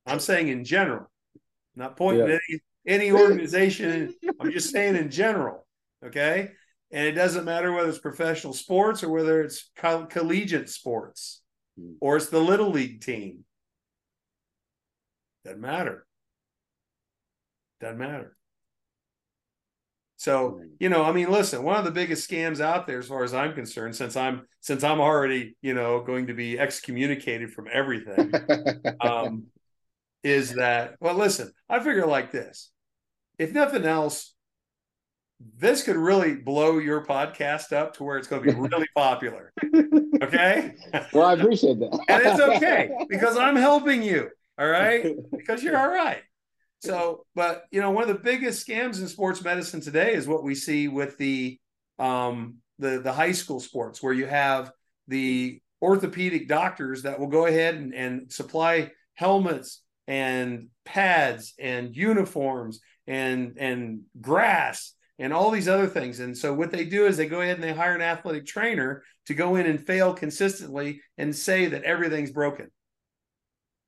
I'm 0.06 0.20
saying 0.20 0.48
in 0.48 0.64
general, 0.64 1.10
not 1.76 1.96
pointing 1.96 2.28
yeah. 2.28 2.38
any, 2.86 3.10
any 3.10 3.12
organization. 3.20 4.14
I'm 4.40 4.50
just 4.50 4.70
saying 4.70 4.96
in 4.96 5.10
general. 5.10 5.66
Okay. 6.04 6.52
And 6.90 7.06
it 7.06 7.12
doesn't 7.12 7.44
matter 7.44 7.72
whether 7.72 7.88
it's 7.88 7.98
professional 7.98 8.54
sports 8.54 9.02
or 9.02 9.10
whether 9.10 9.42
it's 9.42 9.70
coll- 9.76 10.06
collegiate 10.06 10.70
sports 10.70 11.42
mm. 11.78 11.94
or 12.00 12.16
it's 12.16 12.30
the 12.30 12.40
little 12.40 12.70
league 12.70 13.02
team. 13.02 13.44
Doesn't 15.44 15.60
matter. 15.60 16.06
Doesn't 17.80 17.98
matter. 17.98 18.36
So, 20.16 20.60
you 20.80 20.88
know, 20.88 21.04
I 21.04 21.12
mean, 21.12 21.30
listen, 21.30 21.62
one 21.62 21.76
of 21.76 21.84
the 21.84 21.92
biggest 21.92 22.28
scams 22.28 22.60
out 22.60 22.88
there, 22.88 22.98
as 22.98 23.06
far 23.06 23.22
as 23.22 23.32
I'm 23.32 23.54
concerned, 23.54 23.94
since 23.94 24.16
I'm 24.16 24.48
since 24.60 24.82
I'm 24.82 25.00
already, 25.00 25.56
you 25.62 25.74
know, 25.74 26.02
going 26.02 26.26
to 26.26 26.34
be 26.34 26.58
excommunicated 26.58 27.52
from 27.52 27.68
everything, 27.72 28.32
um, 29.00 29.44
is 30.24 30.54
that 30.54 30.96
well, 31.00 31.14
listen, 31.14 31.52
I 31.68 31.78
figure 31.78 32.04
like 32.04 32.32
this. 32.32 32.70
If 33.38 33.52
nothing 33.52 33.84
else, 33.84 34.34
this 35.40 35.82
could 35.82 35.96
really 35.96 36.34
blow 36.34 36.78
your 36.78 37.04
podcast 37.04 37.72
up 37.72 37.94
to 37.96 38.04
where 38.04 38.18
it's 38.18 38.26
going 38.26 38.42
to 38.42 38.52
be 38.52 38.58
really 38.68 38.88
popular. 38.94 39.52
Okay. 40.22 40.74
Well, 41.12 41.26
I 41.26 41.34
appreciate 41.34 41.78
that. 41.78 42.04
and 42.08 42.22
it's 42.24 42.40
okay 42.40 42.90
because 43.08 43.36
I'm 43.36 43.56
helping 43.56 44.02
you. 44.02 44.30
All 44.58 44.66
right. 44.66 45.14
Because 45.30 45.62
you're 45.62 45.76
all 45.76 45.88
right. 45.88 46.22
So, 46.80 47.24
but 47.34 47.64
you 47.70 47.80
know, 47.80 47.90
one 47.90 48.02
of 48.02 48.08
the 48.08 48.22
biggest 48.22 48.66
scams 48.66 49.00
in 49.00 49.08
sports 49.08 49.42
medicine 49.42 49.80
today 49.80 50.14
is 50.14 50.26
what 50.26 50.42
we 50.42 50.54
see 50.54 50.88
with 50.88 51.18
the 51.18 51.58
um 51.98 52.56
the 52.78 53.00
the 53.00 53.12
high 53.12 53.32
school 53.32 53.60
sports 53.60 54.02
where 54.02 54.12
you 54.12 54.26
have 54.26 54.70
the 55.08 55.60
orthopedic 55.82 56.48
doctors 56.48 57.02
that 57.02 57.18
will 57.18 57.26
go 57.26 57.46
ahead 57.46 57.74
and, 57.74 57.94
and 57.94 58.32
supply 58.32 58.90
helmets 59.14 59.82
and 60.06 60.68
pads 60.84 61.54
and 61.58 61.96
uniforms 61.96 62.80
and 63.06 63.56
and 63.58 64.02
grass 64.20 64.94
and 65.18 65.32
all 65.32 65.50
these 65.50 65.68
other 65.68 65.86
things. 65.86 66.20
And 66.20 66.36
so 66.36 66.54
what 66.54 66.70
they 66.70 66.84
do 66.84 67.06
is 67.06 67.16
they 67.16 67.26
go 67.26 67.40
ahead 67.40 67.56
and 67.56 67.64
they 67.64 67.72
hire 67.72 67.94
an 67.94 68.02
athletic 68.02 68.46
trainer 68.46 69.02
to 69.26 69.34
go 69.34 69.56
in 69.56 69.66
and 69.66 69.84
fail 69.84 70.14
consistently 70.14 71.00
and 71.16 71.34
say 71.34 71.66
that 71.66 71.84
everything's 71.84 72.30
broken. 72.30 72.70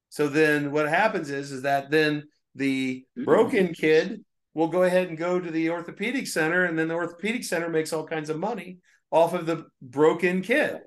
So 0.09 0.29
then 0.29 0.73
what 0.73 0.89
happens 0.89 1.31
is 1.31 1.53
is 1.53 1.63
that 1.63 1.91
then 1.91 2.25
the 2.55 3.05
mm-hmm. 3.17 3.25
broken 3.25 3.73
kid 3.73 4.25
will 4.55 4.69
go 4.69 4.83
ahead 4.83 5.09
and 5.09 5.17
go 5.17 5.39
to 5.39 5.51
the 5.51 5.71
orthopedic 5.71 6.27
center, 6.27 6.65
and 6.65 6.77
then 6.77 6.89
the 6.89 6.95
orthopedic 6.95 7.45
center 7.45 7.69
makes 7.69 7.93
all 7.93 8.05
kinds 8.05 8.29
of 8.31 8.39
money 8.39 8.79
off 9.13 9.33
of 9.33 9.47
the 9.47 9.67
broken 9.81 10.43
kid. 10.43 10.81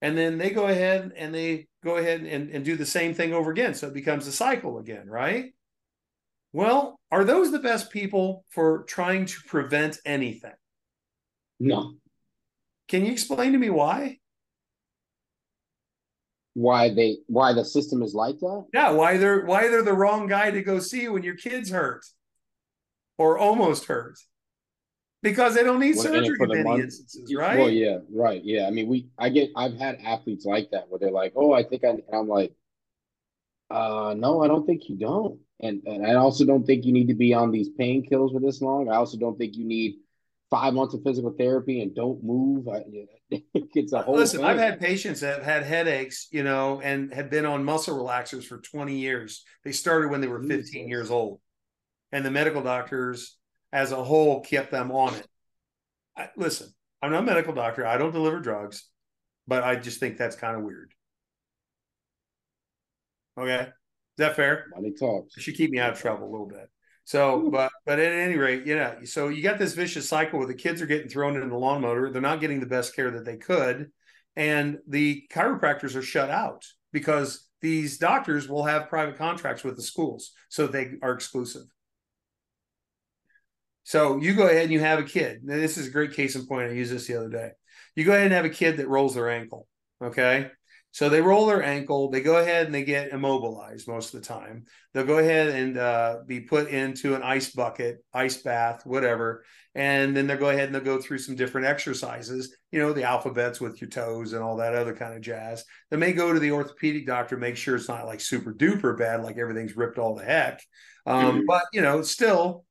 And 0.00 0.18
then 0.18 0.36
they 0.38 0.50
go 0.50 0.66
ahead 0.66 1.12
and 1.16 1.32
they 1.32 1.68
go 1.84 1.96
ahead 1.96 2.22
and, 2.22 2.50
and 2.50 2.64
do 2.64 2.76
the 2.76 2.84
same 2.84 3.14
thing 3.14 3.32
over 3.32 3.52
again. 3.52 3.74
So 3.74 3.86
it 3.86 3.94
becomes 3.94 4.26
a 4.26 4.32
cycle 4.32 4.78
again, 4.78 5.08
right? 5.08 5.52
Well, 6.52 6.98
are 7.10 7.24
those 7.24 7.50
the 7.50 7.58
best 7.58 7.90
people 7.90 8.44
for 8.50 8.84
trying 8.84 9.26
to 9.26 9.36
prevent 9.46 9.98
anything? 10.04 10.52
No. 11.58 11.94
Can 12.88 13.06
you 13.06 13.12
explain 13.12 13.52
to 13.52 13.58
me 13.58 13.70
why? 13.70 14.18
why 16.54 16.92
they 16.92 17.18
why 17.26 17.52
the 17.52 17.64
system 17.64 18.02
is 18.02 18.14
like 18.14 18.38
that? 18.40 18.66
Yeah, 18.74 18.90
why 18.90 19.16
they're 19.16 19.44
why 19.44 19.68
they're 19.68 19.82
the 19.82 19.94
wrong 19.94 20.26
guy 20.26 20.50
to 20.50 20.62
go 20.62 20.78
see 20.78 21.08
when 21.08 21.22
your 21.22 21.36
kid's 21.36 21.70
hurt 21.70 22.04
or 23.18 23.38
almost 23.38 23.86
hurt. 23.86 24.18
Because 25.22 25.54
they 25.54 25.62
don't 25.62 25.78
need 25.78 25.94
well, 25.94 26.04
surgery 26.04 26.36
in 26.40 26.48
many 26.48 26.62
month, 26.64 26.82
instances, 26.82 27.32
right? 27.34 27.56
Well, 27.56 27.70
yeah, 27.70 27.98
right. 28.12 28.42
Yeah. 28.44 28.66
I 28.66 28.70
mean, 28.70 28.88
we 28.88 29.08
I 29.18 29.28
get 29.28 29.50
I've 29.56 29.74
had 29.74 30.00
athletes 30.04 30.44
like 30.44 30.70
that 30.72 30.88
where 30.88 30.98
they're 30.98 31.12
like, 31.12 31.32
Oh, 31.36 31.52
I 31.52 31.62
think 31.62 31.84
I 31.84 31.96
I'm 32.12 32.28
like, 32.28 32.52
uh 33.70 34.14
no, 34.16 34.42
I 34.42 34.48
don't 34.48 34.66
think 34.66 34.88
you 34.88 34.96
don't. 34.96 35.38
And 35.62 35.82
and 35.86 36.06
I 36.06 36.14
also 36.14 36.44
don't 36.44 36.66
think 36.66 36.84
you 36.84 36.92
need 36.92 37.08
to 37.08 37.14
be 37.14 37.32
on 37.32 37.50
these 37.50 37.68
painkillers 37.68 38.32
for 38.32 38.40
this 38.40 38.60
long. 38.60 38.90
I 38.90 38.96
also 38.96 39.16
don't 39.16 39.38
think 39.38 39.56
you 39.56 39.64
need 39.64 39.96
five 40.50 40.74
months 40.74 40.92
of 40.92 41.02
physical 41.02 41.30
therapy 41.30 41.80
and 41.80 41.94
don't 41.94 42.22
move. 42.22 42.68
I, 42.68 42.84
it's 43.54 43.92
a 43.92 44.02
whole. 44.02 44.16
Listen, 44.16 44.40
thing. 44.40 44.48
I've 44.48 44.58
had 44.58 44.80
patients 44.80 45.20
that 45.20 45.36
have 45.36 45.44
had 45.44 45.62
headaches, 45.62 46.28
you 46.30 46.42
know, 46.42 46.80
and 46.82 47.12
had 47.12 47.30
been 47.30 47.46
on 47.46 47.64
muscle 47.64 47.96
relaxers 47.96 48.44
for 48.44 48.58
20 48.58 48.98
years. 48.98 49.44
They 49.64 49.72
started 49.72 50.10
when 50.10 50.20
they 50.20 50.28
were 50.28 50.42
15 50.42 50.58
Jesus. 50.58 50.74
years 50.74 51.10
old, 51.10 51.40
and 52.12 52.24
the 52.24 52.30
medical 52.30 52.62
doctors, 52.62 53.38
as 53.72 53.92
a 53.92 54.04
whole, 54.04 54.40
kept 54.40 54.70
them 54.70 54.92
on 54.92 55.14
it. 55.14 55.26
I, 56.16 56.28
listen, 56.36 56.68
I'm 57.00 57.12
not 57.12 57.22
a 57.22 57.26
medical 57.26 57.54
doctor. 57.54 57.86
I 57.86 57.96
don't 57.96 58.12
deliver 58.12 58.38
drugs, 58.38 58.86
but 59.48 59.64
I 59.64 59.76
just 59.76 60.00
think 60.00 60.18
that's 60.18 60.36
kind 60.36 60.56
of 60.56 60.64
weird. 60.64 60.92
Okay, 63.38 63.68
that 64.18 64.36
fair? 64.36 64.66
Money 64.74 64.92
talks. 64.92 65.36
It 65.36 65.42
should 65.42 65.56
keep 65.56 65.70
me 65.70 65.78
out 65.78 65.92
of 65.92 66.00
trouble 66.00 66.28
a 66.28 66.30
little 66.30 66.48
bit. 66.48 66.70
So, 67.04 67.50
but 67.50 67.72
but 67.84 67.98
at 67.98 68.12
any 68.12 68.36
rate, 68.36 68.64
yeah. 68.64 68.96
so 69.04 69.28
you 69.28 69.42
got 69.42 69.58
this 69.58 69.74
vicious 69.74 70.08
cycle 70.08 70.38
where 70.38 70.48
the 70.48 70.54
kids 70.54 70.80
are 70.80 70.86
getting 70.86 71.08
thrown 71.08 71.40
in 71.40 71.48
the 71.48 71.56
lawn 71.56 71.80
motor. 71.80 72.10
They're 72.10 72.22
not 72.22 72.40
getting 72.40 72.60
the 72.60 72.66
best 72.66 72.94
care 72.94 73.10
that 73.10 73.24
they 73.24 73.36
could, 73.36 73.90
and 74.36 74.78
the 74.86 75.24
chiropractors 75.32 75.96
are 75.96 76.02
shut 76.02 76.30
out 76.30 76.64
because 76.92 77.48
these 77.60 77.98
doctors 77.98 78.48
will 78.48 78.64
have 78.64 78.88
private 78.88 79.16
contracts 79.16 79.64
with 79.64 79.76
the 79.76 79.82
schools, 79.82 80.32
so 80.48 80.66
they 80.66 80.92
are 81.02 81.12
exclusive. 81.12 81.62
So 83.84 84.18
you 84.18 84.34
go 84.34 84.46
ahead 84.46 84.64
and 84.64 84.72
you 84.72 84.80
have 84.80 84.98
a 84.98 85.04
kid. 85.04 85.40
Now, 85.42 85.56
this 85.56 85.76
is 85.76 85.88
a 85.88 85.90
great 85.90 86.12
case 86.12 86.36
in 86.36 86.46
point. 86.46 86.70
I 86.70 86.74
used 86.74 86.92
this 86.92 87.06
the 87.06 87.16
other 87.16 87.28
day. 87.28 87.50
You 87.96 88.04
go 88.04 88.12
ahead 88.12 88.26
and 88.26 88.34
have 88.34 88.44
a 88.44 88.50
kid 88.50 88.76
that 88.76 88.88
rolls 88.88 89.14
their 89.14 89.30
ankle. 89.30 89.66
Okay. 90.02 90.50
So 90.92 91.08
they 91.08 91.22
roll 91.22 91.46
their 91.46 91.62
ankle, 91.62 92.10
they 92.10 92.20
go 92.20 92.36
ahead 92.36 92.66
and 92.66 92.74
they 92.74 92.84
get 92.84 93.12
immobilized 93.12 93.88
most 93.88 94.12
of 94.12 94.20
the 94.20 94.26
time. 94.26 94.66
They'll 94.92 95.06
go 95.06 95.18
ahead 95.18 95.48
and 95.48 95.78
uh, 95.78 96.18
be 96.26 96.40
put 96.40 96.68
into 96.68 97.14
an 97.14 97.22
ice 97.22 97.50
bucket, 97.50 98.04
ice 98.12 98.36
bath, 98.42 98.84
whatever. 98.84 99.44
And 99.74 100.14
then 100.14 100.26
they'll 100.26 100.36
go 100.36 100.50
ahead 100.50 100.66
and 100.66 100.74
they'll 100.74 100.82
go 100.82 101.00
through 101.00 101.18
some 101.18 101.34
different 101.34 101.66
exercises, 101.66 102.54
you 102.70 102.78
know, 102.78 102.92
the 102.92 103.04
alphabets 103.04 103.58
with 103.58 103.80
your 103.80 103.88
toes 103.88 104.34
and 104.34 104.42
all 104.42 104.58
that 104.58 104.74
other 104.74 104.94
kind 104.94 105.14
of 105.14 105.22
jazz. 105.22 105.64
They 105.90 105.96
may 105.96 106.12
go 106.12 106.30
to 106.30 106.38
the 106.38 106.52
orthopedic 106.52 107.06
doctor, 107.06 107.38
make 107.38 107.56
sure 107.56 107.76
it's 107.76 107.88
not 107.88 108.04
like 108.04 108.20
super 108.20 108.52
duper 108.52 108.96
bad, 108.98 109.22
like 109.22 109.38
everything's 109.38 109.76
ripped 109.76 109.96
all 109.98 110.14
the 110.14 110.24
heck. 110.24 110.62
Um, 111.06 111.24
mm-hmm. 111.24 111.46
But, 111.46 111.64
you 111.72 111.80
know, 111.80 112.02
still 112.02 112.66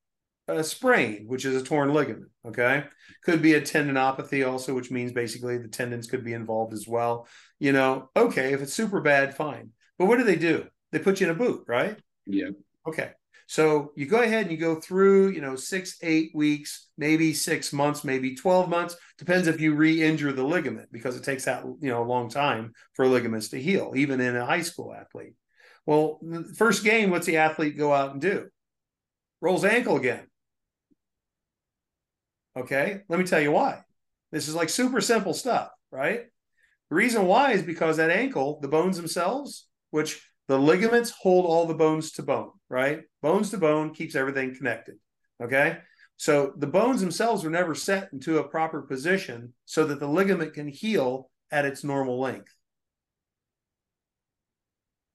a 0.47 0.63
sprain, 0.63 1.25
which 1.27 1.45
is 1.45 1.59
a 1.59 1.65
torn 1.65 1.93
ligament. 1.93 2.29
Okay. 2.45 2.83
Could 3.23 3.41
be 3.41 3.53
a 3.53 3.61
tendinopathy 3.61 4.49
also, 4.49 4.73
which 4.73 4.91
means 4.91 5.11
basically 5.11 5.57
the 5.57 5.67
tendons 5.67 6.07
could 6.07 6.23
be 6.23 6.33
involved 6.33 6.73
as 6.73 6.87
well. 6.87 7.27
You 7.59 7.71
know, 7.71 8.09
okay, 8.15 8.53
if 8.53 8.61
it's 8.61 8.73
super 8.73 9.01
bad, 9.01 9.35
fine. 9.35 9.71
But 9.97 10.05
what 10.05 10.17
do 10.17 10.23
they 10.23 10.35
do? 10.35 10.65
They 10.91 10.99
put 10.99 11.21
you 11.21 11.27
in 11.27 11.35
a 11.35 11.37
boot, 11.37 11.63
right? 11.67 11.97
Yeah. 12.25 12.49
Okay. 12.87 13.11
So 13.47 13.91
you 13.97 14.05
go 14.05 14.21
ahead 14.21 14.43
and 14.43 14.51
you 14.51 14.57
go 14.57 14.79
through, 14.79 15.31
you 15.31 15.41
know, 15.41 15.57
six, 15.57 15.97
eight 16.03 16.31
weeks, 16.33 16.87
maybe 16.97 17.33
six 17.33 17.73
months, 17.73 18.05
maybe 18.05 18.33
12 18.33 18.69
months. 18.69 18.95
Depends 19.17 19.47
if 19.47 19.59
you 19.59 19.75
re 19.75 20.01
injure 20.01 20.31
the 20.31 20.43
ligament 20.43 20.87
because 20.91 21.17
it 21.17 21.23
takes 21.23 21.43
that, 21.45 21.65
you 21.65 21.89
know, 21.89 22.01
a 22.01 22.07
long 22.07 22.29
time 22.29 22.71
for 22.93 23.05
ligaments 23.05 23.49
to 23.49 23.61
heal, 23.61 23.91
even 23.95 24.21
in 24.21 24.37
a 24.37 24.45
high 24.45 24.61
school 24.61 24.93
athlete. 24.93 25.35
Well, 25.85 26.21
first 26.55 26.85
game, 26.85 27.09
what's 27.09 27.25
the 27.25 27.37
athlete 27.37 27.77
go 27.77 27.93
out 27.93 28.13
and 28.13 28.21
do? 28.21 28.47
Rolls 29.41 29.65
ankle 29.65 29.97
again. 29.97 30.27
Okay, 32.57 33.01
let 33.07 33.19
me 33.19 33.25
tell 33.25 33.41
you 33.41 33.51
why. 33.51 33.81
This 34.31 34.47
is 34.47 34.55
like 34.55 34.69
super 34.69 35.01
simple 35.01 35.33
stuff, 35.33 35.69
right? 35.91 36.25
The 36.89 36.95
reason 36.95 37.25
why 37.25 37.51
is 37.51 37.63
because 37.63 37.97
that 37.97 38.09
ankle, 38.09 38.59
the 38.61 38.67
bones 38.67 38.97
themselves, 38.97 39.67
which 39.91 40.21
the 40.47 40.59
ligaments 40.59 41.11
hold 41.11 41.45
all 41.45 41.65
the 41.65 41.73
bones 41.73 42.11
to 42.13 42.23
bone, 42.23 42.51
right? 42.69 43.03
Bones 43.21 43.51
to 43.51 43.57
bone 43.57 43.93
keeps 43.93 44.15
everything 44.15 44.55
connected. 44.55 44.95
Okay. 45.41 45.77
So 46.17 46.53
the 46.57 46.67
bones 46.67 47.01
themselves 47.01 47.45
are 47.45 47.49
never 47.49 47.73
set 47.73 48.11
into 48.11 48.37
a 48.37 48.47
proper 48.47 48.81
position 48.81 49.53
so 49.65 49.85
that 49.85 49.99
the 49.99 50.07
ligament 50.07 50.53
can 50.53 50.67
heal 50.67 51.31
at 51.49 51.65
its 51.65 51.83
normal 51.83 52.19
length. 52.19 52.53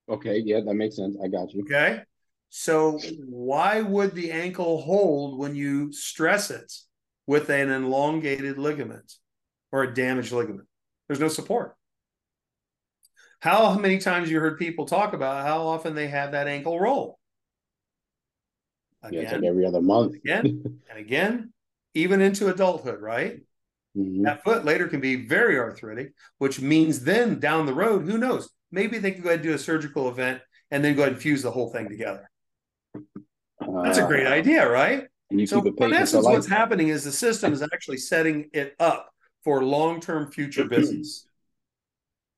Okay, 0.09 0.39
yeah, 0.39 0.61
that 0.65 0.75
makes 0.75 0.97
sense. 0.97 1.17
I 1.23 1.29
got 1.29 1.53
you. 1.53 1.63
Okay. 1.63 2.01
So 2.49 2.99
why 3.29 3.83
would 3.83 4.15
the 4.15 4.31
ankle 4.33 4.81
hold 4.81 5.39
when 5.39 5.55
you 5.55 5.93
stress 5.93 6.51
it 6.51 6.73
with 7.27 7.51
an 7.51 7.71
elongated 7.71 8.59
ligament 8.59 9.13
or 9.73 9.83
a 9.83 9.95
damaged 9.95 10.33
ligament? 10.33 10.69
There's 11.09 11.21
no 11.21 11.29
support. 11.29 11.77
How 13.41 13.77
many 13.79 13.99
times 13.99 14.31
you 14.31 14.41
heard 14.41 14.59
people 14.59 14.87
talk 14.87 15.13
about 15.13 15.47
how 15.47 15.67
often 15.67 15.95
they 15.95 16.09
have 16.09 16.33
that 16.33 16.49
ankle 16.49 16.81
roll? 16.81 17.19
Again, 19.03 19.23
yeah, 19.23 19.33
like 19.33 19.45
every 19.45 19.67
other 19.67 19.83
month. 19.83 20.15
again 20.15 20.81
and 20.91 20.99
again, 20.99 21.53
even 21.95 22.21
into 22.21 22.49
adulthood, 22.49 23.01
right? 23.01 23.41
Mm-hmm. 23.97 24.23
That 24.23 24.43
foot 24.43 24.65
later 24.65 24.89
can 24.89 25.01
be 25.01 25.27
very 25.27 25.59
arthritic, 25.59 26.13
which 26.39 26.61
means 26.61 27.05
then 27.05 27.39
down 27.39 27.67
the 27.67 27.75
road, 27.75 28.05
who 28.05 28.19
knows? 28.19 28.51
Maybe 28.71 28.99
they 28.99 29.13
can 29.13 29.23
go 29.23 29.29
ahead 29.29 29.41
and 29.41 29.49
do 29.49 29.55
a 29.55 29.59
surgical 29.59 30.09
event 30.09 30.43
and 30.71 30.85
then 30.85 30.97
go 30.97 31.03
ahead 31.03 31.15
and 31.15 31.23
fuse 31.23 31.43
the 31.43 31.51
whole 31.51 31.71
thing 31.71 31.89
together. 31.89 32.29
That's 33.61 33.99
a 33.99 34.07
great 34.07 34.27
uh, 34.27 34.31
idea, 34.31 34.69
right? 34.69 35.07
So, 35.47 35.61
in 35.63 35.93
essence, 35.93 36.25
what's 36.25 36.47
happening 36.47 36.89
is 36.89 37.05
the 37.05 37.13
system 37.13 37.53
is 37.53 37.63
actually 37.63 37.99
setting 37.99 38.49
it 38.53 38.75
up 38.79 39.11
for 39.43 39.65
long 39.65 40.01
term 40.01 40.31
future 40.31 40.65
business, 40.69 41.27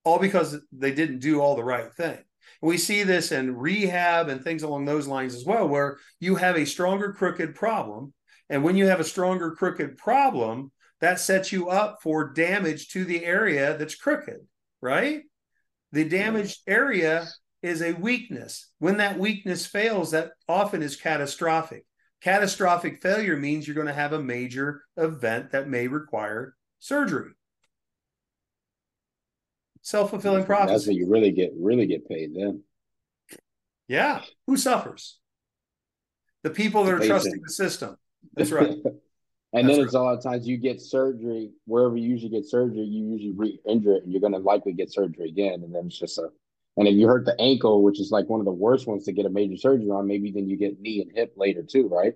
all 0.05 0.19
because 0.19 0.59
they 0.73 0.93
didn't 0.93 1.19
do 1.19 1.41
all 1.41 1.57
the 1.57 1.65
right 1.65 1.93
thing. 1.93 2.19
We 2.63 2.79
see 2.79 3.03
this 3.03 3.31
in 3.31 3.57
rehab 3.57 4.29
and 4.29 4.43
things 4.43 4.63
along 4.63 4.85
those 4.87 5.07
lines 5.07 5.35
as 5.35 5.45
well, 5.45 5.69
where 5.69 5.99
you 6.19 6.37
have 6.37 6.57
a 6.57 6.65
stronger 6.65 7.13
crooked 7.13 7.55
problem. 7.55 8.13
And 8.49 8.65
when 8.65 8.77
you 8.77 8.87
have 8.87 9.01
a 9.01 9.05
stronger 9.05 9.53
crooked 9.53 9.99
problem, 9.99 10.73
that 11.01 11.21
sets 11.21 11.53
you 11.53 11.69
up 11.69 11.99
for 12.03 12.33
damage 12.33 12.89
to 12.89 13.05
the 13.05 13.25
area 13.25 13.77
that's 13.77 13.95
crooked, 13.95 14.41
right? 14.81 15.23
The 15.93 16.09
damaged 16.09 16.61
area 16.67 17.29
is 17.63 17.83
a 17.83 17.93
weakness. 17.93 18.71
When 18.79 18.97
that 18.97 19.19
weakness 19.19 19.67
fails, 19.67 20.11
that 20.13 20.33
often 20.49 20.83
is 20.83 20.97
catastrophic. 20.97 21.85
Catastrophic 22.21 23.01
failure 23.01 23.37
means 23.37 23.67
you're 23.67 23.75
going 23.75 23.87
to 23.87 23.93
have 23.93 24.13
a 24.13 24.23
major 24.23 24.83
event 24.97 25.53
that 25.53 25.69
may 25.69 25.87
require 25.87 26.57
surgery. 26.81 27.33
Self-fulfilling 29.83 30.45
prophecy. 30.45 30.73
That's 30.73 30.87
when 30.87 30.97
you 30.97 31.09
really 31.09 31.31
get 31.31 31.53
really 31.59 31.87
get 31.87 32.09
paid 32.09 32.35
then. 32.35 32.63
Yeah. 33.87 34.23
Who 34.47 34.57
suffers? 34.57 35.19
The 36.43 36.51
people 36.51 36.85
that 36.85 36.95
are 36.95 37.07
trusting 37.07 37.41
the 37.43 37.53
system. 37.53 37.97
That's 38.35 38.51
right. 38.51 38.69
and 38.73 38.83
That's 39.53 39.67
then 39.67 39.81
it's 39.81 39.95
right. 39.95 40.01
a 40.01 40.03
lot 40.03 40.19
of 40.19 40.23
times 40.23 40.47
you 40.47 40.57
get 40.57 40.81
surgery 40.81 41.53
wherever 41.65 41.97
you 41.97 42.09
usually 42.09 42.31
get 42.31 42.45
surgery, 42.45 42.85
you 42.85 43.13
usually 43.13 43.33
re-injure 43.33 43.95
it, 43.95 44.03
and 44.05 44.13
you're 44.13 44.21
going 44.21 44.35
to 44.35 44.39
likely 44.39 44.73
get 44.73 44.93
surgery 44.93 45.29
again, 45.29 45.63
and 45.65 45.75
then 45.75 45.87
it's 45.87 45.99
just 45.99 46.19
a 46.19 46.29
and 46.79 46.87
if 46.87 46.95
you 46.95 47.09
hurt 47.09 47.25
the 47.25 47.39
ankle, 47.41 47.83
which 47.83 48.01
is 48.01 48.13
like 48.13 48.29
one 48.29 48.39
of 48.39 48.47
the 48.47 48.53
worst 48.53 48.87
ones 48.87 49.05
to 49.05 49.13
get 49.13 49.27
a 49.27 49.31
major 49.31 49.57
surgery 49.57 49.91
on, 49.91 50.07
maybe 50.07 50.31
then 50.31 50.49
you 50.49 50.57
get 50.57 50.81
knee 50.81 51.03
and 51.03 51.11
hip 51.13 51.35
later 51.37 51.65
too, 51.65 51.89
right? 51.89 52.15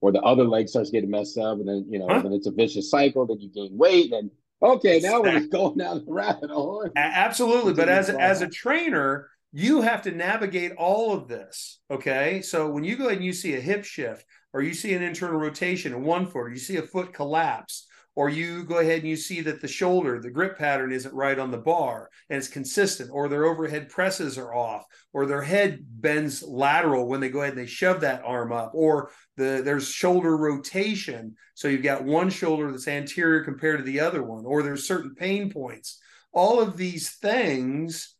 Or 0.00 0.10
the 0.10 0.20
other 0.22 0.44
leg 0.44 0.68
starts 0.68 0.90
getting 0.90 1.10
messed 1.10 1.38
up, 1.38 1.58
and 1.58 1.68
then 1.68 1.86
you 1.88 2.00
know, 2.00 2.08
huh? 2.08 2.20
then 2.22 2.32
it's 2.32 2.48
a 2.48 2.50
vicious 2.50 2.90
cycle. 2.90 3.24
Then 3.24 3.38
you 3.38 3.48
gain 3.48 3.78
weight, 3.78 4.12
and 4.12 4.28
okay, 4.60 4.98
now 4.98 5.22
we're 5.22 5.38
just 5.38 5.52
going 5.52 5.78
down 5.78 6.04
the 6.04 6.12
rabbit 6.12 6.50
hole. 6.50 6.90
Absolutely, 6.96 7.74
but 7.74 7.88
as 7.88 8.10
as 8.10 8.42
a 8.42 8.48
trainer, 8.48 9.28
you 9.52 9.82
have 9.82 10.02
to 10.02 10.10
navigate 10.10 10.72
all 10.72 11.12
of 11.12 11.28
this. 11.28 11.78
Okay, 11.88 12.42
so 12.42 12.68
when 12.68 12.82
you 12.82 12.96
go 12.96 13.04
ahead 13.04 13.18
and 13.18 13.24
you 13.24 13.32
see 13.32 13.54
a 13.54 13.60
hip 13.60 13.84
shift, 13.84 14.26
or 14.52 14.62
you 14.62 14.74
see 14.74 14.94
an 14.94 15.02
internal 15.04 15.38
rotation 15.38 15.92
in 15.92 16.02
one 16.02 16.26
foot, 16.26 16.38
or 16.40 16.50
you 16.50 16.58
see 16.58 16.76
a 16.78 16.82
foot 16.82 17.12
collapse, 17.12 17.86
or 18.14 18.28
you 18.28 18.64
go 18.64 18.78
ahead 18.78 19.00
and 19.00 19.08
you 19.08 19.16
see 19.16 19.40
that 19.40 19.60
the 19.60 19.68
shoulder, 19.68 20.20
the 20.20 20.30
grip 20.30 20.58
pattern 20.58 20.92
isn't 20.92 21.14
right 21.14 21.38
on 21.38 21.50
the 21.50 21.58
bar 21.58 22.10
and 22.28 22.36
it's 22.36 22.48
consistent, 22.48 23.10
or 23.12 23.28
their 23.28 23.46
overhead 23.46 23.88
presses 23.88 24.36
are 24.36 24.54
off, 24.54 24.84
or 25.12 25.24
their 25.24 25.42
head 25.42 25.80
bends 25.82 26.42
lateral 26.42 27.06
when 27.06 27.20
they 27.20 27.30
go 27.30 27.40
ahead 27.40 27.54
and 27.54 27.62
they 27.62 27.66
shove 27.66 28.00
that 28.02 28.22
arm 28.24 28.52
up, 28.52 28.72
or 28.74 29.10
the 29.36 29.62
there's 29.64 29.88
shoulder 29.88 30.36
rotation. 30.36 31.34
So 31.54 31.68
you've 31.68 31.82
got 31.82 32.04
one 32.04 32.28
shoulder 32.28 32.70
that's 32.70 32.88
anterior 32.88 33.44
compared 33.44 33.78
to 33.78 33.84
the 33.84 34.00
other 34.00 34.22
one, 34.22 34.44
or 34.44 34.62
there's 34.62 34.86
certain 34.86 35.14
pain 35.14 35.50
points. 35.50 35.98
All 36.32 36.60
of 36.60 36.76
these 36.76 37.10
things, 37.10 38.14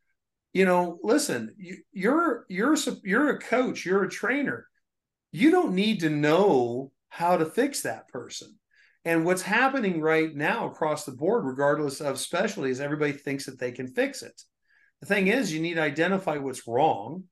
you 0.52 0.64
know, 0.64 0.98
listen, 1.02 1.54
you, 1.58 1.78
you're 1.92 2.46
you're 2.48 2.76
you're 3.04 3.30
a 3.30 3.40
coach, 3.40 3.84
you're 3.84 4.04
a 4.04 4.10
trainer. 4.10 4.66
You 5.32 5.50
don't 5.50 5.74
need 5.74 6.00
to 6.00 6.10
know 6.10 6.92
how 7.08 7.36
to 7.36 7.44
fix 7.46 7.82
that 7.82 8.08
person 8.08 8.58
and 9.04 9.24
what's 9.24 9.42
happening 9.42 10.00
right 10.00 10.34
now 10.34 10.66
across 10.68 11.04
the 11.04 11.12
board, 11.12 11.44
regardless 11.44 12.00
of 12.00 12.20
specialty, 12.20 12.70
is 12.70 12.80
everybody 12.80 13.12
thinks 13.12 13.46
that 13.46 13.58
they 13.58 13.72
can 13.72 13.88
fix 13.88 14.22
it. 14.22 14.40
The 15.00 15.06
thing 15.06 15.26
is, 15.26 15.52
you 15.52 15.60
need 15.60 15.74
to 15.74 15.82
identify 15.82 16.38
what's 16.38 16.68
wrong. 16.68 17.24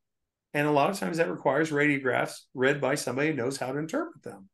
And 0.52 0.66
a 0.66 0.72
lot 0.72 0.90
of 0.90 0.98
times 0.98 1.18
that 1.18 1.30
requires 1.30 1.70
radiographs 1.70 2.40
read 2.54 2.80
by 2.80 2.96
somebody 2.96 3.28
who 3.28 3.34
knows 3.34 3.56
how 3.56 3.70
to 3.70 3.78
interpret 3.78 4.24
them. 4.24 4.48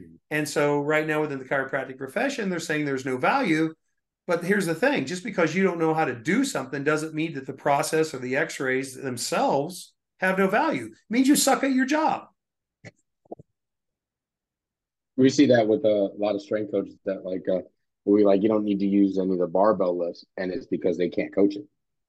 Mm-hmm. 0.00 0.14
And 0.30 0.48
so, 0.48 0.78
right 0.78 1.06
now, 1.06 1.20
within 1.20 1.40
the 1.40 1.44
chiropractic 1.44 1.98
profession, 1.98 2.48
they're 2.48 2.60
saying 2.60 2.84
there's 2.84 3.04
no 3.04 3.16
value. 3.16 3.74
But 4.28 4.44
here's 4.44 4.66
the 4.66 4.74
thing 4.74 5.06
just 5.06 5.24
because 5.24 5.54
you 5.54 5.64
don't 5.64 5.80
know 5.80 5.94
how 5.94 6.04
to 6.04 6.14
do 6.14 6.44
something 6.44 6.84
doesn't 6.84 7.14
mean 7.14 7.34
that 7.34 7.46
the 7.46 7.52
process 7.52 8.14
or 8.14 8.18
the 8.18 8.36
x 8.36 8.60
rays 8.60 8.94
themselves 8.94 9.94
have 10.18 10.38
no 10.38 10.48
value. 10.48 10.86
It 10.86 10.92
means 11.10 11.28
you 11.28 11.36
suck 11.36 11.64
at 11.64 11.72
your 11.72 11.86
job 11.86 12.28
we 15.16 15.28
see 15.28 15.46
that 15.46 15.66
with 15.66 15.84
a 15.84 16.10
lot 16.18 16.34
of 16.34 16.42
strength 16.42 16.70
coaches 16.70 16.96
that 17.04 17.24
like 17.24 17.44
uh, 17.48 17.60
we 18.04 18.24
like 18.24 18.42
you 18.42 18.48
don't 18.48 18.64
need 18.64 18.78
to 18.80 18.86
use 18.86 19.18
any 19.18 19.32
of 19.32 19.38
the 19.38 19.46
barbell 19.46 19.98
lifts, 19.98 20.24
and 20.36 20.52
it's 20.52 20.66
because 20.66 20.96
they 20.96 21.08
can't 21.08 21.34
coach 21.34 21.56
it. 21.56 21.66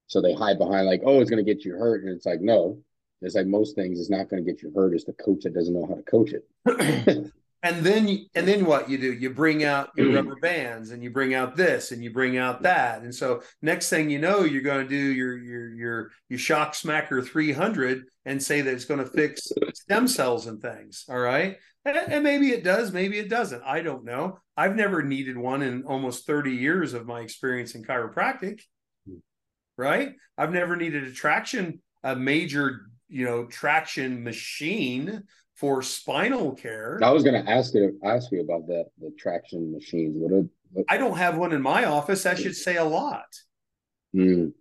So 0.08 0.22
they 0.22 0.34
hide 0.34 0.58
behind 0.58 0.86
like, 0.86 1.02
oh, 1.06 1.20
it's 1.20 1.30
going 1.30 1.44
to 1.44 1.54
get 1.54 1.66
you 1.66 1.74
hurt, 1.74 2.04
and 2.04 2.12
it's 2.12 2.26
like, 2.26 2.42
no, 2.42 2.80
it's 3.22 3.36
like 3.36 3.48
most 3.48 3.76
things, 3.76 4.00
it's 4.00 4.10
not 4.10 4.30
going 4.30 4.44
to 4.44 4.52
get 4.52 4.62
you 4.62 4.72
hurt. 4.76 4.94
It's 4.94 5.06
the 5.06 5.14
coach 5.14 5.44
that 5.44 5.54
doesn't 5.54 5.74
know 5.74 5.88
how 5.88 5.96
to 5.96 6.04
coach 6.04 6.34
it. 6.34 6.48
and 7.64 7.84
then 7.84 8.08
you, 8.08 8.26
and 8.36 8.48
then 8.48 8.66
what 8.66 8.90
you 8.90 8.98
do? 8.98 9.12
You 9.12 9.32
bring 9.32 9.64
out 9.64 9.90
your 9.98 10.14
rubber 10.14 10.36
bands, 10.36 10.92
and 10.92 11.04
you 11.04 11.10
bring 11.10 11.34
out 11.34 11.56
this, 11.56 11.92
and 11.92 12.04
you 12.04 12.12
bring 12.12 12.38
out 12.38 12.62
that, 12.62 13.02
and 13.02 13.14
so 13.14 13.42
next 13.62 13.90
thing 13.90 14.10
you 14.10 14.20
know, 14.20 14.44
you're 14.44 14.62
going 14.62 14.84
to 14.84 14.90
do 14.90 14.96
your 14.96 15.38
your 15.38 15.74
your 15.74 16.12
your 16.30 16.40
shock 16.40 16.74
smacker 16.74 17.26
300 17.26 18.06
and 18.26 18.44
say 18.44 18.62
that 18.62 18.74
it's 18.74 18.86
going 18.86 19.00
to 19.00 19.10
fix 19.10 19.52
stem 19.74 20.08
cells 20.08 20.48
and 20.48 20.62
things. 20.62 21.06
All 21.10 21.18
right. 21.18 21.58
And 21.88 22.24
maybe 22.24 22.50
it 22.50 22.64
does, 22.64 22.92
maybe 22.92 23.18
it 23.18 23.30
doesn't. 23.30 23.64
I 23.64 23.82
don't 23.82 24.04
know. 24.04 24.40
I've 24.58 24.76
never 24.76 25.02
needed 25.04 25.38
one 25.38 25.62
in 25.62 25.84
almost 25.84 26.26
30 26.26 26.52
years 26.52 26.94
of 26.94 27.06
my 27.06 27.22
experience 27.22 27.76
in 27.76 27.84
chiropractic. 27.84 28.62
Right? 29.78 30.16
I've 30.38 30.52
never 30.52 30.76
needed 30.76 31.04
a 31.04 31.12
traction, 31.12 31.82
a 32.04 32.16
major, 32.16 32.90
you 33.08 33.26
know, 33.26 33.46
traction 33.46 34.24
machine 34.24 35.24
for 35.56 35.82
spinal 35.82 36.56
care. 36.56 37.00
I 37.04 37.12
was 37.12 37.24
going 37.24 37.44
to 37.44 37.50
ask 37.50 37.74
you 37.74 37.98
ask 38.04 38.32
you 38.32 38.42
about 38.42 38.68
that 38.68 38.86
the 39.00 39.12
traction 39.18 39.72
machines. 39.72 40.16
What, 40.18 40.32
are, 40.32 40.46
what... 40.72 40.86
I 40.90 40.98
don't 40.98 41.18
have 41.18 41.38
one 41.38 41.54
in 41.54 41.62
my 41.62 41.86
office. 41.86 42.26
I 42.26 42.36
should 42.36 42.56
say 42.56 42.76
a 42.76 42.84
lot. 42.84 43.28
Mm. 44.16 44.54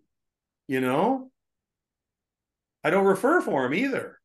You 0.69 0.81
know, 0.81 1.31
I 2.85 2.91
don't 2.91 3.07
refer 3.07 3.41
for 3.41 3.63
them 3.63 3.75
either 3.75 4.16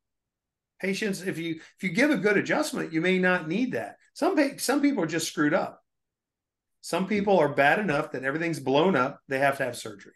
patients 0.81 1.21
if 1.21 1.37
you 1.37 1.55
if 1.55 1.83
you 1.83 1.89
give 1.89 2.11
a 2.11 2.17
good 2.17 2.37
adjustment 2.37 2.93
you 2.93 3.01
may 3.01 3.17
not 3.17 3.47
need 3.47 3.73
that. 3.73 3.97
Some 4.13 4.37
some 4.57 4.81
people 4.81 5.03
are 5.03 5.07
just 5.07 5.27
screwed 5.27 5.53
up. 5.53 5.81
Some 6.81 7.07
people 7.07 7.39
are 7.39 7.53
bad 7.53 7.79
enough 7.79 8.11
that 8.11 8.23
everything's 8.23 8.59
blown 8.59 8.95
up 8.95 9.19
they 9.27 9.39
have 9.39 9.57
to 9.57 9.65
have 9.65 9.77
surgery. 9.77 10.13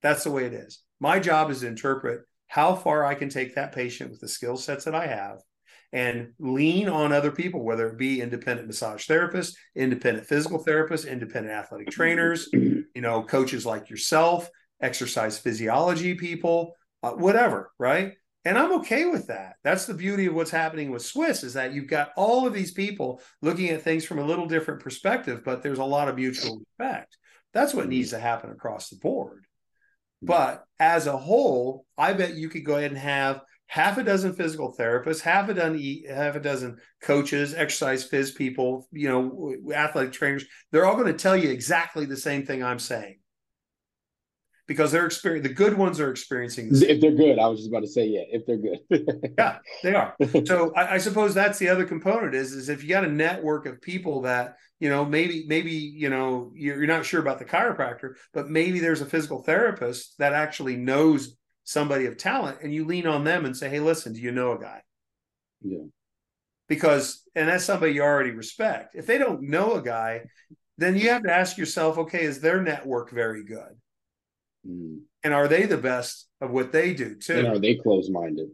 That's 0.00 0.24
the 0.24 0.30
way 0.30 0.44
it 0.44 0.54
is. 0.54 0.80
My 1.00 1.18
job 1.18 1.50
is 1.50 1.60
to 1.60 1.66
interpret 1.66 2.22
how 2.52 2.74
far 2.74 3.02
i 3.02 3.14
can 3.14 3.30
take 3.30 3.54
that 3.54 3.74
patient 3.74 4.10
with 4.10 4.20
the 4.20 4.28
skill 4.28 4.58
sets 4.58 4.84
that 4.84 4.94
i 4.94 5.06
have 5.06 5.40
and 5.94 6.32
lean 6.38 6.86
on 6.88 7.10
other 7.10 7.30
people 7.30 7.64
whether 7.64 7.88
it 7.88 7.98
be 7.98 8.20
independent 8.20 8.68
massage 8.68 9.08
therapists 9.08 9.54
independent 9.74 10.26
physical 10.26 10.62
therapists 10.62 11.08
independent 11.08 11.54
athletic 11.54 11.88
trainers 11.88 12.48
you 12.52 12.84
know 12.96 13.22
coaches 13.22 13.64
like 13.64 13.88
yourself 13.88 14.50
exercise 14.82 15.38
physiology 15.38 16.14
people 16.14 16.74
uh, 17.02 17.12
whatever 17.12 17.72
right 17.78 18.12
and 18.44 18.58
I'm 18.58 18.72
okay 18.80 19.04
with 19.04 19.28
that. 19.28 19.54
That's 19.62 19.86
the 19.86 19.94
beauty 19.94 20.26
of 20.26 20.34
what's 20.34 20.50
happening 20.50 20.90
with 20.90 21.02
SWIS 21.02 21.44
is 21.44 21.54
that 21.54 21.72
you've 21.72 21.86
got 21.86 22.10
all 22.16 22.46
of 22.46 22.52
these 22.52 22.72
people 22.72 23.20
looking 23.40 23.68
at 23.70 23.82
things 23.82 24.04
from 24.04 24.18
a 24.18 24.24
little 24.24 24.46
different 24.46 24.80
perspective, 24.80 25.42
but 25.44 25.62
there's 25.62 25.78
a 25.78 25.84
lot 25.84 26.08
of 26.08 26.16
mutual 26.16 26.60
respect. 26.78 27.16
That's 27.54 27.74
what 27.74 27.88
needs 27.88 28.10
to 28.10 28.18
happen 28.18 28.50
across 28.50 28.88
the 28.88 28.96
board. 28.96 29.44
But 30.22 30.64
as 30.78 31.06
a 31.06 31.16
whole, 31.16 31.84
I 31.98 32.12
bet 32.12 32.34
you 32.34 32.48
could 32.48 32.64
go 32.64 32.76
ahead 32.76 32.92
and 32.92 33.00
have 33.00 33.40
half 33.66 33.98
a 33.98 34.04
dozen 34.04 34.34
physical 34.34 34.74
therapists, 34.78 35.20
half 35.20 35.48
a 35.48 35.54
dozen 35.54 36.02
half 36.08 36.36
a 36.36 36.40
dozen 36.40 36.78
coaches, 37.02 37.54
exercise 37.54 38.08
phys 38.08 38.34
people, 38.34 38.86
you 38.92 39.08
know, 39.08 39.72
athletic 39.74 40.12
trainers. 40.12 40.44
They're 40.70 40.86
all 40.86 40.96
going 40.96 41.12
to 41.12 41.18
tell 41.18 41.36
you 41.36 41.50
exactly 41.50 42.06
the 42.06 42.16
same 42.16 42.46
thing 42.46 42.62
I'm 42.62 42.78
saying 42.78 43.18
because 44.72 44.90
they're 44.90 45.04
experiencing 45.04 45.42
the 45.42 45.54
good 45.54 45.76
ones 45.76 46.00
are 46.00 46.10
experiencing 46.10 46.70
if 46.72 46.98
they're 46.98 47.12
good 47.12 47.38
i 47.38 47.46
was 47.46 47.58
just 47.58 47.68
about 47.68 47.80
to 47.80 47.86
say 47.88 48.06
yeah 48.06 48.22
if 48.30 48.46
they're 48.46 48.56
good. 48.56 48.78
Yeah 49.38 49.58
they 49.82 49.94
are. 49.94 50.16
So 50.46 50.72
I, 50.74 50.94
I, 50.94 50.98
suppose 50.98 51.34
that's 51.34 51.58
the 51.58 51.68
other 51.68 51.84
component 51.84 52.34
is 52.34 52.52
is 52.52 52.68
if 52.68 52.82
you 52.82 52.88
got 52.88 53.04
a 53.04 53.10
network 53.10 53.66
of 53.66 53.82
people 53.82 54.22
that 54.22 54.56
you 54.80 54.88
know 54.88 55.04
maybe 55.04 55.44
maybe 55.46 55.72
you 55.72 56.08
know 56.08 56.52
you're, 56.54 56.78
you're 56.78 56.86
not 56.86 57.04
sure 57.04 57.20
about 57.20 57.38
the 57.38 57.44
chiropractor 57.44 58.14
but 58.32 58.48
maybe 58.48 58.80
there's 58.80 59.02
a 59.02 59.06
physical 59.06 59.42
therapist 59.42 60.16
that 60.18 60.32
actually 60.32 60.76
knows 60.76 61.36
somebody 61.64 62.06
of 62.06 62.16
talent 62.16 62.58
and 62.62 62.72
you 62.72 62.84
lean 62.84 63.06
on 63.06 63.24
them 63.24 63.44
and 63.44 63.56
say 63.56 63.68
hey 63.68 63.80
listen 63.80 64.12
do 64.12 64.20
you 64.20 64.32
know 64.32 64.52
a 64.52 64.58
guy? 64.58 64.80
Yeah. 65.60 65.84
Because 66.68 67.22
and 67.34 67.48
that's 67.48 67.64
somebody 67.64 67.92
you 67.92 68.02
already 68.02 68.30
respect. 68.30 68.94
If 68.94 69.06
they 69.06 69.18
don't 69.18 69.42
know 69.42 69.74
a 69.74 69.82
guy 69.82 70.22
then 70.78 70.96
you 70.96 71.10
have 71.10 71.22
to 71.22 71.32
ask 71.32 71.58
yourself 71.58 71.98
okay 71.98 72.22
is 72.22 72.40
their 72.40 72.62
network 72.62 73.10
very 73.10 73.44
good 73.44 73.76
Mm. 74.66 75.00
And 75.24 75.34
are 75.34 75.48
they 75.48 75.66
the 75.66 75.78
best 75.78 76.28
of 76.40 76.50
what 76.50 76.72
they 76.72 76.94
do 76.94 77.16
too? 77.16 77.38
And 77.38 77.48
are 77.48 77.58
they 77.58 77.76
close 77.76 78.10
minded? 78.10 78.48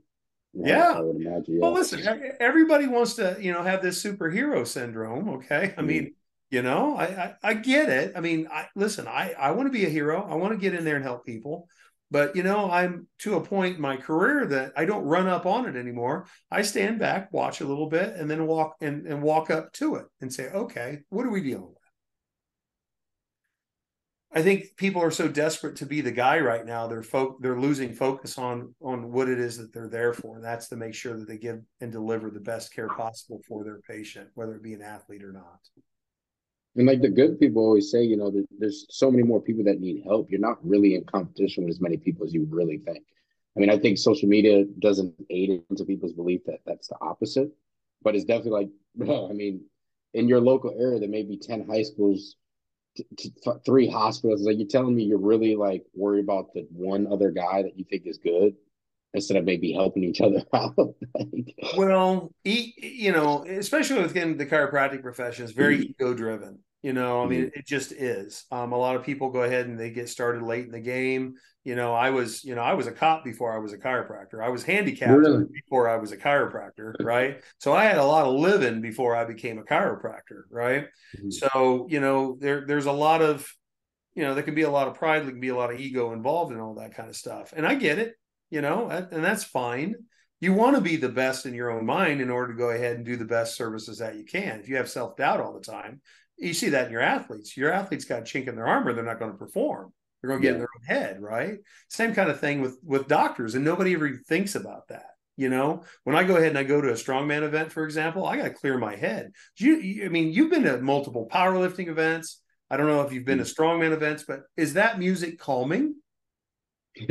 Yeah. 0.52 0.94
I 0.96 1.00
would 1.00 1.16
imagine. 1.16 1.54
Yeah. 1.54 1.60
Well, 1.60 1.72
listen, 1.72 2.34
everybody 2.40 2.86
wants 2.86 3.14
to, 3.14 3.36
you 3.40 3.52
know, 3.52 3.62
have 3.62 3.82
this 3.82 4.02
superhero 4.02 4.66
syndrome. 4.66 5.28
Okay. 5.28 5.74
I 5.76 5.80
mm. 5.80 5.86
mean, 5.86 6.14
you 6.50 6.62
know, 6.62 6.96
I, 6.96 7.04
I, 7.04 7.34
I 7.42 7.54
get 7.54 7.88
it. 7.88 8.12
I 8.16 8.20
mean, 8.20 8.48
I 8.50 8.68
listen, 8.74 9.06
I, 9.06 9.34
I 9.38 9.50
want 9.52 9.66
to 9.66 9.72
be 9.72 9.84
a 9.84 9.90
hero. 9.90 10.26
I 10.28 10.34
want 10.36 10.52
to 10.52 10.58
get 10.58 10.74
in 10.74 10.84
there 10.84 10.96
and 10.96 11.04
help 11.04 11.26
people. 11.26 11.68
But 12.10 12.34
you 12.36 12.42
know, 12.42 12.70
I'm 12.70 13.06
to 13.18 13.36
a 13.36 13.44
point 13.44 13.76
in 13.76 13.82
my 13.82 13.98
career 13.98 14.46
that 14.46 14.72
I 14.76 14.86
don't 14.86 15.04
run 15.04 15.26
up 15.26 15.44
on 15.44 15.68
it 15.68 15.76
anymore. 15.76 16.26
I 16.50 16.62
stand 16.62 16.98
back, 16.98 17.30
watch 17.32 17.60
a 17.60 17.66
little 17.66 17.88
bit, 17.88 18.14
and 18.14 18.30
then 18.30 18.46
walk 18.46 18.76
and, 18.80 19.06
and 19.06 19.22
walk 19.22 19.50
up 19.50 19.72
to 19.74 19.96
it 19.96 20.06
and 20.22 20.32
say, 20.32 20.48
okay, 20.48 21.00
what 21.10 21.26
are 21.26 21.30
we 21.30 21.42
dealing 21.42 21.68
with? 21.68 21.77
I 24.30 24.42
think 24.42 24.76
people 24.76 25.02
are 25.02 25.10
so 25.10 25.26
desperate 25.26 25.76
to 25.76 25.86
be 25.86 26.02
the 26.02 26.12
guy 26.12 26.38
right 26.40 26.66
now. 26.66 26.86
They're 26.86 27.02
folk 27.02 27.40
they're 27.40 27.58
losing 27.58 27.94
focus 27.94 28.36
on 28.36 28.74
on 28.82 29.10
what 29.10 29.28
it 29.28 29.38
is 29.38 29.56
that 29.56 29.72
they're 29.72 29.88
there 29.88 30.12
for. 30.12 30.36
And 30.36 30.44
that's 30.44 30.68
to 30.68 30.76
make 30.76 30.94
sure 30.94 31.16
that 31.16 31.26
they 31.26 31.38
give 31.38 31.60
and 31.80 31.90
deliver 31.90 32.30
the 32.30 32.40
best 32.40 32.74
care 32.74 32.88
possible 32.88 33.40
for 33.48 33.64
their 33.64 33.80
patient, 33.88 34.28
whether 34.34 34.54
it 34.54 34.62
be 34.62 34.74
an 34.74 34.82
athlete 34.82 35.24
or 35.24 35.32
not. 35.32 35.60
And 36.76 36.86
like 36.86 37.00
the 37.00 37.08
good 37.08 37.40
people 37.40 37.62
always 37.64 37.90
say, 37.90 38.04
you 38.04 38.16
know, 38.16 38.32
there's 38.58 38.86
so 38.90 39.10
many 39.10 39.22
more 39.22 39.40
people 39.40 39.64
that 39.64 39.80
need 39.80 40.04
help. 40.04 40.30
You're 40.30 40.40
not 40.40 40.64
really 40.64 40.94
in 40.94 41.04
competition 41.04 41.64
with 41.64 41.72
as 41.72 41.80
many 41.80 41.96
people 41.96 42.26
as 42.26 42.34
you 42.34 42.46
really 42.50 42.78
think. 42.78 43.04
I 43.56 43.60
mean, 43.60 43.70
I 43.70 43.78
think 43.78 43.98
social 43.98 44.28
media 44.28 44.64
doesn't 44.78 45.14
aid 45.30 45.62
into 45.70 45.84
people's 45.84 46.12
belief 46.12 46.44
that 46.44 46.60
that's 46.66 46.88
the 46.88 46.96
opposite, 47.00 47.50
but 48.02 48.14
it's 48.14 48.24
definitely 48.24 48.70
like, 48.98 49.08
I 49.30 49.32
mean, 49.32 49.62
in 50.14 50.28
your 50.28 50.40
local 50.40 50.72
area, 50.78 51.00
there 51.00 51.08
may 51.08 51.22
be 51.22 51.38
10 51.38 51.66
high 51.66 51.82
schools 51.82 52.36
three 53.64 53.88
hospitals. 53.88 54.42
Like 54.42 54.58
you're 54.58 54.68
telling 54.68 54.94
me 54.94 55.04
you're 55.04 55.18
really 55.18 55.56
like 55.56 55.84
worried 55.94 56.24
about 56.24 56.52
the 56.54 56.66
one 56.70 57.06
other 57.10 57.30
guy 57.30 57.62
that 57.62 57.78
you 57.78 57.84
think 57.84 58.06
is 58.06 58.18
good 58.18 58.54
instead 59.14 59.36
of 59.36 59.44
maybe 59.44 59.72
helping 59.72 60.04
each 60.04 60.20
other 60.20 60.42
out. 60.52 60.74
well, 61.76 62.32
you 62.44 63.12
know, 63.12 63.44
especially 63.44 64.00
within 64.00 64.36
the 64.36 64.46
chiropractic 64.46 65.02
profession, 65.02 65.44
is 65.44 65.52
very 65.52 65.76
mm-hmm. 65.76 65.90
ego 65.90 66.14
driven. 66.14 66.58
You 66.82 66.92
know, 66.92 67.24
I 67.24 67.26
mean, 67.26 67.46
mm-hmm. 67.46 67.58
it 67.58 67.66
just 67.66 67.90
is. 67.90 68.44
Um, 68.52 68.72
a 68.72 68.78
lot 68.78 68.94
of 68.94 69.02
people 69.02 69.30
go 69.30 69.42
ahead 69.42 69.66
and 69.66 69.78
they 69.78 69.90
get 69.90 70.08
started 70.08 70.42
late 70.42 70.64
in 70.64 70.70
the 70.70 70.80
game. 70.80 71.34
You 71.64 71.74
know, 71.74 71.92
I 71.92 72.10
was, 72.10 72.44
you 72.44 72.54
know, 72.54 72.62
I 72.62 72.74
was 72.74 72.86
a 72.86 72.92
cop 72.92 73.24
before 73.24 73.52
I 73.52 73.58
was 73.58 73.72
a 73.72 73.78
chiropractor. 73.78 74.42
I 74.42 74.48
was 74.48 74.62
handicapped 74.62 75.10
really? 75.10 75.44
before 75.52 75.88
I 75.88 75.96
was 75.96 76.12
a 76.12 76.16
chiropractor, 76.16 76.94
right? 77.00 77.42
So 77.58 77.72
I 77.72 77.84
had 77.84 77.98
a 77.98 78.04
lot 78.04 78.26
of 78.26 78.34
living 78.34 78.80
before 78.80 79.16
I 79.16 79.24
became 79.24 79.58
a 79.58 79.64
chiropractor, 79.64 80.42
right? 80.50 80.86
Mm-hmm. 81.16 81.30
So, 81.30 81.88
you 81.90 81.98
know, 81.98 82.36
there 82.40 82.64
there's 82.64 82.86
a 82.86 82.92
lot 82.92 83.22
of, 83.22 83.52
you 84.14 84.22
know, 84.22 84.34
there 84.34 84.44
can 84.44 84.54
be 84.54 84.62
a 84.62 84.70
lot 84.70 84.86
of 84.86 84.94
pride, 84.94 85.24
there 85.24 85.32
can 85.32 85.40
be 85.40 85.48
a 85.48 85.56
lot 85.56 85.72
of 85.72 85.80
ego 85.80 86.12
involved 86.12 86.52
in 86.52 86.60
all 86.60 86.76
that 86.76 86.94
kind 86.94 87.08
of 87.08 87.16
stuff. 87.16 87.52
And 87.56 87.66
I 87.66 87.74
get 87.74 87.98
it, 87.98 88.14
you 88.50 88.60
know, 88.60 88.88
and 88.88 89.24
that's 89.24 89.44
fine. 89.44 89.96
You 90.40 90.52
want 90.52 90.76
to 90.76 90.80
be 90.80 90.94
the 90.94 91.08
best 91.08 91.44
in 91.44 91.54
your 91.54 91.72
own 91.72 91.84
mind 91.84 92.20
in 92.20 92.30
order 92.30 92.52
to 92.52 92.58
go 92.58 92.70
ahead 92.70 92.94
and 92.94 93.04
do 93.04 93.16
the 93.16 93.24
best 93.24 93.56
services 93.56 93.98
that 93.98 94.14
you 94.14 94.24
can. 94.24 94.60
If 94.60 94.68
you 94.68 94.76
have 94.76 94.88
self 94.88 95.16
doubt 95.16 95.40
all 95.40 95.52
the 95.52 95.60
time, 95.60 96.00
you 96.38 96.54
see 96.54 96.70
that 96.70 96.86
in 96.86 96.92
your 96.92 97.00
athletes. 97.00 97.56
Your 97.56 97.72
athletes 97.72 98.04
got 98.04 98.20
a 98.20 98.22
chink 98.22 98.48
in 98.48 98.54
their 98.54 98.66
armor, 98.66 98.92
they're 98.92 99.04
not 99.04 99.18
going 99.18 99.32
to 99.32 99.38
perform. 99.38 99.92
They're 100.20 100.28
going 100.28 100.42
to 100.42 100.46
get 100.46 100.50
yeah. 100.50 100.54
in 100.54 100.58
their 100.60 100.68
own 100.76 100.84
head, 101.02 101.22
right? 101.22 101.58
Same 101.88 102.14
kind 102.14 102.30
of 102.30 102.40
thing 102.40 102.60
with 102.60 102.78
with 102.82 103.06
doctors, 103.06 103.54
and 103.54 103.64
nobody 103.64 103.94
ever 103.94 104.10
thinks 104.28 104.54
about 104.54 104.88
that. 104.88 105.10
You 105.36 105.48
know, 105.48 105.84
when 106.02 106.16
I 106.16 106.24
go 106.24 106.34
ahead 106.34 106.48
and 106.48 106.58
I 106.58 106.64
go 106.64 106.80
to 106.80 106.88
a 106.88 106.94
strongman 106.94 107.42
event, 107.42 107.70
for 107.70 107.84
example, 107.84 108.26
I 108.26 108.36
got 108.36 108.44
to 108.44 108.50
clear 108.50 108.76
my 108.76 108.96
head. 108.96 109.30
You, 109.56 109.76
you, 109.76 110.04
I 110.04 110.08
mean, 110.08 110.32
you've 110.32 110.50
been 110.50 110.64
to 110.64 110.78
multiple 110.78 111.28
powerlifting 111.30 111.86
events. 111.86 112.42
I 112.68 112.76
don't 112.76 112.88
know 112.88 113.02
if 113.02 113.12
you've 113.12 113.24
been 113.24 113.38
to 113.38 113.44
strongman 113.44 113.92
events, 113.92 114.24
but 114.26 114.40
is 114.56 114.74
that 114.74 114.98
music 114.98 115.38
calming? 115.38 115.94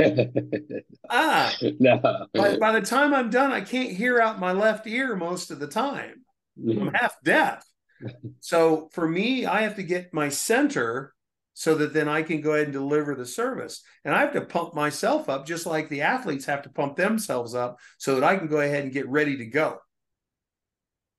ah, 1.10 1.56
no. 1.80 2.28
By, 2.34 2.58
by, 2.58 2.78
the 2.78 2.86
time 2.86 3.14
I'm 3.14 3.30
done, 3.30 3.54
I 3.54 3.62
can't 3.62 3.92
hear 3.92 4.20
out 4.20 4.42
my 4.42 4.52
left 4.52 4.86
ear 4.88 5.16
most 5.16 5.50
of 5.50 5.60
the 5.60 5.68
time. 5.68 6.26
I'm 6.70 6.94
half 6.94 7.16
deaf 7.24 7.64
so 8.40 8.90
for 8.92 9.08
me, 9.08 9.46
I 9.46 9.62
have 9.62 9.76
to 9.76 9.84
get 9.84 10.14
my 10.14 10.30
center 10.30 11.14
so 11.54 11.74
that 11.76 11.92
then 11.92 12.08
I 12.08 12.22
can 12.22 12.42
go 12.42 12.54
ahead 12.54 12.66
and 12.66 12.74
deliver 12.74 13.16
the 13.16 13.26
service. 13.26 13.82
And 14.06 14.14
I 14.14 14.20
have 14.20 14.34
to 14.34 14.42
pump 14.42 14.76
myself 14.76 15.28
up 15.28 15.48
just 15.48 15.66
like 15.66 15.90
the 15.90 16.04
athletes 16.04 16.46
have 16.46 16.62
to 16.62 16.70
pump 16.70 16.96
themselves 16.96 17.56
up 17.56 17.80
so 17.98 18.14
that 18.14 18.24
I 18.24 18.38
can 18.38 18.48
go 18.48 18.60
ahead 18.60 18.84
and 18.84 18.94
get 18.94 19.10
ready 19.10 19.38
to 19.38 19.46
go. 19.48 19.80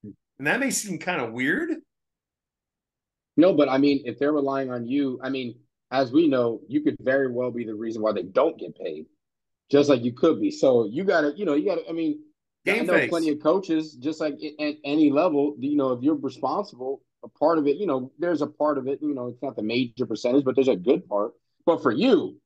And 0.03 0.47
that 0.47 0.61
may 0.61 0.71
seem 0.71 0.97
kind 0.97 1.21
of 1.21 1.33
weird. 1.33 1.71
No, 3.35 3.53
but 3.53 3.67
I 3.67 3.77
mean, 3.79 4.03
if 4.05 4.17
they're 4.17 4.31
relying 4.31 4.71
on 4.71 4.87
you, 4.87 5.19
I 5.21 5.29
mean, 5.29 5.59
as 5.91 6.11
we 6.11 6.27
know, 6.27 6.61
you 6.67 6.81
could 6.81 6.95
very 7.01 7.29
well 7.31 7.51
be 7.51 7.65
the 7.65 7.75
reason 7.75 8.01
why 8.01 8.13
they 8.13 8.23
don't 8.23 8.57
get 8.57 8.77
paid, 8.77 9.07
just 9.69 9.89
like 9.89 10.03
you 10.03 10.13
could 10.13 10.39
be. 10.39 10.51
So 10.51 10.87
you 10.89 11.03
got 11.03 11.21
to, 11.21 11.33
you 11.35 11.43
know, 11.43 11.55
you 11.55 11.65
got 11.65 11.75
to, 11.75 11.89
I 11.89 11.91
mean, 11.91 12.19
Game 12.73 12.83
I 12.83 12.85
know 12.85 12.93
face. 12.93 13.09
plenty 13.09 13.29
of 13.29 13.41
coaches, 13.41 13.93
just 13.93 14.19
like 14.19 14.33
at 14.59 14.75
any 14.83 15.11
level, 15.11 15.55
you 15.59 15.75
know, 15.75 15.91
if 15.93 16.03
you're 16.03 16.15
responsible, 16.15 17.01
a 17.23 17.27
part 17.27 17.57
of 17.57 17.67
it, 17.67 17.77
you 17.77 17.85
know, 17.85 18.11
there's 18.19 18.41
a 18.41 18.47
part 18.47 18.77
of 18.77 18.87
it, 18.87 18.99
you 19.01 19.13
know, 19.13 19.27
it's 19.27 19.41
not 19.41 19.55
the 19.55 19.63
major 19.63 20.05
percentage, 20.05 20.45
but 20.45 20.55
there's 20.55 20.67
a 20.67 20.75
good 20.75 21.07
part. 21.07 21.33
But 21.65 21.81
for 21.83 21.91
you, 21.91 22.37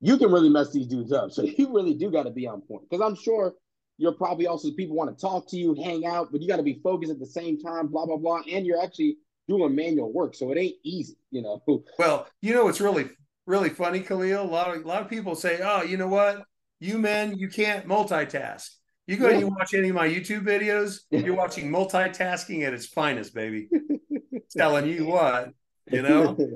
you 0.00 0.18
can 0.18 0.30
really 0.30 0.48
mess 0.48 0.72
these 0.72 0.86
dudes 0.86 1.12
up. 1.12 1.30
So 1.32 1.42
you 1.42 1.74
really 1.74 1.94
do 1.94 2.10
got 2.10 2.24
to 2.24 2.30
be 2.30 2.46
on 2.46 2.60
point. 2.62 2.82
Because 2.88 3.04
I'm 3.04 3.16
sure 3.16 3.54
you're 3.98 4.12
probably 4.12 4.46
also 4.46 4.70
people 4.72 4.96
want 4.96 5.16
to 5.16 5.20
talk 5.20 5.48
to 5.50 5.56
you, 5.56 5.74
hang 5.74 6.06
out, 6.06 6.30
but 6.30 6.40
you 6.40 6.48
got 6.48 6.58
to 6.58 6.62
be 6.62 6.80
focused 6.82 7.10
at 7.10 7.18
the 7.18 7.26
same 7.26 7.58
time, 7.58 7.88
blah, 7.88 8.06
blah, 8.06 8.16
blah. 8.16 8.42
And 8.50 8.66
you're 8.66 8.82
actually 8.82 9.16
doing 9.48 9.74
manual 9.74 10.12
work. 10.12 10.34
So 10.34 10.50
it 10.52 10.58
ain't 10.58 10.76
easy, 10.84 11.16
you 11.30 11.42
know. 11.42 11.62
Well, 11.98 12.26
you 12.42 12.54
know, 12.54 12.68
it's 12.68 12.80
really, 12.80 13.08
really 13.46 13.70
funny, 13.70 14.00
Kalil. 14.00 14.42
A 14.42 14.44
lot 14.44 14.74
of 14.74 14.84
a 14.84 14.88
lot 14.88 15.02
of 15.02 15.08
people 15.08 15.34
say, 15.34 15.60
Oh, 15.62 15.82
you 15.82 15.96
know 15.96 16.08
what? 16.08 16.44
You 16.78 16.98
men, 16.98 17.38
you 17.38 17.48
can't 17.48 17.86
multitask. 17.88 18.68
You 19.06 19.16
go 19.16 19.26
yeah. 19.26 19.32
and 19.32 19.40
you 19.40 19.48
watch 19.48 19.72
any 19.74 19.90
of 19.90 19.94
my 19.94 20.08
YouTube 20.08 20.44
videos, 20.44 21.00
you're 21.10 21.36
watching 21.36 21.70
multitasking 21.70 22.66
at 22.66 22.74
its 22.74 22.86
finest, 22.86 23.34
baby. 23.34 23.68
Telling 24.56 24.86
you 24.86 25.06
what, 25.06 25.50
you 25.90 26.02
know. 26.02 26.36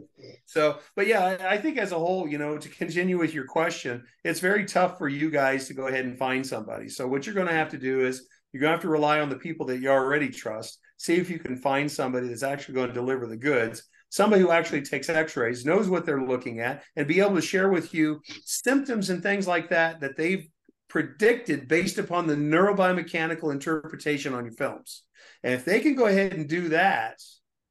So, 0.44 0.78
but 0.96 1.06
yeah, 1.06 1.36
I, 1.40 1.54
I 1.54 1.58
think 1.58 1.78
as 1.78 1.92
a 1.92 1.98
whole, 1.98 2.26
you 2.26 2.36
know, 2.36 2.58
to 2.58 2.68
continue 2.68 3.18
with 3.18 3.32
your 3.32 3.44
question, 3.44 4.04
it's 4.24 4.40
very 4.40 4.64
tough 4.64 4.98
for 4.98 5.08
you 5.08 5.30
guys 5.30 5.68
to 5.68 5.74
go 5.74 5.86
ahead 5.86 6.04
and 6.04 6.18
find 6.18 6.44
somebody. 6.44 6.88
So, 6.88 7.06
what 7.06 7.24
you're 7.24 7.36
going 7.36 7.46
to 7.46 7.52
have 7.52 7.70
to 7.70 7.78
do 7.78 8.04
is 8.04 8.26
you're 8.52 8.60
going 8.60 8.70
to 8.70 8.74
have 8.74 8.82
to 8.82 8.88
rely 8.88 9.20
on 9.20 9.28
the 9.28 9.36
people 9.36 9.64
that 9.66 9.78
you 9.78 9.90
already 9.90 10.28
trust. 10.28 10.80
See 10.96 11.14
if 11.14 11.30
you 11.30 11.38
can 11.38 11.56
find 11.56 11.90
somebody 11.90 12.26
that's 12.26 12.42
actually 12.42 12.74
going 12.74 12.88
to 12.88 12.94
deliver 12.94 13.26
the 13.28 13.36
goods 13.36 13.84
somebody 14.10 14.42
who 14.42 14.50
actually 14.50 14.82
takes 14.82 15.08
x-rays 15.08 15.64
knows 15.64 15.88
what 15.88 16.04
they're 16.04 16.22
looking 16.22 16.60
at 16.60 16.82
and 16.96 17.06
be 17.06 17.20
able 17.20 17.36
to 17.36 17.40
share 17.40 17.70
with 17.70 17.94
you 17.94 18.20
symptoms 18.44 19.08
and 19.08 19.22
things 19.22 19.46
like 19.46 19.70
that 19.70 20.00
that 20.00 20.16
they've 20.16 20.48
predicted 20.90 21.68
based 21.68 21.96
upon 21.96 22.26
the 22.26 22.34
neurobiomechanical 22.34 23.50
interpretation 23.50 24.34
on 24.34 24.44
your 24.44 24.52
films. 24.52 25.04
And 25.42 25.54
if 25.54 25.64
they 25.64 25.80
can 25.80 25.94
go 25.94 26.06
ahead 26.06 26.34
and 26.34 26.48
do 26.48 26.68
that, 26.70 27.22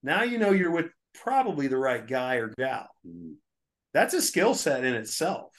now 0.01 0.23
you 0.23 0.39
know 0.39 0.51
you're 0.51 0.71
with 0.71 0.87
probably 1.13 1.67
the 1.67 1.77
right 1.77 2.05
guy 2.07 2.35
or 2.35 2.47
gal. 2.57 2.87
That's 3.93 4.13
a 4.13 4.21
skill 4.21 4.55
set 4.55 4.83
in 4.83 4.95
itself. 4.95 5.51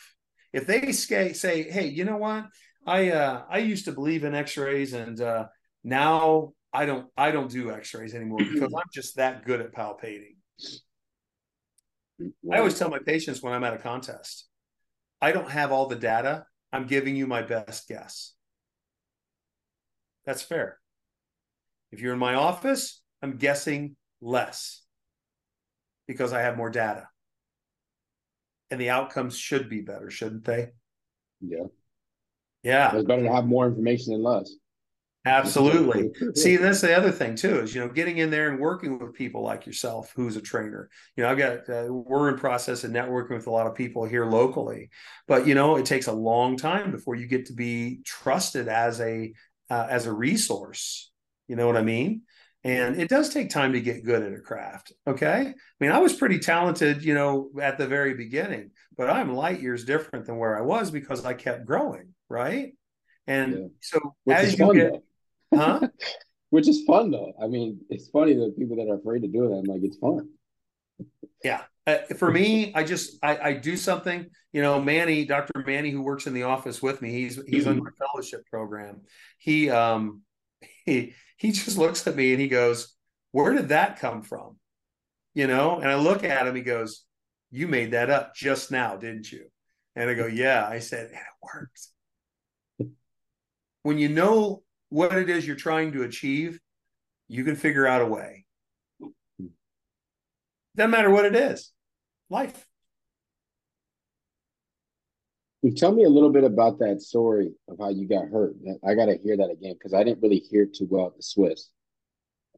If 0.52 0.66
they 0.66 0.90
say, 0.92 1.70
"Hey, 1.70 1.86
you 1.86 2.04
know 2.04 2.16
what? 2.16 2.46
I 2.86 3.10
uh, 3.10 3.44
I 3.48 3.58
used 3.58 3.84
to 3.84 3.92
believe 3.92 4.24
in 4.24 4.34
X-rays, 4.34 4.94
and 4.94 5.20
uh, 5.20 5.46
now 5.84 6.54
I 6.72 6.86
don't 6.86 7.06
I 7.16 7.30
don't 7.30 7.50
do 7.50 7.70
X-rays 7.70 8.14
anymore 8.14 8.38
because 8.52 8.72
I'm 8.74 8.88
just 8.92 9.16
that 9.16 9.44
good 9.44 9.60
at 9.60 9.72
palpating." 9.72 10.36
I 12.52 12.58
always 12.58 12.78
tell 12.78 12.90
my 12.90 12.98
patients 12.98 13.42
when 13.42 13.52
I'm 13.52 13.64
at 13.64 13.74
a 13.74 13.78
contest, 13.78 14.46
I 15.22 15.32
don't 15.32 15.50
have 15.50 15.72
all 15.72 15.86
the 15.86 15.96
data 15.96 16.46
I'm 16.72 16.86
giving 16.86 17.16
you 17.16 17.26
my 17.26 17.42
best 17.42 17.88
guess. 17.88 18.34
That's 20.24 20.42
fair. 20.42 20.78
If 21.90 22.00
you're 22.00 22.12
in 22.12 22.18
my 22.18 22.34
office, 22.34 23.02
I'm 23.22 23.36
guessing 23.36 23.96
less 24.20 24.82
because 26.06 26.32
I 26.32 26.42
have 26.42 26.56
more 26.56 26.70
data. 26.70 27.08
And 28.70 28.80
the 28.80 28.90
outcomes 28.90 29.36
should 29.36 29.68
be 29.68 29.80
better, 29.80 30.10
shouldn't 30.10 30.44
they? 30.44 30.70
Yeah. 31.40 31.64
Yeah. 32.62 32.94
It's 32.94 33.06
better 33.06 33.24
to 33.24 33.32
have 33.32 33.46
more 33.46 33.66
information 33.66 34.12
than 34.12 34.22
less. 34.22 34.52
Absolutely. 35.26 36.10
See, 36.34 36.56
that's 36.56 36.80
the 36.80 36.96
other 36.96 37.10
thing 37.10 37.36
too 37.36 37.60
is 37.60 37.74
you 37.74 37.80
know 37.80 37.88
getting 37.88 38.18
in 38.18 38.30
there 38.30 38.48
and 38.48 38.58
working 38.58 38.98
with 38.98 39.12
people 39.12 39.42
like 39.42 39.66
yourself, 39.66 40.12
who's 40.16 40.36
a 40.36 40.40
trainer. 40.40 40.88
You 41.14 41.24
know, 41.24 41.30
I've 41.30 41.38
got 41.38 41.68
uh, 41.68 41.92
we're 41.92 42.30
in 42.30 42.38
process 42.38 42.84
of 42.84 42.90
networking 42.90 43.36
with 43.36 43.46
a 43.46 43.50
lot 43.50 43.66
of 43.66 43.74
people 43.74 44.06
here 44.06 44.24
locally, 44.24 44.88
but 45.28 45.46
you 45.46 45.54
know 45.54 45.76
it 45.76 45.84
takes 45.84 46.06
a 46.06 46.12
long 46.12 46.56
time 46.56 46.90
before 46.90 47.16
you 47.16 47.26
get 47.26 47.46
to 47.46 47.52
be 47.52 48.00
trusted 48.04 48.66
as 48.68 48.98
a 49.00 49.34
uh, 49.68 49.86
as 49.90 50.06
a 50.06 50.12
resource. 50.12 51.10
You 51.48 51.56
know 51.56 51.66
what 51.66 51.76
I 51.76 51.82
mean? 51.82 52.22
And 52.62 53.00
it 53.00 53.08
does 53.08 53.30
take 53.30 53.50
time 53.50 53.72
to 53.72 53.80
get 53.80 54.04
good 54.04 54.22
at 54.22 54.32
a 54.32 54.40
craft. 54.40 54.92
Okay. 55.06 55.46
I 55.48 55.54
mean, 55.80 55.92
I 55.92 55.98
was 55.98 56.12
pretty 56.12 56.38
talented, 56.38 57.02
you 57.02 57.14
know, 57.14 57.50
at 57.60 57.78
the 57.78 57.86
very 57.86 58.12
beginning, 58.14 58.72
but 58.96 59.08
I'm 59.08 59.34
light 59.34 59.60
years 59.60 59.84
different 59.84 60.26
than 60.26 60.36
where 60.36 60.58
I 60.58 60.60
was 60.60 60.90
because 60.90 61.24
I 61.24 61.32
kept 61.32 61.64
growing. 61.64 62.14
Right. 62.28 62.74
And 63.26 63.52
yeah. 63.52 63.66
so 63.80 64.14
Which 64.24 64.36
as 64.36 64.58
you 64.58 64.74
get, 64.74 64.92
though. 64.92 65.02
Huh? 65.54 65.88
Which 66.50 66.68
is 66.68 66.82
fun 66.84 67.10
though. 67.10 67.32
I 67.40 67.46
mean, 67.46 67.80
it's 67.90 68.08
funny 68.08 68.34
that 68.34 68.56
people 68.58 68.76
that 68.76 68.88
are 68.90 68.96
afraid 68.96 69.22
to 69.22 69.28
do 69.28 69.44
it, 69.44 69.58
I'm 69.58 69.64
like, 69.64 69.82
it's 69.82 69.98
fun. 69.98 70.28
Yeah. 71.44 71.62
Uh, 71.86 71.98
for 72.18 72.30
me, 72.30 72.72
I 72.74 72.84
just 72.84 73.18
I, 73.22 73.38
I, 73.38 73.52
do 73.54 73.76
something. 73.76 74.26
You 74.52 74.62
know, 74.62 74.80
Manny, 74.80 75.24
Dr. 75.24 75.64
Manny, 75.66 75.90
who 75.90 76.02
works 76.02 76.26
in 76.26 76.34
the 76.34 76.42
office 76.42 76.82
with 76.82 77.00
me, 77.00 77.12
he's 77.12 77.40
he's 77.46 77.64
mm-hmm. 77.64 77.78
on 77.78 77.84
my 77.84 77.90
fellowship 77.98 78.44
program. 78.46 79.02
He 79.38 79.70
um 79.70 80.22
he 80.84 81.14
he 81.36 81.52
just 81.52 81.78
looks 81.78 82.06
at 82.06 82.16
me 82.16 82.32
and 82.32 82.40
he 82.40 82.48
goes, 82.48 82.94
Where 83.32 83.54
did 83.54 83.68
that 83.68 83.98
come 83.98 84.22
from? 84.22 84.58
You 85.34 85.46
know, 85.46 85.78
and 85.78 85.88
I 85.88 85.94
look 85.94 86.24
at 86.24 86.46
him, 86.46 86.54
he 86.54 86.62
goes, 86.62 87.04
You 87.50 87.66
made 87.66 87.92
that 87.92 88.10
up 88.10 88.34
just 88.34 88.70
now, 88.70 88.96
didn't 88.96 89.30
you? 89.30 89.46
And 89.96 90.10
I 90.10 90.14
go, 90.14 90.26
Yeah. 90.26 90.66
I 90.68 90.80
said, 90.80 91.06
and 91.06 91.14
it 91.14 91.20
worked. 91.54 91.86
When 93.82 93.98
you 93.98 94.10
know 94.10 94.62
what 94.90 95.16
it 95.16 95.30
is 95.30 95.46
you're 95.46 95.56
trying 95.56 95.92
to 95.92 96.02
achieve, 96.02 96.60
you 97.28 97.44
can 97.44 97.56
figure 97.56 97.86
out 97.86 98.02
a 98.02 98.06
way. 98.06 98.44
Doesn't 100.76 100.90
matter 100.90 101.10
what 101.10 101.24
it 101.24 101.34
is, 101.34 101.72
life. 102.28 102.66
Tell 105.76 105.92
me 105.92 106.04
a 106.04 106.08
little 106.08 106.30
bit 106.30 106.44
about 106.44 106.78
that 106.78 107.02
story 107.02 107.52
of 107.68 107.78
how 107.78 107.90
you 107.90 108.08
got 108.08 108.28
hurt. 108.28 108.54
I 108.86 108.94
got 108.94 109.06
to 109.06 109.18
hear 109.22 109.36
that 109.36 109.50
again 109.50 109.74
because 109.74 109.92
I 109.92 110.04
didn't 110.04 110.22
really 110.22 110.38
hear 110.38 110.64
too 110.66 110.86
well 110.88 111.08
at 111.08 111.16
the 111.16 111.22
SWIS. 111.22 111.70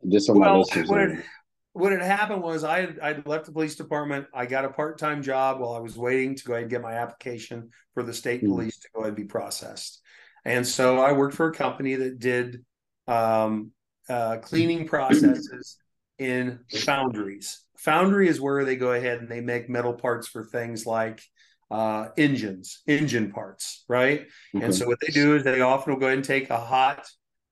Just 0.09 0.27
so 0.27 0.35
well, 0.35 0.51
my 0.51 0.57
listeners. 0.59 0.89
What 0.89 1.01
had, 1.01 1.25
what 1.73 1.93
had 1.93 2.03
happened 2.03 2.43
was 2.43 2.65
I 2.65 2.81
had 2.81 3.01
I'd 3.01 3.27
left 3.27 3.47
the 3.47 3.53
police 3.53 3.75
department. 3.77 4.27
I 4.35 4.47
got 4.47 4.65
a 4.65 4.69
part 4.69 4.99
time 4.99 5.23
job 5.23 5.59
while 5.59 5.73
I 5.73 5.81
was 5.81 5.97
waiting 5.97 6.35
to 6.37 6.45
go 6.45 6.53
ahead 6.53 6.63
and 6.63 6.71
get 6.71 6.83
my 6.83 6.93
application 6.93 7.71
for 7.95 8.03
the 8.03 8.13
state 8.13 8.43
mm-hmm. 8.43 8.53
police 8.53 8.79
to 8.79 8.89
go 8.95 9.01
ahead 9.01 9.09
and 9.09 9.17
be 9.17 9.25
processed. 9.25 10.02
And 10.45 10.67
so 10.67 10.99
I 10.99 11.13
worked 11.13 11.35
for 11.35 11.49
a 11.49 11.55
company 11.55 11.95
that 11.95 12.19
did 12.19 12.65
um, 13.07 13.73
uh, 14.09 14.39
cleaning 14.39 14.87
processes 14.87 15.79
in 16.19 16.61
foundries. 16.85 17.61
Foundry 17.79 18.29
is 18.29 18.41
where 18.41 18.65
they 18.65 18.77
go 18.77 18.93
ahead 18.93 19.19
and 19.19 19.29
they 19.29 19.41
make 19.41 19.69
metal 19.69 19.93
parts 19.93 20.29
for 20.29 20.45
things 20.45 20.87
like 20.87 21.23
uh, 21.71 22.09
engines, 22.17 22.83
engine 22.87 23.33
parts, 23.33 23.85
right? 23.89 24.23
Mm-hmm. 24.55 24.63
And 24.63 24.75
so 24.75 24.87
what 24.87 24.99
they 25.01 25.13
do 25.13 25.37
is 25.37 25.43
they 25.43 25.61
often 25.61 25.93
will 25.93 26.01
go 26.01 26.07
ahead 26.07 26.19
and 26.19 26.25
take 26.25 26.51
a 26.51 26.59
hot, 26.59 27.07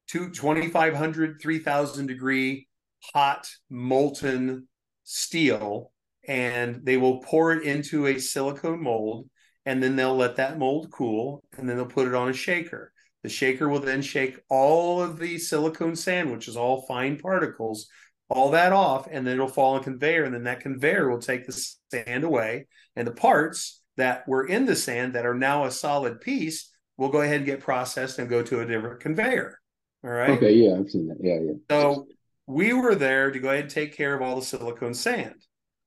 two, 0.07 0.31
2,500, 0.31 1.41
3,000 1.41 2.07
degree 2.07 2.69
hot 3.15 3.49
molten 3.71 4.69
steel 5.05 5.91
and 6.29 6.85
they 6.85 6.97
will 6.97 7.19
pour 7.19 7.53
it 7.53 7.65
into 7.65 8.07
a 8.07 8.19
silicone 8.19 8.83
mold 8.83 9.29
and 9.71 9.81
then 9.81 9.95
they'll 9.95 10.17
let 10.17 10.35
that 10.35 10.59
mold 10.59 10.91
cool 10.91 11.45
and 11.57 11.69
then 11.69 11.77
they'll 11.77 11.87
put 11.87 12.09
it 12.09 12.15
on 12.15 12.29
a 12.29 12.33
shaker. 12.33 12.93
The 13.23 13.29
shaker 13.29 13.69
will 13.69 13.79
then 13.79 14.03
shake 14.03 14.41
all 14.49 15.01
of 15.01 15.21
the 15.21 15.39
silicone 15.39 15.95
sand, 15.95 16.33
which 16.33 16.49
is 16.49 16.57
all 16.57 16.83
fine 16.89 17.21
particles, 17.21 17.87
all 18.29 18.51
that 18.51 18.73
off, 18.73 19.07
and 19.09 19.25
then 19.25 19.35
it'll 19.35 19.47
fall 19.47 19.75
on 19.75 19.85
conveyor. 19.85 20.25
And 20.25 20.35
then 20.35 20.43
that 20.43 20.59
conveyor 20.59 21.09
will 21.09 21.21
take 21.21 21.47
the 21.47 21.53
sand 21.93 22.25
away, 22.25 22.67
and 22.97 23.07
the 23.07 23.13
parts 23.13 23.81
that 23.97 24.27
were 24.27 24.45
in 24.45 24.67
the 24.67 24.75
sand 24.75 25.13
that 25.13 25.25
are 25.25 25.35
now 25.35 25.67
a 25.67 25.71
solid 25.71 26.21
piece 26.21 26.69
will 26.97 27.11
go 27.11 27.21
ahead 27.21 27.37
and 27.37 27.47
get 27.47 27.61
processed 27.61 28.19
and 28.19 28.29
go 28.29 28.43
to 28.43 28.61
a 28.61 28.67
different 28.67 28.99
conveyor. 28.99 29.57
All 30.03 30.11
right. 30.11 30.31
Okay. 30.31 30.55
Yeah, 30.55 30.81
I've 30.81 30.91
seen 30.91 31.07
that. 31.07 31.19
Yeah, 31.21 31.39
yeah. 31.41 31.53
So 31.71 32.09
we 32.49 32.73
were 32.73 32.97
there 32.97 33.31
to 33.31 33.39
go 33.39 33.51
ahead 33.51 33.65
and 33.65 33.71
take 33.71 33.97
care 33.97 34.15
of 34.15 34.23
all 34.23 34.35
the 34.35 34.43
silicone 34.45 34.95
sand. 34.95 35.47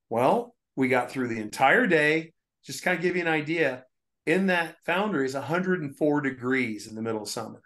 Well, 0.09 0.55
we 0.77 0.87
got 0.87 1.11
through 1.11 1.27
the 1.27 1.41
entire 1.41 1.85
day. 1.85 2.31
Just 2.65 2.83
kind 2.83 2.97
of 2.97 3.03
give 3.03 3.15
you 3.15 3.21
an 3.21 3.27
idea. 3.27 3.85
In 4.25 4.47
that 4.47 4.77
foundry 4.85 5.25
is 5.25 5.33
104 5.33 6.21
degrees 6.21 6.87
in 6.87 6.95
the 6.95 7.01
middle 7.01 7.23
of 7.23 7.29
summer. 7.29 7.61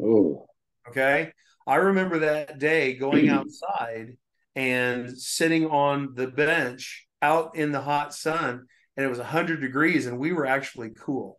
Oh. 0.00 0.46
Okay. 0.88 1.32
I 1.66 1.76
remember 1.76 2.20
that 2.20 2.58
day 2.58 2.94
going 2.94 3.28
outside 3.28 4.16
and 4.54 5.16
sitting 5.16 5.66
on 5.66 6.14
the 6.14 6.26
bench 6.26 7.06
out 7.20 7.56
in 7.56 7.72
the 7.72 7.80
hot 7.80 8.14
sun 8.14 8.66
and 8.96 9.06
it 9.06 9.08
was 9.08 9.18
100 9.18 9.60
degrees 9.60 10.06
and 10.06 10.18
we 10.18 10.32
were 10.32 10.46
actually 10.46 10.90
cool 10.90 11.38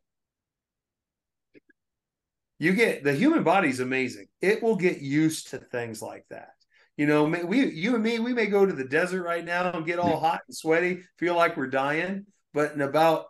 you 2.57 2.73
get 2.73 3.03
the 3.03 3.13
human 3.13 3.43
body 3.43 3.69
is 3.69 3.79
amazing 3.79 4.27
it 4.41 4.63
will 4.63 4.75
get 4.75 5.01
used 5.01 5.49
to 5.49 5.57
things 5.57 6.01
like 6.01 6.25
that 6.29 6.51
you 6.97 7.05
know 7.05 7.25
we 7.25 7.69
you 7.69 7.93
and 7.95 8.03
me 8.03 8.19
we 8.19 8.33
may 8.33 8.45
go 8.45 8.65
to 8.65 8.73
the 8.73 8.87
desert 8.87 9.23
right 9.23 9.45
now 9.45 9.71
and 9.71 9.85
get 9.85 9.99
all 9.99 10.19
hot 10.19 10.41
and 10.47 10.55
sweaty 10.55 11.01
feel 11.17 11.35
like 11.35 11.57
we're 11.57 11.67
dying 11.67 12.25
but 12.53 12.73
in 12.73 12.81
about 12.81 13.25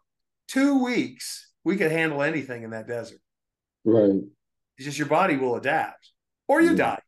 two 0.47 0.83
weeks 0.83 1.51
we 1.63 1.77
could 1.77 1.91
handle 1.91 2.21
anything 2.21 2.63
in 2.63 2.71
that 2.71 2.87
desert 2.87 3.19
right 3.85 4.21
it's 4.77 4.85
just 4.85 4.97
your 4.97 5.07
body 5.07 5.37
will 5.37 5.55
adapt 5.55 6.11
or 6.47 6.61
you 6.61 6.71
yeah. 6.71 6.75
die 6.75 7.01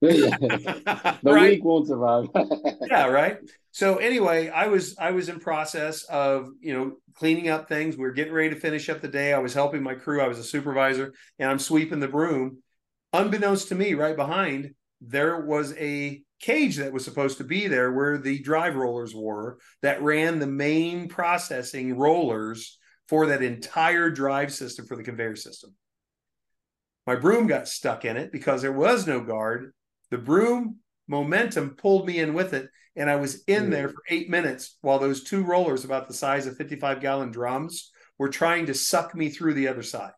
the 0.00 1.18
right? 1.22 1.50
weak 1.50 1.64
won't 1.64 1.86
survive. 1.86 2.28
yeah, 2.90 3.06
right. 3.08 3.36
So 3.70 3.96
anyway, 3.96 4.48
I 4.48 4.68
was 4.68 4.96
I 4.98 5.10
was 5.10 5.28
in 5.28 5.40
process 5.40 6.04
of 6.04 6.48
you 6.58 6.72
know 6.72 6.96
cleaning 7.14 7.50
up 7.50 7.68
things. 7.68 7.98
We 7.98 8.06
are 8.06 8.12
getting 8.12 8.32
ready 8.32 8.48
to 8.48 8.56
finish 8.56 8.88
up 8.88 9.02
the 9.02 9.08
day. 9.08 9.34
I 9.34 9.40
was 9.40 9.52
helping 9.52 9.82
my 9.82 9.94
crew. 9.94 10.22
I 10.22 10.28
was 10.28 10.38
a 10.38 10.44
supervisor, 10.44 11.12
and 11.38 11.50
I'm 11.50 11.58
sweeping 11.58 12.00
the 12.00 12.08
broom. 12.08 12.62
Unbeknownst 13.12 13.68
to 13.68 13.74
me, 13.74 13.92
right 13.92 14.16
behind 14.16 14.74
there 15.02 15.38
was 15.38 15.74
a 15.76 16.22
cage 16.40 16.76
that 16.76 16.92
was 16.92 17.04
supposed 17.04 17.38
to 17.38 17.44
be 17.44 17.68
there 17.68 17.92
where 17.92 18.18
the 18.18 18.38
drive 18.40 18.76
rollers 18.76 19.14
were 19.14 19.58
that 19.82 20.02
ran 20.02 20.38
the 20.38 20.46
main 20.46 21.08
processing 21.08 21.96
rollers 21.96 22.78
for 23.08 23.26
that 23.26 23.42
entire 23.42 24.10
drive 24.10 24.52
system 24.52 24.86
for 24.86 24.96
the 24.96 25.02
conveyor 25.02 25.36
system. 25.36 25.74
My 27.06 27.16
broom 27.16 27.46
got 27.46 27.68
stuck 27.68 28.04
in 28.04 28.16
it 28.16 28.32
because 28.32 28.62
there 28.62 28.72
was 28.72 29.06
no 29.06 29.20
guard 29.20 29.72
the 30.10 30.18
broom 30.18 30.76
momentum 31.08 31.70
pulled 31.70 32.06
me 32.06 32.18
in 32.18 32.34
with 32.34 32.52
it, 32.52 32.68
and 32.96 33.08
I 33.08 33.16
was 33.16 33.42
in 33.44 33.66
mm. 33.66 33.70
there 33.70 33.88
for 33.88 34.02
eight 34.08 34.28
minutes 34.28 34.76
while 34.80 34.98
those 34.98 35.22
two 35.22 35.44
rollers, 35.44 35.84
about 35.84 36.08
the 36.08 36.14
size 36.14 36.46
of 36.46 36.56
55 36.56 37.00
gallon 37.00 37.30
drums, 37.30 37.90
were 38.18 38.28
trying 38.28 38.66
to 38.66 38.74
suck 38.74 39.14
me 39.14 39.30
through 39.30 39.54
the 39.54 39.68
other 39.68 39.82
side. 39.82 40.12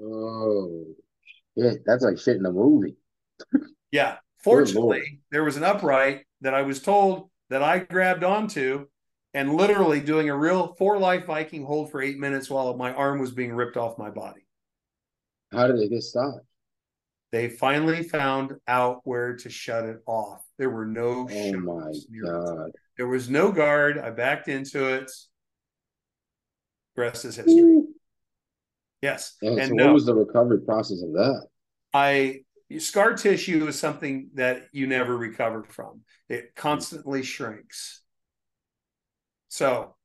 Oh, 0.00 0.84
yeah, 1.56 1.72
that's 1.86 2.04
like 2.04 2.18
shit 2.18 2.36
in 2.36 2.46
a 2.46 2.52
movie. 2.52 2.96
yeah. 3.90 4.18
Fortunately, 4.42 5.20
there 5.30 5.44
was 5.44 5.56
an 5.56 5.64
upright 5.64 6.24
that 6.40 6.54
I 6.54 6.62
was 6.62 6.80
told 6.80 7.30
that 7.50 7.62
I 7.62 7.80
grabbed 7.80 8.24
onto 8.24 8.86
and 9.34 9.54
literally 9.54 10.00
doing 10.00 10.30
a 10.30 10.36
real 10.36 10.74
four 10.74 10.98
life 10.98 11.26
Viking 11.26 11.64
hold 11.64 11.90
for 11.90 12.02
eight 12.02 12.18
minutes 12.18 12.48
while 12.48 12.76
my 12.76 12.92
arm 12.92 13.20
was 13.20 13.32
being 13.32 13.52
ripped 13.52 13.76
off 13.76 13.98
my 13.98 14.10
body. 14.10 14.46
How 15.52 15.66
did 15.66 15.78
it 15.78 15.90
get 15.90 16.02
stopped? 16.02 16.46
They 17.32 17.48
finally 17.48 18.02
found 18.02 18.56
out 18.66 19.02
where 19.04 19.36
to 19.36 19.48
shut 19.48 19.84
it 19.84 20.00
off. 20.06 20.42
There 20.58 20.70
were 20.70 20.86
no 20.86 21.28
oh 21.30 21.52
my 21.60 21.92
god. 22.24 22.72
There 22.96 23.06
was 23.06 23.30
no 23.30 23.52
guard. 23.52 23.98
I 23.98 24.10
backed 24.10 24.48
into 24.48 24.86
it. 24.86 25.10
The 26.96 27.02
rest 27.02 27.24
is 27.24 27.36
history. 27.36 27.54
Ooh. 27.54 27.88
Yes. 29.00 29.36
And, 29.42 29.58
and 29.58 29.68
so 29.68 29.74
no, 29.74 29.86
what 29.86 29.94
was 29.94 30.06
the 30.06 30.14
recovery 30.14 30.60
process 30.60 31.02
of 31.02 31.12
that? 31.12 31.46
I 31.94 32.42
scar 32.78 33.14
tissue 33.14 33.66
is 33.66 33.78
something 33.78 34.30
that 34.34 34.68
you 34.72 34.86
never 34.86 35.16
recover 35.16 35.64
from. 35.64 36.02
It 36.28 36.54
constantly 36.54 37.22
shrinks. 37.22 38.02
So 39.48 39.96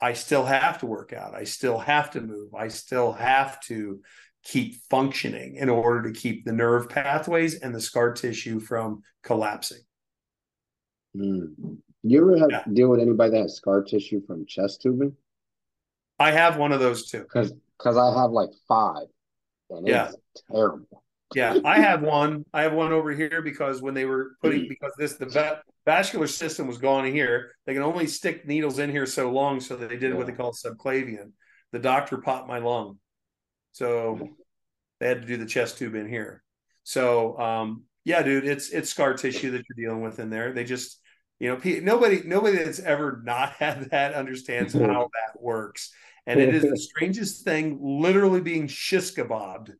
I 0.00 0.12
still 0.12 0.44
have 0.44 0.78
to 0.78 0.86
work 0.86 1.12
out. 1.12 1.34
I 1.34 1.44
still 1.44 1.78
have 1.78 2.10
to 2.10 2.20
move. 2.20 2.54
I 2.54 2.68
still 2.68 3.12
have 3.12 3.60
to 3.62 4.00
keep 4.44 4.74
functioning 4.90 5.56
in 5.56 5.68
order 5.68 6.10
to 6.10 6.18
keep 6.18 6.44
the 6.44 6.52
nerve 6.52 6.88
pathways 6.88 7.60
and 7.60 7.74
the 7.74 7.80
scar 7.80 8.12
tissue 8.12 8.60
from 8.60 9.02
collapsing. 9.22 9.82
Mm. 11.16 11.78
You 12.02 12.20
ever 12.20 12.38
have 12.38 12.50
yeah. 12.50 12.64
deal 12.72 12.88
with 12.88 13.00
anybody 13.00 13.30
that 13.30 13.42
has 13.42 13.54
scar 13.54 13.82
tissue 13.82 14.20
from 14.26 14.44
chest 14.46 14.82
tubing? 14.82 15.14
I 16.18 16.32
have 16.32 16.56
one 16.56 16.72
of 16.72 16.80
those 16.80 17.08
too. 17.08 17.20
Because 17.20 17.52
because 17.78 17.96
I 17.96 18.20
have 18.20 18.30
like 18.30 18.50
five. 18.66 19.06
And 19.70 19.86
yeah. 19.86 20.10
terrible. 20.50 21.01
Yeah, 21.34 21.58
I 21.64 21.78
have 21.78 22.02
one. 22.02 22.44
I 22.52 22.62
have 22.62 22.72
one 22.72 22.92
over 22.92 23.10
here 23.12 23.42
because 23.42 23.82
when 23.82 23.94
they 23.94 24.04
were 24.04 24.32
putting 24.42 24.68
because 24.68 24.92
this 24.98 25.14
the 25.14 25.26
va- 25.26 25.62
vascular 25.84 26.26
system 26.26 26.66
was 26.66 26.78
gone 26.78 27.04
here, 27.04 27.52
they 27.66 27.74
can 27.74 27.82
only 27.82 28.06
stick 28.06 28.46
needles 28.46 28.78
in 28.78 28.90
here 28.90 29.06
so 29.06 29.30
long, 29.30 29.60
so 29.60 29.76
they 29.76 29.88
did 29.88 30.02
yeah. 30.02 30.14
what 30.14 30.26
they 30.26 30.32
call 30.32 30.52
subclavian. 30.52 31.32
The 31.72 31.78
doctor 31.78 32.18
popped 32.18 32.48
my 32.48 32.58
lung 32.58 32.98
so 33.72 34.28
they 35.00 35.08
had 35.08 35.22
to 35.22 35.26
do 35.26 35.36
the 35.36 35.46
chest 35.46 35.78
tube 35.78 35.94
in 35.94 36.08
here. 36.08 36.42
So, 36.84 37.38
um, 37.38 37.84
yeah, 38.04 38.22
dude, 38.22 38.46
it's 38.46 38.70
it's 38.70 38.90
scar 38.90 39.14
tissue 39.14 39.50
that 39.52 39.64
you're 39.68 39.88
dealing 39.88 40.02
with 40.02 40.18
in 40.18 40.30
there. 40.30 40.52
They 40.52 40.64
just, 40.64 41.00
you 41.40 41.48
know, 41.48 41.60
nobody 41.80 42.22
nobody 42.24 42.58
that's 42.58 42.80
ever 42.80 43.20
not 43.24 43.52
had 43.58 43.90
that 43.90 44.14
understands 44.14 44.74
how 44.74 45.08
that 45.14 45.40
works. 45.40 45.92
And 46.24 46.40
it 46.40 46.54
is 46.54 46.62
the 46.62 46.76
strangest 46.76 47.42
thing, 47.42 47.80
literally 47.82 48.40
being 48.40 48.68
shish 48.68 49.12
kebabbed, 49.12 49.72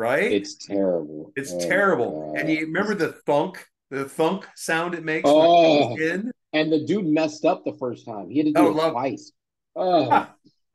right? 0.00 0.32
It's 0.32 0.54
terrible. 0.54 1.32
It's 1.36 1.52
oh, 1.52 1.60
terrible. 1.60 2.34
And 2.36 2.48
you 2.48 2.60
remember 2.60 2.94
the 2.94 3.12
thunk, 3.12 3.64
the 3.90 4.08
thunk 4.08 4.48
sound 4.56 4.94
it 4.94 5.04
makes 5.04 5.28
oh. 5.28 5.96
in? 5.96 6.32
And 6.52 6.72
the 6.72 6.84
dude 6.84 7.06
messed 7.06 7.44
up 7.44 7.64
the 7.64 7.74
first 7.74 8.06
time. 8.06 8.30
He 8.30 8.38
had 8.38 8.46
to 8.46 8.52
do 8.52 8.60
oh, 8.60 8.70
it 8.70 8.74
love- 8.74 8.92
twice. 8.92 9.32
Oh. 9.76 10.26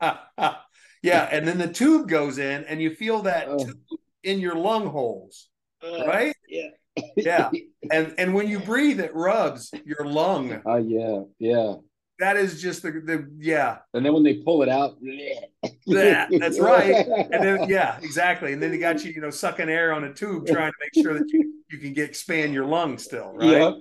yeah, 1.02 1.28
and 1.30 1.46
then 1.46 1.58
the 1.58 1.68
tube 1.72 2.08
goes 2.08 2.38
in, 2.38 2.64
and 2.64 2.80
you 2.80 2.94
feel 2.94 3.22
that 3.22 3.46
tube 3.58 3.76
in 4.22 4.40
your 4.40 4.54
lung 4.54 4.86
holes, 4.86 5.48
uh, 5.82 6.06
right? 6.06 6.34
Yeah, 6.48 6.68
yeah. 7.16 7.50
And 7.88 8.14
and 8.18 8.34
when 8.34 8.48
you 8.48 8.58
breathe, 8.58 8.98
it 8.98 9.14
rubs 9.14 9.72
your 9.84 10.04
lung. 10.06 10.60
Oh 10.66 10.76
yeah, 10.76 11.20
yeah. 11.38 11.74
That 12.18 12.36
is 12.36 12.62
just 12.62 12.82
the, 12.82 12.92
the 12.92 13.30
yeah. 13.38 13.78
And 13.92 14.04
then 14.04 14.14
when 14.14 14.22
they 14.22 14.34
pull 14.34 14.62
it 14.62 14.68
out, 14.68 14.96
yeah, 15.00 16.28
that's 16.38 16.58
right. 16.58 17.06
And 17.06 17.44
then 17.44 17.68
yeah, 17.68 17.98
exactly. 18.02 18.52
And 18.52 18.62
then 18.62 18.70
they 18.70 18.78
got 18.78 19.04
you, 19.04 19.12
you 19.12 19.20
know, 19.20 19.30
sucking 19.30 19.68
air 19.68 19.92
on 19.92 20.04
a 20.04 20.14
tube, 20.14 20.46
trying 20.52 20.72
to 20.72 20.78
make 20.80 21.04
sure 21.04 21.14
that 21.14 21.30
you, 21.30 21.62
you 21.70 21.78
can 21.78 21.92
get 21.92 22.08
expand 22.08 22.54
your 22.54 22.64
lungs 22.64 23.04
still, 23.04 23.32
right? 23.34 23.74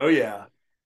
Oh 0.00 0.08
yeah. 0.08 0.44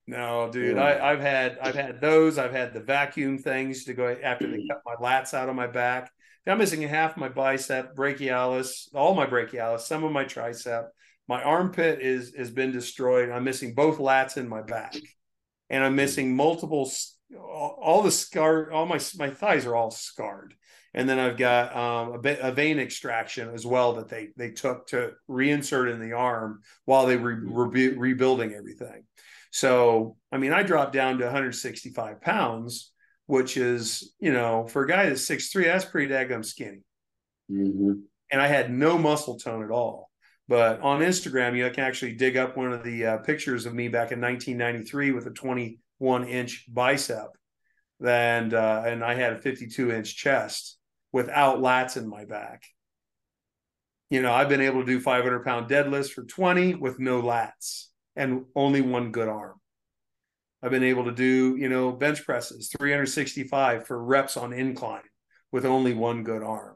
No, 0.09 0.49
dude, 0.53 0.77
yeah. 0.77 0.83
I, 0.83 1.13
I've 1.13 1.21
had 1.21 1.59
I've 1.61 1.75
had 1.75 2.01
those. 2.01 2.39
I've 2.39 2.53
had 2.53 2.73
the 2.73 2.81
vacuum 2.81 3.39
things 3.39 3.85
to 3.85 3.95
go 3.95 4.17
after 4.23 4.49
they 4.49 4.67
cut 4.69 4.83
my 4.85 4.95
lats 4.95 5.35
out 5.35 5.49
of 5.49 5.57
my 5.57 5.67
back. 5.67 6.13
I'm 6.47 6.59
missing 6.59 6.83
half 6.83 7.17
my 7.17 7.29
bicep, 7.29 7.97
brachialis, 7.97 8.95
all 8.95 9.15
my 9.15 9.27
brachialis, 9.27 9.81
some 9.81 10.05
of 10.05 10.13
my 10.13 10.25
tricep. 10.25 10.87
My 11.29 11.43
armpit 11.43 12.01
is 12.01 12.35
has 12.37 12.53
been 12.53 12.71
destroyed. 12.71 13.31
I'm 13.31 13.43
missing 13.43 13.75
both 13.75 13.99
lats 13.99 14.37
in 14.37 14.49
my 14.49 14.63
back, 14.63 14.95
and 15.71 15.85
I'm 15.85 15.97
missing 15.97 16.35
multiple. 16.35 16.91
All 17.39 18.03
the 18.03 18.11
scar, 18.11 18.71
all 18.71 18.87
my 18.87 19.01
my 19.19 19.31
thighs 19.31 19.67
are 19.67 19.75
all 19.75 19.91
scarred, 19.91 20.55
and 20.95 21.09
then 21.09 21.19
I've 21.19 21.37
got 21.37 21.77
um, 21.77 22.13
a, 22.15 22.19
bit, 22.19 22.39
a 22.41 22.53
vein 22.53 22.79
extraction 22.79 23.51
as 23.53 23.67
well 23.67 23.95
that 23.95 24.09
they 24.09 24.29
they 24.37 24.51
took 24.51 24.87
to 24.89 25.13
reinsert 25.29 25.93
in 25.93 26.01
the 26.01 26.13
arm 26.13 26.61
while 26.85 27.07
they 27.07 27.17
were 27.17 27.35
re, 27.35 27.89
rebuilding 27.89 28.53
everything. 28.55 29.05
So, 29.57 30.19
I 30.31 30.37
mean, 30.37 30.53
I 30.53 30.63
dropped 30.63 30.93
down 30.93 31.17
to 31.17 31.25
165 31.25 32.21
pounds, 32.21 32.93
which 33.25 33.57
is, 33.57 34.13
you 34.21 34.31
know, 34.31 34.67
for 34.67 34.85
a 34.85 34.87
guy 34.87 35.09
that's 35.09 35.27
6'3, 35.27 35.65
that's 35.65 35.87
pretty 35.87 36.13
daggum 36.13 36.45
skinny. 36.45 36.83
Mm-hmm. 37.51 37.93
And 38.31 38.43
I 38.43 38.49
had 38.49 38.71
no 38.71 38.99
muscle 38.99 39.39
tone 39.39 39.65
at 39.65 39.71
all. 39.71 40.06
But 40.49 40.81
on 40.81 41.01
Instagram, 41.01 41.57
you 41.57 41.69
can 41.71 41.85
actually 41.85 42.13
dig 42.15 42.37
up 42.37 42.57
one 42.57 42.73
of 42.73 42.85
the 42.85 43.05
uh, 43.05 43.17
pictures 43.19 43.67
of 43.67 43.75
me 43.75 43.89
back 43.89 44.13
in 44.13 44.21
1993 44.21 45.11
with 45.11 45.27
a 45.27 45.31
21 45.31 46.29
inch 46.29 46.67
bicep. 46.73 47.29
And, 48.05 48.55
uh, 48.55 48.83
and 48.87 49.03
I 49.03 49.15
had 49.15 49.33
a 49.33 49.39
52 49.39 49.91
inch 49.91 50.17
chest 50.17 50.79
without 51.13 51.59
lats 51.59 51.97
in 51.97 52.09
my 52.09 52.25
back. 52.25 52.63
You 54.11 54.23
know, 54.23 54.33
I've 54.33 54.49
been 54.49 54.61
able 54.61 54.81
to 54.81 54.87
do 54.87 55.01
500 55.01 55.45
pound 55.45 55.69
deadlifts 55.69 56.11
for 56.11 56.23
20 56.23 56.77
with 56.77 57.01
no 57.01 57.21
lats 57.21 57.87
and 58.15 58.45
only 58.55 58.81
one 58.81 59.11
good 59.11 59.29
arm. 59.29 59.55
I've 60.63 60.71
been 60.71 60.85
able 60.85 61.05
to 61.05 61.13
do, 61.13 61.57
you 61.57 61.69
know, 61.69 61.93
bench 61.93 62.25
presses, 62.25 62.71
365 62.79 63.87
for 63.87 64.03
reps 64.03 64.37
on 64.37 64.53
incline 64.53 65.03
with 65.51 65.65
only 65.65 65.93
one 65.93 66.23
good 66.23 66.43
arm. 66.43 66.76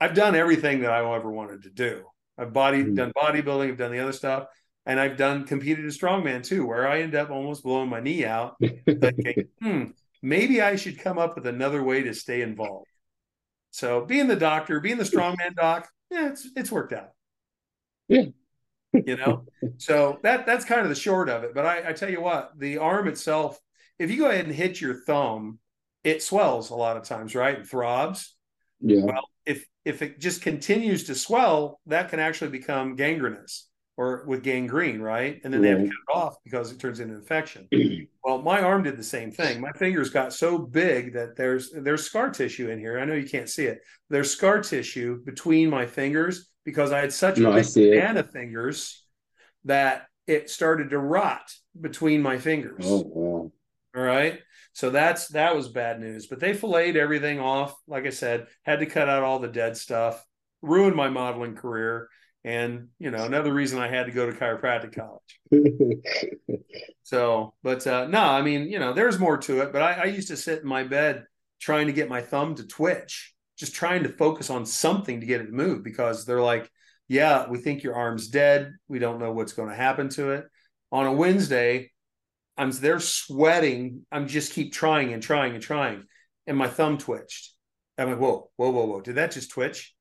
I've 0.00 0.14
done 0.14 0.34
everything 0.34 0.80
that 0.80 0.90
I 0.90 1.14
ever 1.14 1.30
wanted 1.30 1.62
to 1.64 1.70
do. 1.70 2.04
I've 2.36 2.52
body 2.52 2.82
mm-hmm. 2.82 2.94
done 2.94 3.12
bodybuilding, 3.16 3.68
I've 3.68 3.78
done 3.78 3.92
the 3.92 3.98
other 3.98 4.12
stuff, 4.12 4.46
and 4.86 5.00
I've 5.00 5.16
done 5.16 5.44
competed 5.44 5.84
as 5.84 5.98
strongman 5.98 6.42
too, 6.42 6.66
where 6.66 6.86
I 6.86 7.00
end 7.00 7.14
up 7.14 7.30
almost 7.30 7.64
blowing 7.64 7.88
my 7.88 8.00
knee 8.00 8.24
out, 8.24 8.56
thinking, 8.60 9.48
hmm, 9.60 9.84
maybe 10.22 10.62
I 10.62 10.76
should 10.76 11.00
come 11.00 11.18
up 11.18 11.34
with 11.34 11.46
another 11.46 11.82
way 11.82 12.02
to 12.04 12.14
stay 12.14 12.42
involved. 12.42 12.86
So 13.70 14.04
being 14.04 14.28
the 14.28 14.36
doctor, 14.36 14.80
being 14.80 14.98
the 14.98 15.04
strongman 15.04 15.54
doc, 15.54 15.88
yeah, 16.10 16.28
it's 16.28 16.48
it's 16.56 16.72
worked 16.72 16.92
out. 16.92 17.10
Yeah, 18.08 18.26
you 18.92 19.16
know 19.16 19.44
so 19.76 20.18
that 20.22 20.46
that's 20.46 20.64
kind 20.64 20.82
of 20.82 20.88
the 20.88 20.94
short 20.94 21.28
of 21.28 21.44
it 21.44 21.54
but 21.54 21.66
I, 21.66 21.90
I 21.90 21.92
tell 21.92 22.10
you 22.10 22.20
what 22.20 22.52
the 22.56 22.78
arm 22.78 23.08
itself 23.08 23.58
if 23.98 24.10
you 24.10 24.18
go 24.18 24.30
ahead 24.30 24.46
and 24.46 24.54
hit 24.54 24.80
your 24.80 24.94
thumb 24.94 25.58
it 26.04 26.22
swells 26.22 26.70
a 26.70 26.74
lot 26.74 26.96
of 26.96 27.04
times 27.04 27.34
right 27.34 27.58
it 27.58 27.66
throbs 27.66 28.34
yeah 28.80 29.02
well 29.02 29.28
if 29.88 30.02
it 30.02 30.20
just 30.20 30.42
continues 30.42 31.04
to 31.04 31.14
swell 31.14 31.80
that 31.86 32.08
can 32.10 32.20
actually 32.20 32.50
become 32.50 32.96
gangrenous 32.96 33.68
or 33.96 34.24
with 34.26 34.42
gangrene 34.42 35.00
right 35.00 35.40
and 35.44 35.52
then 35.52 35.60
right. 35.60 35.74
they 35.74 35.80
have 35.80 35.82
to 35.82 35.88
cut 35.88 36.14
it 36.14 36.18
off 36.18 36.36
because 36.44 36.70
it 36.70 36.78
turns 36.78 37.00
into 37.00 37.14
infection 37.14 37.68
well 38.24 38.40
my 38.42 38.60
arm 38.60 38.82
did 38.82 38.96
the 38.96 39.02
same 39.02 39.30
thing 39.32 39.60
my 39.60 39.72
fingers 39.72 40.10
got 40.10 40.32
so 40.32 40.58
big 40.58 41.12
that 41.14 41.36
there's 41.36 41.70
there's 41.72 42.04
scar 42.04 42.30
tissue 42.30 42.70
in 42.70 42.78
here 42.78 42.98
i 42.98 43.04
know 43.04 43.14
you 43.14 43.28
can't 43.28 43.48
see 43.48 43.64
it 43.64 43.80
there's 44.10 44.30
scar 44.30 44.60
tissue 44.60 45.22
between 45.24 45.68
my 45.68 45.86
fingers 45.86 46.48
because 46.68 46.92
I 46.92 47.00
had 47.00 47.14
such 47.14 47.38
no, 47.38 47.54
big 47.54 47.64
banana 47.72 48.22
fingers 48.22 49.02
that 49.64 50.06
it 50.26 50.50
started 50.50 50.90
to 50.90 50.98
rot 50.98 51.50
between 51.80 52.20
my 52.20 52.36
fingers. 52.36 52.84
Oh, 52.84 53.02
wow. 53.06 53.52
All 53.96 54.02
right. 54.02 54.38
So 54.78 54.90
that's 54.90 55.26
that 55.30 55.56
was 55.56 55.66
bad 55.66 55.98
news. 55.98 56.28
But 56.28 56.38
they 56.38 56.54
filleted 56.54 56.96
everything 56.96 57.40
off. 57.40 57.74
Like 57.88 58.06
I 58.06 58.10
said, 58.10 58.46
had 58.62 58.78
to 58.78 58.86
cut 58.86 59.08
out 59.08 59.24
all 59.24 59.40
the 59.40 59.48
dead 59.48 59.76
stuff, 59.76 60.24
ruined 60.62 60.94
my 60.94 61.08
modeling 61.08 61.56
career. 61.56 62.08
And 62.44 62.86
you 63.00 63.10
know, 63.10 63.24
another 63.24 63.52
reason 63.52 63.80
I 63.80 63.88
had 63.88 64.06
to 64.06 64.12
go 64.12 64.30
to 64.30 64.36
chiropractic 64.36 64.94
college. 64.94 65.40
so, 67.02 67.54
but 67.64 67.84
uh, 67.88 68.06
no, 68.06 68.20
I 68.20 68.40
mean, 68.42 68.68
you 68.68 68.78
know, 68.78 68.92
there's 68.92 69.18
more 69.18 69.36
to 69.38 69.62
it. 69.62 69.72
But 69.72 69.82
I, 69.82 69.92
I 69.94 70.04
used 70.04 70.28
to 70.28 70.36
sit 70.36 70.62
in 70.62 70.68
my 70.68 70.84
bed 70.84 71.24
trying 71.60 71.88
to 71.88 71.92
get 71.92 72.08
my 72.08 72.22
thumb 72.22 72.54
to 72.54 72.64
twitch 72.64 73.34
just 73.58 73.74
trying 73.74 74.04
to 74.04 74.08
focus 74.08 74.48
on 74.48 74.64
something 74.64 75.18
to 75.18 75.26
get 75.26 75.40
it 75.40 75.46
to 75.46 75.52
move 75.52 75.82
because 75.82 76.24
they're 76.24 76.40
like, 76.40 76.70
yeah, 77.08 77.48
we 77.48 77.58
think 77.58 77.82
your 77.82 77.96
arm's 77.96 78.28
dead. 78.28 78.74
We 78.86 79.00
don't 79.00 79.18
know 79.18 79.32
what's 79.32 79.54
going 79.54 79.70
to 79.70 79.74
happen 79.74 80.08
to 80.10 80.30
it. 80.30 80.46
On 80.92 81.04
a 81.04 81.12
Wednesday, 81.12 81.90
I'm 82.58 82.70
there 82.72 83.00
sweating. 83.00 84.04
I'm 84.12 84.26
just 84.28 84.52
keep 84.52 84.72
trying 84.72 85.12
and 85.12 85.22
trying 85.22 85.54
and 85.54 85.62
trying. 85.62 86.04
And 86.46 86.56
my 86.56 86.68
thumb 86.68 86.98
twitched. 86.98 87.52
I'm 87.96 88.10
like, 88.10 88.18
whoa, 88.18 88.50
whoa, 88.56 88.70
whoa, 88.70 88.84
whoa. 88.84 89.00
Did 89.00 89.16
that 89.16 89.32
just 89.32 89.50
twitch? 89.50 89.94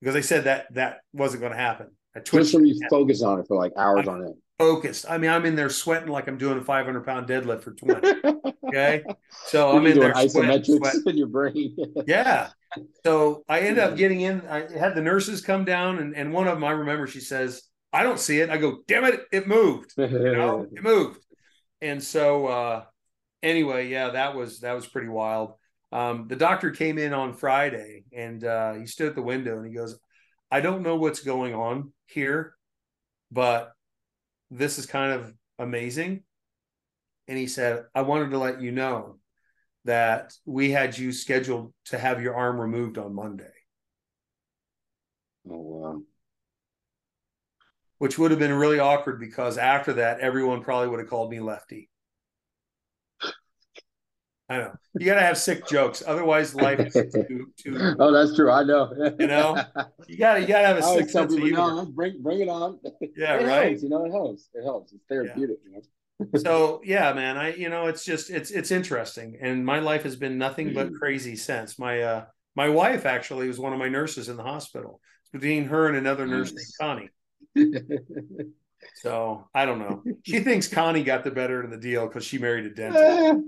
Because 0.00 0.16
I 0.16 0.20
said 0.20 0.44
that 0.44 0.66
that 0.74 0.98
wasn't 1.12 1.40
going 1.40 1.52
to 1.52 1.58
happen. 1.58 1.88
I 2.14 2.20
twitched. 2.20 2.46
Just 2.46 2.54
when 2.54 2.66
you 2.66 2.78
focus 2.90 3.22
on 3.22 3.40
it 3.40 3.46
for 3.48 3.56
like 3.56 3.72
hours 3.76 4.06
I, 4.06 4.12
on 4.12 4.22
it 4.24 4.34
focused. 4.58 5.06
I 5.08 5.18
mean, 5.18 5.30
I'm 5.30 5.44
in 5.46 5.56
there 5.56 5.70
sweating 5.70 6.08
like 6.08 6.28
I'm 6.28 6.38
doing 6.38 6.58
a 6.58 6.64
500 6.64 7.04
pound 7.04 7.28
deadlift 7.28 7.62
for 7.62 7.72
20. 7.72 8.12
Okay. 8.66 9.04
So 9.46 9.76
I'm 9.76 9.86
in 9.86 10.00
there 10.00 10.12
sweating, 10.28 10.64
sweating. 10.64 11.02
in 11.06 11.16
your 11.16 11.28
brain. 11.28 11.76
yeah. 12.08 12.48
So 13.04 13.44
I 13.48 13.60
end 13.60 13.78
up 13.78 13.96
getting 13.96 14.22
in. 14.22 14.40
I 14.48 14.66
had 14.76 14.96
the 14.96 15.02
nurses 15.02 15.42
come 15.42 15.64
down, 15.64 15.98
and, 15.98 16.16
and 16.16 16.32
one 16.32 16.48
of 16.48 16.54
them, 16.54 16.64
I 16.64 16.72
remember 16.72 17.06
she 17.06 17.20
says, 17.20 17.62
I 17.92 18.02
don't 18.02 18.18
see 18.18 18.40
it. 18.40 18.50
I 18.50 18.56
go, 18.56 18.78
damn 18.88 19.04
it, 19.04 19.20
it 19.30 19.46
moved. 19.46 19.92
You 19.96 20.08
know, 20.08 20.66
it 20.72 20.82
moved. 20.82 21.23
And 21.84 22.02
so 22.02 22.46
uh 22.46 22.84
anyway, 23.42 23.88
yeah, 23.88 24.10
that 24.10 24.34
was 24.34 24.60
that 24.60 24.72
was 24.72 24.86
pretty 24.86 25.08
wild. 25.08 25.52
Um, 25.92 26.26
the 26.26 26.34
doctor 26.34 26.72
came 26.72 26.98
in 26.98 27.12
on 27.12 27.34
Friday 27.34 28.04
and 28.12 28.42
uh, 28.42 28.72
he 28.72 28.86
stood 28.86 29.10
at 29.10 29.14
the 29.14 29.22
window 29.22 29.58
and 29.58 29.66
he 29.66 29.72
goes, 29.72 29.96
I 30.50 30.60
don't 30.60 30.82
know 30.82 30.96
what's 30.96 31.20
going 31.20 31.54
on 31.54 31.92
here, 32.06 32.56
but 33.30 33.72
this 34.50 34.78
is 34.78 34.86
kind 34.86 35.12
of 35.12 35.32
amazing. 35.60 36.24
And 37.28 37.38
he 37.38 37.46
said, 37.46 37.84
I 37.94 38.02
wanted 38.02 38.30
to 38.30 38.38
let 38.38 38.60
you 38.60 38.72
know 38.72 39.18
that 39.84 40.32
we 40.44 40.72
had 40.72 40.98
you 40.98 41.12
scheduled 41.12 41.72
to 41.86 41.98
have 41.98 42.20
your 42.20 42.34
arm 42.34 42.60
removed 42.60 42.98
on 42.98 43.14
Monday. 43.14 43.52
Oh, 45.48 45.60
wow. 45.60 46.02
Which 48.04 48.18
would 48.18 48.32
have 48.32 48.38
been 48.38 48.52
really 48.52 48.78
awkward 48.78 49.18
because 49.18 49.56
after 49.56 49.94
that, 49.94 50.20
everyone 50.20 50.60
probably 50.60 50.88
would 50.88 51.00
have 51.00 51.08
called 51.08 51.30
me 51.30 51.40
lefty. 51.40 51.88
I 54.46 54.58
know 54.58 54.74
you 54.98 55.06
got 55.06 55.14
to 55.14 55.22
have 55.22 55.38
sick 55.38 55.66
jokes, 55.66 56.02
otherwise 56.06 56.54
life 56.54 56.80
is 56.80 56.92
too. 56.92 57.46
too 57.56 57.96
oh, 57.98 58.12
that's 58.12 58.36
true. 58.36 58.50
I 58.50 58.62
know. 58.62 58.92
you 59.18 59.26
know, 59.26 59.56
you 60.06 60.18
got 60.18 60.34
to 60.34 60.42
you 60.42 60.46
got 60.46 60.60
to 60.60 60.66
have 60.66 60.76
a 60.76 60.82
sick 60.82 61.08
sense 61.08 61.32
of 61.32 61.38
humor. 61.38 61.56
No, 61.56 61.86
bring 61.86 62.20
bring 62.22 62.42
it 62.42 62.48
on. 62.50 62.78
Yeah, 63.16 63.38
it 63.38 63.46
right. 63.46 63.68
Helps, 63.68 63.82
you 63.82 63.88
know, 63.88 64.04
it 64.04 64.10
helps. 64.10 64.50
It 64.52 64.64
helps. 64.64 64.92
It's 64.92 65.04
therapeutic. 65.08 65.56
Yeah. 65.64 65.78
You 65.78 66.28
know? 66.34 66.38
so 66.44 66.82
yeah, 66.84 67.10
man, 67.14 67.38
I 67.38 67.54
you 67.54 67.70
know 67.70 67.86
it's 67.86 68.04
just 68.04 68.28
it's 68.28 68.50
it's 68.50 68.70
interesting, 68.70 69.38
and 69.40 69.64
my 69.64 69.78
life 69.78 70.02
has 70.02 70.16
been 70.16 70.36
nothing 70.36 70.74
but 70.74 70.92
crazy 70.92 71.36
since 71.36 71.78
my 71.78 72.02
uh 72.02 72.24
my 72.54 72.68
wife 72.68 73.06
actually 73.06 73.48
was 73.48 73.58
one 73.58 73.72
of 73.72 73.78
my 73.78 73.88
nurses 73.88 74.28
in 74.28 74.36
the 74.36 74.42
hospital. 74.42 75.00
It's 75.22 75.30
between 75.30 75.64
her 75.68 75.88
and 75.88 75.96
another 75.96 76.26
nurse 76.26 76.52
nice. 76.52 76.76
named 76.82 76.98
Connie. 76.98 77.10
so 78.96 79.48
I 79.54 79.66
don't 79.66 79.78
know. 79.78 80.02
She 80.22 80.40
thinks 80.40 80.68
Connie 80.68 81.04
got 81.04 81.24
the 81.24 81.30
better 81.30 81.62
of 81.62 81.70
the 81.70 81.76
deal 81.76 82.06
because 82.06 82.24
she 82.24 82.38
married 82.38 82.66
a 82.66 82.70
dentist. 82.70 83.44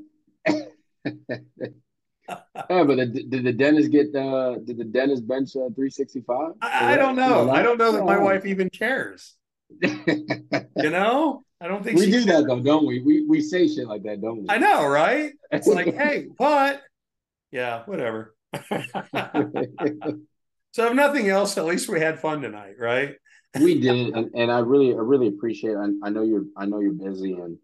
Yeah, 0.49 0.63
but 2.25 2.97
the, 2.97 3.25
did 3.29 3.45
the 3.45 3.53
dentist 3.53 3.91
get 3.91 4.15
uh 4.15 4.57
did 4.65 4.79
the 4.79 4.85
dentist 4.85 5.27
bench 5.27 5.51
uh, 5.51 5.71
365? 5.75 6.53
I, 6.61 6.95
I 6.95 6.97
don't 6.97 7.17
know. 7.17 7.51
I 7.51 7.63
don't 7.63 7.79
know 7.79 7.93
that 7.93 8.05
my 8.05 8.19
wife 8.19 8.47
even 8.47 8.71
cares. 8.71 9.35
you 9.83 10.25
know, 10.77 11.43
I 11.61 11.69
don't 11.69 11.83
think 11.83 11.99
we 11.99 12.07
do 12.07 12.13
cares. 12.13 12.27
that 12.27 12.47
though, 12.47 12.61
don't 12.61 12.87
we? 12.87 13.01
We 13.01 13.27
we 13.27 13.41
say 13.41 13.69
shit 13.69 13.87
like 13.87 14.03
that, 14.05 14.21
don't 14.21 14.43
we? 14.43 14.47
I 14.49 14.59
know, 14.59 14.87
right? 14.87 15.33
It's 15.51 15.67
like, 15.67 15.95
hey, 15.95 16.29
what? 16.37 16.83
Yeah, 17.51 17.83
whatever. 17.87 18.35
so 18.71 20.87
if 20.87 20.95
nothing 20.95 21.29
else, 21.29 21.59
at 21.59 21.65
least 21.65 21.89
we 21.89 22.01
had 22.01 22.21
fun 22.21 22.41
tonight, 22.41 22.75
right? 22.79 23.17
We 23.61 23.81
did, 23.81 24.15
and, 24.15 24.31
and 24.35 24.51
I 24.51 24.59
really 24.61 24.93
I 24.93 24.99
really 24.99 25.29
appreciate. 25.29 25.73
It. 25.73 25.79
I, 25.79 26.07
I 26.07 26.11
know 26.11 26.23
you're 26.23 26.45
I 26.57 26.67
know 26.67 26.81
you're 26.81 26.93
busy, 26.93 27.35
and 27.35 27.59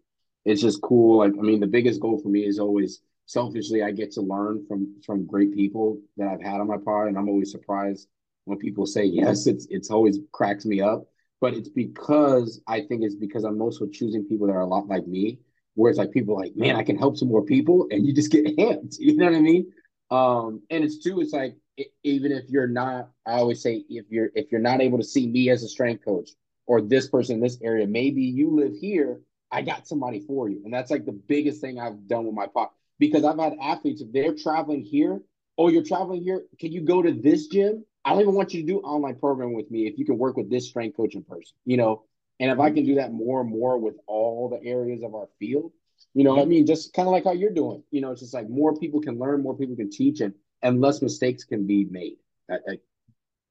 it's 0.45 0.61
just 0.61 0.81
cool. 0.81 1.19
Like 1.19 1.33
I 1.37 1.41
mean, 1.41 1.59
the 1.59 1.67
biggest 1.67 2.01
goal 2.01 2.19
for 2.21 2.29
me 2.29 2.41
is 2.45 2.59
always 2.59 3.01
selfishly 3.25 3.83
I 3.83 3.91
get 3.91 4.11
to 4.13 4.21
learn 4.21 4.65
from 4.67 4.95
from 5.05 5.25
great 5.25 5.53
people 5.53 5.99
that 6.17 6.27
I've 6.27 6.41
had 6.41 6.59
on 6.59 6.67
my 6.67 6.77
pod, 6.77 7.07
and 7.07 7.17
I'm 7.17 7.29
always 7.29 7.51
surprised 7.51 8.07
when 8.45 8.57
people 8.57 8.85
say 8.85 9.05
yes. 9.05 9.47
It's 9.47 9.67
it's 9.69 9.89
always 9.89 10.19
cracks 10.31 10.65
me 10.65 10.81
up, 10.81 11.05
but 11.41 11.53
it's 11.53 11.69
because 11.69 12.61
I 12.67 12.81
think 12.81 13.03
it's 13.03 13.15
because 13.15 13.43
I'm 13.43 13.61
also 13.61 13.87
choosing 13.87 14.25
people 14.25 14.47
that 14.47 14.53
are 14.53 14.61
a 14.61 14.67
lot 14.67 14.87
like 14.87 15.07
me. 15.07 15.39
Where 15.75 15.89
it's 15.89 15.97
like 15.97 16.11
people 16.11 16.35
like, 16.35 16.55
man, 16.55 16.75
I 16.75 16.83
can 16.83 16.97
help 16.97 17.17
some 17.17 17.29
more 17.29 17.43
people, 17.43 17.87
and 17.89 18.05
you 18.05 18.13
just 18.13 18.31
get 18.31 18.45
amped. 18.57 18.97
You 18.99 19.17
know 19.17 19.25
what 19.25 19.35
I 19.35 19.41
mean? 19.41 19.71
Um, 20.11 20.61
and 20.69 20.83
it's 20.83 20.99
too. 20.99 21.19
It's 21.21 21.33
like 21.33 21.55
even 22.03 22.31
if 22.31 22.49
you're 22.49 22.67
not, 22.67 23.09
I 23.25 23.33
always 23.33 23.61
say 23.61 23.83
if 23.89 24.05
you're 24.09 24.29
if 24.35 24.51
you're 24.51 24.61
not 24.61 24.81
able 24.81 24.97
to 24.97 25.03
see 25.03 25.27
me 25.27 25.49
as 25.49 25.63
a 25.63 25.67
strength 25.67 26.05
coach 26.05 26.31
or 26.65 26.81
this 26.81 27.07
person 27.07 27.35
in 27.35 27.41
this 27.41 27.57
area, 27.61 27.87
maybe 27.87 28.21
you 28.21 28.51
live 28.55 28.73
here. 28.75 29.21
I 29.51 29.61
got 29.61 29.87
somebody 29.87 30.19
for 30.19 30.49
you, 30.49 30.61
and 30.65 30.73
that's 30.73 30.89
like 30.89 31.05
the 31.05 31.11
biggest 31.11 31.61
thing 31.61 31.79
I've 31.79 32.07
done 32.07 32.25
with 32.25 32.33
my 32.33 32.47
pod 32.47 32.69
because 32.99 33.23
I've 33.23 33.39
had 33.39 33.57
athletes, 33.61 34.01
if 34.01 34.11
they're 34.11 34.33
traveling 34.33 34.81
here, 34.81 35.19
oh, 35.57 35.69
you're 35.69 35.83
traveling 35.83 36.23
here, 36.23 36.43
can 36.59 36.71
you 36.71 36.81
go 36.81 37.01
to 37.01 37.11
this 37.11 37.47
gym? 37.47 37.85
I 38.05 38.11
don't 38.11 38.21
even 38.21 38.33
want 38.33 38.53
you 38.53 38.61
to 38.61 38.67
do 38.67 38.79
online 38.79 39.15
program 39.15 39.53
with 39.53 39.69
me 39.71 39.87
if 39.87 39.97
you 39.97 40.05
can 40.05 40.17
work 40.17 40.37
with 40.37 40.49
this 40.49 40.67
strength 40.67 40.97
coach 40.97 41.15
in 41.15 41.23
person, 41.23 41.55
you 41.65 41.77
know? 41.77 42.03
And 42.39 42.51
if 42.51 42.59
I 42.59 42.71
can 42.71 42.85
do 42.85 42.95
that 42.95 43.13
more 43.13 43.41
and 43.41 43.49
more 43.49 43.77
with 43.77 43.95
all 44.07 44.49
the 44.49 44.65
areas 44.67 45.03
of 45.03 45.15
our 45.15 45.27
field, 45.39 45.71
you 46.13 46.23
know, 46.23 46.39
I 46.39 46.45
mean, 46.45 46.65
just 46.65 46.93
kind 46.93 47.07
of 47.07 47.11
like 47.11 47.23
how 47.23 47.31
you're 47.31 47.51
doing, 47.51 47.83
you 47.91 48.01
know, 48.01 48.11
it's 48.11 48.21
just 48.21 48.33
like 48.33 48.49
more 48.49 48.75
people 48.75 49.01
can 49.01 49.17
learn, 49.17 49.41
more 49.41 49.55
people 49.55 49.75
can 49.75 49.89
teach, 49.89 50.21
and 50.21 50.33
and 50.63 50.81
less 50.81 51.01
mistakes 51.01 51.43
can 51.43 51.67
be 51.67 51.85
made. 51.85 52.17
I, 52.49 52.55
I, 52.55 52.77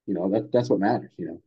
you 0.06 0.14
know, 0.14 0.28
that 0.30 0.50
that's 0.52 0.70
what 0.70 0.80
matters, 0.80 1.10
you 1.16 1.26
know 1.26 1.42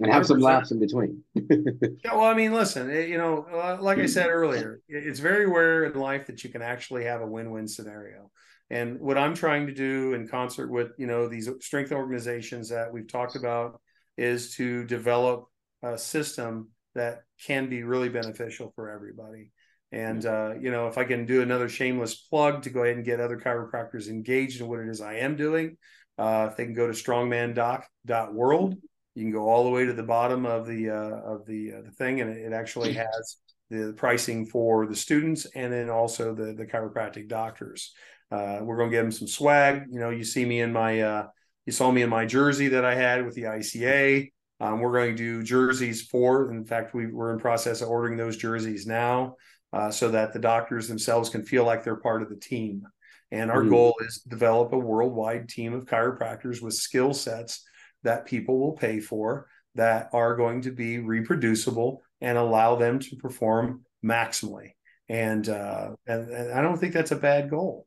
and 0.00 0.12
have 0.12 0.24
100%. 0.24 0.26
some 0.26 0.40
laughs 0.40 0.70
in 0.70 0.78
between. 0.78 1.22
yeah, 1.34 2.14
well, 2.14 2.24
I 2.24 2.34
mean, 2.34 2.52
listen, 2.52 2.90
it, 2.90 3.08
you 3.08 3.18
know, 3.18 3.46
uh, 3.52 3.78
like 3.80 3.98
I 3.98 4.06
said 4.06 4.28
earlier, 4.28 4.80
it's 4.88 5.18
very 5.18 5.46
rare 5.46 5.84
in 5.84 5.98
life 5.98 6.26
that 6.26 6.44
you 6.44 6.50
can 6.50 6.62
actually 6.62 7.04
have 7.04 7.20
a 7.20 7.26
win-win 7.26 7.66
scenario. 7.66 8.30
And 8.70 9.00
what 9.00 9.18
I'm 9.18 9.34
trying 9.34 9.66
to 9.66 9.74
do 9.74 10.14
in 10.14 10.28
concert 10.28 10.70
with, 10.70 10.92
you 10.98 11.06
know, 11.06 11.26
these 11.26 11.48
strength 11.60 11.90
organizations 11.90 12.68
that 12.68 12.92
we've 12.92 13.10
talked 13.10 13.34
about 13.34 13.80
is 14.16 14.54
to 14.56 14.84
develop 14.84 15.46
a 15.82 15.98
system 15.98 16.68
that 16.94 17.22
can 17.44 17.68
be 17.68 17.82
really 17.82 18.08
beneficial 18.08 18.72
for 18.74 18.90
everybody. 18.90 19.50
And 19.90 20.24
uh, 20.26 20.54
you 20.60 20.70
know, 20.70 20.88
if 20.88 20.98
I 20.98 21.04
can 21.04 21.24
do 21.24 21.42
another 21.42 21.68
shameless 21.68 22.14
plug 22.14 22.62
to 22.62 22.70
go 22.70 22.82
ahead 22.82 22.96
and 22.96 23.04
get 23.04 23.20
other 23.20 23.38
chiropractors 23.38 24.08
engaged 24.08 24.60
in 24.60 24.68
what 24.68 24.80
it 24.80 24.88
is 24.88 25.00
I 25.00 25.14
am 25.14 25.36
doing, 25.36 25.76
uh, 26.18 26.48
if 26.50 26.56
they 26.56 26.64
can 26.64 26.74
go 26.74 26.86
to 26.86 26.92
strongmandoc.world 26.92 28.76
you 29.18 29.24
can 29.24 29.32
go 29.32 29.48
all 29.48 29.64
the 29.64 29.70
way 29.70 29.84
to 29.84 29.92
the 29.92 30.02
bottom 30.02 30.46
of 30.46 30.64
the 30.64 30.90
uh, 30.90 30.94
of 30.94 31.44
the 31.44 31.72
uh, 31.72 31.82
the 31.82 31.90
thing, 31.90 32.20
and 32.20 32.30
it, 32.30 32.52
actually 32.52 32.92
has 33.04 33.36
the 33.68 33.92
pricing 33.96 34.46
for 34.46 34.86
the 34.86 34.94
students 34.94 35.44
and 35.56 35.72
then 35.72 35.90
also 35.90 36.34
the 36.34 36.54
the 36.54 36.64
chiropractic 36.64 37.28
doctors. 37.28 37.92
Uh, 38.30 38.60
we're 38.62 38.76
going 38.76 38.90
to 38.90 38.96
give 38.96 39.04
them 39.04 39.10
some 39.10 39.26
swag. 39.26 39.86
You 39.90 39.98
know, 39.98 40.10
you 40.10 40.22
see 40.22 40.44
me 40.44 40.60
in 40.60 40.72
my 40.72 41.00
uh, 41.00 41.26
you 41.66 41.72
saw 41.72 41.90
me 41.90 42.02
in 42.02 42.10
my 42.10 42.26
jersey 42.26 42.68
that 42.68 42.84
I 42.84 42.94
had 42.94 43.26
with 43.26 43.34
the 43.34 43.42
ICA. 43.42 44.30
Um, 44.60 44.80
we're 44.80 44.92
going 44.92 45.16
to 45.16 45.22
do 45.22 45.42
jerseys 45.42 46.02
for. 46.02 46.52
In 46.52 46.64
fact, 46.64 46.94
we, 46.94 47.06
we're 47.06 47.32
in 47.32 47.40
process 47.40 47.80
of 47.80 47.88
ordering 47.88 48.16
those 48.16 48.36
jerseys 48.36 48.86
now, 48.86 49.34
uh, 49.72 49.90
so 49.90 50.10
that 50.10 50.32
the 50.32 50.38
doctors 50.38 50.88
themselves 50.88 51.28
can 51.28 51.44
feel 51.44 51.64
like 51.64 51.84
they're 51.84 51.96
part 51.96 52.22
of 52.22 52.28
the 52.28 52.36
team. 52.36 52.86
And 53.30 53.50
our 53.50 53.60
mm-hmm. 53.60 53.70
goal 53.70 53.94
is 54.06 54.22
to 54.22 54.28
develop 54.28 54.72
a 54.72 54.78
worldwide 54.78 55.48
team 55.48 55.74
of 55.74 55.84
chiropractors 55.84 56.62
with 56.62 56.74
skill 56.74 57.12
sets 57.12 57.64
that 58.02 58.26
people 58.26 58.58
will 58.58 58.72
pay 58.72 59.00
for 59.00 59.48
that 59.74 60.08
are 60.12 60.36
going 60.36 60.62
to 60.62 60.70
be 60.70 60.98
reproducible 60.98 62.02
and 62.20 62.38
allow 62.38 62.76
them 62.76 62.98
to 62.98 63.16
perform 63.16 63.84
maximally. 64.04 64.72
And, 65.08 65.48
uh, 65.48 65.90
and, 66.06 66.30
and 66.30 66.52
I 66.52 66.62
don't 66.62 66.78
think 66.78 66.94
that's 66.94 67.12
a 67.12 67.16
bad 67.16 67.50
goal. 67.50 67.86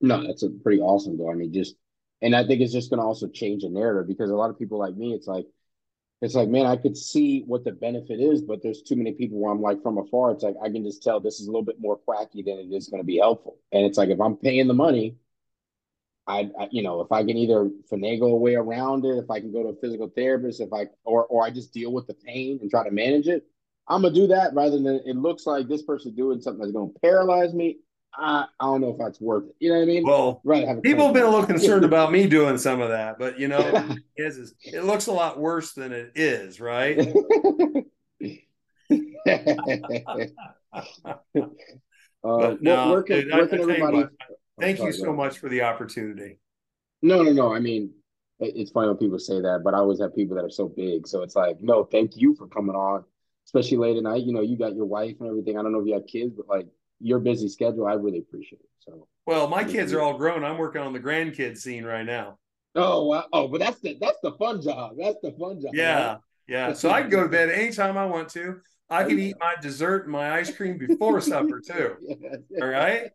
No, 0.00 0.26
that's 0.26 0.42
a 0.42 0.50
pretty 0.50 0.80
awesome 0.80 1.16
goal. 1.16 1.30
I 1.30 1.34
mean, 1.34 1.52
just 1.52 1.76
and 2.20 2.34
I 2.34 2.46
think 2.46 2.60
it's 2.60 2.72
just 2.72 2.90
going 2.90 3.00
to 3.00 3.06
also 3.06 3.28
change 3.28 3.62
the 3.62 3.68
narrative 3.68 4.08
because 4.08 4.30
a 4.30 4.34
lot 4.34 4.50
of 4.50 4.58
people 4.58 4.78
like 4.78 4.96
me, 4.96 5.12
it's 5.12 5.26
like, 5.26 5.46
it's 6.24 6.34
like, 6.34 6.48
man, 6.48 6.64
I 6.64 6.76
could 6.76 6.96
see 6.96 7.42
what 7.46 7.64
the 7.64 7.72
benefit 7.72 8.18
is, 8.18 8.40
but 8.40 8.62
there's 8.62 8.82
too 8.82 8.96
many 8.96 9.12
people 9.12 9.38
where 9.38 9.52
I'm 9.52 9.60
like 9.60 9.82
from 9.82 9.98
afar. 9.98 10.30
It's 10.30 10.42
like 10.42 10.56
I 10.62 10.70
can 10.70 10.82
just 10.82 11.02
tell 11.02 11.20
this 11.20 11.38
is 11.38 11.48
a 11.48 11.50
little 11.50 11.64
bit 11.64 11.80
more 11.80 11.96
quacky 11.96 12.42
than 12.42 12.58
it 12.58 12.74
is 12.74 12.88
going 12.88 13.02
to 13.02 13.06
be 13.06 13.18
helpful. 13.18 13.58
And 13.72 13.84
it's 13.84 13.98
like 13.98 14.08
if 14.08 14.20
I'm 14.20 14.36
paying 14.36 14.66
the 14.66 14.74
money, 14.74 15.16
I, 16.26 16.50
I, 16.58 16.68
you 16.70 16.82
know, 16.82 17.02
if 17.02 17.12
I 17.12 17.22
can 17.24 17.36
either 17.36 17.68
finagle 17.92 18.32
a 18.32 18.36
way 18.36 18.54
around 18.54 19.04
it, 19.04 19.18
if 19.18 19.30
I 19.30 19.40
can 19.40 19.52
go 19.52 19.62
to 19.64 19.68
a 19.70 19.76
physical 19.76 20.08
therapist, 20.08 20.60
if 20.60 20.72
I 20.72 20.86
or 21.04 21.26
or 21.26 21.44
I 21.44 21.50
just 21.50 21.74
deal 21.74 21.92
with 21.92 22.06
the 22.06 22.14
pain 22.14 22.58
and 22.62 22.70
try 22.70 22.84
to 22.84 22.90
manage 22.90 23.28
it, 23.28 23.46
I'm 23.86 24.00
gonna 24.00 24.14
do 24.14 24.28
that 24.28 24.54
rather 24.54 24.78
than 24.78 25.02
it 25.04 25.16
looks 25.16 25.44
like 25.44 25.68
this 25.68 25.82
person's 25.82 26.16
doing 26.16 26.40
something 26.40 26.60
that's 26.60 26.72
gonna 26.72 26.90
paralyze 27.02 27.52
me. 27.52 27.80
I, 28.16 28.46
I 28.60 28.64
don't 28.64 28.80
know 28.80 28.90
if 28.90 28.98
that's 28.98 29.20
worth 29.20 29.44
it. 29.44 29.56
You 29.58 29.70
know 29.70 29.76
what 29.76 29.82
I 29.82 29.86
mean? 29.86 30.04
Well, 30.04 30.40
right. 30.44 30.82
People 30.82 31.06
have 31.06 31.14
been 31.14 31.24
a 31.24 31.30
little 31.30 31.46
concerned 31.46 31.84
about 31.84 32.12
me 32.12 32.26
doing 32.28 32.58
some 32.58 32.80
of 32.80 32.90
that, 32.90 33.18
but 33.18 33.38
you 33.38 33.48
know, 33.48 33.58
it, 34.16 34.24
is, 34.24 34.54
it 34.62 34.84
looks 34.84 35.06
a 35.06 35.12
lot 35.12 35.38
worse 35.38 35.72
than 35.72 35.92
it 35.92 36.12
is, 36.14 36.60
right? 36.60 36.98
uh, 39.26 39.38
but 42.22 42.62
no, 42.62 42.90
where 42.90 43.02
can, 43.02 43.20
dude, 43.20 43.32
where 43.32 43.46
can 43.46 43.60
everybody? 43.60 43.96
What, 43.98 44.10
Thank 44.60 44.78
you 44.80 44.92
so 44.92 45.12
much 45.12 45.38
for 45.38 45.48
the 45.48 45.62
opportunity. 45.62 46.38
No, 47.02 47.22
no, 47.22 47.32
no. 47.32 47.54
I 47.54 47.60
mean, 47.60 47.90
it's 48.38 48.70
funny 48.70 48.88
when 48.88 48.96
people 48.96 49.18
say 49.18 49.40
that, 49.40 49.62
but 49.64 49.74
I 49.74 49.78
always 49.78 50.00
have 50.00 50.14
people 50.14 50.36
that 50.36 50.44
are 50.44 50.50
so 50.50 50.68
big. 50.68 51.06
So 51.06 51.22
it's 51.22 51.36
like, 51.36 51.60
no, 51.60 51.84
thank 51.84 52.16
you 52.16 52.34
for 52.36 52.46
coming 52.46 52.76
on, 52.76 53.04
especially 53.46 53.78
late 53.78 53.96
at 53.96 54.02
night. 54.02 54.24
You 54.24 54.32
know, 54.32 54.42
you 54.42 54.56
got 54.56 54.74
your 54.74 54.86
wife 54.86 55.16
and 55.20 55.28
everything. 55.28 55.58
I 55.58 55.62
don't 55.62 55.72
know 55.72 55.80
if 55.80 55.86
you 55.86 55.94
have 55.94 56.06
kids, 56.06 56.34
but 56.36 56.48
like 56.48 56.66
your 57.00 57.18
busy 57.18 57.48
schedule, 57.48 57.86
I 57.86 57.94
really 57.94 58.18
appreciate 58.18 58.60
it. 58.60 58.68
So, 58.80 59.06
well, 59.26 59.48
my 59.48 59.64
kids 59.64 59.92
are 59.92 60.00
all 60.00 60.16
grown. 60.16 60.44
I'm 60.44 60.58
working 60.58 60.82
on 60.82 60.92
the 60.92 61.00
grandkids 61.00 61.58
scene 61.58 61.84
right 61.84 62.04
now. 62.04 62.38
Oh, 62.74 63.06
wow. 63.06 63.24
oh, 63.32 63.48
but 63.48 63.60
that's 63.60 63.80
the 63.80 63.96
that's 64.00 64.18
the 64.22 64.32
fun 64.32 64.60
job. 64.60 64.96
That's 64.98 65.18
the 65.22 65.32
fun 65.32 65.60
job. 65.60 65.74
Yeah, 65.74 66.06
right? 66.06 66.18
yeah. 66.48 66.72
So 66.72 66.90
I 66.90 67.02
can 67.02 67.10
go 67.10 67.22
to 67.22 67.28
bed 67.28 67.50
anytime 67.50 67.96
I 67.96 68.06
want 68.06 68.28
to. 68.30 68.60
I 68.90 69.04
can 69.04 69.18
eat 69.18 69.36
my 69.40 69.54
dessert 69.60 70.04
and 70.04 70.12
my 70.12 70.32
ice 70.32 70.54
cream 70.54 70.76
before 70.76 71.20
supper 71.20 71.60
too. 71.60 71.96
All 72.60 72.68
right 72.68 73.10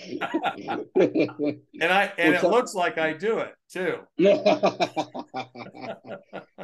and 0.10 1.60
I 1.82 2.12
and 2.18 2.34
it 2.34 2.42
looks 2.42 2.74
like 2.74 2.98
I 2.98 3.12
do 3.12 3.38
it 3.38 3.54
too. 3.68 3.98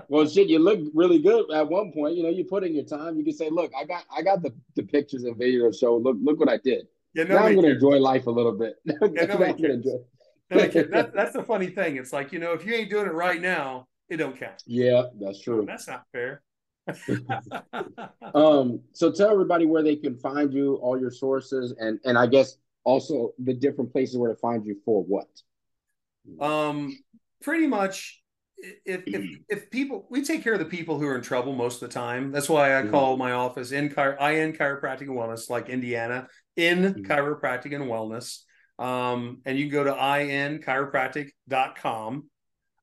well, 0.09 0.27
shit, 0.29 0.49
you 0.49 0.59
look 0.59 0.81
really 0.95 1.21
good 1.21 1.51
at 1.53 1.69
one 1.69 1.93
point. 1.93 2.17
You 2.17 2.23
know, 2.23 2.31
you 2.31 2.45
put 2.45 2.65
in 2.65 2.75
your 2.75 2.85
time. 2.85 3.17
You 3.17 3.25
can 3.25 3.35
say, 3.35 3.51
"Look, 3.51 3.73
I 3.79 3.85
got 3.85 4.05
I 4.15 4.23
got 4.23 4.43
the, 4.43 4.55
the 4.75 4.83
pictures 4.83 5.25
and 5.25 5.37
video 5.37 5.71
So 5.71 5.97
look 5.97 6.17
look 6.21 6.39
what 6.39 6.49
I 6.49 6.59
did." 6.59 6.87
Yeah, 7.15 7.25
now 7.25 7.39
I'm 7.39 7.55
going 7.55 7.67
to 7.67 7.73
enjoy 7.73 7.99
life 7.99 8.27
a 8.27 8.31
little 8.31 8.53
bit. 8.53 8.77
Yeah, 10.49 10.69
that, 10.69 11.11
that's 11.13 11.33
the 11.33 11.43
funny 11.43 11.67
thing. 11.67 11.97
It's 11.97 12.13
like 12.13 12.33
you 12.33 12.39
know, 12.39 12.53
if 12.53 12.65
you 12.65 12.73
ain't 12.73 12.89
doing 12.89 13.07
it 13.07 13.13
right 13.13 13.43
now, 13.43 13.89
it 14.09 14.19
don't 14.19 14.39
count. 14.39 14.63
Yeah, 14.65 15.07
that's 15.21 15.41
true. 15.41 15.65
that's 15.67 15.89
not 15.89 16.05
fair. 16.13 16.43
um, 18.33 18.81
so 18.93 19.11
tell 19.11 19.33
everybody 19.33 19.67
where 19.67 19.83
they 19.83 19.97
can 19.97 20.17
find 20.17 20.53
you, 20.53 20.77
all 20.77 21.01
your 21.01 21.11
sources, 21.11 21.75
and 21.81 21.99
and 22.05 22.17
I 22.17 22.29
guess 22.29 22.59
also 22.87 23.35
the 23.39 23.53
different 23.53 23.93
places 23.93 24.17
where 24.17 24.33
to 24.33 24.39
find 24.39 24.65
you 24.65 24.77
for 24.85 25.05
what? 25.05 25.29
Um, 26.41 26.97
pretty 27.43 27.67
much 27.67 28.23
if, 28.59 29.03
if 29.07 29.39
if 29.51 29.71
people 29.71 30.07
we 30.09 30.25
take 30.25 30.43
care 30.43 30.55
of 30.55 30.59
the 30.59 30.65
people 30.65 30.99
who 30.99 31.07
are 31.07 31.17
in 31.17 31.23
trouble 31.23 31.53
most 31.53 31.83
of 31.83 31.91
the 31.91 31.95
time 31.95 32.33
that's 32.33 32.49
why 32.49 32.75
i 32.75 32.81
mm-hmm. 32.81 32.91
call 32.91 33.19
my 33.19 33.33
office 33.33 33.71
in 33.71 33.91
chiro 33.91 34.19
in 34.33 34.55
chiropractic 34.55 35.03
and 35.03 35.11
wellness 35.11 35.51
like 35.51 35.69
indiana 35.69 36.27
in 36.57 36.79
mm-hmm. 36.79 37.03
chiropractic 37.03 37.75
and 37.75 37.85
wellness 37.85 38.45
um, 38.79 39.43
and 39.45 39.59
you 39.59 39.67
can 39.67 39.73
go 39.73 39.85
to 39.85 39.93
inchiropractic.com 39.93 42.31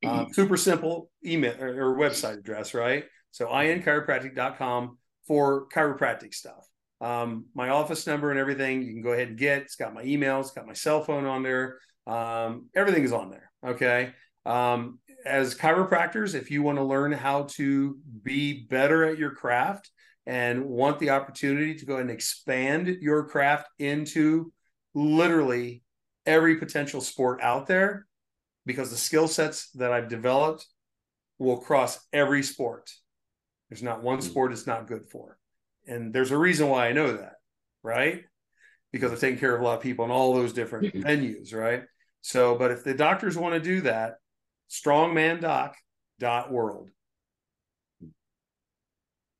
uh, 0.05 0.07
mm-hmm. 0.07 0.31
super 0.31 0.57
simple 0.57 1.09
email 1.25 1.59
or, 1.59 1.91
or, 1.91 1.97
website 1.97 2.37
address 2.37 2.75
right 2.75 3.05
so 3.31 3.47
inchiropractic.com 3.47 4.99
for 5.25 5.67
chiropractic 5.69 6.35
stuff 6.35 6.67
um, 7.03 7.45
my 7.53 7.69
office 7.69 8.07
number 8.07 8.31
and 8.31 8.39
everything 8.39 8.81
you 8.81 8.93
can 8.93 9.01
go 9.01 9.11
ahead 9.11 9.27
and 9.27 9.37
get. 9.37 9.63
It's 9.63 9.75
got 9.75 9.93
my 9.93 10.03
email, 10.03 10.39
it's 10.39 10.51
got 10.51 10.65
my 10.65 10.73
cell 10.73 11.03
phone 11.03 11.25
on 11.25 11.43
there. 11.43 11.79
Um, 12.07 12.69
everything 12.73 13.03
is 13.03 13.11
on 13.11 13.29
there. 13.29 13.51
Okay. 13.65 14.13
Um, 14.45 14.99
as 15.25 15.53
chiropractors, 15.53 16.33
if 16.33 16.49
you 16.49 16.63
want 16.63 16.77
to 16.77 16.83
learn 16.83 17.11
how 17.11 17.43
to 17.51 17.97
be 18.23 18.65
better 18.69 19.03
at 19.03 19.17
your 19.17 19.31
craft 19.31 19.91
and 20.25 20.65
want 20.65 20.99
the 20.99 21.09
opportunity 21.09 21.75
to 21.75 21.85
go 21.85 21.97
and 21.97 22.09
expand 22.09 22.87
your 23.01 23.25
craft 23.25 23.67
into 23.79 24.53
literally 24.93 25.83
every 26.25 26.55
potential 26.55 27.01
sport 27.01 27.41
out 27.41 27.67
there 27.67 28.05
because 28.65 28.89
the 28.89 28.97
skill 28.97 29.27
sets 29.27 29.69
that 29.71 29.91
I've 29.91 30.07
developed 30.07 30.65
will 31.37 31.57
cross 31.57 31.99
every 32.13 32.43
sport. 32.43 32.89
There's 33.69 33.83
not 33.83 34.03
one 34.03 34.19
hmm. 34.19 34.25
sport 34.25 34.53
it's 34.53 34.67
not 34.67 34.87
good 34.87 35.05
for. 35.05 35.37
And 35.87 36.13
there's 36.13 36.31
a 36.31 36.37
reason 36.37 36.69
why 36.69 36.87
I 36.87 36.93
know 36.93 37.17
that, 37.17 37.33
right? 37.81 38.23
Because 38.91 39.11
I've 39.11 39.19
taken 39.19 39.39
care 39.39 39.55
of 39.55 39.61
a 39.61 39.63
lot 39.63 39.77
of 39.77 39.81
people 39.81 40.05
in 40.05 40.11
all 40.11 40.33
those 40.33 40.53
different 40.53 40.93
venues, 40.93 41.53
right? 41.53 41.83
So, 42.21 42.57
but 42.57 42.71
if 42.71 42.83
the 42.83 42.93
doctors 42.93 43.37
want 43.37 43.55
to 43.55 43.59
do 43.59 43.81
that, 43.81 44.17
strongmandoc.world. 44.69 46.89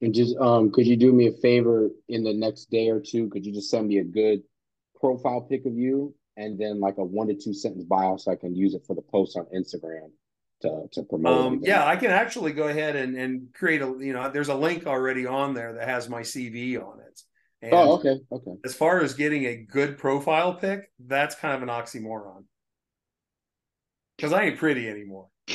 And 0.01 0.13
just 0.13 0.35
um, 0.37 0.71
could 0.71 0.85
you 0.85 0.97
do 0.97 1.13
me 1.13 1.27
a 1.27 1.31
favor 1.31 1.89
in 2.09 2.23
the 2.23 2.33
next 2.33 2.69
day 2.69 2.89
or 2.89 2.99
two? 2.99 3.29
Could 3.29 3.45
you 3.45 3.53
just 3.53 3.69
send 3.69 3.87
me 3.87 3.99
a 3.99 4.03
good 4.03 4.41
profile 4.99 5.39
pic 5.41 5.65
of 5.65 5.77
you 5.77 6.13
and 6.35 6.59
then 6.59 6.81
like 6.81 6.97
a 6.97 7.03
one 7.03 7.27
to 7.27 7.35
two 7.35 7.53
sentence 7.53 7.85
bio 7.85 8.17
so 8.17 8.31
I 8.31 8.35
can 8.35 8.53
use 8.53 8.73
it 8.73 8.83
for 8.85 8.95
the 8.95 9.01
post 9.01 9.37
on 9.37 9.45
Instagram 9.55 10.09
to, 10.63 10.87
to 10.93 11.03
promote. 11.03 11.45
Um, 11.45 11.59
yeah, 11.61 11.85
I 11.85 11.95
can 11.95 12.11
actually 12.11 12.53
go 12.53 12.67
ahead 12.67 12.95
and, 12.95 13.15
and 13.15 13.53
create 13.53 13.81
a, 13.81 13.95
you 13.99 14.13
know, 14.13 14.29
there's 14.31 14.49
a 14.49 14.55
link 14.55 14.87
already 14.87 15.25
on 15.25 15.53
there 15.53 15.73
that 15.73 15.87
has 15.87 16.09
my 16.09 16.21
CV 16.21 16.81
on 16.81 16.99
it. 16.99 17.21
And 17.61 17.73
oh, 17.73 17.93
okay. 17.93 18.19
Okay. 18.31 18.51
As 18.65 18.73
far 18.73 19.01
as 19.01 19.13
getting 19.13 19.45
a 19.45 19.55
good 19.55 19.97
profile 19.97 20.55
pic, 20.55 20.89
that's 21.05 21.35
kind 21.35 21.55
of 21.55 21.61
an 21.63 21.69
oxymoron. 21.69 22.43
Cause 24.19 24.33
I 24.33 24.43
ain't 24.43 24.57
pretty 24.57 24.87
anymore. 24.87 25.27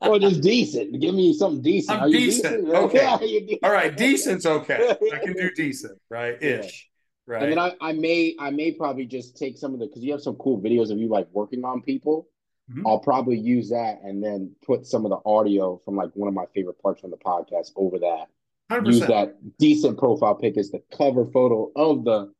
well, 0.00 0.18
just 0.18 0.40
decent. 0.42 1.00
Give 1.00 1.14
me 1.14 1.34
something 1.34 1.62
decent. 1.62 2.00
I'm 2.00 2.10
decent. 2.10 2.66
decent. 2.66 2.74
Okay. 2.74 3.58
All 3.62 3.72
right. 3.72 3.94
Decent's 3.96 4.46
okay. 4.46 4.96
I 5.12 5.18
can 5.18 5.34
do 5.34 5.50
decent, 5.56 5.98
right? 6.08 6.42
Ish. 6.42 6.88
Right. 7.26 7.42
And 7.42 7.52
then 7.52 7.58
I, 7.58 7.74
I 7.80 7.92
may 7.92 8.34
I 8.38 8.50
may 8.50 8.72
probably 8.72 9.06
just 9.06 9.36
take 9.36 9.58
some 9.58 9.74
of 9.74 9.80
the 9.80 9.86
because 9.86 10.02
you 10.02 10.12
have 10.12 10.22
some 10.22 10.36
cool 10.36 10.60
videos 10.60 10.90
of 10.90 10.98
you 10.98 11.08
like 11.08 11.28
working 11.32 11.64
on 11.64 11.82
people. 11.82 12.26
Mm-hmm. 12.70 12.86
I'll 12.86 13.00
probably 13.00 13.38
use 13.38 13.70
that 13.70 14.00
and 14.02 14.22
then 14.22 14.54
put 14.64 14.86
some 14.86 15.04
of 15.04 15.10
the 15.10 15.18
audio 15.28 15.80
from 15.84 15.96
like 15.96 16.10
one 16.14 16.28
of 16.28 16.34
my 16.34 16.44
favorite 16.54 16.80
parts 16.80 17.02
on 17.04 17.10
the 17.10 17.16
podcast 17.16 17.70
over 17.76 17.98
that. 17.98 18.26
100%. 18.70 18.86
Use 18.86 19.00
that 19.00 19.34
decent 19.58 19.98
profile 19.98 20.34
pic 20.34 20.56
as 20.56 20.70
the 20.70 20.80
cover 20.96 21.26
photo 21.26 21.70
of 21.74 22.04
the 22.04 22.32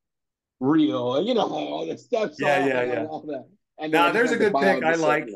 reel, 0.61 1.23
you 1.23 1.35
know, 1.35 1.49
all 1.49 1.87
the 1.87 1.99
steps. 1.99 2.37
Yeah, 2.39 2.67
yeah, 2.67 2.83
yeah. 2.85 3.05
All 3.07 3.23
that. 3.27 3.47
And 3.79 3.91
now 3.91 4.13
there's 4.13 4.31
a 4.31 4.37
good 4.37 4.55
pic 4.55 4.85
I 4.85 4.95
like. 4.95 5.29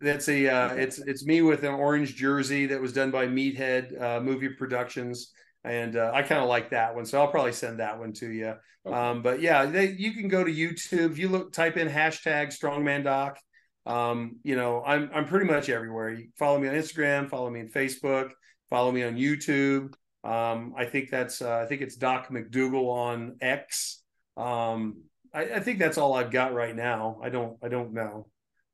That's 0.00 0.28
a 0.28 0.48
uh, 0.48 0.74
it's 0.74 0.98
it's 0.98 1.26
me 1.26 1.42
with 1.42 1.64
an 1.64 1.74
orange 1.74 2.14
jersey 2.14 2.66
that 2.66 2.80
was 2.80 2.92
done 2.92 3.10
by 3.10 3.26
Meathead 3.26 4.00
uh, 4.00 4.20
Movie 4.20 4.50
Productions 4.50 5.32
and 5.64 5.96
uh, 5.96 6.12
I 6.14 6.22
kind 6.22 6.40
of 6.40 6.48
like 6.48 6.70
that 6.70 6.94
one, 6.94 7.04
so 7.04 7.20
I'll 7.20 7.30
probably 7.30 7.52
send 7.52 7.80
that 7.80 7.98
one 7.98 8.12
to 8.14 8.30
you. 8.30 8.54
Okay. 8.86 8.96
Um, 8.96 9.22
but 9.22 9.40
yeah, 9.40 9.66
they, 9.66 9.90
you 9.90 10.12
can 10.12 10.28
go 10.28 10.44
to 10.44 10.52
YouTube. 10.52 11.16
You 11.16 11.28
look, 11.28 11.52
type 11.52 11.76
in 11.76 11.88
hashtag 11.88 12.48
Strongman 12.48 13.04
Doc. 13.04 13.38
Um, 13.86 14.36
you 14.42 14.56
know, 14.56 14.82
I'm 14.84 15.10
I'm 15.14 15.26
pretty 15.26 15.46
much 15.46 15.68
everywhere. 15.68 16.10
You 16.10 16.28
follow 16.38 16.58
me 16.58 16.68
on 16.68 16.74
Instagram, 16.74 17.28
follow 17.28 17.50
me 17.50 17.60
on 17.60 17.68
Facebook, 17.68 18.30
follow 18.70 18.92
me 18.92 19.02
on 19.02 19.16
YouTube. 19.16 19.94
Um, 20.24 20.74
I 20.76 20.84
think 20.84 21.10
that's 21.10 21.40
uh, 21.40 21.58
I 21.58 21.66
think 21.66 21.80
it's 21.80 21.96
Doc 21.96 22.28
McDougle 22.28 22.88
on 22.88 23.36
X. 23.40 24.02
Um, 24.36 25.02
I, 25.32 25.42
I, 25.42 25.60
think 25.60 25.78
that's 25.78 25.98
all 25.98 26.14
I've 26.14 26.30
got 26.30 26.54
right 26.54 26.74
now. 26.74 27.18
I 27.22 27.28
don't 27.28 27.56
I 27.62 27.68
don't 27.68 27.92
know, 27.92 28.26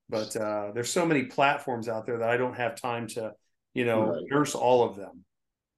but 0.09 0.35
uh, 0.37 0.73
there's 0.75 0.91
so 0.91 1.07
many 1.07 1.25
platforms 1.25 1.89
out 1.89 2.07
there 2.07 2.19
that 2.19 2.29
I 2.29 2.37
don't 2.37 2.57
have 2.57 2.81
time 2.81 3.07
to 3.09 3.33
you 3.73 3.85
know 3.85 4.07
right. 4.07 4.23
nurse 4.29 4.55
all 4.55 4.85
of 4.85 4.97
them 4.97 5.25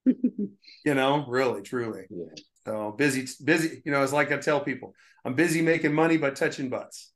you 0.85 0.95
know, 0.95 1.25
really, 1.29 1.63
truly. 1.63 2.07
Yeah. 2.11 2.25
So 2.67 2.95
busy, 2.97 3.27
busy. 3.45 3.83
You 3.85 3.93
know, 3.93 4.03
it's 4.03 4.13
like 4.13 4.33
I 4.33 4.39
tell 4.39 4.61
people, 4.61 4.95
I'm 5.25 5.35
busy 5.35 5.63
making 5.63 5.93
money 5.93 6.17
by 6.17 6.31
touching 6.31 6.69
butts. 6.69 7.13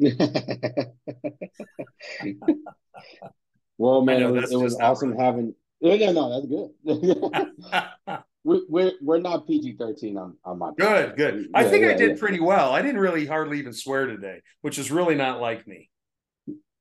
well, 3.78 4.02
man, 4.02 4.20
know, 4.20 4.28
it 4.28 4.40
was, 4.40 4.52
it 4.52 4.56
was 4.56 4.78
awesome 4.80 5.12
right. 5.12 5.20
having. 5.20 5.54
Yeah, 5.80 5.94
yeah, 5.94 6.12
no, 6.12 6.30
that's 6.30 6.46
good. 6.46 6.70
we, 8.44 8.62
we're 8.68 8.92
we're 9.02 9.20
not 9.20 9.46
PG 9.46 9.76
thirteen 9.78 10.16
on 10.16 10.38
on 10.44 10.58
my. 10.58 10.70
Good, 10.78 11.16
good. 11.16 11.40
Yeah, 11.40 11.46
I 11.54 11.64
think 11.64 11.84
yeah, 11.84 11.90
I 11.90 11.94
did 11.94 12.18
pretty 12.18 12.40
well. 12.40 12.72
I 12.72 12.80
didn't 12.80 13.00
really 13.00 13.26
hardly 13.26 13.58
even 13.58 13.74
swear 13.74 14.06
today, 14.06 14.40
which 14.62 14.78
is 14.78 14.90
really 14.90 15.14
not 15.14 15.40
like 15.40 15.66
me. 15.66 15.90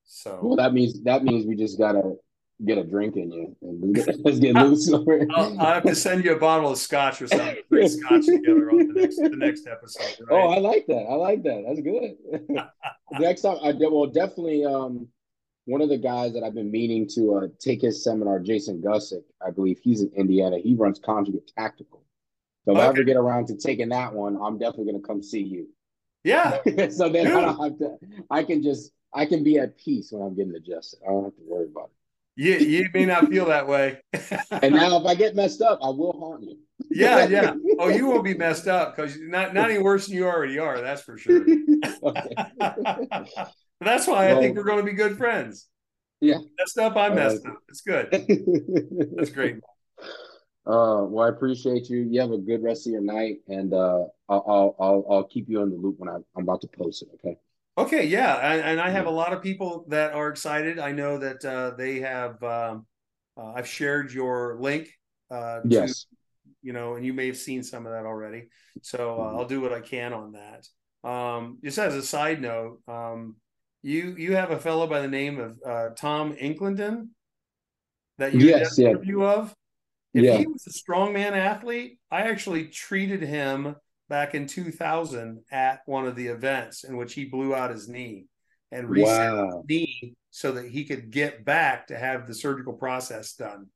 So 0.05 0.39
well, 0.41 0.55
that 0.55 0.73
means 0.73 1.03
that 1.03 1.23
means 1.23 1.45
we 1.45 1.55
just 1.55 1.77
gotta 1.77 2.15
get 2.65 2.77
a 2.77 2.83
drink 2.83 3.15
in 3.15 3.31
you 3.31 3.55
and 3.61 3.97
let's 4.23 4.39
get 4.39 4.55
loose. 4.55 4.91
I'll, 4.91 5.59
I'll, 5.59 5.73
have 5.75 5.83
to 5.83 5.95
send 5.95 6.25
you 6.25 6.33
a 6.33 6.39
bottle 6.39 6.71
of 6.71 6.77
scotch 6.77 7.21
or 7.21 7.27
something. 7.27 7.57
Scotch 7.87 8.25
together 8.25 8.71
on 8.71 8.87
the 8.87 8.93
next 8.95 9.17
the 9.17 9.29
next 9.29 9.67
episode. 9.67 9.99
Right? 10.29 10.43
Oh, 10.43 10.49
I 10.49 10.59
like 10.59 10.85
that. 10.87 11.05
I 11.09 11.15
like 11.15 11.43
that. 11.43 11.63
That's 11.67 11.81
good. 11.81 12.67
next 13.19 13.41
time, 13.41 13.57
I 13.63 13.71
will 13.71 14.07
definitely. 14.07 14.65
Um, 14.65 15.07
one 15.65 15.81
of 15.81 15.89
the 15.89 15.97
guys 15.97 16.33
that 16.33 16.41
I've 16.43 16.55
been 16.55 16.71
meaning 16.71 17.07
to 17.13 17.35
uh, 17.35 17.47
take 17.59 17.81
his 17.81 18.03
seminar, 18.03 18.39
Jason 18.39 18.81
Gussick, 18.81 19.21
I 19.45 19.51
believe 19.51 19.77
he's 19.77 20.01
in 20.01 20.11
Indiana. 20.17 20.57
He 20.57 20.73
runs 20.73 20.97
Conjugate 20.97 21.51
Tactical. 21.55 22.03
So 22.65 22.71
if 22.71 22.77
okay. 22.77 22.87
I 22.87 22.89
ever 22.89 23.03
get 23.03 23.17
around 23.17 23.47
to 23.47 23.55
taking 23.55 23.89
that 23.89 24.11
one, 24.11 24.35
I'm 24.41 24.57
definitely 24.57 24.85
going 24.85 25.01
to 25.01 25.07
come 25.07 25.21
see 25.21 25.43
you. 25.43 25.67
Yeah. 26.23 26.57
so 26.89 27.09
then 27.09 27.27
I 27.27 27.41
don't 27.41 27.63
have 27.63 27.77
to. 27.79 27.97
I 28.31 28.43
can 28.43 28.63
just 28.63 28.91
I 29.13 29.27
can 29.27 29.43
be 29.43 29.59
at 29.59 29.77
peace 29.77 30.11
when 30.11 30.23
I'm 30.23 30.35
getting 30.35 30.55
adjusted. 30.55 31.01
I 31.07 31.11
don't 31.11 31.25
have 31.25 31.35
to 31.35 31.43
worry 31.45 31.67
about 31.67 31.91
it 31.93 31.98
you 32.39 32.53
you 32.59 32.89
may 32.93 33.05
not 33.05 33.27
feel 33.27 33.45
that 33.47 33.67
way. 33.67 33.99
and 34.51 34.73
now, 34.73 34.97
if 34.97 35.05
I 35.05 35.13
get 35.15 35.35
messed 35.35 35.61
up, 35.61 35.79
I 35.83 35.89
will 35.89 36.13
haunt 36.17 36.43
you. 36.43 36.57
yeah, 36.89 37.25
yeah. 37.29 37.53
Oh, 37.77 37.89
you 37.89 38.07
will 38.07 38.23
be 38.23 38.33
messed 38.33 38.67
up 38.67 38.95
because 38.95 39.17
not 39.19 39.53
not 39.53 39.69
any 39.69 39.79
worse 39.79 40.07
than 40.07 40.15
you 40.15 40.25
already 40.25 40.57
are. 40.57 40.79
That's 40.79 41.01
for 41.01 41.17
sure. 41.17 41.45
that's 43.81 44.07
why 44.07 44.27
well, 44.27 44.37
I 44.37 44.39
think 44.39 44.55
we're 44.55 44.63
going 44.63 44.79
to 44.79 44.89
be 44.89 44.93
good 44.93 45.17
friends. 45.17 45.67
Yeah, 46.21 46.37
messed 46.57 46.77
up. 46.77 46.95
I 46.95 47.09
messed 47.09 47.45
uh, 47.45 47.51
up. 47.51 47.57
It's 47.67 47.81
good. 47.81 48.09
That's 49.17 49.31
great. 49.31 49.57
Uh, 50.65 51.03
well, 51.07 51.25
I 51.25 51.29
appreciate 51.29 51.89
you. 51.89 52.07
You 52.09 52.21
have 52.21 52.31
a 52.31 52.37
good 52.37 52.63
rest 52.63 52.87
of 52.87 52.93
your 52.93 53.01
night, 53.01 53.37
and 53.47 53.73
uh, 53.73 54.05
I'll, 54.29 54.45
I'll 54.47 54.75
I'll 54.79 55.05
I'll 55.09 55.23
keep 55.25 55.49
you 55.49 55.61
in 55.61 55.71
the 55.71 55.77
loop 55.77 55.95
when 55.97 56.09
I, 56.09 56.15
I'm 56.37 56.43
about 56.43 56.61
to 56.61 56.67
post 56.67 57.01
it. 57.01 57.09
Okay. 57.15 57.37
Okay, 57.79 58.05
yeah, 58.05 58.35
and, 58.35 58.61
and, 58.61 58.81
I 58.81 58.89
have 58.89 59.05
a 59.05 59.11
lot 59.11 59.31
of 59.31 59.41
people 59.41 59.85
that 59.87 60.11
are 60.11 60.27
excited. 60.27 60.79
I 60.79 60.91
know 60.91 61.17
that 61.17 61.45
uh, 61.45 61.71
they 61.77 62.01
have. 62.01 62.43
Um, 62.43 62.85
uh, 63.37 63.53
I've 63.55 63.67
shared 63.67 64.11
your 64.11 64.57
link. 64.59 64.89
Uh, 65.31 65.61
yes. 65.63 66.01
To, 66.01 66.07
you 66.61 66.73
know, 66.73 66.95
and 66.95 67.05
you 67.05 67.13
may 67.13 67.27
have 67.27 67.37
seen 67.37 67.63
some 67.63 67.85
of 67.85 67.93
that 67.93 68.05
already. 68.05 68.49
So 68.81 68.97
uh, 68.97 69.23
mm-hmm. 69.23 69.37
I'll 69.37 69.45
do 69.45 69.61
what 69.61 69.71
I 69.71 69.79
can 69.79 70.11
on 70.11 70.33
that. 70.33 71.09
Um, 71.09 71.59
just 71.63 71.77
as 71.77 71.95
a 71.95 72.03
side 72.03 72.41
note, 72.41 72.81
um, 72.89 73.37
you 73.81 74.13
you 74.17 74.35
have 74.35 74.51
a 74.51 74.59
fellow 74.59 74.85
by 74.85 74.99
the 74.99 75.07
name 75.07 75.39
of 75.39 75.57
uh, 75.65 75.89
Tom 75.95 76.33
Inclendon 76.33 77.07
that 78.17 78.33
you 78.33 78.47
yes, 78.47 78.75
did 78.75 78.87
an 78.87 78.91
interview 78.91 79.23
of. 79.23 79.55
If 80.13 80.25
yeah. 80.25 80.37
he 80.37 80.47
was 80.47 80.67
a 80.67 80.71
strongman 80.71 81.31
athlete, 81.31 81.97
I 82.11 82.23
actually 82.23 82.65
treated 82.65 83.21
him 83.21 83.77
back 84.09 84.35
in 84.35 84.47
2000 84.47 85.43
at 85.51 85.81
one 85.85 86.07
of 86.07 86.15
the 86.15 86.27
events 86.27 86.83
in 86.83 86.97
which 86.97 87.13
he 87.13 87.25
blew 87.25 87.55
out 87.55 87.71
his 87.71 87.87
knee 87.87 88.25
and 88.71 88.89
reset 88.89 89.33
wow. 89.33 89.45
his 89.45 89.55
knee 89.69 90.15
so 90.31 90.51
that 90.51 90.67
he 90.69 90.83
could 90.83 91.11
get 91.11 91.45
back 91.45 91.87
to 91.87 91.97
have 91.97 92.27
the 92.27 92.33
surgical 92.33 92.73
process 92.73 93.33
done. 93.33 93.67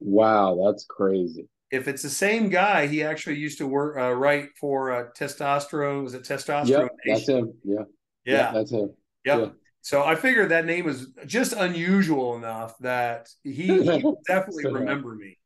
Wow, 0.00 0.62
that's 0.64 0.84
crazy. 0.84 1.48
If 1.70 1.88
it's 1.88 2.02
the 2.02 2.10
same 2.10 2.50
guy, 2.50 2.86
he 2.86 3.02
actually 3.02 3.36
used 3.36 3.58
to 3.58 3.66
work 3.66 3.98
uh, 3.98 4.12
write 4.12 4.50
for 4.60 4.92
uh, 4.92 5.04
testosterone. 5.18 6.04
Was 6.04 6.14
it 6.14 6.22
testosterone? 6.22 6.68
Yep, 6.68 6.88
that's 7.06 7.28
him. 7.28 7.54
Yeah. 7.64 7.76
yeah. 8.24 8.34
yeah, 8.34 8.52
that's 8.52 8.70
him. 8.70 8.94
Yep. 9.24 9.38
Yeah. 9.40 9.48
So 9.80 10.02
I 10.02 10.14
figured 10.14 10.50
that 10.50 10.64
name 10.64 10.86
was 10.86 11.08
just 11.26 11.52
unusual 11.52 12.36
enough 12.36 12.78
that 12.78 13.28
he, 13.42 13.82
he 13.82 14.14
definitely 14.26 14.72
remember 14.72 15.14
me 15.14 15.36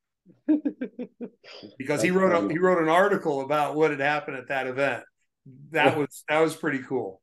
because 1.79 2.03
he 2.03 2.11
wrote 2.11 2.33
a, 2.33 2.49
he 2.53 2.59
wrote 2.59 2.83
an 2.83 2.89
article 2.89 3.43
about 3.43 3.75
what 3.75 3.91
had 3.91 4.01
happened 4.01 4.37
at 4.37 4.49
that 4.49 4.67
event. 4.67 5.05
That 5.71 5.97
was 5.97 6.25
that 6.29 6.41
was 6.41 6.57
pretty 6.57 6.81
cool. 6.81 7.21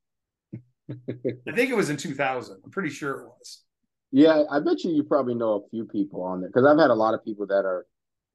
I 0.89 1.51
think 1.53 1.71
it 1.71 1.75
was 1.75 1.89
in 1.89 1.97
2000. 1.97 2.57
I'm 2.63 2.71
pretty 2.71 2.89
sure 2.89 3.21
it 3.21 3.25
was. 3.25 3.63
Yeah, 4.11 4.43
I 4.49 4.59
bet 4.59 4.83
you 4.83 4.91
you 4.91 5.03
probably 5.03 5.35
know 5.35 5.53
a 5.65 5.69
few 5.69 5.85
people 5.85 6.23
on 6.23 6.41
there 6.41 6.49
because 6.49 6.65
I've 6.65 6.79
had 6.79 6.91
a 6.91 6.95
lot 6.95 7.13
of 7.13 7.23
people 7.23 7.47
that 7.47 7.65
are 7.65 7.85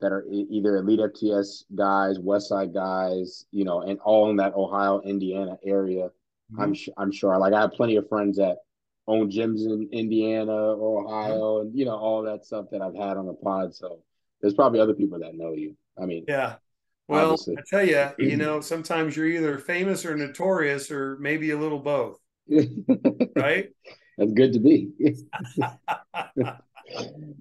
that 0.01 0.13
are 0.13 0.25
either 0.31 0.77
elite 0.77 1.01
FTS 1.01 1.65
guys, 1.75 2.19
West 2.19 2.49
Side 2.49 2.73
guys, 2.73 3.45
you 3.51 3.65
know, 3.65 3.83
and 3.83 3.99
all 4.01 4.31
in 4.31 4.37
that 4.37 4.55
Ohio, 4.55 5.01
Indiana 5.03 5.59
area. 5.65 6.09
Mm-hmm. 6.53 6.61
I'm 6.61 6.75
I'm 6.97 7.13
sure. 7.13 7.39
Like 7.39 7.53
I 7.53 7.61
have 7.61 7.73
plenty 7.73 7.97
of 7.97 8.09
friends 8.09 8.39
that 8.39 8.59
own 9.07 9.31
gyms 9.31 9.65
in 9.65 9.89
Indiana 9.93 10.53
or 10.53 11.05
Ohio, 11.05 11.59
mm-hmm. 11.59 11.69
and 11.69 11.79
you 11.79 11.85
know 11.85 11.97
all 11.97 12.23
that 12.23 12.45
stuff 12.45 12.67
that 12.73 12.83
I've 12.83 12.97
had 12.97 13.17
on 13.17 13.27
the 13.27 13.35
pod. 13.35 13.75
So 13.75 14.03
there's 14.41 14.55
probably 14.55 14.81
other 14.81 14.95
people 14.95 15.19
that 15.19 15.35
know 15.35 15.53
you. 15.53 15.77
I 16.01 16.07
mean, 16.07 16.25
yeah. 16.29 16.57
Well, 17.09 17.33
obviously. 17.33 17.57
I 17.59 17.63
tell 17.69 17.85
you, 17.85 18.09
you 18.19 18.37
know, 18.39 18.61
sometimes 18.61 19.17
you're 19.17 19.27
either 19.27 19.59
famous 19.59 20.05
or 20.05 20.17
notorious, 20.17 20.91
or 20.91 21.17
maybe 21.19 21.51
a 21.51 21.59
little 21.59 21.81
both. 21.81 22.19
right? 23.37 23.71
That's 24.19 24.33
good 24.33 24.53
to 24.53 24.61
be. 24.61 24.91
no, 26.37 26.57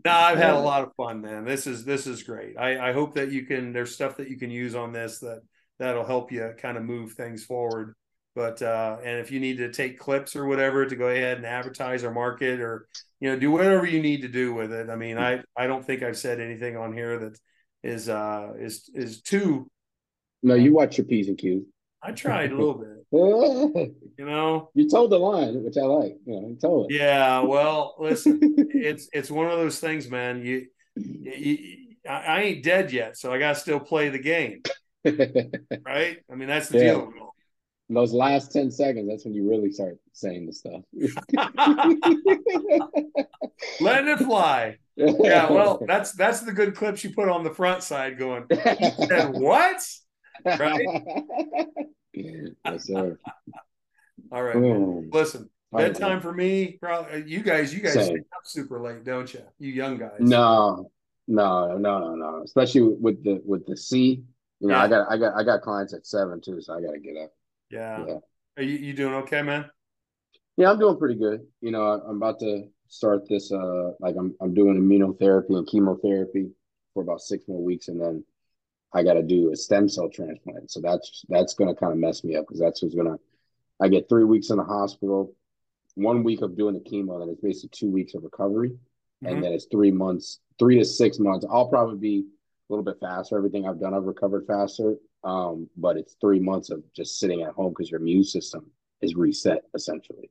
I've 0.05 0.37
had 0.37 0.53
a 0.53 0.59
lot 0.59 0.83
of 0.83 0.93
fun, 0.95 1.21
man. 1.21 1.43
This 1.43 1.67
is 1.67 1.83
this 1.83 2.07
is 2.07 2.23
great. 2.23 2.57
I, 2.57 2.89
I 2.89 2.93
hope 2.93 3.15
that 3.15 3.31
you 3.31 3.45
can. 3.45 3.73
There's 3.73 3.93
stuff 3.93 4.17
that 4.17 4.29
you 4.29 4.37
can 4.37 4.49
use 4.49 4.75
on 4.75 4.93
this 4.93 5.19
that 5.19 5.41
that'll 5.77 6.05
help 6.05 6.31
you 6.31 6.53
kind 6.57 6.77
of 6.77 6.83
move 6.83 7.13
things 7.13 7.43
forward. 7.43 7.95
But 8.35 8.61
uh, 8.61 8.97
and 9.03 9.19
if 9.19 9.31
you 9.31 9.39
need 9.39 9.57
to 9.57 9.71
take 9.71 9.99
clips 9.99 10.35
or 10.35 10.45
whatever 10.45 10.85
to 10.85 10.95
go 10.95 11.07
ahead 11.07 11.37
and 11.37 11.45
advertise 11.45 12.03
or 12.03 12.11
market 12.11 12.61
or 12.61 12.87
you 13.19 13.29
know 13.29 13.39
do 13.39 13.51
whatever 13.51 13.85
you 13.85 14.01
need 14.01 14.21
to 14.21 14.27
do 14.27 14.53
with 14.53 14.71
it. 14.71 14.89
I 14.89 14.95
mean, 14.95 15.17
I 15.17 15.41
I 15.55 15.67
don't 15.67 15.85
think 15.85 16.03
I've 16.03 16.17
said 16.17 16.39
anything 16.39 16.77
on 16.77 16.93
here 16.93 17.19
that 17.19 17.39
is 17.83 18.09
uh 18.09 18.53
is 18.59 18.89
is 18.93 19.21
too. 19.21 19.69
No, 20.41 20.55
you 20.55 20.73
watch 20.73 20.97
your 20.97 21.05
p's 21.05 21.27
and 21.27 21.37
q's. 21.37 21.63
I 22.01 22.13
tried 22.13 22.51
a 22.51 22.55
little 22.55 22.75
bit. 22.75 22.99
you 23.11 24.25
know, 24.25 24.69
you 24.73 24.89
told 24.89 25.11
the 25.11 25.17
line, 25.17 25.63
which 25.63 25.77
I 25.77 25.81
like. 25.81 26.15
You 26.25 26.41
know, 26.41 26.47
you 26.47 26.57
told 26.61 26.91
it. 26.91 26.95
Yeah, 26.95 27.41
well, 27.41 27.95
listen, 27.99 28.39
it's 28.41 29.09
it's 29.11 29.29
one 29.29 29.47
of 29.47 29.57
those 29.57 29.79
things, 29.79 30.09
man. 30.09 30.45
You, 30.45 30.67
you 30.95 31.87
I 32.07 32.41
ain't 32.41 32.63
dead 32.63 32.91
yet, 32.91 33.17
so 33.17 33.33
I 33.33 33.39
got 33.39 33.55
to 33.55 33.59
still 33.59 33.79
play 33.79 34.09
the 34.09 34.19
game. 34.19 34.61
right? 35.05 36.17
I 36.31 36.35
mean, 36.35 36.47
that's 36.47 36.69
the 36.69 36.77
yeah. 36.77 36.83
deal. 36.83 37.28
Those 37.91 38.13
last 38.13 38.53
10 38.53 38.69
seconds, 38.69 39.09
that's 39.09 39.25
when 39.25 39.33
you 39.33 39.49
really 39.49 39.71
start 39.71 39.97
saying 40.13 40.45
the 40.45 40.53
stuff. 40.53 40.83
Let 43.81 44.07
it 44.07 44.19
fly. 44.19 44.77
Yeah, 44.95 45.51
well, 45.51 45.83
that's 45.87 46.11
that's 46.11 46.41
the 46.41 46.51
good 46.51 46.75
clips 46.75 47.03
you 47.03 47.09
put 47.11 47.29
on 47.29 47.43
the 47.43 47.49
front 47.49 47.81
side 47.83 48.19
going, 48.19 48.43
what? 49.31 49.81
Right? 50.45 50.85
yes, 52.13 52.85
sir. 52.85 53.17
All 54.31 54.43
right. 54.43 54.55
Mm. 54.55 55.11
Listen, 55.11 55.49
bedtime 55.71 56.21
for 56.21 56.33
me, 56.33 56.77
probably 56.79 57.23
you 57.25 57.41
guys, 57.41 57.73
you 57.73 57.81
guys 57.81 57.93
stay 57.93 58.17
up 58.17 58.45
super 58.45 58.79
late, 58.79 59.03
don't 59.03 59.33
you? 59.33 59.41
You 59.57 59.71
young 59.71 59.97
guys. 59.97 60.19
No, 60.19 60.91
no, 61.27 61.75
no, 61.77 61.99
no, 61.99 62.15
no. 62.15 62.43
Especially 62.43 62.81
with 62.81 63.23
the 63.23 63.41
with 63.45 63.65
the 63.65 63.77
C. 63.77 64.23
You 64.59 64.67
know, 64.67 64.75
yeah. 64.75 64.83
I 64.83 64.87
got 64.87 65.11
I 65.11 65.17
got 65.17 65.33
I 65.35 65.43
got 65.43 65.61
clients 65.61 65.93
at 65.93 66.05
seven 66.05 66.41
too, 66.41 66.61
so 66.61 66.75
I 66.75 66.81
gotta 66.81 66.99
get 66.99 67.17
up. 67.17 67.31
Yeah. 67.69 68.05
yeah. 68.07 68.17
Are 68.57 68.63
you, 68.63 68.77
you 68.77 68.93
doing 68.93 69.13
okay, 69.15 69.41
man? 69.41 69.65
Yeah, 70.57 70.71
I'm 70.71 70.79
doing 70.79 70.97
pretty 70.97 71.15
good. 71.15 71.45
You 71.61 71.71
know, 71.71 71.83
I'm 71.83 72.17
about 72.17 72.39
to 72.39 72.67
start 72.87 73.29
this 73.29 73.51
uh 73.51 73.91
like 73.99 74.15
I'm 74.17 74.35
I'm 74.41 74.53
doing 74.53 74.75
immunotherapy 74.75 75.55
and 75.57 75.67
chemotherapy 75.67 76.49
for 76.93 77.03
about 77.03 77.21
six 77.21 77.47
more 77.47 77.63
weeks 77.63 77.87
and 77.87 78.01
then 78.01 78.23
I 78.91 79.03
gotta 79.03 79.21
do 79.21 79.51
a 79.51 79.55
stem 79.55 79.87
cell 79.87 80.09
transplant. 80.09 80.71
So 80.71 80.81
that's 80.81 81.23
that's 81.29 81.53
gonna 81.53 81.75
kind 81.75 81.93
of 81.93 81.99
mess 81.99 82.23
me 82.23 82.35
up 82.35 82.45
because 82.45 82.59
that's 82.59 82.81
what's 82.81 82.95
gonna 82.95 83.17
I 83.79 83.87
get 83.87 84.09
three 84.09 84.23
weeks 84.23 84.49
in 84.49 84.57
the 84.57 84.63
hospital, 84.63 85.33
one 85.95 86.23
week 86.23 86.41
of 86.41 86.57
doing 86.57 86.73
the 86.73 86.81
chemo, 86.81 87.19
then 87.19 87.29
it's 87.29 87.41
basically 87.41 87.69
two 87.71 87.91
weeks 87.91 88.13
of 88.13 88.23
recovery. 88.23 88.71
Mm-hmm. 88.71 89.27
And 89.27 89.43
then 89.43 89.53
it's 89.53 89.67
three 89.71 89.91
months, 89.91 90.39
three 90.57 90.77
to 90.79 90.85
six 90.85 91.19
months. 91.19 91.45
I'll 91.49 91.67
probably 91.67 91.97
be 91.97 92.25
a 92.69 92.73
little 92.73 92.83
bit 92.83 92.99
faster. 92.99 93.37
Everything 93.37 93.67
I've 93.67 93.79
done, 93.79 93.93
I've 93.93 94.03
recovered 94.03 94.45
faster. 94.47 94.95
Um, 95.23 95.69
but 95.75 95.97
it's 95.97 96.15
three 96.21 96.39
months 96.39 96.69
of 96.69 96.81
just 96.95 97.19
sitting 97.19 97.41
at 97.41 97.51
home 97.51 97.69
because 97.69 97.91
your 97.91 97.99
immune 97.99 98.23
system 98.23 98.71
is 99.01 99.15
reset 99.15 99.63
essentially. 99.75 100.29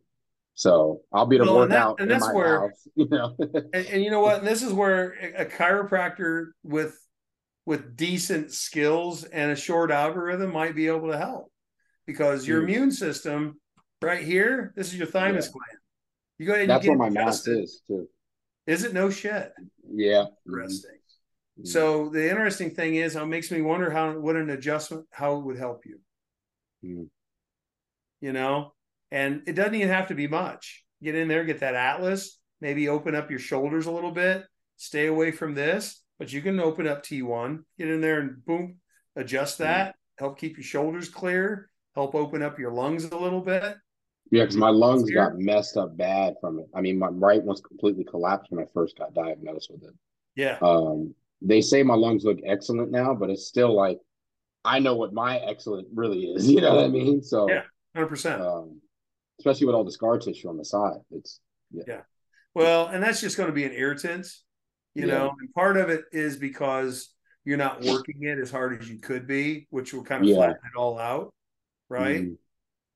So 0.55 1.03
I'll 1.13 1.27
be 1.27 1.37
able 1.37 1.47
to 1.47 1.53
well, 1.53 1.61
work 1.61 1.71
that, 1.71 1.79
out 1.79 2.01
and 2.01 2.11
that's 2.11 2.33
where, 2.33 2.63
house, 2.63 2.89
you 2.97 3.09
know. 3.09 3.37
and, 3.39 3.87
and, 3.87 4.03
you 4.03 4.11
know 4.11 4.21
what? 4.21 4.39
And 4.39 4.47
this 4.47 4.63
is 4.63 4.73
where 4.73 5.13
a 5.37 5.45
chiropractor 5.45 6.49
with 6.65 6.99
with 7.65 7.97
decent 7.97 8.51
skills 8.51 9.25
and 9.25 9.53
a 9.53 9.57
short 9.57 9.91
algorithm 9.91 10.53
might 10.53 10.75
be 10.75 10.89
able 10.89 11.11
to 11.11 11.19
help 11.19 11.53
because 12.07 12.49
your 12.49 12.61
mm. 12.61 12.65
immune 12.65 12.91
system 12.91 13.61
right 14.01 14.25
here, 14.25 14.73
this 14.75 14.89
is 14.89 14.97
your 14.97 15.07
thymus 15.07 15.47
yeah. 15.47 15.53
gland. 15.53 15.79
You 16.39 16.47
go 16.47 16.55
ahead. 16.55 16.71
That's 16.71 16.87
where 16.87 16.97
my 16.97 17.11
mass 17.11 17.47
is 17.47 17.83
too. 17.87 18.09
Is 18.67 18.85
it 18.85 18.93
no 18.93 19.11
shit? 19.11 19.53
Yeah. 19.89 20.25
Interesting. 20.47 20.98
Mm-hmm. 21.59 21.67
So 21.67 22.09
the 22.09 22.29
interesting 22.29 22.71
thing 22.71 22.95
is, 22.95 23.17
it 23.17 23.27
makes 23.27 23.51
me 23.51 23.63
wonder 23.63 23.91
how 23.91 24.13
what 24.19 24.37
an 24.37 24.51
adjustment 24.51 25.07
how 25.11 25.37
it 25.37 25.45
would 25.45 25.59
help 25.59 25.85
you. 25.85 25.99
Mm-hmm. 26.85 27.05
You 28.21 28.33
know, 28.33 28.73
and 29.11 29.43
it 29.47 29.55
doesn't 29.55 29.75
even 29.75 29.89
have 29.89 30.09
to 30.09 30.15
be 30.15 30.29
much. 30.29 30.85
Get 31.03 31.15
in 31.15 31.29
there, 31.29 31.45
get 31.45 31.61
that 31.61 31.75
atlas, 31.75 32.39
maybe 32.61 32.89
open 32.89 33.15
up 33.15 33.31
your 33.31 33.39
shoulders 33.39 33.87
a 33.87 33.93
little 33.93 34.11
bit, 34.11 34.45
stay 34.77 35.07
away 35.07 35.31
from 35.31 35.55
this, 35.55 36.03
but 36.19 36.33
you 36.33 36.43
can 36.43 36.59
open 36.59 36.87
up 36.87 37.05
T1, 37.05 37.61
get 37.79 37.89
in 37.89 38.01
there 38.01 38.21
and 38.21 38.45
boom, 38.45 38.77
adjust 39.17 39.55
mm-hmm. 39.55 39.65
that, 39.65 39.89
mm-hmm. 39.91 40.25
help 40.25 40.39
keep 40.39 40.57
your 40.57 40.65
shoulders 40.65 41.09
clear, 41.09 41.71
help 41.95 42.15
open 42.15 42.43
up 42.43 42.59
your 42.59 42.73
lungs 42.73 43.05
a 43.05 43.17
little 43.17 43.41
bit. 43.41 43.77
Yeah, 44.31 44.43
because 44.43 44.57
my 44.57 44.69
lungs 44.69 45.11
got 45.11 45.39
messed 45.39 45.77
up 45.77 45.97
bad 45.97 46.35
from 46.41 46.59
it. 46.59 46.67
I 46.75 46.83
mean, 46.83 46.99
my 46.99 47.09
right 47.09 47.43
one's 47.43 47.63
completely 47.63 48.05
collapsed 48.05 48.51
when 48.51 48.63
I 48.63 48.69
first 48.75 48.99
got 48.99 49.15
diagnosed 49.15 49.71
with 49.71 49.83
it. 49.85 49.95
Yeah. 50.37 50.59
Um, 50.61 51.15
they 51.41 51.61
say 51.61 51.83
my 51.83 51.95
lungs 51.95 52.25
look 52.25 52.39
excellent 52.45 52.91
now, 52.91 53.15
but 53.15 53.31
it's 53.31 53.47
still 53.47 53.75
like 53.75 53.99
I 54.65 54.79
know 54.81 54.97
what 54.97 55.13
my 55.13 55.39
excellent 55.39 55.89
really 55.95 56.25
is. 56.25 56.49
You 56.51 56.61
know 56.61 56.77
what 56.77 56.85
I 56.85 56.89
mean? 56.89 57.23
So 57.23 57.49
yeah, 57.49 57.63
hundred 57.95 58.09
percent. 58.09 58.43
Um, 58.43 58.81
especially 59.39 59.67
with 59.67 59.77
all 59.77 59.85
the 59.85 59.93
scar 59.93 60.19
tissue 60.19 60.49
on 60.49 60.57
the 60.57 60.65
side, 60.65 60.99
it's 61.11 61.41
yeah. 61.71 61.85
yeah. 61.87 62.01
Well, 62.55 62.87
and 62.87 63.03
that's 63.03 63.21
just 63.21 63.37
going 63.37 63.49
to 63.49 63.55
be 63.55 63.65
an 63.65 63.73
irritant, 63.73 64.27
you 64.95 65.07
yeah. 65.07 65.15
know. 65.15 65.35
And 65.39 65.53
part 65.55 65.77
of 65.77 65.91
it 65.91 66.05
is 66.13 66.37
because 66.37 67.11
you're 67.45 67.57
not 67.57 67.83
working 67.83 68.23
it 68.23 68.39
as 68.39 68.51
hard 68.51 68.81
as 68.81 68.89
you 68.89 68.99
could 68.99 69.27
be, 69.27 69.67
which 69.71 69.95
will 69.95 70.03
kind 70.03 70.23
of 70.23 70.29
yeah. 70.29 70.37
flatten 70.37 70.57
it 70.57 70.77
all 70.77 70.99
out, 70.99 71.33
right? 71.89 72.23
Mm-hmm. 72.23 72.35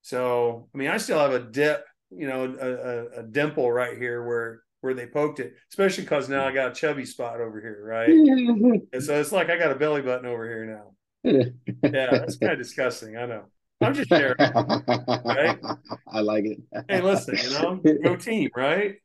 So, 0.02 0.68
I 0.74 0.78
mean, 0.78 0.88
I 0.88 0.96
still 0.96 1.20
have 1.20 1.32
a 1.32 1.38
dip, 1.38 1.84
you 2.10 2.26
know, 2.26 2.56
a, 2.60 3.18
a, 3.18 3.20
a 3.20 3.22
dimple 3.22 3.70
right 3.70 3.96
here 3.96 4.26
where 4.26 4.61
where 4.82 4.94
they 4.94 5.06
poked 5.06 5.40
it, 5.40 5.54
especially 5.70 6.04
because 6.04 6.28
now 6.28 6.46
I 6.46 6.52
got 6.52 6.72
a 6.72 6.74
chubby 6.74 7.06
spot 7.06 7.40
over 7.40 7.60
here, 7.60 7.82
right? 7.82 8.08
and 8.92 9.02
so 9.02 9.18
it's 9.18 9.32
like 9.32 9.48
I 9.48 9.56
got 9.56 9.70
a 9.70 9.76
belly 9.76 10.02
button 10.02 10.26
over 10.26 10.44
here 10.44 10.66
now. 10.66 10.92
yeah, 11.24 12.10
that's 12.10 12.36
kind 12.36 12.52
of 12.52 12.58
disgusting. 12.58 13.16
I 13.16 13.26
know. 13.26 13.44
I'm 13.80 13.94
just 13.94 14.08
sharing, 14.08 14.36
right? 14.38 15.58
I 16.12 16.20
like 16.20 16.44
it. 16.44 16.58
hey, 16.88 17.00
listen, 17.00 17.36
you 17.42 17.50
know, 17.50 17.80
go 18.02 18.16
team, 18.16 18.50
right? 18.54 18.96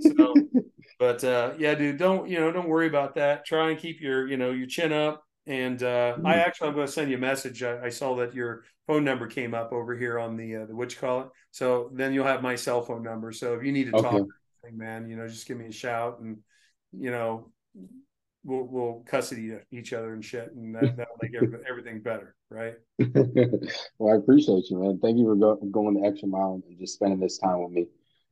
So, 0.00 0.34
but 0.98 1.22
uh, 1.22 1.52
yeah, 1.58 1.74
dude, 1.74 1.98
don't 1.98 2.28
you 2.28 2.38
know? 2.38 2.50
Don't 2.52 2.68
worry 2.68 2.86
about 2.86 3.16
that. 3.16 3.44
Try 3.44 3.70
and 3.70 3.78
keep 3.78 4.00
your 4.00 4.26
you 4.28 4.36
know 4.36 4.52
your 4.52 4.66
chin 4.66 4.92
up. 4.92 5.22
And 5.48 5.80
uh, 5.82 6.16
I 6.24 6.34
mm. 6.34 6.44
actually, 6.44 6.68
I'm 6.68 6.74
going 6.74 6.88
to 6.88 6.92
send 6.92 7.08
you 7.08 7.16
a 7.16 7.20
message. 7.20 7.62
I, 7.62 7.84
I, 7.84 7.88
saw 7.88 8.16
that 8.16 8.34
your 8.34 8.64
phone 8.88 9.04
number 9.04 9.28
came 9.28 9.54
up 9.54 9.72
over 9.72 9.96
here 9.96 10.18
on 10.18 10.36
the 10.36 10.56
uh, 10.56 10.66
the 10.66 10.74
what 10.74 10.92
you 10.92 10.98
call 10.98 11.20
it. 11.20 11.28
So 11.52 11.90
then 11.92 12.12
you'll 12.12 12.26
have 12.26 12.42
my 12.42 12.56
cell 12.56 12.82
phone 12.82 13.04
number. 13.04 13.30
So 13.30 13.54
if 13.54 13.62
you 13.62 13.70
need 13.70 13.92
to 13.92 13.96
okay. 13.96 14.10
talk 14.10 14.26
man. 14.74 15.08
You 15.08 15.16
know, 15.16 15.28
just 15.28 15.46
give 15.46 15.58
me 15.58 15.66
a 15.66 15.72
shout 15.72 16.20
and, 16.20 16.38
you 16.92 17.10
know, 17.10 17.50
we'll, 18.44 18.64
we'll 18.64 19.04
custody 19.06 19.56
each 19.70 19.92
other 19.92 20.14
and 20.14 20.24
shit. 20.24 20.52
And 20.54 20.74
that, 20.74 20.96
that'll 20.96 21.16
make 21.20 21.32
everything 21.68 22.00
better. 22.00 22.34
Right. 22.48 22.74
well, 23.98 24.14
I 24.14 24.16
appreciate 24.16 24.70
you, 24.70 24.78
man. 24.78 24.98
Thank 25.02 25.18
you 25.18 25.24
for 25.26 25.36
go, 25.36 25.56
going 25.56 26.00
the 26.00 26.06
extra 26.06 26.28
mile 26.28 26.62
and 26.68 26.78
just 26.78 26.94
spending 26.94 27.20
this 27.20 27.38
time 27.38 27.62
with 27.62 27.72
me. 27.72 27.86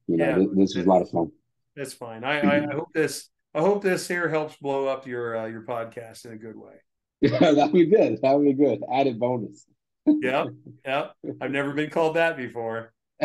You 0.06 0.16
know, 0.16 0.24
yeah, 0.24 0.38
this, 0.38 0.48
this 0.54 0.76
was 0.76 0.86
a 0.86 0.88
lot 0.88 1.02
of 1.02 1.10
fun. 1.10 1.32
That's 1.76 1.92
fine. 1.92 2.24
I, 2.24 2.40
I, 2.40 2.70
I 2.70 2.74
hope 2.74 2.92
this, 2.94 3.28
I 3.54 3.60
hope 3.60 3.82
this 3.82 4.06
here 4.06 4.28
helps 4.28 4.56
blow 4.56 4.86
up 4.86 5.06
your, 5.06 5.36
uh, 5.36 5.46
your 5.46 5.62
podcast 5.62 6.24
in 6.24 6.32
a 6.32 6.36
good 6.36 6.56
way. 6.56 6.74
Yeah, 7.20 7.52
that'd 7.52 7.72
be 7.72 7.86
good. 7.86 8.18
That 8.20 8.32
would 8.36 8.44
be 8.44 8.52
good. 8.52 8.82
Added 8.92 9.18
bonus. 9.18 9.64
yep. 10.04 10.48
Yep. 10.84 11.14
I've 11.40 11.50
never 11.50 11.72
been 11.72 11.88
called 11.88 12.16
that 12.16 12.36
before. 12.36 12.92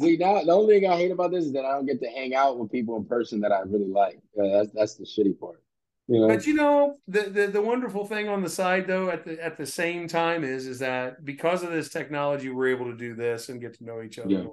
See, 0.00 0.16
now 0.16 0.42
the 0.42 0.52
only 0.52 0.80
thing 0.80 0.90
I 0.90 0.96
hate 0.96 1.10
about 1.10 1.32
this 1.32 1.44
is 1.44 1.52
that 1.52 1.64
I 1.64 1.72
don't 1.72 1.86
get 1.86 2.00
to 2.00 2.08
hang 2.08 2.34
out 2.34 2.58
with 2.58 2.70
people 2.70 2.96
in 2.96 3.04
person 3.04 3.40
that 3.40 3.52
I 3.52 3.60
really 3.60 3.88
like. 3.88 4.20
Uh, 4.38 4.48
that's 4.48 4.70
that's 4.72 4.94
the 4.94 5.04
shitty 5.04 5.38
part. 5.38 5.62
You 6.08 6.20
know? 6.20 6.28
But 6.28 6.46
you 6.46 6.54
know, 6.54 6.96
the, 7.08 7.22
the 7.22 7.46
the 7.48 7.60
wonderful 7.60 8.06
thing 8.06 8.28
on 8.28 8.42
the 8.42 8.48
side 8.48 8.86
though, 8.86 9.10
at 9.10 9.24
the 9.24 9.42
at 9.42 9.58
the 9.58 9.66
same 9.66 10.08
time 10.08 10.44
is 10.44 10.66
is 10.66 10.78
that 10.78 11.24
because 11.24 11.62
of 11.62 11.70
this 11.70 11.88
technology, 11.88 12.48
we're 12.48 12.68
able 12.68 12.86
to 12.86 12.96
do 12.96 13.14
this 13.14 13.48
and 13.48 13.60
get 13.60 13.74
to 13.78 13.84
know 13.84 14.02
each 14.02 14.18
other. 14.18 14.30
Yeah. 14.30 14.46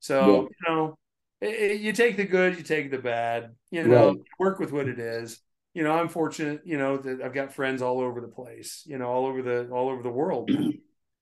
So 0.00 0.20
yeah. 0.20 0.40
you 0.42 0.48
know, 0.68 0.98
it, 1.40 1.54
it, 1.54 1.80
you 1.80 1.92
take 1.92 2.16
the 2.16 2.24
good, 2.24 2.56
you 2.56 2.62
take 2.62 2.90
the 2.90 2.98
bad. 2.98 3.54
You 3.70 3.84
know, 3.84 4.08
right. 4.08 4.18
work 4.38 4.58
with 4.58 4.72
what 4.72 4.88
it 4.88 4.98
is 4.98 5.40
you 5.74 5.82
know, 5.82 5.92
I'm 5.92 6.08
fortunate, 6.08 6.62
you 6.64 6.76
know, 6.76 6.98
that 6.98 7.22
I've 7.22 7.32
got 7.32 7.54
friends 7.54 7.82
all 7.82 8.00
over 8.00 8.20
the 8.20 8.28
place, 8.28 8.82
you 8.86 8.98
know, 8.98 9.06
all 9.06 9.26
over 9.26 9.42
the 9.42 9.68
all 9.70 9.88
over 9.88 10.02
the 10.02 10.10
world. 10.10 10.50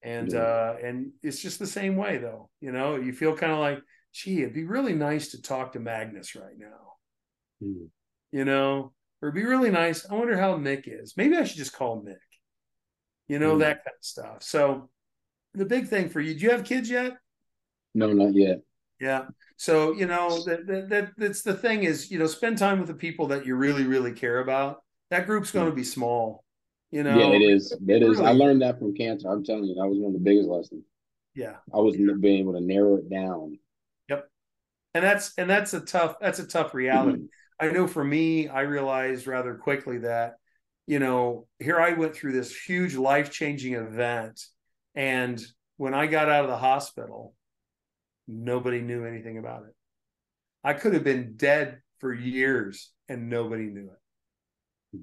And 0.02 0.32
yeah. 0.32 0.38
uh 0.38 0.76
and 0.82 1.10
it's 1.22 1.42
just 1.42 1.58
the 1.58 1.66
same 1.66 1.94
way 1.94 2.16
though. 2.16 2.48
You 2.62 2.72
know, 2.72 2.96
you 2.96 3.12
feel 3.12 3.36
kind 3.36 3.52
of 3.52 3.58
like, 3.58 3.80
gee, 4.14 4.40
it'd 4.40 4.54
be 4.54 4.64
really 4.64 4.94
nice 4.94 5.32
to 5.32 5.42
talk 5.42 5.72
to 5.72 5.78
Magnus 5.78 6.34
right 6.34 6.56
now. 6.56 6.94
Mm. 7.62 7.88
You 8.32 8.46
know, 8.46 8.94
or 9.20 9.28
it'd 9.28 9.34
be 9.34 9.44
really 9.44 9.70
nice. 9.70 10.10
I 10.10 10.14
wonder 10.14 10.38
how 10.38 10.56
Mick 10.56 10.84
is. 10.86 11.18
Maybe 11.18 11.36
I 11.36 11.44
should 11.44 11.58
just 11.58 11.74
call 11.74 12.02
Mick. 12.02 12.16
You 13.28 13.38
know, 13.38 13.56
mm. 13.56 13.58
that 13.58 13.84
kind 13.84 13.96
of 13.98 14.02
stuff. 14.04 14.42
So 14.42 14.88
the 15.52 15.66
big 15.66 15.88
thing 15.88 16.08
for 16.08 16.22
you, 16.22 16.32
do 16.32 16.40
you 16.40 16.50
have 16.52 16.64
kids 16.64 16.88
yet? 16.88 17.18
No, 17.94 18.10
not 18.14 18.34
yet. 18.34 18.62
Yeah. 19.00 19.26
So, 19.56 19.92
you 19.92 20.06
know, 20.06 20.42
that, 20.44 20.66
that, 20.66 20.88
that 20.90 21.10
that's 21.16 21.42
the 21.42 21.54
thing 21.54 21.84
is, 21.84 22.10
you 22.10 22.18
know, 22.18 22.26
spend 22.26 22.58
time 22.58 22.78
with 22.78 22.88
the 22.88 22.94
people 22.94 23.28
that 23.28 23.46
you 23.46 23.56
really, 23.56 23.84
really 23.84 24.12
care 24.12 24.40
about. 24.40 24.82
That 25.10 25.26
group's 25.26 25.50
going 25.50 25.68
to 25.68 25.74
be 25.74 25.84
small. 25.84 26.44
You 26.90 27.02
know, 27.02 27.18
yeah, 27.18 27.36
it 27.36 27.42
is. 27.42 27.72
It 27.72 28.02
is. 28.02 28.18
really. 28.18 28.26
I 28.26 28.32
learned 28.32 28.62
that 28.62 28.78
from 28.78 28.94
cancer. 28.94 29.28
I'm 29.28 29.44
telling 29.44 29.64
you, 29.64 29.74
that 29.74 29.86
was 29.86 29.98
one 29.98 30.14
of 30.14 30.14
the 30.14 30.24
biggest 30.24 30.48
lessons. 30.48 30.84
Yeah. 31.34 31.56
I 31.72 31.78
was 31.78 31.96
yeah. 31.96 32.12
being 32.18 32.40
able 32.40 32.54
to 32.54 32.60
narrow 32.60 32.96
it 32.96 33.08
down. 33.08 33.58
Yep. 34.08 34.28
And 34.94 35.04
that's 35.04 35.32
and 35.38 35.48
that's 35.48 35.72
a 35.72 35.80
tough 35.80 36.16
that's 36.20 36.40
a 36.40 36.46
tough 36.46 36.74
reality. 36.74 37.18
Mm-hmm. 37.18 37.68
I 37.68 37.72
know 37.72 37.86
for 37.86 38.02
me, 38.02 38.48
I 38.48 38.62
realized 38.62 39.26
rather 39.26 39.54
quickly 39.54 39.98
that, 39.98 40.34
you 40.86 40.98
know, 40.98 41.46
here 41.58 41.78
I 41.78 41.92
went 41.92 42.14
through 42.14 42.32
this 42.32 42.56
huge 42.56 42.96
life 42.96 43.30
changing 43.30 43.74
event. 43.74 44.40
And 44.94 45.40
when 45.76 45.94
I 45.94 46.06
got 46.06 46.28
out 46.28 46.44
of 46.44 46.50
the 46.50 46.56
hospital, 46.56 47.34
nobody 48.30 48.80
knew 48.80 49.04
anything 49.04 49.38
about 49.38 49.64
it. 49.64 49.74
I 50.62 50.74
could 50.74 50.94
have 50.94 51.04
been 51.04 51.34
dead 51.36 51.80
for 51.98 52.12
years 52.12 52.90
and 53.08 53.28
nobody 53.28 53.64
knew 53.64 53.90
it. 53.90 55.00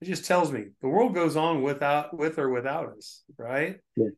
It 0.00 0.04
just 0.04 0.26
tells 0.26 0.52
me 0.52 0.66
the 0.82 0.88
world 0.88 1.14
goes 1.14 1.36
on 1.36 1.62
without 1.62 2.16
with 2.16 2.38
or 2.38 2.50
without 2.50 2.94
us, 2.96 3.22
right? 3.38 3.76
Yeah. 3.96 4.08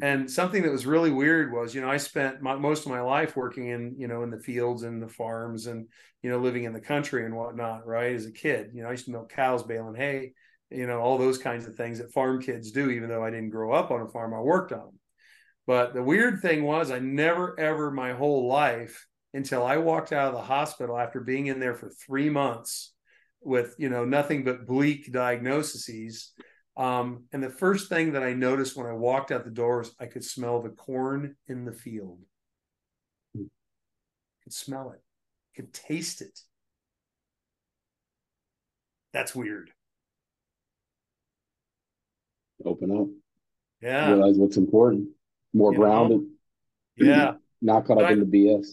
And 0.00 0.30
something 0.30 0.62
that 0.62 0.72
was 0.72 0.86
really 0.86 1.10
weird 1.10 1.52
was, 1.52 1.74
you 1.74 1.82
know, 1.82 1.90
I 1.90 1.98
spent 1.98 2.40
my, 2.40 2.54
most 2.56 2.86
of 2.86 2.92
my 2.92 3.02
life 3.02 3.36
working 3.36 3.68
in, 3.68 3.96
you 3.98 4.08
know, 4.08 4.22
in 4.22 4.30
the 4.30 4.40
fields 4.40 4.82
and 4.82 5.02
the 5.02 5.08
farms 5.08 5.66
and, 5.66 5.88
you 6.22 6.30
know, 6.30 6.38
living 6.38 6.64
in 6.64 6.72
the 6.72 6.80
country 6.80 7.26
and 7.26 7.36
whatnot, 7.36 7.86
right? 7.86 8.14
As 8.14 8.24
a 8.24 8.32
kid, 8.32 8.70
you 8.72 8.82
know, 8.82 8.88
I 8.88 8.92
used 8.92 9.04
to 9.06 9.10
milk 9.10 9.30
cows, 9.30 9.62
baling 9.62 9.96
hay, 9.96 10.32
you 10.70 10.86
know, 10.86 11.00
all 11.00 11.18
those 11.18 11.36
kinds 11.36 11.66
of 11.66 11.76
things 11.76 11.98
that 11.98 12.12
farm 12.12 12.40
kids 12.40 12.70
do, 12.70 12.88
even 12.90 13.10
though 13.10 13.22
I 13.22 13.30
didn't 13.30 13.50
grow 13.50 13.72
up 13.72 13.90
on 13.90 14.00
a 14.00 14.08
farm, 14.08 14.32
I 14.32 14.40
worked 14.40 14.72
on 14.72 14.78
them. 14.78 14.98
But 15.66 15.94
the 15.94 16.02
weird 16.02 16.40
thing 16.40 16.64
was, 16.64 16.90
I 16.90 16.98
never 16.98 17.58
ever 17.58 17.90
my 17.90 18.12
whole 18.12 18.46
life 18.46 19.06
until 19.32 19.64
I 19.64 19.78
walked 19.78 20.12
out 20.12 20.28
of 20.28 20.34
the 20.34 20.42
hospital 20.42 20.98
after 20.98 21.20
being 21.20 21.46
in 21.46 21.58
there 21.58 21.74
for 21.74 21.90
three 21.90 22.30
months 22.30 22.92
with, 23.40 23.74
you 23.78 23.88
know, 23.88 24.04
nothing 24.04 24.44
but 24.44 24.66
bleak 24.66 25.12
diagnoses 25.12 26.32
um, 26.76 27.24
and 27.32 27.42
the 27.42 27.50
first 27.50 27.88
thing 27.88 28.12
that 28.12 28.22
I 28.22 28.32
noticed 28.32 28.76
when 28.76 28.86
I 28.86 28.92
walked 28.92 29.30
out 29.30 29.44
the 29.44 29.50
doors, 29.50 29.94
I 30.00 30.06
could 30.06 30.24
smell 30.24 30.60
the 30.60 30.70
corn 30.70 31.36
in 31.46 31.64
the 31.64 31.72
field. 31.72 32.18
I 33.36 33.42
could 34.42 34.52
smell 34.52 34.90
it, 34.90 35.00
I 35.00 35.50
could 35.56 35.72
taste 35.72 36.20
it. 36.20 36.38
That's 39.12 39.34
weird. 39.34 39.70
Open 42.64 42.90
up. 42.90 43.06
Yeah. 43.80 44.08
Realize 44.08 44.36
what's 44.36 44.56
important. 44.56 45.10
More 45.54 45.72
You 45.72 45.78
grounded. 45.78 46.20
Yeah. 46.96 47.34
Not 47.62 47.86
caught 47.86 47.98
up 48.02 48.10
I- 48.10 48.12
in 48.12 48.20
the 48.20 48.26
BS. 48.26 48.66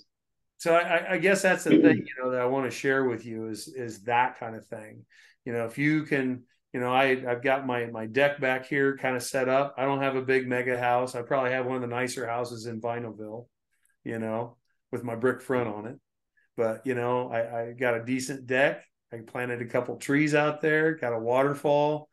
So 0.57 0.75
I, 0.75 1.13
I 1.13 1.17
guess 1.17 1.41
that's 1.41 1.63
the 1.63 1.71
thing, 1.81 2.05
you 2.05 2.23
know, 2.23 2.29
that 2.29 2.41
I 2.41 2.45
want 2.45 2.69
to 2.69 2.77
share 2.77 3.05
with 3.05 3.25
you 3.25 3.47
is 3.47 3.67
is 3.67 4.03
that 4.03 4.37
kind 4.39 4.55
of 4.55 4.63
thing. 4.67 5.05
You 5.43 5.53
know, 5.53 5.65
if 5.65 5.79
you 5.79 6.03
can, 6.03 6.43
you 6.71 6.79
know, 6.79 6.93
I 6.93 7.23
I've 7.27 7.41
got 7.41 7.65
my 7.65 7.87
my 7.87 8.05
deck 8.05 8.39
back 8.39 8.67
here 8.67 8.95
kind 8.95 9.15
of 9.15 9.23
set 9.23 9.49
up. 9.49 9.73
I 9.79 9.85
don't 9.85 10.03
have 10.03 10.15
a 10.15 10.21
big 10.21 10.47
mega 10.47 10.77
house. 10.77 11.15
I 11.15 11.23
probably 11.23 11.49
have 11.49 11.65
one 11.65 11.77
of 11.77 11.81
the 11.81 11.87
nicer 11.87 12.27
houses 12.27 12.67
in 12.67 12.79
Vinoville, 12.79 13.47
you 14.03 14.19
know, 14.19 14.57
with 14.91 15.03
my 15.03 15.15
brick 15.15 15.41
front 15.41 15.67
on 15.67 15.87
it. 15.87 15.99
But 16.55 16.85
you 16.85 16.93
know, 16.93 17.31
I, 17.31 17.61
I 17.61 17.71
got 17.71 17.97
a 17.97 18.05
decent 18.05 18.45
deck. 18.45 18.83
I 19.11 19.17
planted 19.25 19.63
a 19.63 19.65
couple 19.65 19.95
trees 19.95 20.35
out 20.35 20.61
there, 20.61 20.93
got 20.93 21.13
a 21.13 21.17
waterfall. 21.19 22.07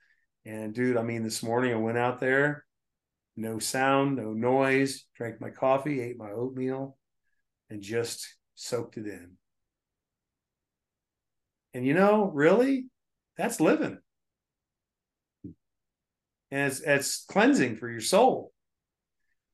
And 0.46 0.72
dude, 0.72 0.96
I 0.96 1.02
mean, 1.02 1.22
this 1.22 1.42
morning 1.42 1.74
I 1.74 1.76
went 1.76 1.98
out 1.98 2.18
there, 2.18 2.64
no 3.38 3.58
sound, 3.58 4.16
no 4.16 4.32
noise, 4.32 5.04
drank 5.14 5.40
my 5.40 5.50
coffee, 5.50 6.00
ate 6.00 6.18
my 6.18 6.30
oatmeal, 6.30 6.96
and 7.70 7.80
just 7.80 8.26
soaked 8.54 8.96
it 8.96 9.06
in. 9.06 9.32
And 11.74 11.86
you 11.86 11.94
know, 11.94 12.24
really, 12.24 12.86
that's 13.36 13.60
living. 13.60 13.98
And 16.50 16.72
it's 16.72 16.80
it's 16.80 17.24
cleansing 17.26 17.76
for 17.76 17.88
your 17.88 18.00
soul. 18.00 18.52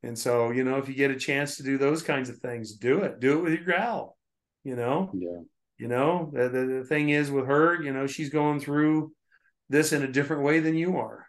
And 0.02 0.19
so, 0.19 0.51
you 0.51 0.65
know, 0.65 0.77
if 0.78 0.89
you 0.89 0.94
get 0.94 1.11
a 1.11 1.16
chance 1.19 1.56
to 1.56 1.62
do 1.62 1.78
those 1.78 2.02
kinds 2.02 2.28
of 2.28 2.39
things, 2.39 2.74
do 2.74 3.01
it. 3.01 3.20
Do 3.20 3.39
it 3.39 3.43
with 3.43 3.52
your 3.55 3.65
gal. 3.65 4.16
You 4.62 4.77
know, 4.77 5.11
Yeah. 5.15 5.40
you 5.78 5.89
know, 5.89 6.31
the, 6.32 6.48
the, 6.48 6.66
the 6.66 6.85
thing 6.85 7.09
is 7.11 7.31
with 7.31 7.47
her, 7.47 7.82
you 7.82 7.93
know, 7.93 8.06
she's 8.06 8.31
going 8.31 8.61
through 8.61 9.12
this 9.69 9.93
in 9.93 10.02
a 10.02 10.12
different 10.12 10.43
way 10.43 10.61
than 10.61 10.74
you 10.74 10.98
are, 10.98 11.27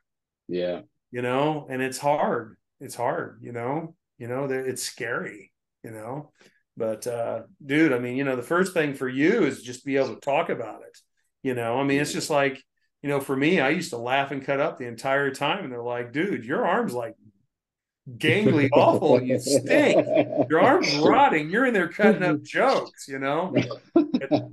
Yeah. 0.47 0.81
You 1.15 1.21
know, 1.21 1.65
and 1.69 1.81
it's 1.81 1.97
hard. 1.97 2.57
It's 2.81 2.93
hard, 2.93 3.39
you 3.41 3.53
know, 3.53 3.95
you 4.17 4.27
know, 4.27 4.47
that 4.47 4.65
it's 4.65 4.83
scary, 4.83 5.53
you 5.81 5.91
know. 5.91 6.33
But 6.75 7.07
uh 7.07 7.43
dude, 7.65 7.93
I 7.93 7.99
mean, 7.99 8.17
you 8.17 8.25
know, 8.25 8.35
the 8.35 8.43
first 8.43 8.73
thing 8.73 8.95
for 8.95 9.07
you 9.07 9.45
is 9.45 9.61
just 9.61 9.85
be 9.85 9.95
able 9.95 10.15
to 10.15 10.19
talk 10.19 10.49
about 10.49 10.81
it. 10.81 10.97
You 11.41 11.53
know, 11.53 11.79
I 11.79 11.85
mean, 11.85 12.01
it's 12.01 12.11
just 12.11 12.29
like, 12.29 12.61
you 13.01 13.07
know, 13.07 13.21
for 13.21 13.33
me, 13.33 13.61
I 13.61 13.69
used 13.69 13.91
to 13.91 13.97
laugh 13.97 14.31
and 14.31 14.43
cut 14.43 14.59
up 14.59 14.77
the 14.77 14.87
entire 14.87 15.31
time, 15.31 15.63
and 15.63 15.71
they're 15.71 15.81
like, 15.81 16.11
dude, 16.11 16.43
your 16.43 16.67
arm's 16.67 16.93
like 16.93 17.15
gangly 18.17 18.67
awful, 18.73 19.21
you 19.21 19.39
stink. 19.39 20.05
Your 20.49 20.59
arm's 20.59 20.93
rotting. 20.97 21.49
You're 21.49 21.65
in 21.65 21.73
there 21.73 21.87
cutting 21.87 22.23
up 22.23 22.43
jokes, 22.43 23.07
you 23.07 23.19
know. 23.19 23.55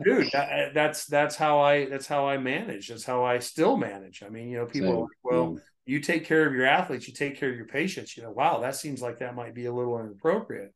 dude 0.05 0.30
that, 0.32 0.74
that's 0.74 1.06
that's 1.06 1.34
how 1.34 1.60
i 1.60 1.86
that's 1.86 2.06
how 2.06 2.28
i 2.28 2.39
manage 2.39 2.89
that's 2.89 3.05
how 3.05 3.24
i 3.24 3.39
still 3.39 3.76
manage 3.76 4.22
i 4.22 4.28
mean 4.28 4.48
you 4.48 4.59
know 4.59 4.66
people 4.66 4.90
are 4.90 5.01
like 5.02 5.10
well 5.22 5.59
you 5.85 6.01
take 6.01 6.25
care 6.25 6.47
of 6.47 6.55
your 6.55 6.67
athletes 6.67 7.09
you 7.09 7.15
take 7.15 7.39
care 7.39 7.51
of 7.51 7.57
your 7.57 7.67
patients 7.67 8.17
you 8.17 8.23
know 8.23 8.31
wow 8.31 8.61
that 8.61 8.77
seems 8.77 9.03
like 9.03 9.19
that 9.19 9.35
might 9.35 9.55
be 9.55 9.67
a 9.67 9.75
little 9.75 9.99
inappropriate. 9.99 10.73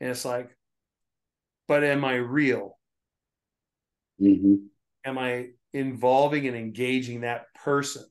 And 0.00 0.10
it's 0.10 0.24
like 0.24 0.50
but 1.68 1.82
am 1.84 2.04
i 2.04 2.14
real? 2.14 2.78
Hmm 4.18 4.54
am 5.04 5.18
i 5.18 5.46
involving 5.72 6.46
and 6.48 6.56
engaging 6.56 7.20
that 7.20 7.44
person? 7.54 8.04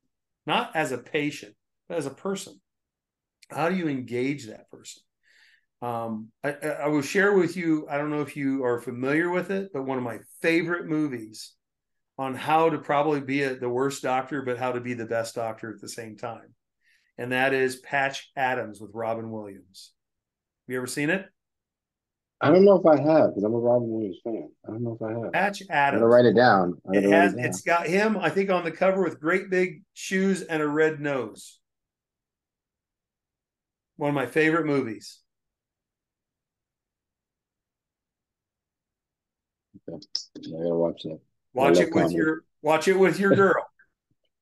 Not 0.45 0.75
as 0.75 0.91
a 0.91 0.97
patient 0.97 1.55
but 1.87 1.97
as 1.97 2.05
a 2.05 2.11
person. 2.11 2.59
How 3.49 3.69
do 3.69 3.75
you 3.75 3.87
engage 3.87 4.47
that 4.47 4.69
person? 4.71 5.03
Um, 5.81 6.31
I 6.43 6.53
I 6.53 6.87
will 6.87 7.01
share 7.01 7.33
with 7.33 7.55
you. 7.55 7.87
I 7.89 7.97
don't 7.97 8.09
know 8.09 8.21
if 8.21 8.35
you 8.35 8.63
are 8.63 8.81
familiar 8.81 9.29
with 9.29 9.51
it, 9.51 9.71
but 9.73 9.85
one 9.85 9.97
of 9.97 10.03
my 10.03 10.19
favorite 10.41 10.87
movies 10.87 11.53
on 12.17 12.35
how 12.35 12.69
to 12.69 12.77
probably 12.77 13.21
be 13.21 13.43
a, 13.43 13.55
the 13.55 13.69
worst 13.69 14.03
doctor, 14.03 14.41
but 14.41 14.57
how 14.57 14.71
to 14.71 14.79
be 14.79 14.93
the 14.93 15.05
best 15.05 15.35
doctor 15.35 15.71
at 15.71 15.81
the 15.81 15.89
same 15.89 16.17
time, 16.17 16.53
and 17.17 17.31
that 17.31 17.53
is 17.53 17.77
Patch 17.77 18.31
Adams 18.35 18.79
with 18.79 18.91
Robin 18.93 19.29
Williams. 19.31 19.91
Have 20.67 20.73
you 20.73 20.77
ever 20.77 20.87
seen 20.87 21.09
it? 21.09 21.25
I 22.41 22.51
don't 22.51 22.65
know 22.65 22.75
if 22.75 22.85
I 22.85 22.97
have 22.97 23.29
because 23.29 23.43
I'm 23.43 23.53
a 23.53 23.57
Robin 23.57 23.89
Williams 23.89 24.17
fan. 24.23 24.49
I 24.67 24.71
don't 24.71 24.83
know 24.83 24.97
if 24.99 25.01
I 25.01 25.19
have. 25.19 25.31
Patch 25.31 25.63
Adams. 25.69 26.01
gotta 26.01 26.07
write 26.07 26.25
it 26.25 26.35
down. 26.35 26.79
It 26.91 27.03
has. 27.03 27.33
it 27.33 27.37
down. 27.37 27.45
It's 27.45 27.61
got 27.61 27.87
him. 27.87 28.17
I 28.17 28.29
think 28.29 28.49
on 28.49 28.63
the 28.63 28.71
cover 28.71 29.03
with 29.03 29.19
great 29.19 29.49
big 29.49 29.83
shoes 29.93 30.41
and 30.41 30.61
a 30.61 30.67
red 30.67 30.99
nose. 30.99 31.59
One 33.95 34.09
of 34.09 34.15
my 34.15 34.25
favorite 34.25 34.65
movies. 34.65 35.19
Okay. 39.87 40.05
I 40.37 40.51
gotta 40.51 40.75
watch 40.75 41.03
that. 41.03 41.19
Watch 41.55 41.77
it 41.79 41.85
with 41.85 41.93
comedy. 41.93 42.15
your 42.15 42.43
watch 42.61 42.87
it 42.87 42.97
with 42.99 43.19
your 43.19 43.35
girl. 43.43 43.65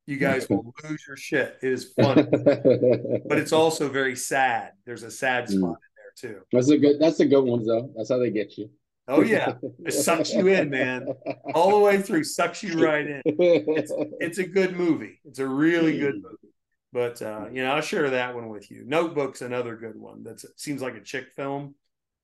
You 0.05 0.17
guys 0.17 0.49
will 0.49 0.73
lose 0.83 1.03
your 1.07 1.15
shit. 1.15 1.57
It 1.61 1.71
is 1.71 1.93
funny, 1.93 2.23
but 2.23 3.37
it's 3.37 3.53
also 3.61 3.87
very 3.87 4.15
sad. 4.17 4.71
There's 4.85 5.03
a 5.03 5.11
sad 5.11 5.47
spot 5.49 5.61
Mm. 5.61 5.75
in 5.75 5.75
there 5.95 6.33
too. 6.33 6.41
that's 6.51 6.69
a 6.69 6.77
good. 6.77 6.99
That's 6.99 7.19
a 7.21 7.25
good 7.25 7.43
one 7.43 7.65
though. 7.65 7.91
That's 7.95 8.09
how 8.09 8.17
they 8.19 8.31
get 8.31 8.57
you. 8.57 8.69
Oh 9.07 9.21
yeah, 9.21 9.55
it 9.85 9.91
sucks 9.93 10.33
you 10.33 10.47
in, 10.47 10.69
man, 10.69 11.07
all 11.53 11.71
the 11.71 11.79
way 11.79 12.01
through. 12.01 12.23
Sucks 12.23 12.63
you 12.63 12.81
right 12.85 13.05
in. 13.05 13.21
It's 13.25 13.91
it's 14.19 14.37
a 14.39 14.45
good 14.47 14.75
movie. 14.77 15.19
It's 15.25 15.39
a 15.39 15.47
really 15.47 15.99
good 15.99 16.15
movie. 16.15 16.53
But 16.93 17.21
uh, 17.21 17.47
you 17.51 17.63
know, 17.63 17.71
I'll 17.73 17.81
share 17.81 18.09
that 18.11 18.33
one 18.35 18.47
with 18.49 18.71
you. 18.71 18.83
Notebook's 18.85 19.41
another 19.41 19.75
good 19.75 19.95
one. 19.99 20.23
That 20.23 20.41
seems 20.57 20.81
like 20.81 20.95
a 20.95 21.01
chick 21.01 21.27
film. 21.35 21.75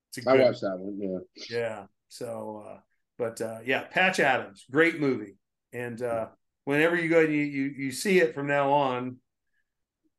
It's 0.10 0.26
a 0.26 0.30
I 0.30 0.34
good 0.38 0.41
I 0.41 0.45
watched 0.45 0.61
that 0.61 0.78
one. 0.80 0.98
Yeah. 1.49 1.57
Yeah. 1.57 1.84
So, 2.07 2.66
uh, 2.68 2.80
but 3.20 3.41
uh, 3.41 3.60
yeah, 3.66 3.82
Patch 3.82 4.20
Adams, 4.22 4.66
great 4.72 5.00
movie. 5.00 5.36
And 5.74 6.02
uh, 6.02 6.28
whenever 6.64 6.96
you 6.96 7.10
go 7.10 7.20
and 7.20 7.34
you, 7.34 7.41
you 7.41 7.64
you 7.78 7.91
see 7.91 8.20
it 8.20 8.34
from 8.34 8.48
now 8.48 8.72
on, 8.72 9.18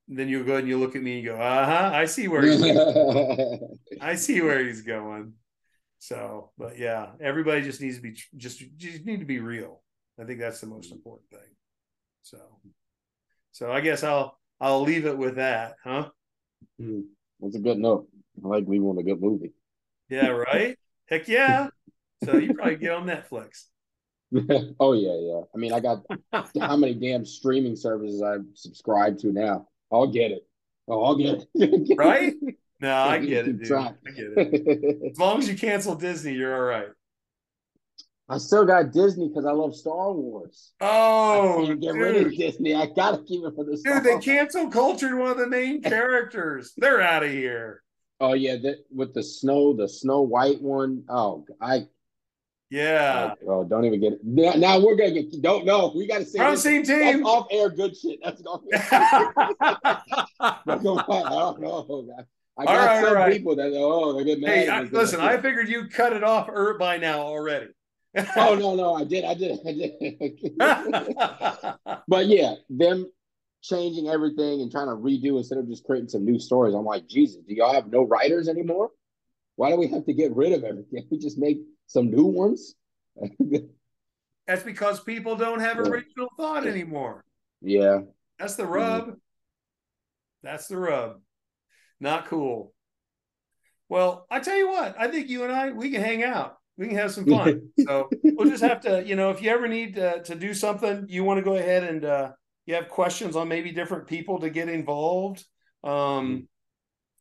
then 0.07 0.29
you'll 0.29 0.45
go 0.45 0.57
and 0.57 0.69
you 0.69 0.79
look 0.79 0.95
at 0.95 1.03
me 1.03 1.17
and 1.17 1.25
you 1.25 1.31
go, 1.31 1.37
uh 1.37 1.67
huh, 1.67 1.91
I 1.93 2.05
see 2.05 2.29
where 2.29 2.43
he's 2.43 2.63
I 4.01 4.15
see 4.15 4.43
where 4.43 4.65
he's 4.65 4.83
going. 4.83 5.33
So, 5.99 6.51
but 6.59 6.79
yeah, 6.79 7.09
everybody 7.21 7.63
just 7.63 7.81
needs 7.81 7.97
to 7.97 8.03
be 8.03 8.13
just 8.37 8.63
just 8.77 9.07
need 9.07 9.21
to 9.21 9.27
be 9.27 9.41
real. 9.41 9.83
I 10.21 10.25
think 10.25 10.39
that's 10.39 10.61
the 10.61 10.67
most 10.67 10.93
important 10.93 11.31
thing. 11.31 11.51
So, 12.23 12.39
so 13.51 13.73
I 13.73 13.81
guess 13.81 14.05
I'll 14.05 14.39
I'll 14.61 14.83
leave 14.83 15.07
it 15.07 15.17
with 15.17 15.37
that, 15.37 15.77
huh? 15.83 16.11
Hmm. 16.79 17.01
That's 17.41 17.57
a 17.57 17.61
good 17.61 17.79
note. 17.79 18.09
I 18.45 18.49
like 18.49 18.69
leaving 18.69 18.89
with 18.89 18.99
a 18.99 19.09
good 19.09 19.23
movie. 19.23 19.55
Yeah, 20.11 20.29
right. 20.29 20.77
Heck 21.07 21.29
yeah. 21.29 21.69
So 22.25 22.37
you 22.37 22.55
probably 22.55 22.77
get 22.77 22.93
on 22.93 23.07
Netflix. 23.07 23.65
oh 24.81 24.93
yeah, 24.93 25.17
yeah. 25.21 25.41
I 25.55 25.59
mean, 25.59 25.73
I 25.73 25.81
got 25.81 26.03
how 26.33 26.77
many 26.77 26.95
damn 26.95 27.25
streaming 27.25 27.77
services 27.77 28.23
I 28.23 28.37
subscribe 28.55 29.19
to 29.19 29.33
now. 29.33 29.67
I'll 29.93 30.07
get 30.07 30.31
it. 30.31 30.47
Oh, 30.89 31.03
I'll 31.03 31.17
get 31.17 31.47
it. 31.55 31.99
Right? 31.99 32.35
No, 32.81 32.97
I 32.97 33.19
get 33.19 33.47
it, 33.47 33.63
dude. 33.63 33.73
I 33.73 33.93
get 34.15 34.33
it. 34.37 35.13
As 35.13 35.19
long 35.19 35.39
as 35.39 35.49
you 35.49 35.55
cancel 35.55 35.95
Disney, 35.95 36.33
you're 36.33 36.55
all 36.55 36.63
right. 36.63 36.89
I 38.31 38.39
still 38.39 38.65
got 38.65 38.93
Disney 38.93 39.29
because 39.29 39.45
I 39.45 39.51
love 39.51 39.75
Star 39.75 40.13
Wars. 40.13 40.73
Oh, 40.81 41.65
I 41.65 41.67
can't 41.67 41.81
get 41.81 41.95
rid 41.95 42.27
of. 42.27 42.35
Disney. 42.35 42.75
I 42.75 42.87
gotta 42.87 43.23
keep 43.25 43.45
it 43.45 43.53
for 43.57 43.65
the 43.65 43.77
Star 43.77 44.01
Dude, 44.01 44.05
they 44.05 44.19
cancel 44.25 44.69
cultured 44.69 45.19
one 45.19 45.33
of 45.33 45.39
the 45.39 45.49
main 45.49 45.83
characters. 45.83 46.73
They're 46.77 47.03
out 47.03 47.25
of 47.25 47.31
here. 47.31 47.83
Oh 48.21 48.35
yeah, 48.35 48.57
that 48.63 48.85
with 48.95 49.15
the 49.15 49.23
snow, 49.23 49.75
the 49.75 49.89
Snow 49.89 50.23
White 50.23 50.63
one. 50.63 51.03
Oh, 51.09 51.45
I 51.61 51.89
Yeah. 52.71 53.31
Like, 53.31 53.39
oh, 53.49 53.65
don't 53.65 53.85
even 53.85 54.01
get 54.01 54.13
it. 54.15 54.21
Now, 54.23 54.53
now 54.53 54.81
we're 54.81 54.95
gonna 54.95 55.13
get. 55.13 55.43
Don't 55.43 55.65
know. 55.65 55.93
We 55.95 56.07
got 56.07 56.19
to 56.19 56.25
say 56.25 56.39
We're 56.39 56.47
on 56.47 56.51
the 56.53 56.55
this. 56.55 56.63
same 56.63 56.85
team. 56.85 57.27
off 57.27 57.49
air 57.51 57.69
good 57.69 57.97
shit. 57.97 58.21
That's 58.23 58.43
off 58.47 58.63
air. 58.73 58.87
But 60.39 60.83
go 60.83 60.99
on, 60.99 61.27
I 61.27 61.31
don't 61.31 61.61
know. 61.61 62.11
I 62.57 62.65
got 62.65 62.87
right, 62.87 63.05
some 63.05 63.15
right. 63.15 63.33
people 63.33 63.57
that 63.57 63.73
oh 63.75 64.13
they 64.13 64.25
get 64.25 64.41
mad. 64.41 64.51
hey, 64.51 64.69
I, 64.69 64.83
listen, 64.83 65.21
I 65.21 65.41
figured 65.41 65.69
you 65.69 65.89
cut 65.89 66.13
it 66.13 66.23
off 66.23 66.49
er, 66.49 66.77
by 66.79 66.99
now 66.99 67.21
already. 67.21 67.69
oh 68.37 68.55
no 68.61 68.75
no 68.75 68.95
I 68.95 69.05
did 69.05 69.25
I 69.25 69.35
did 69.35 69.59
I 69.67 69.73
did. 69.73 70.59
but 72.09 72.27
yeah, 72.27 72.55
them 72.69 73.11
changing 73.63 74.09
everything 74.09 74.61
and 74.61 74.71
trying 74.71 74.89
to 74.89 74.95
redo 74.95 75.39
instead 75.39 75.59
of 75.59 75.69
just 75.69 75.85
creating 75.85 76.09
some 76.09 76.25
new 76.25 76.39
stories. 76.39 76.75
I'm 76.75 76.85
like, 76.85 77.09
Jesus, 77.09 77.43
do 77.47 77.55
y'all 77.55 77.75
have 77.75 77.91
no 77.91 78.03
writers 78.03 78.49
anymore? 78.49 78.91
Why 79.57 79.71
do 79.71 79.77
we 79.77 79.89
have 79.89 80.07
to 80.07 80.13
get 80.13 80.35
rid 80.35 80.53
of 80.53 80.65
everything? 80.65 81.07
We 81.11 81.19
just 81.19 81.39
make 81.39 81.61
some 81.91 82.11
new 82.11 82.25
ones. 82.27 82.75
That's 84.47 84.63
because 84.63 85.01
people 85.01 85.37
don't 85.37 85.61
have 85.61 85.79
original 85.79 86.29
thought 86.37 86.67
anymore. 86.67 87.25
yeah, 87.61 88.01
That's 88.39 88.55
the 88.57 88.63
Mm-hmm. 88.65 88.73
rub. 88.73 89.17
That's 90.43 90.69
the 90.69 90.79
rub. 90.79 91.21
Not 92.01 92.27
cool. 92.27 92.73
Well, 93.89 94.27
I 94.31 94.41
tell 94.41 94.57
you 94.57 94.69
what, 94.69 94.95
I 94.99 95.09
think 95.09 95.29
you 95.29 95.43
and 95.45 95.53
I 95.53 95.71
we 95.73 95.91
can 95.91 96.01
hang 96.01 96.23
out. 96.23 96.57
We 96.79 96.87
can 96.87 96.97
have 96.97 97.13
some 97.13 97.27
fun. 97.27 97.71
so 97.77 98.15
we'll 98.37 98.49
just 98.49 98.63
have 98.63 98.81
to, 98.83 99.05
you 99.05 99.17
know, 99.17 99.31
if 99.31 99.43
you 99.43 99.51
ever 99.51 99.69
need 99.69 99.97
to, 99.97 100.23
to 100.23 100.35
do 100.37 100.55
something, 100.55 101.07
you 101.09 101.25
want 101.25 101.39
to 101.39 101.45
go 101.45 101.57
ahead 101.57 101.83
and 101.85 102.05
uh, 102.05 102.33
you 102.67 102.75
have 102.77 102.89
questions 102.89 103.37
on 103.37 103.49
maybe 103.49 103.73
different 103.73 104.07
people 104.07 104.39
to 104.41 104.49
get 104.51 104.69
involved. 104.69 105.45
Um, 105.83 106.49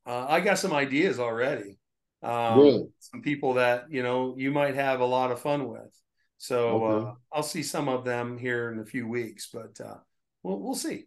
uh, 0.05 0.27
I 0.29 0.39
got 0.41 0.59
some 0.59 0.73
ideas 0.73 1.19
already. 1.19 1.78
Um, 2.21 2.55
Really? 2.55 2.89
Some 2.99 3.21
people 3.21 3.55
that 3.55 3.91
you 3.91 4.03
know 4.03 4.35
you 4.37 4.51
might 4.51 4.75
have 4.75 4.99
a 4.99 5.05
lot 5.05 5.31
of 5.31 5.41
fun 5.41 5.67
with. 5.69 5.93
So 6.37 6.85
Okay. 6.85 6.85
uh, 6.85 7.13
I'll 7.33 7.43
see 7.43 7.63
some 7.63 7.89
of 7.89 8.05
them 8.05 8.37
here 8.37 8.71
in 8.71 8.79
a 8.79 8.85
few 8.85 9.07
weeks, 9.07 9.49
but 9.53 9.79
uh, 9.81 9.97
we'll 10.43 10.59
we'll 10.59 10.75
see. 10.75 11.05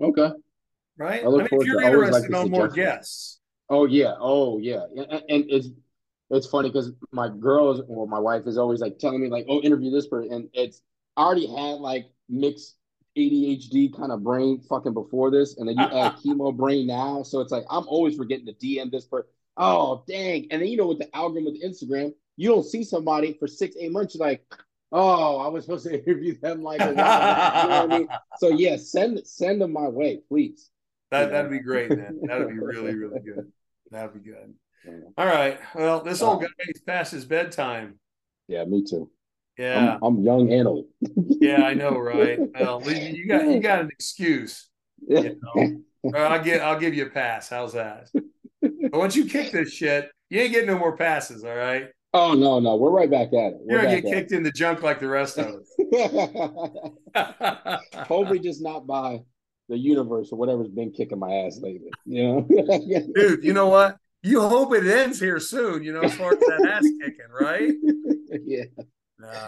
okay. 0.00 0.30
Right? 0.96 1.24
I 1.24 1.28
look 1.28 1.44
mean, 1.44 1.48
if 1.52 1.64
you're 1.64 1.82
I 1.82 1.88
always 1.88 2.10
like 2.10 2.24
interested 2.24 2.34
on 2.34 2.50
more 2.50 2.68
guests, 2.68 3.40
Oh 3.68 3.86
yeah, 3.86 4.14
oh 4.18 4.58
yeah, 4.58 4.84
and, 4.96 5.06
and 5.28 5.44
it's 5.48 5.68
it's 6.30 6.46
funny 6.46 6.68
because 6.70 6.92
my 7.12 7.28
girls 7.28 7.80
or 7.88 8.06
my 8.08 8.18
wife 8.18 8.46
is 8.46 8.58
always 8.58 8.80
like 8.80 8.98
telling 8.98 9.20
me 9.22 9.28
like, 9.28 9.46
oh, 9.48 9.60
interview 9.60 9.90
this 9.90 10.08
person, 10.08 10.32
and 10.32 10.48
it's 10.52 10.82
I 11.16 11.22
already 11.22 11.46
had 11.46 11.80
like 11.80 12.06
mixed 12.28 12.76
ADHD 13.16 13.88
kind 13.90 14.10
of 14.12 14.24
brain 14.24 14.60
fucking 14.68 14.94
before 14.94 15.30
this, 15.30 15.56
and 15.58 15.68
then 15.68 15.78
you 15.78 15.88
add 15.92 16.16
chemo 16.16 16.56
brain 16.56 16.86
now, 16.86 17.22
so 17.22 17.40
it's 17.40 17.52
like 17.52 17.64
I'm 17.70 17.86
always 17.88 18.16
forgetting 18.16 18.46
to 18.46 18.54
DM 18.54 18.90
this 18.90 19.06
person. 19.06 19.30
Oh 19.56 20.04
dang! 20.08 20.46
And 20.50 20.62
then 20.62 20.68
you 20.68 20.76
know 20.76 20.86
with 20.86 20.98
the 20.98 21.14
algorithm 21.16 21.52
with 21.52 21.62
Instagram, 21.62 22.12
you 22.36 22.48
don't 22.48 22.64
see 22.64 22.82
somebody 22.84 23.34
for 23.38 23.46
six 23.46 23.76
eight 23.78 23.92
months, 23.92 24.14
you're 24.14 24.26
like, 24.26 24.44
oh, 24.92 25.38
I 25.38 25.48
was 25.48 25.64
supposed 25.64 25.86
to 25.86 25.94
interview 26.06 26.38
them 26.40 26.62
like 26.62 26.80
a 26.80 26.92
while. 26.92 27.62
You 27.62 27.68
know 27.68 27.86
what 27.86 27.92
I 27.92 27.98
mean? 27.98 28.08
So 28.38 28.48
yeah, 28.50 28.76
send 28.76 29.26
send 29.26 29.60
them 29.60 29.72
my 29.72 29.88
way, 29.88 30.20
please. 30.28 30.70
that 31.10 31.30
that'd 31.30 31.50
be 31.50 31.58
great, 31.60 31.90
man. 31.90 32.20
That'd 32.26 32.48
be 32.48 32.54
really 32.58 32.94
really 32.94 33.20
good. 33.20 33.50
That'd 33.90 34.14
be 34.14 34.30
good. 34.30 34.54
All 35.18 35.26
right. 35.26 35.58
Well, 35.74 36.00
this 36.02 36.22
old 36.22 36.42
Uh, 36.42 36.46
guy 36.46 36.64
is 36.74 36.80
past 36.80 37.12
his 37.12 37.26
bedtime. 37.26 37.98
yeah 38.48 38.64
me 38.64 38.82
too. 38.82 39.10
Yeah. 39.58 39.98
I'm, 40.00 40.18
I'm 40.18 40.24
young 40.24 40.50
and 40.52 40.66
old. 40.66 40.86
Yeah, 41.16 41.62
I 41.64 41.74
know, 41.74 41.98
right? 41.98 42.38
Well, 42.58 42.80
you 42.90 43.26
got 43.28 43.46
you 43.46 43.60
got 43.60 43.80
an 43.80 43.90
excuse. 43.92 44.68
You 45.06 45.38
know? 45.42 46.14
I'll 46.14 46.42
give 46.42 46.62
I'll 46.62 46.80
give 46.80 46.94
you 46.94 47.06
a 47.06 47.10
pass. 47.10 47.50
How's 47.50 47.74
that? 47.74 48.08
But 48.90 48.98
once 48.98 49.16
you 49.16 49.24
kick 49.24 49.52
this 49.52 49.72
shit, 49.72 50.10
you 50.28 50.40
ain't 50.40 50.52
getting 50.52 50.68
no 50.68 50.78
more 50.78 50.96
passes. 50.96 51.44
All 51.44 51.54
right, 51.54 51.88
Oh 52.12 52.34
no, 52.34 52.58
no, 52.58 52.74
we're 52.76 52.90
right 52.90 53.10
back 53.10 53.28
at 53.28 53.52
it. 53.52 53.60
you're 53.66 53.78
We're 53.78 53.84
gonna 53.84 54.00
get 54.00 54.12
kicked 54.12 54.32
in 54.32 54.42
the 54.42 54.50
junk 54.50 54.82
like 54.82 54.98
the 54.98 55.08
rest 55.08 55.38
of 55.38 55.46
us. 55.46 55.68
Hopefully, 58.08 58.40
just 58.40 58.60
not 58.62 58.86
by 58.86 59.20
the 59.68 59.78
universe 59.78 60.30
or 60.32 60.38
whatever's 60.38 60.68
been 60.68 60.90
kicking 60.90 61.20
my 61.20 61.32
ass 61.32 61.60
lately. 61.62 61.90
You 62.04 62.24
know, 62.24 62.48
Dude, 63.14 63.44
you 63.44 63.52
know 63.52 63.68
what? 63.68 63.96
You 64.22 64.40
hope 64.40 64.74
it 64.74 64.86
ends 64.86 65.20
here 65.20 65.38
soon. 65.38 65.84
You 65.84 65.92
know, 65.92 66.02
as 66.02 66.14
far 66.14 66.32
as 66.32 66.40
that 66.40 66.68
ass 66.68 66.82
kicking, 66.82 67.30
right? 67.30 67.72
yeah. 68.44 68.64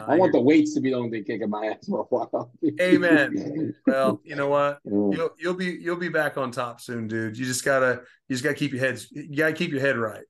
I 0.06 0.16
want 0.16 0.32
the 0.32 0.40
weights 0.40 0.74
to 0.74 0.80
be 0.80 0.90
the 0.90 0.96
only 0.96 1.10
thing 1.10 1.24
kicking 1.24 1.50
my 1.50 1.66
ass 1.66 1.86
for 1.88 2.00
a 2.00 2.04
while. 2.04 2.52
Amen. 2.80 3.74
well, 3.86 4.20
you 4.24 4.36
know 4.36 4.48
what? 4.48 4.78
You'll 4.84 5.30
you'll 5.38 5.54
be 5.54 5.66
you'll 5.80 5.96
be 5.96 6.08
back 6.08 6.36
on 6.36 6.50
top 6.50 6.80
soon, 6.80 7.08
dude. 7.08 7.36
You 7.38 7.44
just 7.44 7.64
gotta 7.64 8.02
you 8.28 8.34
just 8.34 8.44
gotta 8.44 8.54
keep 8.56 8.72
your 8.72 8.80
heads 8.80 9.08
you 9.10 9.36
gotta 9.36 9.52
keep 9.52 9.70
your 9.70 9.80
head 9.80 9.96
right. 9.96 10.24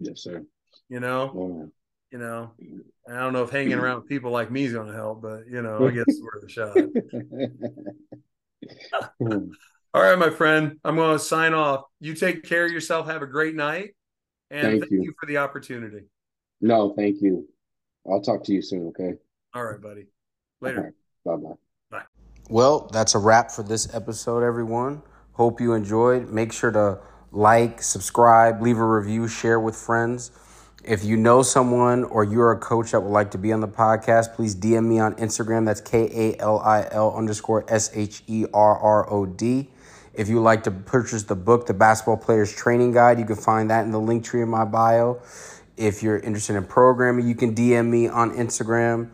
Yes, 0.00 0.22
sir. 0.22 0.42
You 0.88 1.00
know, 1.00 1.70
Yeah. 2.12 2.18
you 2.18 2.24
know. 2.24 2.52
I 3.08 3.18
don't 3.18 3.32
know 3.32 3.42
if 3.42 3.50
hanging 3.50 3.74
around 3.74 4.00
with 4.02 4.08
people 4.08 4.30
like 4.30 4.50
me 4.50 4.64
is 4.64 4.72
gonna 4.72 4.94
help, 4.94 5.22
but 5.22 5.40
you 5.50 5.62
know, 5.62 5.86
I 5.86 5.90
guess 5.90 6.04
it's 6.06 6.22
worth 6.22 6.44
a 6.44 6.48
shot. 6.48 6.76
All 9.94 10.02
right, 10.02 10.18
my 10.18 10.30
friend. 10.30 10.78
I'm 10.84 10.96
gonna 10.96 11.18
sign 11.18 11.52
off. 11.52 11.82
You 12.00 12.14
take 12.14 12.44
care 12.44 12.64
of 12.64 12.72
yourself. 12.72 13.06
Have 13.06 13.22
a 13.22 13.26
great 13.26 13.54
night. 13.54 13.94
And 14.50 14.62
Thank 14.62 14.80
thank, 14.82 14.92
you. 14.92 15.02
you 15.02 15.14
for 15.18 15.26
the 15.26 15.38
opportunity. 15.38 16.04
no, 16.60 16.94
thank 16.94 17.22
you. 17.22 17.48
I'll 18.08 18.20
talk 18.20 18.44
to 18.44 18.52
you 18.52 18.62
soon. 18.62 18.88
Okay. 18.88 19.14
All 19.54 19.64
right, 19.64 19.80
buddy. 19.80 20.06
Later. 20.60 20.94
Bye 21.24 21.36
bye. 21.36 21.54
Bye. 21.90 22.02
Well, 22.48 22.88
that's 22.92 23.14
a 23.14 23.18
wrap 23.18 23.50
for 23.50 23.62
this 23.62 23.92
episode, 23.94 24.42
everyone. 24.42 25.02
Hope 25.32 25.60
you 25.60 25.74
enjoyed. 25.74 26.30
Make 26.30 26.52
sure 26.52 26.70
to 26.70 26.98
like, 27.30 27.82
subscribe, 27.82 28.60
leave 28.60 28.78
a 28.78 28.86
review, 28.86 29.26
share 29.28 29.58
with 29.58 29.76
friends. 29.76 30.30
If 30.84 31.04
you 31.04 31.16
know 31.16 31.42
someone 31.42 32.04
or 32.04 32.24
you're 32.24 32.50
a 32.50 32.58
coach 32.58 32.90
that 32.90 33.00
would 33.00 33.12
like 33.12 33.30
to 33.30 33.38
be 33.38 33.52
on 33.52 33.60
the 33.60 33.68
podcast, 33.68 34.34
please 34.34 34.56
DM 34.56 34.86
me 34.86 34.98
on 34.98 35.14
Instagram. 35.14 35.64
That's 35.64 35.80
K 35.80 36.10
A 36.12 36.40
L 36.40 36.58
I 36.58 36.88
L 36.90 37.14
underscore 37.16 37.64
S 37.68 37.90
H 37.94 38.22
E 38.26 38.46
R 38.52 38.78
R 38.78 39.10
O 39.10 39.24
D. 39.24 39.70
If 40.12 40.28
you 40.28 40.36
would 40.36 40.42
like 40.42 40.64
to 40.64 40.70
purchase 40.70 41.22
the 41.22 41.36
book, 41.36 41.66
The 41.66 41.72
Basketball 41.72 42.18
Player's 42.18 42.54
Training 42.54 42.92
Guide, 42.92 43.18
you 43.18 43.24
can 43.24 43.36
find 43.36 43.70
that 43.70 43.84
in 43.84 43.92
the 43.92 44.00
link 44.00 44.24
tree 44.24 44.42
in 44.42 44.48
my 44.48 44.64
bio. 44.64 45.22
If 45.76 46.02
you're 46.02 46.18
interested 46.18 46.56
in 46.56 46.64
programming, 46.64 47.26
you 47.26 47.34
can 47.34 47.54
DM 47.54 47.88
me 47.88 48.08
on 48.08 48.32
Instagram. 48.36 49.10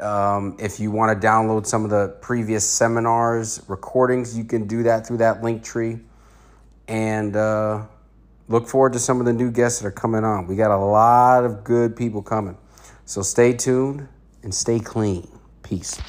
Um, 0.00 0.56
if 0.60 0.78
you 0.78 0.90
want 0.90 1.20
to 1.20 1.26
download 1.26 1.66
some 1.66 1.84
of 1.84 1.90
the 1.90 2.16
previous 2.20 2.68
seminars, 2.68 3.62
recordings, 3.66 4.38
you 4.38 4.44
can 4.44 4.66
do 4.66 4.84
that 4.84 5.06
through 5.06 5.18
that 5.18 5.42
link 5.42 5.64
tree. 5.64 5.98
And 6.86 7.34
uh, 7.34 7.82
look 8.48 8.68
forward 8.68 8.92
to 8.92 8.98
some 8.98 9.20
of 9.20 9.26
the 9.26 9.32
new 9.32 9.50
guests 9.50 9.80
that 9.80 9.88
are 9.88 9.92
coming 9.92 10.24
on. 10.24 10.46
We 10.46 10.56
got 10.56 10.70
a 10.70 10.76
lot 10.76 11.44
of 11.44 11.64
good 11.64 11.96
people 11.96 12.22
coming. 12.22 12.56
So 13.04 13.22
stay 13.22 13.52
tuned 13.52 14.06
and 14.42 14.54
stay 14.54 14.78
clean. 14.78 15.28
Peace. 15.62 16.00